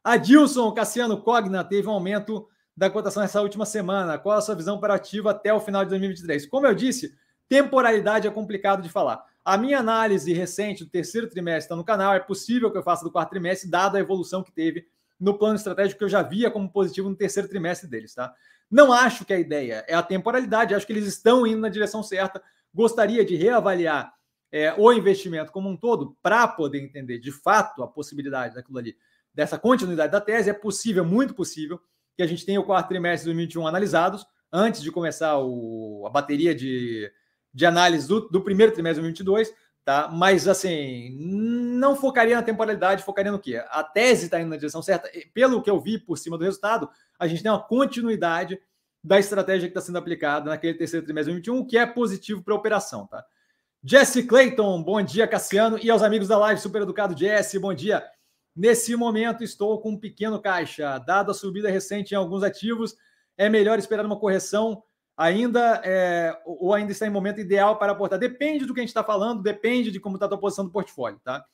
Adilson 0.04 0.72
Cassiano 0.72 1.22
Cogna 1.22 1.64
teve 1.64 1.88
um 1.88 1.92
aumento 1.92 2.48
da 2.76 2.90
cotação 2.90 3.22
essa 3.22 3.42
última 3.42 3.66
semana. 3.66 4.18
Qual 4.18 4.38
a 4.38 4.42
sua 4.42 4.56
visão 4.56 4.80
para 4.80 4.96
ativo 4.96 5.30
até 5.30 5.54
o 5.54 5.60
final 5.60 5.84
de 5.84 5.90
2023? 5.90 6.48
Como 6.48 6.66
eu 6.66 6.74
disse, 6.74 7.16
temporalidade 7.48 8.28
é 8.28 8.32
complicado 8.32 8.82
de 8.82 8.90
falar. 8.90 9.24
A 9.44 9.58
minha 9.58 9.80
análise 9.80 10.34
recente 10.34 10.84
do 10.84 10.90
terceiro 10.90 11.28
trimestre 11.28 11.66
está 11.66 11.76
no 11.76 11.84
canal. 11.84 12.14
É 12.14 12.20
possível 12.20 12.72
que 12.72 12.78
eu 12.78 12.84
faça 12.84 13.04
do 13.04 13.12
quarto 13.12 13.30
trimestre, 13.30 13.70
dada 13.70 13.98
a 13.98 14.02
evolução 14.02 14.44
que 14.44 14.52
teve 14.52 14.88
no 15.20 15.38
plano 15.38 15.56
estratégico 15.56 16.00
que 16.00 16.04
eu 16.04 16.10
já 16.10 16.24
via 16.24 16.50
como 16.50 16.72
positivo 16.72 17.08
no 17.08 17.16
terceiro 17.16 17.48
trimestre 17.48 17.88
deles, 17.88 18.16
tá? 18.16 18.34
Não 18.70 18.92
acho 18.92 19.24
que 19.24 19.34
a 19.34 19.40
ideia 19.40 19.86
é 19.88 19.94
a 19.94 20.02
temporalidade, 20.02 20.74
acho 20.74 20.88
que 20.88 20.94
eles 20.94 21.06
estão 21.06 21.46
indo 21.46 21.60
na 21.60 21.70
direção 21.70 22.02
certa. 22.02 22.42
Gostaria 22.74 23.24
de 23.24 23.36
reavaliar 23.36 24.14
é, 24.52 24.74
o 24.78 24.92
investimento 24.92 25.52
como 25.52 25.70
um 25.70 25.78
todo 25.78 26.18
para 26.24 26.48
poder 26.48 26.82
entender 26.82 27.20
de 27.20 27.32
fato 27.32 27.84
a 27.84 27.88
possibilidade 27.88 28.56
daquilo 28.56 28.78
ali, 28.80 28.96
dessa 29.34 29.58
continuidade 29.58 30.12
da 30.12 30.22
tese. 30.22 30.50
É 30.50 30.54
possível, 30.54 31.06
muito 31.06 31.34
possível, 31.34 31.80
que 32.16 32.24
a 32.24 32.28
gente 32.28 32.46
tenha 32.46 32.60
o 32.60 32.64
quarto 32.64 32.90
trimestre 32.90 33.22
de 33.22 33.36
2021 33.36 33.68
analisados 33.68 34.26
antes 34.52 34.82
de 34.82 34.92
começar 34.92 35.38
o, 35.40 36.06
a 36.06 36.10
bateria 36.10 36.54
de, 36.54 37.12
de 37.54 37.66
análise 37.66 38.08
do, 38.08 38.28
do 38.30 38.42
primeiro 38.42 38.74
trimestre 38.74 39.02
de 39.02 39.14
2022, 39.14 39.54
tá? 39.86 40.10
Mas 40.10 40.48
assim, 40.48 41.16
não 41.20 41.96
focaria 41.96 42.36
na 42.36 42.44
temporalidade, 42.44 43.04
focaria 43.04 43.32
no 43.32 43.40
quê? 43.40 43.64
A 43.70 43.84
tese 43.84 44.26
está 44.26 44.40
indo 44.40 44.50
na 44.50 44.58
direção 44.58 44.82
certa. 44.82 45.10
Pelo 45.34 45.62
que 45.62 45.70
eu 45.70 45.80
vi 45.80 45.98
por 45.98 46.18
cima 46.18 46.38
do 46.38 46.44
resultado, 46.44 46.90
a 47.18 47.28
gente 47.28 47.42
tem 47.42 47.52
uma 47.52 47.64
continuidade 47.64 48.60
da 49.04 49.18
estratégia 49.18 49.68
que 49.68 49.72
está 49.72 49.82
sendo 49.82 49.98
aplicada 49.98 50.50
naquele 50.50 50.78
terceiro 50.78 51.06
trimestre 51.06 51.34
de 51.34 51.42
2021, 51.42 51.66
o 51.66 51.68
que 51.68 51.78
é 51.78 51.86
positivo 51.86 52.44
para 52.44 52.54
a 52.54 52.58
operação, 52.58 53.08
tá? 53.08 53.26
Jesse 53.84 54.24
Clayton, 54.24 54.84
bom 54.84 55.02
dia, 55.02 55.28
Cassiano, 55.28 55.80
e 55.82 55.90
aos 55.90 56.04
amigos 56.04 56.28
da 56.28 56.38
live, 56.38 56.62
super 56.62 56.84
educado 56.84 57.18
Jesse, 57.18 57.58
bom 57.58 57.74
dia. 57.74 58.04
Nesse 58.56 58.96
momento, 58.96 59.44
estou 59.44 59.80
com 59.80 59.92
um 59.92 59.98
pequeno 59.98 60.42
caixa. 60.42 60.98
Dada 61.00 61.32
a 61.32 61.36
subida 61.36 61.70
recente 61.70 62.14
em 62.14 62.18
alguns 62.18 62.44
ativos, 62.44 62.96
é 63.38 63.50
melhor 63.50 63.80
esperar 63.80 64.06
uma 64.06 64.20
correção 64.20 64.84
ainda 65.16 65.82
é, 65.84 66.36
ou 66.46 66.74
ainda 66.74 66.92
está 66.92 67.06
em 67.06 67.10
momento 67.10 67.40
ideal 67.40 67.78
para 67.78 67.92
aportar? 67.92 68.18
Depende 68.18 68.66
do 68.66 68.74
que 68.74 68.80
a 68.80 68.84
gente 68.84 68.90
está 68.90 69.04
falando, 69.04 69.44
depende 69.44 69.92
de 69.92 70.00
como 70.00 70.16
está 70.16 70.26
a 70.26 70.30
tua 70.30 70.40
posição 70.40 70.66
do 70.66 70.72
portfólio, 70.72 71.20
tá? 71.24 71.46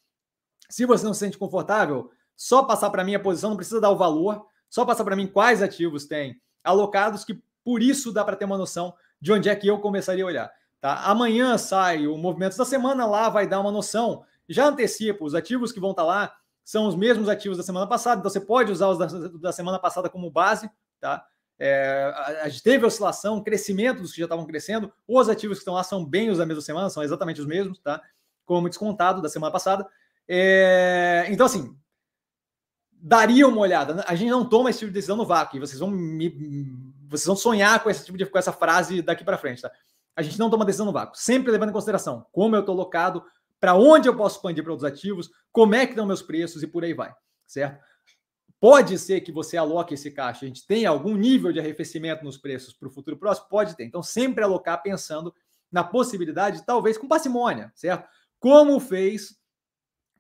Se 0.70 0.86
você 0.86 1.06
não 1.06 1.14
se 1.14 1.22
sente 1.22 1.38
confortável, 1.38 2.12
só 2.36 2.64
passar 2.64 2.90
para 2.90 3.04
mim 3.04 3.16
a 3.16 3.20
posição, 3.20 3.50
não 3.50 3.58
precisa 3.58 3.82
dar 3.82 3.90
o 3.90 3.98
valor, 3.98 4.46
só 4.70 4.86
passar 4.86 5.04
para 5.04 5.16
mim 5.16 5.28
quais 5.28 5.62
ativos 5.62 6.06
tem 6.06 6.40
alocados, 6.64 7.26
que 7.26 7.42
por 7.64 7.82
isso 7.82 8.12
dá 8.12 8.24
para 8.24 8.36
ter 8.36 8.46
uma 8.46 8.58
noção 8.58 8.94
de 9.20 9.32
onde 9.32 9.50
é 9.50 9.56
que 9.56 9.68
eu 9.68 9.80
começaria 9.80 10.24
a 10.24 10.28
olhar. 10.28 10.52
Tá? 10.80 11.04
Amanhã 11.06 11.58
sai 11.58 12.08
o 12.08 12.18
movimento 12.18 12.58
da 12.58 12.66
semana, 12.66 13.06
lá 13.06 13.30
vai 13.30 13.48
dar 13.48 13.60
uma 13.60 13.72
noção. 13.72 14.24
Já 14.48 14.68
antecipo, 14.68 15.26
os 15.26 15.36
ativos 15.36 15.72
que 15.72 15.80
vão 15.80 15.92
estar 15.92 16.04
tá 16.04 16.08
lá 16.08 16.36
são 16.68 16.86
os 16.86 16.98
mesmos 16.98 17.30
ativos 17.30 17.58
da 17.58 17.64
semana 17.64 17.88
passada, 17.88 18.20
então 18.20 18.30
você 18.30 18.42
pode 18.42 18.74
usar 18.74 18.90
os 18.90 18.98
da, 18.98 19.06
da 19.40 19.54
semana 19.54 19.80
passada 19.80 20.10
como 20.10 20.30
base, 20.30 20.70
tá? 21.00 21.26
É, 21.58 22.14
a 22.42 22.50
gente 22.50 22.62
teve 22.62 22.86
oscilação, 22.86 23.42
crescimento 23.42 24.02
dos 24.02 24.12
que 24.12 24.18
já 24.18 24.26
estavam 24.26 24.46
crescendo, 24.46 24.92
os 25.08 25.30
ativos 25.30 25.60
que 25.60 25.62
estão 25.62 25.76
lá 25.76 25.84
são 25.84 26.04
bem 26.04 26.30
os 26.30 26.40
da 26.40 26.46
mesma 26.46 26.62
semana, 26.62 26.90
são 26.90 27.02
exatamente 27.02 27.40
os 27.40 27.48
mesmos, 27.48 27.80
tá? 27.80 28.02
Como 28.46 28.68
descontado 28.68 29.22
da 29.22 29.30
semana 29.30 29.50
passada. 29.50 29.88
É, 30.28 31.26
então, 31.30 31.46
assim, 31.46 31.74
daria 32.92 33.48
uma 33.48 33.62
olhada. 33.62 34.04
A 34.06 34.14
gente 34.14 34.30
não 34.30 34.44
toma 34.44 34.70
esse 34.70 34.80
tipo 34.80 34.90
de 34.90 34.96
decisão 34.96 35.16
no 35.16 35.26
vácuo, 35.26 35.56
e 35.56 35.62
vocês 35.62 35.80
vão 35.80 35.90
me, 35.90 36.30
vocês 37.08 37.28
vão 37.28 37.38
sonhar 37.38 37.82
com 37.82 37.90
esse 37.90 38.04
tipo 38.04 38.18
de 38.18 38.26
com 38.26 38.38
essa 38.38 38.52
frase 38.52 39.02
daqui 39.02 39.24
para 39.24 39.38
frente, 39.38 39.62
tá? 39.62 39.72
A 40.18 40.22
gente 40.22 40.38
não 40.38 40.50
toma 40.50 40.66
decisão 40.66 40.86
no 40.86 40.92
vácuo, 40.92 41.16
sempre 41.18 41.50
levando 41.50 41.70
em 41.70 41.74
consideração 41.74 42.28
como 42.34 42.58
eu 42.58 42.60
estou 42.60 42.76
locado, 42.76 43.24
para 43.60 43.76
onde 43.76 44.08
eu 44.08 44.16
posso 44.16 44.38
expandir 44.38 44.64
para 44.64 44.72
outros 44.72 44.92
ativos, 44.92 45.30
como 45.52 45.76
é 45.76 45.86
que 45.86 45.94
estão 45.94 46.06
meus 46.06 46.22
preços 46.22 46.62
e 46.64 46.68
por 46.68 46.84
aí 46.84 46.94
vai, 46.94 47.14
certo? 47.46 47.84
Pode 48.60 48.98
ser 48.98 49.22
que 49.22 49.32
você 49.32 49.56
aloque 49.56 49.94
esse 49.94 50.10
caixa, 50.10 50.46
a 50.46 50.48
gente 50.48 50.66
tenha 50.66 50.90
algum 50.90 51.16
nível 51.16 51.52
de 51.52 51.60
arrefecimento 51.60 52.24
nos 52.24 52.38
preços 52.38 52.74
para 52.74 52.88
o 52.88 52.92
futuro 52.92 53.18
próximo? 53.18 53.48
Pode 53.50 53.76
ter. 53.76 53.84
Então, 53.84 54.02
sempre 54.02 54.44
alocar 54.44 54.82
pensando 54.82 55.34
na 55.72 55.84
possibilidade, 55.84 56.66
talvez 56.66 56.98
com 56.98 57.08
parcimônia, 57.08 57.72
certo? 57.76 58.08
Como 58.40 58.80
fez, 58.80 59.38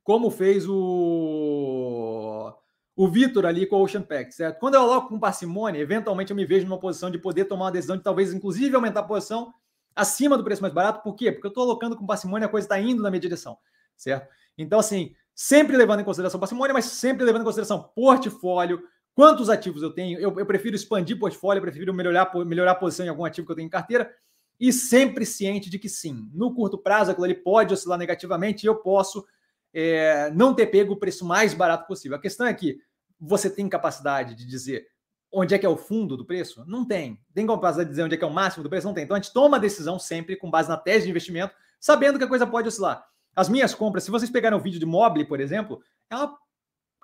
como 0.03 0.29
fez 0.29 0.67
o, 0.67 2.53
o 2.95 3.07
Vitor 3.07 3.45
ali 3.45 3.65
com 3.65 3.77
o 3.77 3.83
Ocean 3.83 4.03
Pact, 4.03 4.35
certo? 4.35 4.59
Quando 4.59 4.75
eu 4.75 4.81
aloco 4.81 5.09
com 5.09 5.19
parcimônia, 5.19 5.79
eventualmente 5.79 6.31
eu 6.31 6.35
me 6.35 6.45
vejo 6.45 6.67
numa 6.67 6.79
posição 6.79 7.09
de 7.09 7.17
poder 7.17 7.45
tomar 7.45 7.65
uma 7.65 7.71
decisão 7.71 7.97
de 7.97 8.03
talvez, 8.03 8.33
inclusive, 8.33 8.75
aumentar 8.75 8.99
a 8.99 9.03
posição 9.03 9.53
acima 9.97 10.37
do 10.37 10.43
preço 10.43 10.61
mais 10.61 10.73
barato. 10.73 11.01
Por 11.01 11.15
quê? 11.15 11.31
Porque 11.31 11.47
eu 11.47 11.49
estou 11.49 11.63
alocando 11.63 11.95
com 11.95 12.05
parcimônia, 12.05 12.45
a 12.45 12.49
coisa 12.49 12.65
está 12.65 12.79
indo 12.79 13.01
na 13.01 13.09
minha 13.09 13.19
direção, 13.19 13.57
certo? 13.95 14.29
Então, 14.57 14.79
assim, 14.79 15.13
sempre 15.35 15.75
levando 15.75 15.99
em 15.99 16.05
consideração 16.05 16.39
parcimônia, 16.39 16.73
mas 16.73 16.85
sempre 16.85 17.25
levando 17.25 17.41
em 17.41 17.45
consideração 17.45 17.91
portfólio, 17.95 18.81
quantos 19.13 19.49
ativos 19.49 19.81
eu 19.81 19.91
tenho. 19.91 20.19
Eu, 20.19 20.39
eu 20.39 20.45
prefiro 20.45 20.75
expandir 20.75 21.19
portfólio, 21.19 21.59
eu 21.59 21.63
prefiro 21.63 21.93
melhorar, 21.93 22.31
melhorar 22.45 22.71
a 22.71 22.75
posição 22.75 23.05
em 23.05 23.09
algum 23.09 23.25
ativo 23.25 23.45
que 23.45 23.51
eu 23.51 23.55
tenho 23.55 23.67
em 23.67 23.69
carteira, 23.69 24.11
e 24.59 24.73
sempre 24.73 25.25
ciente 25.25 25.69
de 25.69 25.77
que 25.77 25.89
sim, 25.89 26.29
no 26.33 26.53
curto 26.53 26.77
prazo 26.77 27.11
aquilo 27.11 27.25
ali 27.25 27.35
pode 27.35 27.73
oscilar 27.73 27.97
negativamente 27.97 28.63
e 28.63 28.67
eu 28.67 28.75
posso 28.75 29.25
é, 29.73 30.31
não 30.31 30.53
ter 30.53 30.67
pego 30.67 30.93
o 30.93 30.99
preço 30.99 31.25
mais 31.25 31.53
barato 31.53 31.85
possível. 31.85 32.17
A 32.17 32.21
questão 32.21 32.47
é 32.47 32.53
que 32.53 32.79
você 33.19 33.49
tem 33.49 33.69
capacidade 33.69 34.33
de 34.33 34.45
dizer 34.45 34.87
onde 35.31 35.53
é 35.53 35.59
que 35.59 35.65
é 35.65 35.69
o 35.69 35.77
fundo 35.77 36.15
do 36.15 36.25
preço? 36.25 36.63
Não 36.67 36.85
tem. 36.85 37.19
Tem 37.33 37.45
capacidade 37.45 37.89
de 37.89 37.91
dizer 37.91 38.03
onde 38.03 38.15
é 38.15 38.17
que 38.17 38.23
é 38.23 38.27
o 38.27 38.33
máximo 38.33 38.63
do 38.63 38.69
preço? 38.69 38.87
Não 38.87 38.93
tem. 38.93 39.03
Então 39.03 39.15
a 39.15 39.19
gente 39.19 39.33
toma 39.33 39.57
a 39.57 39.59
decisão 39.59 39.99
sempre 39.99 40.35
com 40.35 40.49
base 40.49 40.69
na 40.69 40.77
tese 40.77 41.05
de 41.05 41.09
investimento, 41.09 41.53
sabendo 41.79 42.17
que 42.17 42.23
a 42.23 42.27
coisa 42.27 42.45
pode 42.45 42.67
oscilar. 42.67 43.05
As 43.35 43.49
minhas 43.49 43.75
compras, 43.75 44.03
se 44.03 44.11
vocês 44.11 44.31
pegarem 44.31 44.57
o 44.57 44.61
vídeo 44.61 44.79
de 44.79 44.85
mobile, 44.85 45.25
por 45.25 45.39
exemplo, 45.39 45.81
é 46.09 46.15
uma 46.15 46.37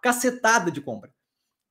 cacetada 0.02 0.72
de 0.72 0.82
compra. 0.82 1.14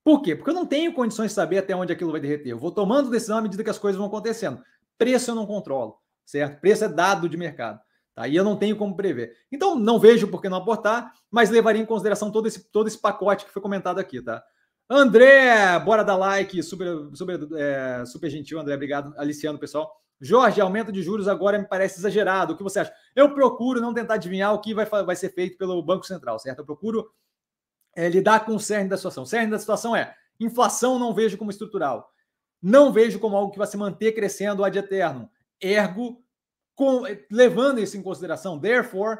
Por 0.03 0.21
quê? 0.21 0.35
Porque 0.35 0.49
eu 0.49 0.55
não 0.55 0.65
tenho 0.65 0.93
condições 0.93 1.27
de 1.27 1.33
saber 1.33 1.57
até 1.57 1.75
onde 1.75 1.93
aquilo 1.93 2.11
vai 2.11 2.19
derreter. 2.19 2.49
Eu 2.49 2.59
vou 2.59 2.71
tomando 2.71 3.09
decisão 3.09 3.37
à 3.37 3.41
medida 3.41 3.63
que 3.63 3.69
as 3.69 3.77
coisas 3.77 3.97
vão 3.97 4.07
acontecendo. 4.07 4.61
Preço 4.97 5.31
eu 5.31 5.35
não 5.35 5.45
controlo, 5.45 5.97
certo? 6.25 6.59
Preço 6.59 6.83
é 6.83 6.89
dado 6.89 7.29
de 7.29 7.37
mercado. 7.37 7.79
Tá? 8.13 8.27
E 8.27 8.35
eu 8.35 8.43
não 8.43 8.55
tenho 8.55 8.75
como 8.75 8.95
prever. 8.95 9.35
Então, 9.51 9.75
não 9.75 9.99
vejo 9.99 10.27
por 10.27 10.41
que 10.41 10.49
não 10.49 10.57
aportar, 10.57 11.11
mas 11.31 11.49
levaria 11.49 11.81
em 11.81 11.85
consideração 11.85 12.31
todo 12.31 12.47
esse, 12.47 12.71
todo 12.71 12.87
esse 12.87 12.97
pacote 12.97 13.45
que 13.45 13.51
foi 13.51 13.61
comentado 13.61 13.99
aqui, 13.99 14.21
tá? 14.21 14.43
André, 14.95 15.79
bora 15.79 16.03
dar 16.03 16.15
like, 16.15 16.61
super, 16.61 17.09
super, 17.15 17.39
é, 17.57 18.05
super 18.05 18.29
gentil, 18.29 18.59
André, 18.59 18.75
obrigado, 18.75 19.11
aliciando 19.17 19.57
pessoal. 19.57 19.91
Jorge, 20.21 20.61
aumento 20.61 20.91
de 20.91 21.01
juros 21.01 21.27
agora 21.27 21.57
me 21.57 21.67
parece 21.67 21.99
exagerado. 21.99 22.53
O 22.53 22.57
que 22.57 22.61
você 22.61 22.79
acha? 22.79 22.93
Eu 23.15 23.33
procuro 23.33 23.81
não 23.81 23.93
tentar 23.93 24.13
adivinhar 24.13 24.53
o 24.53 24.61
que 24.61 24.73
vai, 24.73 24.85
vai 24.85 25.15
ser 25.15 25.33
feito 25.33 25.57
pelo 25.57 25.81
Banco 25.81 26.05
Central, 26.05 26.37
certo? 26.37 26.59
Eu 26.59 26.65
procuro 26.65 27.11
é, 27.95 28.07
lidar 28.07 28.45
com 28.45 28.55
o 28.55 28.59
cerne 28.59 28.87
da 28.87 28.95
situação. 28.95 29.23
O 29.23 29.25
cerne 29.25 29.49
da 29.49 29.57
situação 29.59 29.95
é 29.95 30.15
inflação 30.39 30.99
não 30.99 31.13
vejo 31.13 31.37
como 31.37 31.49
estrutural. 31.49 32.11
Não 32.61 32.93
vejo 32.93 33.19
como 33.19 33.35
algo 33.35 33.51
que 33.51 33.57
vai 33.57 33.67
se 33.67 33.75
manter 33.75 34.13
crescendo 34.13 34.63
ad 34.63 34.77
eterno. 34.77 35.29
Ergo, 35.59 36.23
com, 36.75 37.01
levando 37.31 37.79
isso 37.79 37.97
em 37.97 38.03
consideração, 38.03 38.59
therefore, 38.59 39.19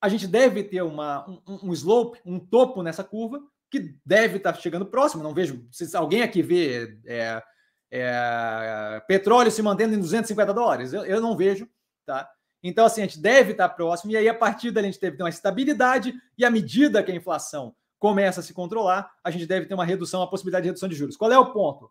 a 0.00 0.08
gente 0.08 0.26
deve 0.26 0.64
ter 0.64 0.82
uma, 0.82 1.28
um, 1.28 1.68
um 1.68 1.72
slope, 1.72 2.20
um 2.24 2.38
topo 2.38 2.82
nessa 2.82 3.02
curva, 3.02 3.40
que 3.70 3.94
deve 4.04 4.38
estar 4.38 4.54
chegando 4.54 4.86
próximo. 4.86 5.22
Não 5.22 5.34
vejo. 5.34 5.66
Se 5.70 5.96
alguém 5.96 6.22
aqui 6.22 6.42
vê 6.42 6.98
é, 7.06 7.42
é, 7.90 9.02
petróleo 9.06 9.50
se 9.50 9.62
mantendo 9.62 9.94
em 9.94 10.00
250 10.00 10.54
dólares, 10.54 10.92
eu, 10.92 11.04
eu, 11.04 11.20
não 11.20 11.36
vejo, 11.36 11.68
tá? 12.04 12.28
Então, 12.62 12.84
assim, 12.84 13.02
a 13.02 13.04
gente 13.04 13.20
deve 13.20 13.52
estar 13.52 13.68
próximo, 13.68 14.10
e 14.10 14.16
aí, 14.16 14.28
a 14.28 14.34
partir 14.34 14.70
dali, 14.70 14.88
a 14.88 14.90
gente 14.90 15.00
deve 15.00 15.16
ter 15.16 15.22
uma 15.22 15.28
estabilidade, 15.28 16.12
e 16.36 16.44
à 16.44 16.50
medida 16.50 17.02
que 17.02 17.12
a 17.12 17.14
inflação 17.14 17.74
começa 17.98 18.40
a 18.40 18.42
se 18.42 18.52
controlar, 18.52 19.10
a 19.22 19.30
gente 19.30 19.46
deve 19.46 19.66
ter 19.66 19.74
uma 19.74 19.84
redução, 19.84 20.22
a 20.22 20.26
possibilidade 20.26 20.64
de 20.64 20.68
redução 20.68 20.88
de 20.88 20.94
juros. 20.94 21.16
Qual 21.16 21.30
é 21.30 21.38
o 21.38 21.52
ponto? 21.52 21.90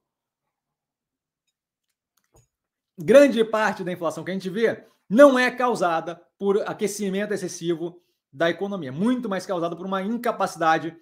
Grande 2.98 3.44
parte 3.44 3.84
da 3.84 3.92
inflação 3.92 4.24
que 4.24 4.32
a 4.32 4.34
gente 4.34 4.50
vê 4.50 4.84
não 5.10 5.38
é 5.38 5.52
causada 5.52 6.22
por 6.38 6.62
aquecimento 6.68 7.34
excessivo 7.34 8.02
da 8.32 8.50
economia, 8.50 8.92
muito 8.92 9.30
mais 9.30 9.46
causada 9.46 9.76
por 9.76 9.86
uma 9.86 10.02
incapacidade 10.02 10.98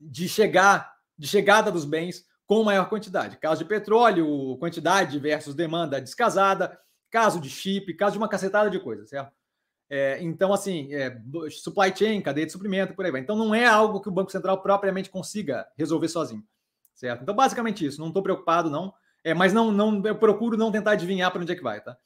de 0.00 0.28
chegar, 0.28 0.94
de 1.16 1.26
chegada 1.26 1.70
dos 1.70 1.84
bens 1.84 2.24
com 2.46 2.62
maior 2.62 2.88
quantidade. 2.88 3.36
Caso 3.36 3.62
de 3.62 3.68
petróleo, 3.68 4.56
quantidade 4.58 5.18
versus 5.18 5.54
demanda 5.54 6.00
descasada, 6.00 6.78
caso 7.10 7.40
de 7.40 7.50
chip, 7.50 7.92
caso 7.94 8.12
de 8.12 8.18
uma 8.18 8.28
cacetada 8.28 8.70
de 8.70 8.80
coisas, 8.80 9.08
certo? 9.10 9.32
É, 9.90 10.22
então, 10.22 10.52
assim, 10.52 10.92
é, 10.92 11.18
supply 11.50 11.94
chain, 11.96 12.20
cadeia 12.20 12.46
de 12.46 12.52
suprimento, 12.52 12.94
por 12.94 13.04
aí 13.04 13.10
vai. 13.10 13.20
Então, 13.20 13.36
não 13.36 13.54
é 13.54 13.64
algo 13.64 14.00
que 14.00 14.08
o 14.08 14.12
Banco 14.12 14.30
Central 14.30 14.60
propriamente 14.60 15.10
consiga 15.10 15.66
resolver 15.76 16.08
sozinho, 16.08 16.44
certo? 16.94 17.22
Então, 17.22 17.34
basicamente 17.34 17.84
isso. 17.84 18.00
Não 18.00 18.08
estou 18.08 18.22
preocupado, 18.22 18.68
não. 18.68 18.92
É, 19.24 19.34
mas 19.34 19.52
não, 19.52 19.72
não, 19.72 20.02
eu 20.06 20.16
procuro 20.16 20.56
não 20.56 20.70
tentar 20.70 20.92
adivinhar 20.92 21.30
para 21.30 21.42
onde 21.42 21.52
é 21.52 21.56
que 21.56 21.62
vai, 21.62 21.80
tá? 21.80 21.96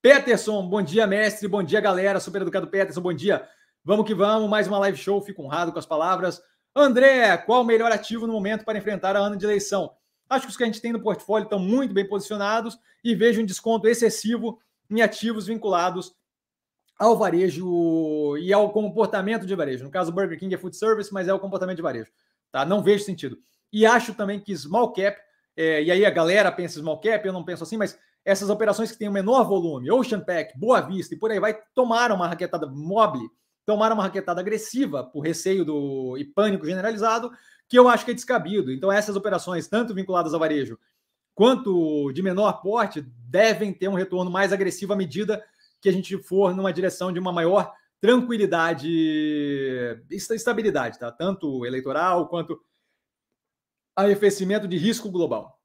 Peterson, 0.00 0.66
bom 0.68 0.82
dia, 0.82 1.06
mestre. 1.06 1.48
Bom 1.48 1.62
dia, 1.62 1.80
galera. 1.80 2.20
Super 2.20 2.42
educado 2.42 2.66
Peterson, 2.66 3.00
bom 3.00 3.12
dia. 3.12 3.48
Vamos 3.82 4.06
que 4.06 4.14
vamos. 4.14 4.50
Mais 4.50 4.68
uma 4.68 4.78
live 4.78 4.98
show. 4.98 5.20
Fico 5.22 5.42
honrado 5.42 5.72
com 5.72 5.78
as 5.78 5.86
palavras. 5.86 6.42
André, 6.74 7.36
qual 7.38 7.62
o 7.62 7.64
melhor 7.64 7.92
ativo 7.92 8.26
no 8.26 8.32
momento 8.32 8.64
para 8.64 8.78
enfrentar 8.78 9.16
a 9.16 9.20
ano 9.20 9.36
de 9.36 9.44
eleição? 9.44 9.92
Acho 10.28 10.46
que 10.46 10.50
os 10.50 10.56
que 10.56 10.64
a 10.64 10.66
gente 10.66 10.80
tem 10.80 10.92
no 10.92 11.00
portfólio 11.00 11.44
estão 11.44 11.58
muito 11.58 11.94
bem 11.94 12.06
posicionados 12.06 12.78
e 13.02 13.14
vejo 13.14 13.40
um 13.40 13.46
desconto 13.46 13.86
excessivo 13.86 14.58
em 14.90 15.00
ativos 15.02 15.46
vinculados 15.46 16.14
ao 16.98 17.16
varejo 17.16 18.36
e 18.38 18.52
ao 18.52 18.72
comportamento 18.72 19.46
de 19.46 19.54
varejo. 19.54 19.84
No 19.84 19.90
caso, 19.90 20.12
Burger 20.12 20.38
King 20.38 20.54
é 20.54 20.58
food 20.58 20.76
service, 20.76 21.12
mas 21.12 21.28
é 21.28 21.34
o 21.34 21.38
comportamento 21.38 21.76
de 21.76 21.82
varejo. 21.82 22.10
Tá? 22.50 22.64
Não 22.64 22.82
vejo 22.82 23.04
sentido. 23.04 23.38
E 23.72 23.84
acho 23.84 24.14
também 24.14 24.40
que 24.40 24.56
small 24.56 24.92
cap, 24.92 25.18
é, 25.56 25.82
e 25.82 25.90
aí 25.90 26.04
a 26.04 26.10
galera 26.10 26.50
pensa 26.50 26.80
small 26.80 27.00
cap, 27.00 27.26
eu 27.26 27.32
não 27.32 27.44
penso 27.44 27.62
assim, 27.62 27.76
mas 27.76 27.98
essas 28.24 28.48
operações 28.48 28.90
que 28.90 28.98
têm 28.98 29.08
o 29.08 29.12
menor 29.12 29.44
volume, 29.44 29.90
Ocean 29.90 30.20
Pack, 30.20 30.58
Boa 30.58 30.80
Vista 30.80 31.14
e 31.14 31.18
por 31.18 31.30
aí 31.30 31.38
vai, 31.38 31.58
tomaram 31.74 32.16
uma 32.16 32.28
raquetada 32.28 32.66
mobile, 32.66 33.28
tomaram 33.66 33.94
uma 33.94 34.04
raquetada 34.04 34.40
agressiva 34.40 35.04
por 35.04 35.20
receio 35.20 35.64
do 35.64 36.16
e 36.18 36.24
pânico 36.24 36.66
generalizado, 36.66 37.30
que 37.68 37.78
eu 37.78 37.88
acho 37.88 38.04
que 38.04 38.10
é 38.10 38.14
descabido. 38.14 38.72
Então, 38.72 38.92
essas 38.92 39.16
operações, 39.16 39.66
tanto 39.66 39.94
vinculadas 39.94 40.34
ao 40.34 40.40
varejo 40.40 40.78
quanto 41.34 42.12
de 42.12 42.22
menor 42.22 42.60
porte, 42.62 43.00
devem 43.00 43.72
ter 43.72 43.88
um 43.88 43.94
retorno 43.94 44.30
mais 44.30 44.52
agressivo 44.52 44.92
à 44.92 44.96
medida 44.96 45.44
que 45.80 45.88
a 45.88 45.92
gente 45.92 46.16
for 46.18 46.54
numa 46.54 46.72
direção 46.72 47.12
de 47.12 47.18
uma 47.18 47.32
maior 47.32 47.72
tranquilidade, 48.00 48.88
estabilidade, 50.10 50.98
tá? 50.98 51.10
Tanto 51.10 51.64
eleitoral 51.66 52.28
quanto 52.28 52.60
arrefecimento 53.96 54.68
de 54.68 54.76
risco 54.76 55.10
global. 55.10 55.60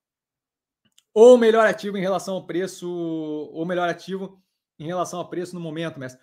Ou 1.14 1.38
melhor 1.38 1.68
ativo 1.68 1.98
em 1.98 2.02
relação 2.02 2.36
ao 2.36 2.46
preço, 2.46 2.90
ou 2.90 3.66
melhor 3.66 3.90
ativo 3.90 4.42
em 4.78 4.86
relação 4.86 5.20
ao 5.20 5.30
preço 5.30 5.54
no 5.54 5.62
momento, 5.62 6.00
mestre. 6.00 6.22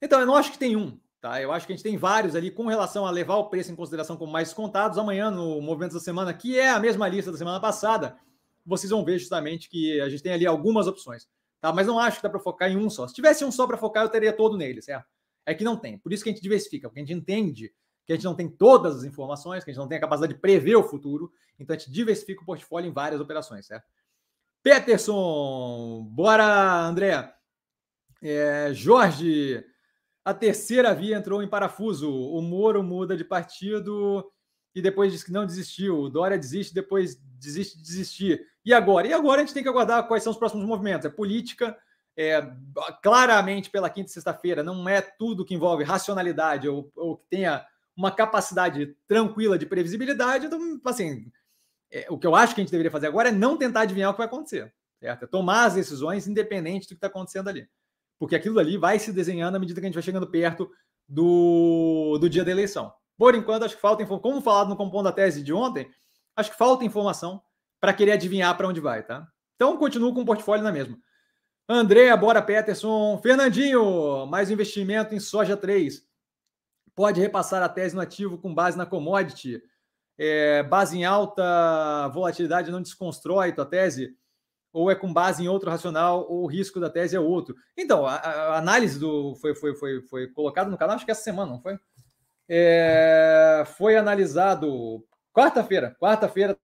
Então, 0.00 0.20
eu 0.20 0.26
não 0.26 0.34
acho 0.34 0.52
que 0.52 0.58
tem 0.58 0.76
um, 0.76 0.98
tá? 1.20 1.40
Eu 1.40 1.52
acho 1.52 1.66
que 1.66 1.72
a 1.72 1.76
gente 1.76 1.82
tem 1.82 1.96
vários 1.96 2.34
ali 2.34 2.50
com 2.50 2.66
relação 2.66 3.06
a 3.06 3.10
levar 3.10 3.36
o 3.36 3.48
preço 3.48 3.70
em 3.70 3.76
consideração 3.76 4.16
como 4.16 4.32
mais 4.32 4.48
descontados. 4.48 4.98
Amanhã, 4.98 5.30
no 5.30 5.60
Movimento 5.60 5.94
da 5.94 6.00
Semana, 6.00 6.32
que 6.32 6.58
é 6.58 6.70
a 6.70 6.80
mesma 6.80 7.06
lista 7.08 7.30
da 7.30 7.38
semana 7.38 7.60
passada, 7.60 8.16
vocês 8.64 8.90
vão 8.90 9.04
ver 9.04 9.18
justamente 9.18 9.68
que 9.68 10.00
a 10.00 10.08
gente 10.08 10.22
tem 10.22 10.32
ali 10.32 10.46
algumas 10.46 10.86
opções. 10.86 11.28
Tá? 11.60 11.72
Mas 11.72 11.86
não 11.86 11.98
acho 11.98 12.16
que 12.16 12.22
dá 12.22 12.30
para 12.30 12.40
focar 12.40 12.70
em 12.70 12.76
um 12.76 12.88
só. 12.88 13.06
Se 13.06 13.14
tivesse 13.14 13.44
um 13.44 13.52
só 13.52 13.66
para 13.66 13.76
focar, 13.76 14.04
eu 14.04 14.08
teria 14.08 14.32
todo 14.32 14.56
nele, 14.56 14.80
certo? 14.80 15.06
É 15.44 15.54
que 15.54 15.64
não 15.64 15.76
tem. 15.76 15.98
Por 15.98 16.12
isso 16.12 16.22
que 16.22 16.30
a 16.30 16.32
gente 16.32 16.42
diversifica, 16.42 16.88
porque 16.88 17.00
a 17.00 17.04
gente 17.04 17.12
entende 17.12 17.72
que 18.06 18.12
a 18.12 18.16
gente 18.16 18.24
não 18.24 18.34
tem 18.34 18.48
todas 18.48 18.96
as 18.96 19.04
informações, 19.04 19.62
que 19.62 19.70
a 19.70 19.72
gente 19.72 19.80
não 19.80 19.88
tem 19.88 19.98
a 19.98 20.00
capacidade 20.00 20.34
de 20.34 20.40
prever 20.40 20.76
o 20.76 20.82
futuro, 20.82 21.30
então 21.58 21.76
a 21.76 21.78
gente 21.78 21.90
diversifica 21.90 22.42
o 22.42 22.46
portfólio 22.46 22.88
em 22.88 22.92
várias 22.92 23.20
operações, 23.20 23.66
certo? 23.66 23.84
Peterson, 24.62 26.02
bora, 26.10 26.86
André. 26.86 27.32
É, 28.22 28.70
Jorge, 28.72 29.64
a 30.30 30.34
terceira 30.34 30.94
via 30.94 31.16
entrou 31.16 31.42
em 31.42 31.48
parafuso. 31.48 32.10
O 32.10 32.40
Moro 32.40 32.82
muda 32.82 33.16
de 33.16 33.24
partido 33.24 34.24
e 34.74 34.80
depois 34.80 35.12
diz 35.12 35.22
que 35.22 35.32
não 35.32 35.44
desistiu. 35.44 35.98
O 35.98 36.08
Dória 36.08 36.38
desiste, 36.38 36.72
depois 36.72 37.16
desiste 37.38 37.76
de 37.76 37.82
desistir. 37.82 38.46
E 38.64 38.72
agora? 38.72 39.08
E 39.08 39.12
agora 39.12 39.42
a 39.42 39.44
gente 39.44 39.54
tem 39.54 39.62
que 39.62 39.68
aguardar 39.68 40.06
quais 40.06 40.22
são 40.22 40.32
os 40.32 40.38
próximos 40.38 40.64
movimentos. 40.64 41.06
É 41.06 41.10
política, 41.10 41.76
é, 42.16 42.48
claramente 43.02 43.70
pela 43.70 43.90
quinta 43.90 44.08
e 44.08 44.12
sexta-feira, 44.12 44.62
não 44.62 44.88
é 44.88 45.00
tudo 45.00 45.44
que 45.44 45.54
envolve 45.54 45.82
racionalidade 45.82 46.68
ou, 46.68 46.90
ou 46.94 47.16
que 47.16 47.26
tenha 47.28 47.64
uma 47.96 48.10
capacidade 48.10 48.94
tranquila 49.08 49.58
de 49.58 49.66
previsibilidade. 49.66 50.46
Então, 50.46 50.80
assim, 50.84 51.26
é, 51.90 52.06
o 52.08 52.18
que 52.18 52.26
eu 52.26 52.36
acho 52.36 52.54
que 52.54 52.60
a 52.60 52.64
gente 52.64 52.70
deveria 52.70 52.90
fazer 52.90 53.08
agora 53.08 53.30
é 53.30 53.32
não 53.32 53.56
tentar 53.56 53.80
adivinhar 53.80 54.10
o 54.10 54.14
que 54.14 54.18
vai 54.18 54.26
acontecer. 54.26 54.72
Certo? 55.00 55.24
É 55.24 55.26
tomar 55.26 55.64
as 55.64 55.74
decisões 55.74 56.28
independente 56.28 56.86
do 56.86 56.90
que 56.90 56.94
está 56.94 57.08
acontecendo 57.08 57.48
ali. 57.48 57.68
Porque 58.20 58.36
aquilo 58.36 58.60
ali 58.60 58.76
vai 58.76 58.98
se 58.98 59.12
desenhando 59.14 59.56
à 59.56 59.58
medida 59.58 59.80
que 59.80 59.86
a 59.86 59.88
gente 59.88 59.94
vai 59.94 60.02
chegando 60.02 60.26
perto 60.26 60.70
do, 61.08 62.18
do 62.20 62.28
dia 62.28 62.44
da 62.44 62.50
eleição. 62.50 62.92
Por 63.16 63.34
enquanto, 63.34 63.64
acho 63.64 63.74
que 63.74 63.80
falta 63.80 64.02
informação. 64.02 64.30
Como 64.30 64.42
falado 64.42 64.68
no 64.68 64.76
compondo 64.76 65.04
da 65.04 65.12
tese 65.12 65.42
de 65.42 65.54
ontem, 65.54 65.90
acho 66.36 66.50
que 66.50 66.58
falta 66.58 66.84
informação 66.84 67.42
para 67.80 67.94
querer 67.94 68.12
adivinhar 68.12 68.54
para 68.58 68.68
onde 68.68 68.78
vai, 68.78 69.02
tá? 69.02 69.26
Então, 69.56 69.76
continuo 69.78 70.12
com 70.14 70.20
o 70.20 70.24
portfólio 70.26 70.62
na 70.62 70.70
mesma. 70.70 70.98
André, 71.66 72.14
bora 72.14 72.42
Peterson. 72.42 73.18
Fernandinho, 73.22 74.26
mais 74.26 74.50
investimento 74.50 75.14
em 75.14 75.20
soja 75.20 75.56
3. 75.56 76.06
Pode 76.94 77.20
repassar 77.20 77.62
a 77.62 77.68
tese 77.68 77.94
no 77.94 78.02
ativo 78.02 78.36
com 78.36 78.54
base 78.54 78.76
na 78.76 78.84
commodity. 78.84 79.62
É, 80.18 80.62
base 80.62 80.98
em 80.98 81.06
alta 81.06 82.08
volatilidade 82.08 82.70
não 82.70 82.82
desconstrói 82.82 83.52
tua 83.52 83.64
tese? 83.64 84.14
Ou 84.72 84.90
é 84.90 84.94
com 84.94 85.12
base 85.12 85.42
em 85.42 85.48
outro 85.48 85.70
racional, 85.70 86.26
ou 86.28 86.44
o 86.44 86.46
risco 86.46 86.78
da 86.80 86.90
tese 86.90 87.16
é 87.16 87.20
outro? 87.20 87.54
Então, 87.76 88.06
a, 88.06 88.16
a 88.16 88.58
análise 88.58 88.98
do 88.98 89.34
foi, 89.36 89.54
foi, 89.54 89.74
foi, 89.74 90.02
foi 90.02 90.28
colocado 90.28 90.70
no 90.70 90.78
canal, 90.78 90.96
acho 90.96 91.04
que 91.04 91.10
essa 91.10 91.22
semana, 91.22 91.50
não 91.52 91.60
foi? 91.60 91.78
é, 92.48 93.64
foi 93.76 93.96
analisado 93.96 95.04
quarta-feira. 95.32 95.96
Quarta-feira 96.00 96.58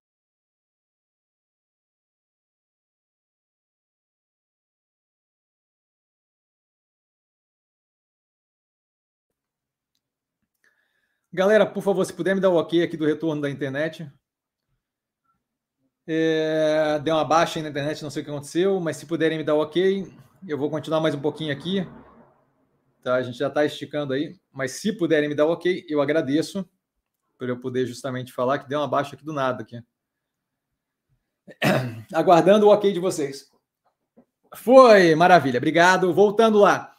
Galera, 11.33 11.65
por 11.67 11.83
favor, 11.83 12.05
se 12.05 12.13
puder 12.13 12.35
me 12.35 12.41
dar 12.41 12.51
o 12.51 12.57
ok 12.57 12.83
aqui 12.83 12.97
do 12.97 13.05
retorno 13.07 13.43
da 13.43 13.51
internet. 13.51 14.11
É, 16.09 17.01
deu 17.01 17.15
uma 17.15 17.25
baixa 17.25 17.59
aí 17.59 17.63
na 17.63 17.69
internet, 17.69 18.03
não 18.03 18.11
sei 18.11 18.23
o 18.23 18.25
que 18.25 18.31
aconteceu, 18.31 18.79
mas 18.79 18.97
se 18.97 19.07
puderem 19.07 19.39
me 19.39 19.45
dar 19.45 19.57
ok, 19.57 20.07
eu 20.47 20.57
vou 20.57 20.71
continuar 20.71 21.01
mais 21.01 21.15
um 21.15 21.21
pouquinho 21.21 21.53
aqui. 21.53 21.87
Tá? 23.03 23.15
A 23.15 23.23
gente 23.23 23.39
já 23.39 23.49
está 23.49 23.65
esticando 23.65 24.13
aí, 24.13 24.39
mas 24.53 24.73
se 24.73 24.93
puderem 24.93 25.29
me 25.29 25.35
dar 25.35 25.47
ok, 25.47 25.85
eu 25.89 26.01
agradeço 26.01 26.69
para 27.37 27.49
eu 27.49 27.59
poder 27.59 27.87
justamente 27.87 28.33
falar 28.33 28.59
que 28.61 28.69
deu 28.69 28.79
uma 28.79 28.89
baixa 28.89 29.17
aqui 29.17 29.25
do 29.25 29.33
nada 29.33 29.63
aqui. 29.63 29.81
Aguardando 32.15 32.67
o 32.67 32.71
ok 32.73 32.93
de 32.93 33.01
vocês. 33.01 33.51
Foi, 34.55 35.15
maravilha, 35.15 35.59
obrigado. 35.59 36.13
Voltando 36.15 36.59
lá. 36.59 36.97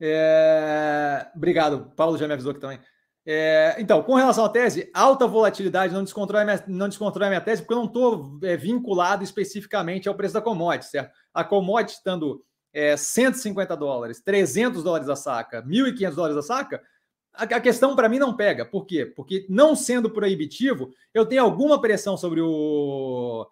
É... 0.00 1.30
Obrigado, 1.34 1.92
Paulo 1.96 2.18
já 2.18 2.26
me 2.26 2.34
avisou 2.34 2.50
aqui 2.50 2.60
também. 2.60 2.80
É... 3.26 3.74
Então, 3.78 4.02
com 4.02 4.14
relação 4.14 4.44
à 4.44 4.48
tese, 4.48 4.88
alta 4.94 5.26
volatilidade 5.26 5.92
não 5.92 6.04
descontrola 6.04 6.44
minha, 6.44 6.64
não 6.68 6.88
descontrola 6.88 7.28
minha 7.28 7.40
tese, 7.40 7.62
porque 7.62 7.74
eu 7.74 7.78
não 7.78 7.86
estou 7.86 8.38
é, 8.42 8.56
vinculado 8.56 9.24
especificamente 9.24 10.08
ao 10.08 10.14
preço 10.14 10.34
da 10.34 10.40
commodity, 10.40 10.86
certo? 10.86 11.12
A 11.34 11.42
commodity 11.42 11.94
estando 11.94 12.44
é, 12.72 12.96
150 12.96 13.76
dólares, 13.76 14.20
300 14.20 14.84
dólares 14.84 15.08
a 15.08 15.16
saca, 15.16 15.62
1.500 15.62 16.14
dólares 16.14 16.36
a 16.36 16.42
saca, 16.42 16.82
a, 17.34 17.42
a 17.42 17.60
questão 17.60 17.96
para 17.96 18.08
mim 18.08 18.18
não 18.18 18.36
pega. 18.36 18.64
Por 18.64 18.86
quê? 18.86 19.04
Porque 19.04 19.44
não 19.48 19.74
sendo 19.74 20.08
proibitivo, 20.10 20.90
eu 21.12 21.26
tenho 21.26 21.42
alguma 21.42 21.80
pressão 21.80 22.16
sobre 22.16 22.40
o 22.40 23.46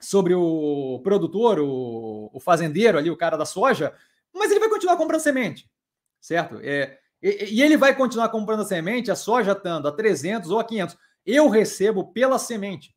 sobre 0.00 0.32
o 0.32 1.00
produtor, 1.02 1.58
o, 1.58 2.30
o 2.32 2.38
fazendeiro 2.38 2.96
ali, 2.96 3.10
o 3.10 3.16
cara 3.16 3.36
da 3.36 3.44
soja, 3.44 3.92
mas 4.32 4.48
ele 4.50 4.60
vai 4.60 4.68
continuar 4.68 4.96
comprando 4.96 5.20
semente, 5.20 5.68
certo? 6.20 6.60
É, 6.62 6.98
e, 7.22 7.56
e 7.56 7.62
ele 7.62 7.76
vai 7.76 7.94
continuar 7.94 8.28
comprando 8.28 8.64
semente, 8.64 9.10
a 9.10 9.16
soja 9.16 9.52
estando 9.52 9.88
a 9.88 9.92
300 9.92 10.50
ou 10.50 10.58
a 10.58 10.64
500. 10.64 10.96
Eu 11.24 11.48
recebo 11.48 12.12
pela 12.12 12.38
semente. 12.38 12.94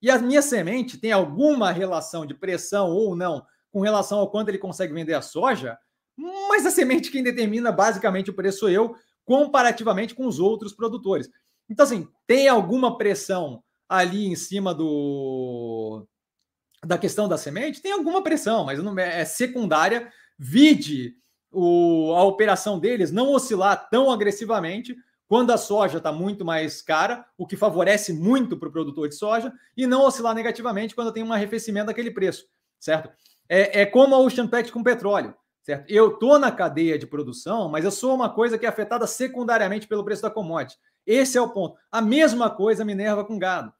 E 0.00 0.10
a 0.10 0.18
minha 0.18 0.42
semente 0.42 0.98
tem 0.98 1.12
alguma 1.12 1.72
relação 1.72 2.26
de 2.26 2.34
pressão 2.34 2.90
ou 2.90 3.16
não 3.16 3.44
com 3.72 3.80
relação 3.80 4.18
ao 4.18 4.30
quanto 4.30 4.48
ele 4.48 4.58
consegue 4.58 4.92
vender 4.92 5.14
a 5.14 5.22
soja, 5.22 5.76
mas 6.16 6.64
a 6.64 6.70
semente 6.70 7.10
quem 7.10 7.22
determina 7.22 7.72
basicamente 7.72 8.30
o 8.30 8.34
preço 8.34 8.60
sou 8.60 8.70
eu, 8.70 8.94
comparativamente 9.24 10.14
com 10.14 10.26
os 10.26 10.38
outros 10.38 10.72
produtores. 10.72 11.28
Então, 11.68 11.84
assim, 11.84 12.06
tem 12.26 12.46
alguma 12.46 12.96
pressão 12.96 13.64
ali 13.88 14.26
em 14.26 14.36
cima 14.36 14.74
do 14.74 16.06
da 16.84 16.98
questão 16.98 17.26
da 17.26 17.38
semente? 17.38 17.80
Tem 17.80 17.92
alguma 17.92 18.22
pressão, 18.22 18.64
mas 18.64 18.78
não 18.82 18.96
é, 18.98 19.22
é 19.22 19.24
secundária. 19.24 20.12
Vide 20.38 21.16
o, 21.54 22.14
a 22.14 22.24
operação 22.24 22.78
deles 22.78 23.10
não 23.12 23.32
oscilar 23.32 23.88
tão 23.88 24.10
agressivamente 24.10 24.96
quando 25.26 25.50
a 25.52 25.56
soja 25.56 25.98
está 25.98 26.12
muito 26.12 26.44
mais 26.44 26.82
cara, 26.82 27.24
o 27.36 27.46
que 27.46 27.56
favorece 27.56 28.12
muito 28.12 28.56
para 28.56 28.68
o 28.68 28.72
produtor 28.72 29.08
de 29.08 29.14
soja, 29.14 29.52
e 29.76 29.86
não 29.86 30.02
oscilar 30.04 30.34
negativamente 30.34 30.94
quando 30.94 31.12
tem 31.12 31.22
um 31.22 31.32
arrefecimento 31.32 31.86
daquele 31.86 32.10
preço, 32.10 32.46
certo? 32.78 33.10
É, 33.48 33.82
é 33.82 33.86
como 33.86 34.14
a 34.14 34.18
Ocean 34.18 34.46
Pact 34.46 34.70
com 34.70 34.82
petróleo, 34.82 35.34
certo? 35.62 35.90
Eu 35.90 36.12
estou 36.12 36.38
na 36.38 36.52
cadeia 36.52 36.98
de 36.98 37.06
produção, 37.06 37.68
mas 37.68 37.84
eu 37.84 37.90
sou 37.90 38.14
uma 38.14 38.28
coisa 38.28 38.58
que 38.58 38.66
é 38.66 38.68
afetada 38.68 39.06
secundariamente 39.06 39.86
pelo 39.86 40.04
preço 40.04 40.22
da 40.22 40.30
commodity. 40.30 40.78
Esse 41.06 41.36
é 41.36 41.40
o 41.40 41.50
ponto. 41.50 41.76
A 41.90 42.00
mesma 42.00 42.50
coisa 42.50 42.84
Minerva 42.84 43.24
com 43.24 43.38
gado. 43.38 43.72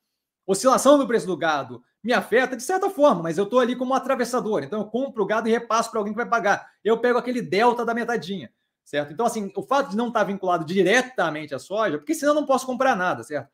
Oscilação 0.47 0.99
do 0.99 1.07
preço 1.07 1.27
do 1.27 1.37
gado 1.37 1.83
me 2.03 2.13
afeta 2.13 2.55
de 2.55 2.63
certa 2.63 2.91
forma, 2.91 3.23
mas 3.23 3.39
eu 3.39 3.45
estou 3.45 3.61
ali 3.61 3.75
como 3.75 3.95
atravessador. 3.95 4.63
Então 4.63 4.81
eu 4.81 4.87
compro 4.87 5.23
o 5.23 5.27
gado 5.27 5.49
e 5.49 5.53
repasso 5.53 5.91
para 5.91 5.99
alguém 5.99 6.13
que 6.13 6.19
vai 6.19 6.29
pagar. 6.29 6.71
Eu 6.85 6.99
pego 6.99 7.19
aquele 7.19 7.41
delta 7.41 7.85
da 7.85 7.95
metadinha, 7.95 8.53
certo? 8.85 9.13
Então, 9.13 9.25
assim, 9.25 9.51
o 9.57 9.63
fato 9.63 9.91
de 9.91 9.97
não 9.97 10.09
estar 10.09 10.25
vinculado 10.25 10.67
diretamente 10.67 11.55
à 11.55 11.59
soja, 11.59 11.97
porque 11.97 12.15
senão 12.15 12.33
eu 12.33 12.41
não 12.41 12.47
posso 12.47 12.67
comprar 12.67 12.95
nada, 12.95 13.23
certo? 13.23 13.49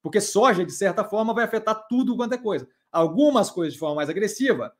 Porque 0.00 0.20
soja, 0.20 0.64
de 0.64 0.72
certa 0.72 1.02
forma, 1.02 1.34
vai 1.34 1.44
afetar 1.44 1.86
tudo 1.88 2.16
quanto 2.16 2.34
é 2.34 2.38
coisa. 2.38 2.68
Algumas 2.90 3.50
coisas 3.50 3.74
de 3.74 3.80
forma 3.80 3.96
mais 3.96 4.08
agressiva, 4.08 4.72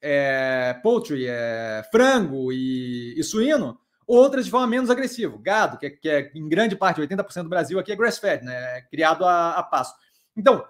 é, 0.00 0.74
poultry, 0.82 1.26
é, 1.28 1.82
frango 1.92 2.50
e, 2.50 3.14
e, 3.18 3.22
suíno, 3.22 3.78
outras 4.06 4.46
de 4.46 4.50
forma 4.50 4.66
menos 4.66 4.90
agressiva. 4.90 5.38
Gado, 5.40 5.76
que 5.76 5.86
é, 5.86 5.90
que 5.90 6.08
é 6.08 6.32
em 6.34 6.48
grande 6.48 6.76
parte, 6.76 7.00
80% 7.00 7.42
do 7.42 7.48
Brasil 7.50 7.78
aqui 7.78 7.92
é 7.92 7.96
grass-fed, 7.96 8.42
né? 8.42 8.78
É 8.78 8.82
criado 8.82 9.24
a, 9.24 9.52
a 9.52 9.62
pasto. 9.62 9.98
Então, 10.34 10.64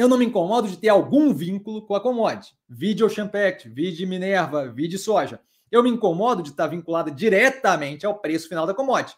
eu 0.00 0.08
não 0.08 0.16
me 0.16 0.24
incomodo 0.24 0.66
de 0.66 0.78
ter 0.78 0.88
algum 0.88 1.34
vínculo 1.34 1.82
com 1.86 1.94
a 1.94 2.00
commodity. 2.00 2.54
Vide 2.66 3.04
Ocean 3.04 3.28
Pact, 3.28 3.68
vide 3.68 4.06
Minerva, 4.06 4.66
vide 4.68 4.96
soja. 4.96 5.40
Eu 5.70 5.82
me 5.82 5.90
incomodo 5.90 6.42
de 6.42 6.50
estar 6.50 6.66
vinculado 6.66 7.10
diretamente 7.10 8.06
ao 8.06 8.18
preço 8.18 8.48
final 8.48 8.66
da 8.66 8.72
commodity. 8.72 9.14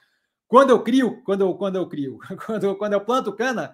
Quando 0.49 0.71
eu 0.71 0.83
crio, 0.83 1.23
quando 1.23 1.43
eu, 1.43 1.55
quando 1.55 1.77
eu 1.77 1.89
crio, 1.89 2.19
quando 2.45 2.65
eu, 2.65 2.77
quando 2.77 2.93
eu 2.95 3.01
planto 3.01 3.33
cana, 3.33 3.73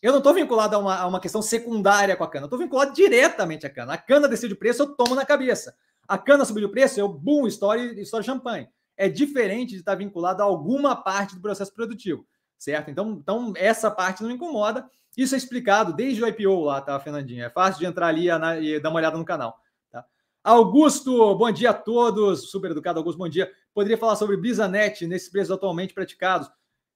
eu 0.00 0.12
não 0.12 0.18
estou 0.18 0.32
vinculado 0.32 0.74
a 0.76 0.78
uma, 0.78 0.96
a 0.96 1.06
uma, 1.06 1.20
questão 1.20 1.42
secundária 1.42 2.16
com 2.16 2.24
a 2.24 2.28
cana, 2.28 2.44
eu 2.44 2.46
estou 2.46 2.58
vinculado 2.58 2.92
diretamente 2.92 3.66
à 3.66 3.70
cana. 3.70 3.92
A 3.92 3.98
cana 3.98 4.26
decide 4.26 4.54
o 4.54 4.58
preço, 4.58 4.82
eu 4.82 4.96
tomo 4.96 5.14
na 5.14 5.26
cabeça. 5.26 5.76
A 6.08 6.16
cana 6.16 6.44
subiu 6.44 6.68
o 6.68 6.70
preço, 6.70 6.98
eu, 6.98 7.08
boom, 7.08 7.46
história, 7.46 7.82
história 8.00 8.24
champanhe. 8.24 8.66
É 8.96 9.08
diferente 9.08 9.72
de 9.72 9.80
estar 9.80 9.94
vinculado 9.94 10.42
a 10.42 10.46
alguma 10.46 10.96
parte 10.96 11.34
do 11.34 11.42
processo 11.42 11.72
produtivo, 11.72 12.26
certo? 12.58 12.90
Então, 12.90 13.18
então 13.20 13.52
essa 13.56 13.90
parte 13.90 14.22
não 14.22 14.30
me 14.30 14.36
incomoda. 14.36 14.88
Isso 15.16 15.34
é 15.34 15.38
explicado 15.38 15.94
desde 15.94 16.22
o 16.22 16.28
IPO 16.28 16.64
lá, 16.64 16.80
tá, 16.80 17.00
Fernandinho? 17.00 17.42
É 17.42 17.48
fácil 17.48 17.80
de 17.80 17.86
entrar 17.86 18.08
ali 18.08 18.28
e 18.28 18.78
dar 18.78 18.90
uma 18.90 18.98
olhada 18.98 19.16
no 19.16 19.24
canal. 19.24 19.58
Tá? 19.90 20.04
Augusto, 20.44 21.34
bom 21.34 21.50
dia 21.50 21.70
a 21.70 21.74
todos. 21.74 22.50
Super 22.50 22.72
educado, 22.72 22.98
Augusto, 22.98 23.16
bom 23.16 23.28
dia. 23.28 23.50
Poderia 23.72 23.96
falar 23.96 24.16
sobre 24.16 24.36
Bisanet 24.36 25.06
nesses 25.06 25.30
preços 25.30 25.50
atualmente 25.50 25.94
praticados? 25.94 26.50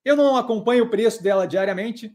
Eu 0.04 0.16
não 0.16 0.36
acompanho 0.36 0.84
o 0.84 0.90
preço 0.90 1.22
dela 1.22 1.46
diariamente, 1.46 2.14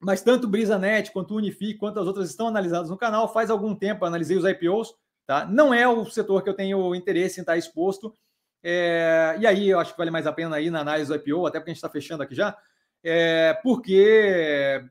mas 0.00 0.22
tanto 0.22 0.48
Brisanet 0.48 1.12
quanto 1.12 1.34
Unifi, 1.34 1.74
quanto 1.74 2.00
as 2.00 2.06
outras 2.06 2.30
estão 2.30 2.48
analisadas 2.48 2.88
no 2.88 2.96
canal. 2.96 3.30
Faz 3.30 3.50
algum 3.50 3.74
tempo 3.74 4.06
analisei 4.06 4.36
os 4.36 4.46
IPOs, 4.46 4.94
tá? 5.26 5.44
Não 5.44 5.74
é 5.74 5.86
o 5.86 6.06
setor 6.06 6.42
que 6.42 6.48
eu 6.48 6.54
tenho 6.54 6.94
interesse 6.94 7.38
em 7.38 7.42
estar 7.42 7.58
exposto. 7.58 8.16
É... 8.62 9.36
e 9.38 9.46
aí 9.46 9.68
eu 9.68 9.78
acho 9.78 9.92
que 9.92 9.98
vale 9.98 10.10
mais 10.10 10.26
a 10.26 10.32
pena 10.32 10.58
ir 10.58 10.70
na 10.70 10.80
análise 10.80 11.08
do 11.08 11.16
IPO, 11.16 11.46
até 11.46 11.60
porque 11.60 11.70
a 11.70 11.74
gente 11.74 11.78
está 11.78 11.90
fechando 11.90 12.22
aqui 12.22 12.34
já 12.34 12.56
é, 13.02 13.54
porque 13.62 14.84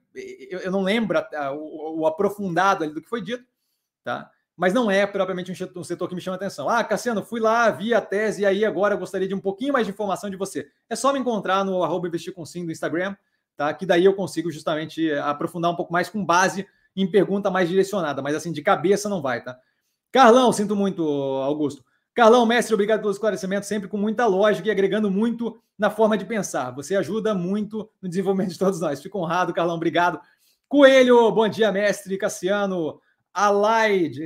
eu, 0.49 0.59
eu, 0.59 0.71
não 0.71 0.81
lembro 0.81 1.19
o, 1.53 2.01
o, 2.01 2.07
aprofundado 2.07 2.83
ali 2.83 2.93
do 2.93 3.01
que 3.01 3.09
foi 3.09 3.21
dito, 3.21 3.45
tá? 4.03 4.31
mas 4.55 4.73
não 4.73 4.89
é 4.89 5.05
propriamente 5.05 5.51
um, 5.51 5.79
um 5.79 5.83
setor 5.83 6.09
que 6.09 6.15
me 6.15 6.21
chama 6.21 6.35
atenção. 6.35 6.67
Ah, 6.67 6.83
Cassiano, 6.83 7.23
fui 7.23 7.39
lá, 7.39 7.69
vi 7.69 7.93
a 7.93 8.01
tese, 8.01 8.41
e 8.41 8.45
aí 8.45 8.65
agora 8.65 8.95
eu 8.95 8.97
gostaria 8.97 9.27
de 9.27 9.35
um 9.35 9.39
pouquinho 9.39 9.73
mais 9.73 9.85
de 9.85 9.93
informação 9.93 10.29
de 10.29 10.35
você. 10.35 10.67
É 10.89 10.95
só 10.95 11.13
me 11.13 11.19
encontrar 11.19 11.63
no 11.63 11.83
arroba 11.83 12.07
investir 12.07 12.33
com 12.33 12.43
sim 12.43 12.65
do 12.65 12.71
Instagram, 12.71 13.15
tá? 13.55 13.71
que 13.73 13.85
daí 13.85 14.05
eu 14.05 14.15
consigo 14.15 14.51
justamente 14.51 15.11
aprofundar 15.13 15.71
um 15.71 15.75
pouco 15.75 15.93
mais 15.93 16.09
com 16.09 16.25
base 16.25 16.67
em 16.95 17.09
pergunta 17.09 17.51
mais 17.51 17.69
direcionada, 17.69 18.21
mas 18.23 18.35
assim, 18.35 18.51
de 18.51 18.63
cabeça 18.63 19.07
não 19.07 19.21
vai, 19.21 19.43
tá? 19.43 19.59
Carlão, 20.11 20.51
sinto 20.51 20.75
muito, 20.75 21.03
Augusto. 21.03 21.85
Carlão, 22.17 22.47
mestre, 22.47 22.73
obrigado 22.73 23.01
pelo 23.01 23.11
esclarecimento, 23.11 23.67
sempre 23.67 23.87
com 23.87 23.95
muita 23.95 24.25
lógica 24.25 24.67
e 24.67 24.71
agregando 24.71 25.11
muito 25.11 25.61
na 25.77 25.91
forma 25.91 26.17
de 26.17 26.25
pensar. 26.25 26.71
Você 26.71 26.95
ajuda 26.95 27.35
muito 27.35 27.87
no 28.01 28.09
desenvolvimento 28.09 28.53
de 28.53 28.57
todos 28.57 28.79
nós. 28.79 28.99
Fico 28.99 29.19
honrado, 29.19 29.53
Carlão, 29.53 29.75
obrigado. 29.75 30.19
Coelho, 30.67 31.31
bom 31.31 31.47
dia, 31.47 31.71
mestre. 31.71 32.17
Cassiano, 32.17 32.99
Alaide, 33.31 34.25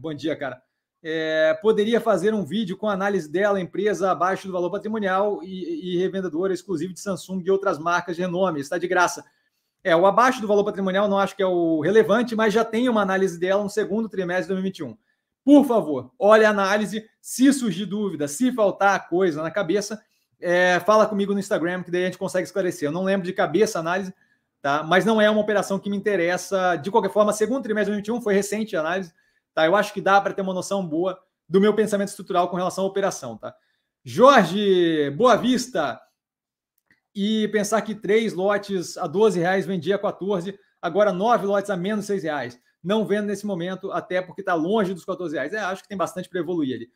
bom 0.00 0.14
dia, 0.14 0.34
cara. 0.34 0.62
É, 1.02 1.52
poderia 1.60 2.00
fazer 2.00 2.32
um 2.32 2.42
vídeo 2.42 2.74
com 2.74 2.88
análise 2.88 3.30
dela, 3.30 3.60
empresa 3.60 4.10
abaixo 4.10 4.46
do 4.46 4.54
valor 4.54 4.70
patrimonial 4.70 5.42
e, 5.42 5.96
e 5.96 5.98
revendedora 5.98 6.54
exclusivo 6.54 6.94
de 6.94 7.00
Samsung 7.00 7.42
e 7.44 7.50
outras 7.50 7.78
marcas 7.78 8.16
de 8.16 8.22
renome. 8.22 8.62
Está 8.62 8.78
de 8.78 8.88
graça. 8.88 9.22
É, 9.84 9.94
o 9.94 10.06
abaixo 10.06 10.40
do 10.40 10.48
valor 10.48 10.64
patrimonial 10.64 11.06
não 11.06 11.18
acho 11.18 11.36
que 11.36 11.42
é 11.42 11.46
o 11.46 11.80
relevante, 11.80 12.34
mas 12.34 12.54
já 12.54 12.64
tem 12.64 12.88
uma 12.88 13.02
análise 13.02 13.38
dela 13.38 13.62
no 13.62 13.68
segundo 13.68 14.08
trimestre 14.08 14.44
de 14.44 14.54
2021. 14.54 14.96
Por 15.44 15.64
favor, 15.64 16.12
olhe 16.18 16.44
a 16.44 16.50
análise. 16.50 17.08
Se 17.20 17.52
surgir 17.52 17.86
dúvida, 17.86 18.28
se 18.28 18.52
faltar 18.52 19.08
coisa 19.08 19.42
na 19.42 19.50
cabeça, 19.50 20.02
é, 20.40 20.80
fala 20.80 21.06
comigo 21.06 21.32
no 21.32 21.40
Instagram, 21.40 21.82
que 21.82 21.90
daí 21.90 22.02
a 22.02 22.06
gente 22.06 22.18
consegue 22.18 22.46
esclarecer. 22.46 22.88
Eu 22.88 22.92
não 22.92 23.04
lembro 23.04 23.26
de 23.26 23.32
cabeça 23.32 23.78
a 23.78 23.80
análise, 23.80 24.14
tá? 24.60 24.82
Mas 24.82 25.04
não 25.04 25.20
é 25.20 25.30
uma 25.30 25.40
operação 25.40 25.78
que 25.78 25.90
me 25.90 25.96
interessa. 25.96 26.76
De 26.76 26.90
qualquer 26.90 27.10
forma, 27.10 27.32
segundo 27.32 27.62
trimestre 27.62 27.92
de 27.92 28.02
2021 28.02 28.22
foi 28.22 28.34
recente 28.34 28.76
a 28.76 28.80
análise, 28.80 29.12
tá? 29.54 29.64
Eu 29.64 29.76
acho 29.76 29.92
que 29.92 30.00
dá 30.00 30.20
para 30.20 30.34
ter 30.34 30.42
uma 30.42 30.54
noção 30.54 30.86
boa 30.86 31.18
do 31.48 31.60
meu 31.60 31.74
pensamento 31.74 32.08
estrutural 32.08 32.48
com 32.48 32.56
relação 32.56 32.84
à 32.84 32.86
operação, 32.86 33.36
tá? 33.36 33.54
Jorge, 34.04 35.10
Boa 35.10 35.36
Vista. 35.36 36.00
E 37.14 37.48
pensar 37.48 37.82
que 37.82 37.94
três 37.94 38.34
lotes 38.34 38.96
a 38.96 39.06
12 39.06 39.40
reais 39.40 39.66
vendia 39.66 39.96
a 39.96 39.98
14, 39.98 40.56
agora 40.80 41.12
nove 41.12 41.44
lotes 41.44 41.68
a 41.68 41.76
menos 41.76 42.04
6 42.06 42.22
reais 42.22 42.60
não 42.82 43.04
vendo 43.04 43.26
nesse 43.26 43.46
momento, 43.46 43.90
até 43.92 44.22
porque 44.22 44.42
está 44.42 44.54
longe 44.54 44.94
dos 44.94 45.04
14 45.04 45.34
reais. 45.34 45.52
É, 45.52 45.58
acho 45.58 45.82
que 45.82 45.88
tem 45.88 45.98
bastante 45.98 46.28
para 46.28 46.40
evoluir 46.40 46.76
ali. 46.76 46.90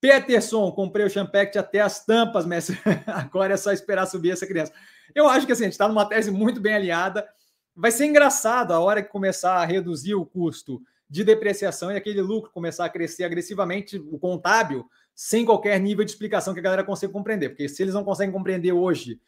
Peterson, 0.00 0.70
comprei 0.72 1.06
o 1.06 1.10
Champact 1.10 1.58
até 1.58 1.80
as 1.80 2.04
tampas, 2.04 2.46
mestre. 2.46 2.78
Agora 3.06 3.54
é 3.54 3.56
só 3.56 3.72
esperar 3.72 4.06
subir 4.06 4.30
essa 4.30 4.46
criança. 4.46 4.72
Eu 5.14 5.28
acho 5.28 5.46
que 5.46 5.52
assim, 5.52 5.62
a 5.62 5.66
gente 5.66 5.72
está 5.72 5.88
numa 5.88 6.06
tese 6.06 6.30
muito 6.30 6.60
bem 6.60 6.74
alinhada. 6.74 7.26
Vai 7.74 7.90
ser 7.90 8.06
engraçado 8.06 8.72
a 8.72 8.80
hora 8.80 9.02
que 9.02 9.08
começar 9.08 9.56
a 9.56 9.64
reduzir 9.64 10.14
o 10.14 10.24
custo 10.24 10.80
de 11.08 11.22
depreciação 11.24 11.92
e 11.92 11.96
aquele 11.96 12.20
lucro 12.20 12.50
começar 12.50 12.84
a 12.84 12.88
crescer 12.88 13.24
agressivamente, 13.24 13.98
o 13.98 14.18
contábil, 14.18 14.88
sem 15.14 15.44
qualquer 15.44 15.78
nível 15.80 16.04
de 16.04 16.10
explicação 16.10 16.52
que 16.52 16.60
a 16.60 16.62
galera 16.62 16.84
consiga 16.84 17.12
compreender. 17.12 17.50
Porque 17.50 17.68
se 17.68 17.82
eles 17.82 17.94
não 17.94 18.04
conseguem 18.04 18.32
compreender 18.32 18.72
hoje 18.72 19.20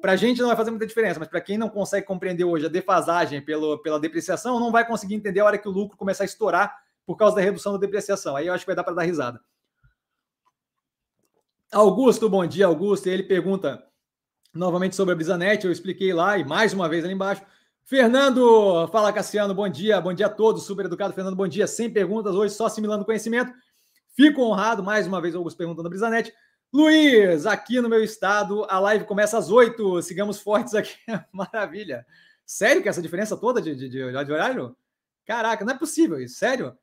para 0.00 0.12
a 0.12 0.16
gente 0.16 0.40
não 0.40 0.48
vai 0.48 0.56
fazer 0.56 0.70
muita 0.70 0.86
diferença, 0.86 1.18
mas 1.18 1.28
para 1.28 1.40
quem 1.40 1.58
não 1.58 1.68
consegue 1.68 2.06
compreender 2.06 2.44
hoje 2.44 2.66
a 2.66 2.68
defasagem 2.68 3.42
pelo, 3.42 3.78
pela 3.78 4.00
depreciação, 4.00 4.58
não 4.58 4.72
vai 4.72 4.86
conseguir 4.86 5.14
entender 5.14 5.40
a 5.40 5.44
hora 5.44 5.58
que 5.58 5.68
o 5.68 5.70
lucro 5.70 5.96
começar 5.96 6.24
a 6.24 6.26
estourar 6.26 6.74
por 7.06 7.16
causa 7.16 7.36
da 7.36 7.42
redução 7.42 7.72
da 7.72 7.78
depreciação. 7.78 8.36
Aí 8.36 8.46
eu 8.46 8.54
acho 8.54 8.64
que 8.64 8.68
vai 8.68 8.76
dar 8.76 8.84
para 8.84 8.94
dar 8.94 9.02
risada. 9.02 9.40
Augusto, 11.72 12.28
bom 12.28 12.46
dia, 12.46 12.66
Augusto. 12.66 13.06
Ele 13.08 13.22
pergunta 13.22 13.84
novamente 14.52 14.96
sobre 14.96 15.12
a 15.12 15.16
Brisanet, 15.16 15.64
eu 15.64 15.72
expliquei 15.72 16.12
lá 16.12 16.38
e 16.38 16.44
mais 16.44 16.72
uma 16.72 16.88
vez 16.88 17.04
ali 17.04 17.14
embaixo. 17.14 17.42
Fernando, 17.84 18.88
fala 18.88 19.12
Cassiano, 19.12 19.54
bom 19.54 19.68
dia, 19.68 20.00
bom 20.00 20.12
dia 20.12 20.26
a 20.26 20.30
todos, 20.30 20.64
super 20.64 20.86
educado, 20.86 21.12
Fernando, 21.12 21.36
bom 21.36 21.48
dia, 21.48 21.66
sem 21.66 21.90
perguntas 21.90 22.34
hoje, 22.34 22.54
só 22.54 22.66
assimilando 22.66 23.04
conhecimento. 23.04 23.52
Fico 24.16 24.42
honrado, 24.42 24.82
mais 24.82 25.06
uma 25.06 25.20
vez, 25.20 25.34
Augusto 25.34 25.56
perguntando 25.56 25.86
a 25.86 25.90
Brisanet. 25.90 26.32
Luiz, 26.72 27.46
aqui 27.46 27.80
no 27.80 27.88
meu 27.88 28.02
estado, 28.02 28.64
a 28.70 28.78
live 28.78 29.04
começa 29.04 29.36
às 29.36 29.50
8. 29.50 30.02
Sigamos 30.02 30.40
fortes 30.40 30.72
aqui. 30.72 30.94
Maravilha. 31.32 32.06
Sério 32.46 32.80
que 32.80 32.88
essa 32.88 33.02
diferença 33.02 33.36
toda 33.36 33.60
de, 33.60 33.74
de, 33.74 33.88
de, 33.88 34.32
horário? 34.32 34.76
Caraca, 35.26 35.64
não 35.64 35.74
é 35.74 35.78
possível 35.78 36.20
isso. 36.20 36.36
Sério? 36.36 36.76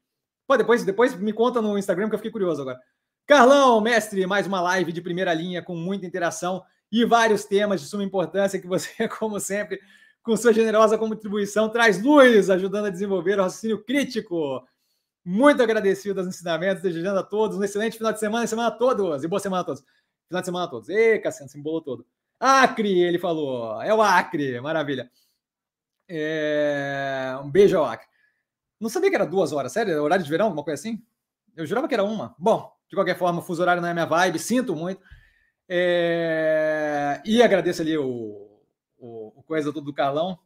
Pô, 0.46 0.58
depois, 0.58 0.84
depois 0.84 1.16
me 1.16 1.32
conta 1.32 1.62
no 1.62 1.78
Instagram 1.78 2.10
que 2.10 2.16
eu 2.16 2.20
fiquei 2.20 2.32
curioso 2.32 2.62
agora. 2.62 2.80
Carlão, 3.26 3.80
mestre, 3.80 4.26
mais 4.26 4.46
uma 4.46 4.60
live 4.60 4.92
de 4.92 5.02
primeira 5.02 5.34
linha 5.34 5.62
com 5.62 5.76
muita 5.76 6.06
interação 6.06 6.64
e 6.92 7.06
vários 7.06 7.46
temas 7.46 7.80
de 7.80 7.88
suma 7.88 8.04
importância 8.04 8.60
que 8.60 8.68
você, 8.68 9.08
como 9.20 9.40
sempre, 9.40 9.80
com 10.22 10.36
sua 10.36 10.52
generosa 10.52 10.98
contribuição, 10.98 11.70
traz 11.70 12.02
luz, 12.02 12.50
ajudando 12.50 12.88
a 12.88 12.90
desenvolver 12.90 13.40
o 13.40 13.44
raciocínio 13.44 13.82
crítico 13.84 14.68
muito 15.28 15.62
agradecido 15.62 16.24
dos 16.24 16.28
ensinamentos, 16.34 16.82
desejando 16.82 17.20
a 17.20 17.24
todos 17.24 17.58
um 17.58 17.64
excelente 17.64 17.98
final 17.98 18.14
de 18.14 18.20
semana, 18.20 18.48
semana 18.48 18.70
a 18.70 18.72
todos, 18.72 19.26
e 19.26 19.28
boa 19.28 19.42
semana 19.42 19.62
a 19.62 19.66
todos. 19.66 19.84
Final 20.30 20.42
de 20.42 20.46
semana 20.46 20.66
a 20.66 20.68
todos. 20.70 20.88
Ê, 20.88 21.20
Cassiano, 21.20 21.50
se 21.52 21.60
embolou 21.60 21.82
todo. 21.82 22.08
Acre, 22.40 23.02
ele 23.02 23.20
falou. 23.20 23.82
É 23.82 23.94
o 23.94 24.02
Acre, 24.02 24.62
maravilha. 24.62 25.12
É... 26.08 27.38
Um 27.44 27.52
beijo 27.52 27.78
ao 27.78 27.84
Acre. 27.84 28.08
Não 28.80 28.88
sabia 28.88 29.10
que 29.10 29.18
era 29.18 29.26
duas 29.26 29.52
horas, 29.52 29.74
sério? 29.74 30.02
Horário 30.02 30.24
de 30.24 30.30
verão, 30.30 30.46
alguma 30.46 30.64
coisa 30.64 30.80
assim? 30.80 31.04
Eu 31.58 31.66
jurava 31.66 31.90
que 31.90 31.94
era 31.94 32.06
uma. 32.06 32.34
Bom, 32.40 32.72
de 32.88 32.96
qualquer 32.96 33.18
forma, 33.18 33.40
o 33.40 33.44
fuso 33.44 33.62
horário 33.62 33.82
não 33.82 33.90
é 33.90 33.94
minha 33.94 34.06
vibe, 34.06 34.40
sinto 34.40 34.78
muito. 34.78 35.02
É... 35.68 37.22
E 37.26 37.44
agradeço 37.44 37.82
ali 37.82 37.98
o, 37.98 38.62
o, 38.98 39.34
o 39.36 39.44
coisa 39.44 39.74
todo 39.74 39.84
do 39.84 39.94
Carlão. 39.94 40.40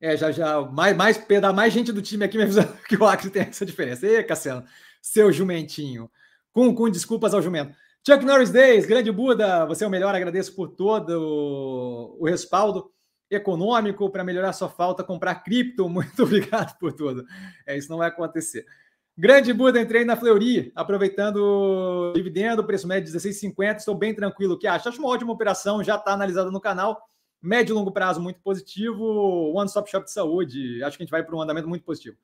É, 0.00 0.16
já, 0.16 0.30
já, 0.30 0.60
mais, 0.62 0.96
mais, 0.96 1.26
mais 1.54 1.72
gente 1.72 1.92
do 1.92 2.02
time 2.02 2.24
aqui 2.24 2.36
me 2.36 2.44
avisando 2.44 2.72
que 2.86 2.96
o 2.96 3.06
Acre 3.06 3.30
tem 3.30 3.42
essa 3.42 3.64
diferença. 3.64 4.06
Ei, 4.06 4.22
Cassiano, 4.22 4.64
seu 5.00 5.32
jumentinho. 5.32 6.10
Com, 6.52 6.74
com 6.74 6.90
desculpas 6.90 7.34
ao 7.34 7.42
jumento. 7.42 7.74
Chuck 8.06 8.24
Norris 8.24 8.50
Days, 8.50 8.86
grande 8.86 9.10
Buda, 9.10 9.66
você 9.66 9.84
é 9.84 9.86
o 9.86 9.90
melhor, 9.90 10.14
agradeço 10.14 10.54
por 10.54 10.68
todo 10.68 12.16
o 12.20 12.24
respaldo 12.24 12.90
econômico 13.28 14.08
para 14.10 14.22
melhorar 14.22 14.52
sua 14.52 14.68
falta, 14.68 15.02
comprar 15.02 15.36
cripto. 15.36 15.88
Muito 15.90 16.22
obrigado 16.22 16.78
por 16.78 16.92
tudo. 16.92 17.24
É, 17.66 17.76
isso 17.76 17.90
não 17.90 17.98
vai 17.98 18.08
acontecer. 18.08 18.64
Grande 19.18 19.52
Buda, 19.52 19.80
entrei 19.80 20.04
na 20.04 20.14
Fleury, 20.14 20.70
aproveitando 20.74 21.36
o 21.36 22.12
dividendo, 22.14 22.64
preço 22.64 22.86
médio 22.86 23.12
16,50. 23.12 23.76
Estou 23.76 23.94
bem 23.94 24.14
tranquilo. 24.14 24.54
O 24.54 24.58
que 24.58 24.66
acha? 24.66 24.88
Acho 24.88 24.98
uma 24.98 25.08
ótima 25.08 25.32
operação, 25.32 25.82
já 25.82 25.96
está 25.96 26.12
analisada 26.12 26.50
no 26.50 26.60
canal. 26.60 27.00
Médio 27.46 27.72
e 27.72 27.76
longo 27.76 27.92
prazo 27.92 28.20
muito 28.20 28.40
positivo. 28.40 29.04
One 29.54 29.68
Stop 29.68 29.88
Shop 29.88 30.04
de 30.04 30.10
saúde. 30.10 30.82
Acho 30.82 30.96
que 30.96 31.04
a 31.04 31.06
gente 31.06 31.12
vai 31.12 31.22
para 31.22 31.36
um 31.36 31.40
andamento 31.40 31.68
muito 31.68 31.84
positivo. 31.84 32.16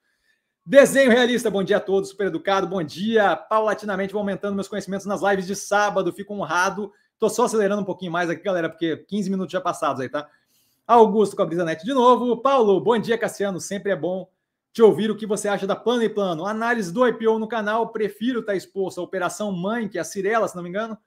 Desenho 0.66 1.12
realista, 1.12 1.48
bom 1.48 1.62
dia 1.62 1.76
a 1.76 1.80
todos, 1.80 2.10
super 2.10 2.26
educado, 2.26 2.66
bom 2.66 2.82
dia. 2.82 3.36
Paulatinamente 3.36 4.12
vou 4.12 4.18
aumentando 4.18 4.56
meus 4.56 4.66
conhecimentos 4.66 5.06
nas 5.06 5.22
lives 5.22 5.46
de 5.46 5.54
sábado, 5.54 6.12
fico 6.12 6.34
honrado. 6.34 6.92
Tô 7.20 7.28
só 7.28 7.44
acelerando 7.44 7.82
um 7.82 7.84
pouquinho 7.84 8.10
mais 8.10 8.28
aqui, 8.28 8.42
galera, 8.42 8.68
porque 8.68 8.96
15 8.96 9.30
minutos 9.30 9.52
já 9.52 9.60
passados 9.60 10.00
aí, 10.00 10.08
tá? 10.08 10.28
Augusto 10.84 11.36
com 11.36 11.42
a 11.42 11.46
Brisa 11.46 11.64
Net 11.64 11.84
de 11.84 11.94
novo. 11.94 12.38
Paulo, 12.38 12.80
bom 12.80 12.98
dia, 12.98 13.16
Cassiano, 13.16 13.60
sempre 13.60 13.92
é 13.92 13.96
bom 13.96 14.28
te 14.72 14.82
ouvir 14.82 15.08
o 15.08 15.16
que 15.16 15.24
você 15.24 15.46
acha 15.46 15.68
da 15.68 15.76
Plano 15.76 16.02
e 16.02 16.08
Plano. 16.08 16.46
Análise 16.46 16.92
do 16.92 17.06
IPO 17.06 17.38
no 17.38 17.46
canal, 17.46 17.90
prefiro 17.90 18.40
estar 18.40 18.56
exposto 18.56 19.00
à 19.00 19.04
operação 19.04 19.52
mãe, 19.52 19.88
que 19.88 19.98
é 19.98 20.00
a 20.00 20.04
Cirela, 20.04 20.48
se 20.48 20.56
não 20.56 20.64
me 20.64 20.68
engano, 20.68 20.98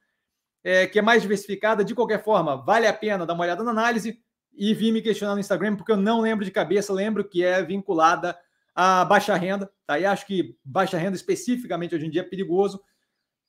é, 0.66 0.88
que 0.88 0.98
é 0.98 1.02
mais 1.02 1.22
diversificada. 1.22 1.86
De 1.86 1.94
qualquer 1.94 2.24
forma, 2.24 2.58
vale 2.58 2.88
a 2.88 2.94
pena 2.94 3.24
dar 3.24 3.36
uma 3.36 3.44
olhada 3.44 3.64
na 3.64 3.70
análise 3.70 4.20
e 4.52 4.74
vir 4.74 4.92
me 4.92 5.02
questionar 5.02 5.36
no 5.36 5.40
Instagram, 5.40 5.76
porque 5.76 5.92
eu 5.92 5.98
não 5.98 6.22
lembro 6.22 6.44
de 6.44 6.50
cabeça, 6.50 6.92
lembro 6.92 7.24
que 7.24 7.44
é 7.44 7.62
vinculada 7.62 8.36
a 8.74 9.06
baixa 9.06 9.36
renda, 9.36 9.72
tá? 9.86 10.00
E 10.00 10.06
acho 10.06 10.26
que 10.26 10.58
baixa 10.66 10.98
renda 10.98 11.16
especificamente 11.16 11.94
hoje 11.94 12.08
em 12.08 12.10
dia 12.10 12.22
é 12.22 12.26
perigoso, 12.26 12.82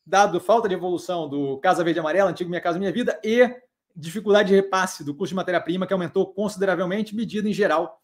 dado 0.05 0.39
falta 0.39 0.69
de 0.69 0.75
evolução 0.75 1.29
do 1.29 1.59
Casa 1.59 1.83
Verde 1.83 1.99
Amarela, 1.99 2.31
antigo 2.31 2.51
Minha 2.51 2.61
Casa 2.61 2.79
Minha 2.79 2.93
Vida, 2.93 3.19
e 3.25 3.51
dificuldade 3.95 4.51
de 4.51 4.55
repasse 4.55 5.03
do 5.03 5.15
custo 5.15 5.31
de 5.31 5.37
matéria-prima, 5.37 5.87
que 5.87 5.93
aumentou 5.93 6.33
consideravelmente, 6.35 7.17
medida 7.17 7.49
em 7.49 7.53
geral 7.53 8.01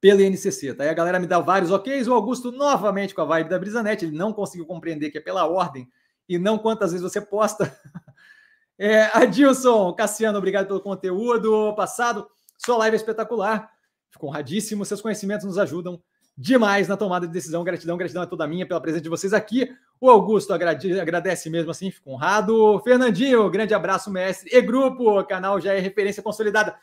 pelo 0.00 0.20
INCC, 0.20 0.74
tá? 0.74 0.84
E 0.84 0.88
a 0.88 0.94
galera 0.94 1.18
me 1.18 1.26
dá 1.26 1.40
vários 1.40 1.70
OKs, 1.70 2.06
o 2.06 2.12
Augusto 2.12 2.52
novamente 2.52 3.14
com 3.14 3.22
a 3.22 3.24
vibe 3.24 3.48
da 3.48 3.58
Brisanet, 3.58 4.04
ele 4.04 4.16
não 4.16 4.32
conseguiu 4.32 4.66
compreender 4.66 5.10
que 5.10 5.18
é 5.18 5.20
pela 5.22 5.48
ordem 5.48 5.88
e 6.28 6.38
não 6.38 6.58
quantas 6.58 6.92
vezes 6.92 7.02
você 7.02 7.20
posta. 7.20 7.74
É, 8.78 9.04
Adilson, 9.16 9.92
Cassiano, 9.94 10.36
obrigado 10.36 10.66
pelo 10.66 10.80
conteúdo 10.80 11.74
passado. 11.74 12.28
Sua 12.58 12.76
live 12.78 12.94
é 12.94 12.98
espetacular. 12.98 13.70
Fico 14.10 14.26
honradíssimo. 14.26 14.84
Seus 14.84 15.00
conhecimentos 15.00 15.46
nos 15.46 15.58
ajudam 15.58 16.02
demais 16.36 16.86
na 16.86 16.96
tomada 16.96 17.26
de 17.26 17.32
decisão. 17.32 17.64
Gratidão, 17.64 17.96
gratidão 17.96 18.22
é 18.22 18.26
toda 18.26 18.46
minha 18.46 18.66
pela 18.66 18.80
presença 18.80 19.02
de 19.02 19.08
vocês 19.08 19.32
aqui. 19.32 19.74
O 19.98 20.10
Augusto 20.10 20.52
agradece 20.52 21.48
mesmo 21.48 21.70
assim, 21.70 21.90
fico 21.90 22.10
honrado. 22.10 22.78
Fernandinho, 22.84 23.48
grande 23.48 23.72
abraço, 23.72 24.10
mestre. 24.10 24.54
E 24.54 24.60
grupo, 24.60 25.18
o 25.18 25.24
canal 25.24 25.58
já 25.58 25.72
é 25.72 25.78
referência 25.78 26.22
consolidada. 26.22 26.76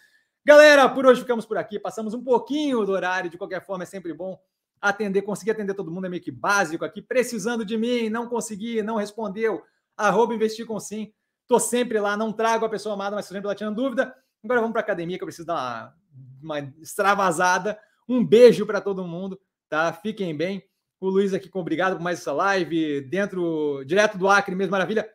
Galera, 0.44 0.90
por 0.90 1.06
hoje 1.06 1.22
ficamos 1.22 1.45
por 1.45 1.57
aqui. 1.57 1.80
Passamos 1.80 2.14
um 2.14 2.24
pouquinho 2.24 2.84
do 2.86 2.91
horário, 2.91 3.30
de 3.30 3.38
qualquer 3.38 3.64
forma, 3.64 3.84
é 3.84 3.88
sempre 3.88 4.14
bom 4.14 4.40
atender, 4.82 5.22
conseguir 5.22 5.52
atender 5.52 5.74
todo 5.74 5.90
mundo 5.90 6.07
é 6.07 6.10
meio 6.10 6.22
que 6.22 6.32
básico 6.32 6.84
aqui. 6.84 7.02
Precisando 7.02 7.64
de 7.64 7.78
mim, 7.78 8.10
não 8.10 8.28
consegui, 8.28 8.82
não 8.82 8.98
respondeu. 8.98 9.61
Arroba 9.95 10.34
investir 10.34 10.65
com 10.65 10.80
sim. 10.80 11.14
Sempre 11.60 12.00
lá, 12.00 12.16
não 12.18 12.32
trago 12.32 12.66
a 12.66 12.70
pessoa 12.70 12.96
amada, 12.96 13.16
mas 13.16 13.26
sempre 13.26 13.48
lá 13.48 13.56
tirando 13.56 13.76
dúvida. 13.76 14.16
Agora 14.44 14.60
vamos 14.60 14.74
para 14.74 14.82
academia, 14.82 15.18
que 15.18 15.24
eu 15.24 15.28
preciso 15.28 15.48
dar 15.48 15.96
uma, 16.42 16.60
uma 16.60 16.74
extravasada. 16.82 17.80
Um 18.08 18.26
beijo 18.26 18.66
para 18.66 18.82
todo 18.82 19.08
mundo, 19.08 19.40
tá? 19.70 19.94
Fiquem 19.94 20.36
bem. 20.36 20.64
O 21.00 21.10
Luiz 21.10 21.34
aqui 21.34 21.50
com 21.50 21.60
obrigado 21.60 21.96
por 21.96 22.02
mais 22.04 22.20
essa 22.20 22.32
live, 22.32 23.02
dentro, 23.02 23.84
direto 23.86 24.18
do 24.18 24.30
Acre 24.30 24.56
mesmo, 24.56 24.72
maravilha. 24.72 25.10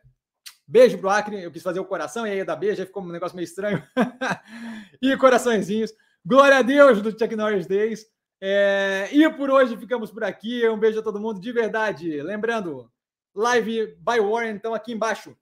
Beijo 0.66 0.98
pro 0.98 1.08
Acre, 1.08 1.42
eu 1.42 1.50
quis 1.50 1.62
fazer 1.62 1.80
o 1.80 1.84
coração 1.84 2.26
e 2.26 2.30
aí 2.30 2.44
da 2.44 2.54
beijo, 2.54 2.82
aí 2.82 2.86
ficou 2.86 3.02
um 3.02 3.08
negócio 3.08 3.34
meio 3.34 3.44
estranho. 3.44 3.82
e 5.00 5.16
coraçõezinhos. 5.16 5.92
Glória 6.24 6.58
a 6.58 6.62
Deus 6.62 7.00
do 7.00 7.10
Chuck 7.10 7.34
Norris 7.34 7.66
Days. 7.66 8.04
É, 8.40 9.08
e 9.10 9.28
por 9.30 9.50
hoje 9.50 9.76
ficamos 9.78 10.10
por 10.10 10.24
aqui. 10.24 10.68
Um 10.68 10.78
beijo 10.78 11.00
a 11.00 11.02
todo 11.02 11.20
mundo, 11.20 11.40
de 11.40 11.52
verdade. 11.52 12.20
Lembrando, 12.20 12.90
live 13.34 13.96
by 13.96 14.20
Warren, 14.20 14.50
então 14.50 14.74
aqui 14.74 14.92
embaixo. 14.92 15.34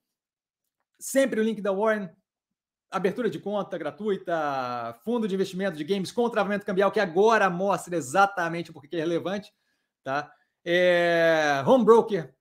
Sempre 0.98 1.40
o 1.40 1.44
link 1.44 1.60
da 1.60 1.72
Warren 1.72 2.10
abertura 2.90 3.28
de 3.28 3.38
conta 3.38 3.76
gratuita, 3.76 4.98
fundo 5.04 5.26
de 5.26 5.34
investimento 5.34 5.76
de 5.76 5.84
games 5.84 6.12
com 6.12 6.28
travamento 6.28 6.64
cambial, 6.64 6.90
que 6.90 7.00
agora 7.00 7.50
mostra 7.50 7.96
exatamente 7.96 8.72
porque 8.72 8.96
é 8.96 9.00
relevante, 9.00 9.52
tá? 10.02 10.32
É, 10.64 11.62
home 11.66 11.84
broker 11.84 12.34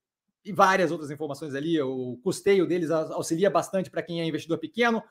e 0.43 0.51
várias 0.51 0.91
outras 0.91 1.11
informações 1.11 1.53
ali. 1.55 1.79
O 1.81 2.17
custeio 2.23 2.67
deles 2.67 2.89
auxilia 2.91 3.49
bastante 3.49 3.89
para 3.89 4.01
quem 4.01 4.21
é 4.21 4.25
investidor 4.25 4.57
pequeno. 4.57 5.03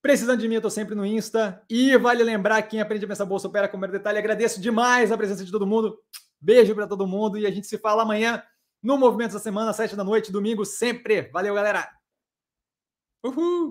Precisando 0.00 0.40
de 0.40 0.48
mim, 0.48 0.54
eu 0.54 0.58
estou 0.58 0.70
sempre 0.70 0.94
no 0.94 1.06
Insta. 1.06 1.62
E 1.70 1.96
vale 1.96 2.24
lembrar 2.24 2.62
quem 2.62 2.80
aprende 2.80 3.04
a 3.04 3.08
pensar 3.08 3.24
bolsa 3.24 3.46
opera 3.46 3.68
com 3.68 3.78
o 3.78 3.88
detalhe. 3.88 4.18
Agradeço 4.18 4.60
demais 4.60 5.12
a 5.12 5.16
presença 5.16 5.44
de 5.44 5.52
todo 5.52 5.66
mundo. 5.66 5.96
Beijo 6.40 6.74
para 6.74 6.88
todo 6.88 7.06
mundo 7.06 7.38
e 7.38 7.46
a 7.46 7.50
gente 7.50 7.68
se 7.68 7.78
fala 7.78 8.02
amanhã 8.02 8.42
no 8.82 8.98
Movimento 8.98 9.34
da 9.34 9.38
Semana, 9.38 9.72
sete 9.72 9.94
da 9.94 10.02
noite, 10.02 10.32
domingo, 10.32 10.64
sempre. 10.64 11.30
Valeu, 11.30 11.54
galera! 11.54 12.01
Woohoo! 13.24 13.70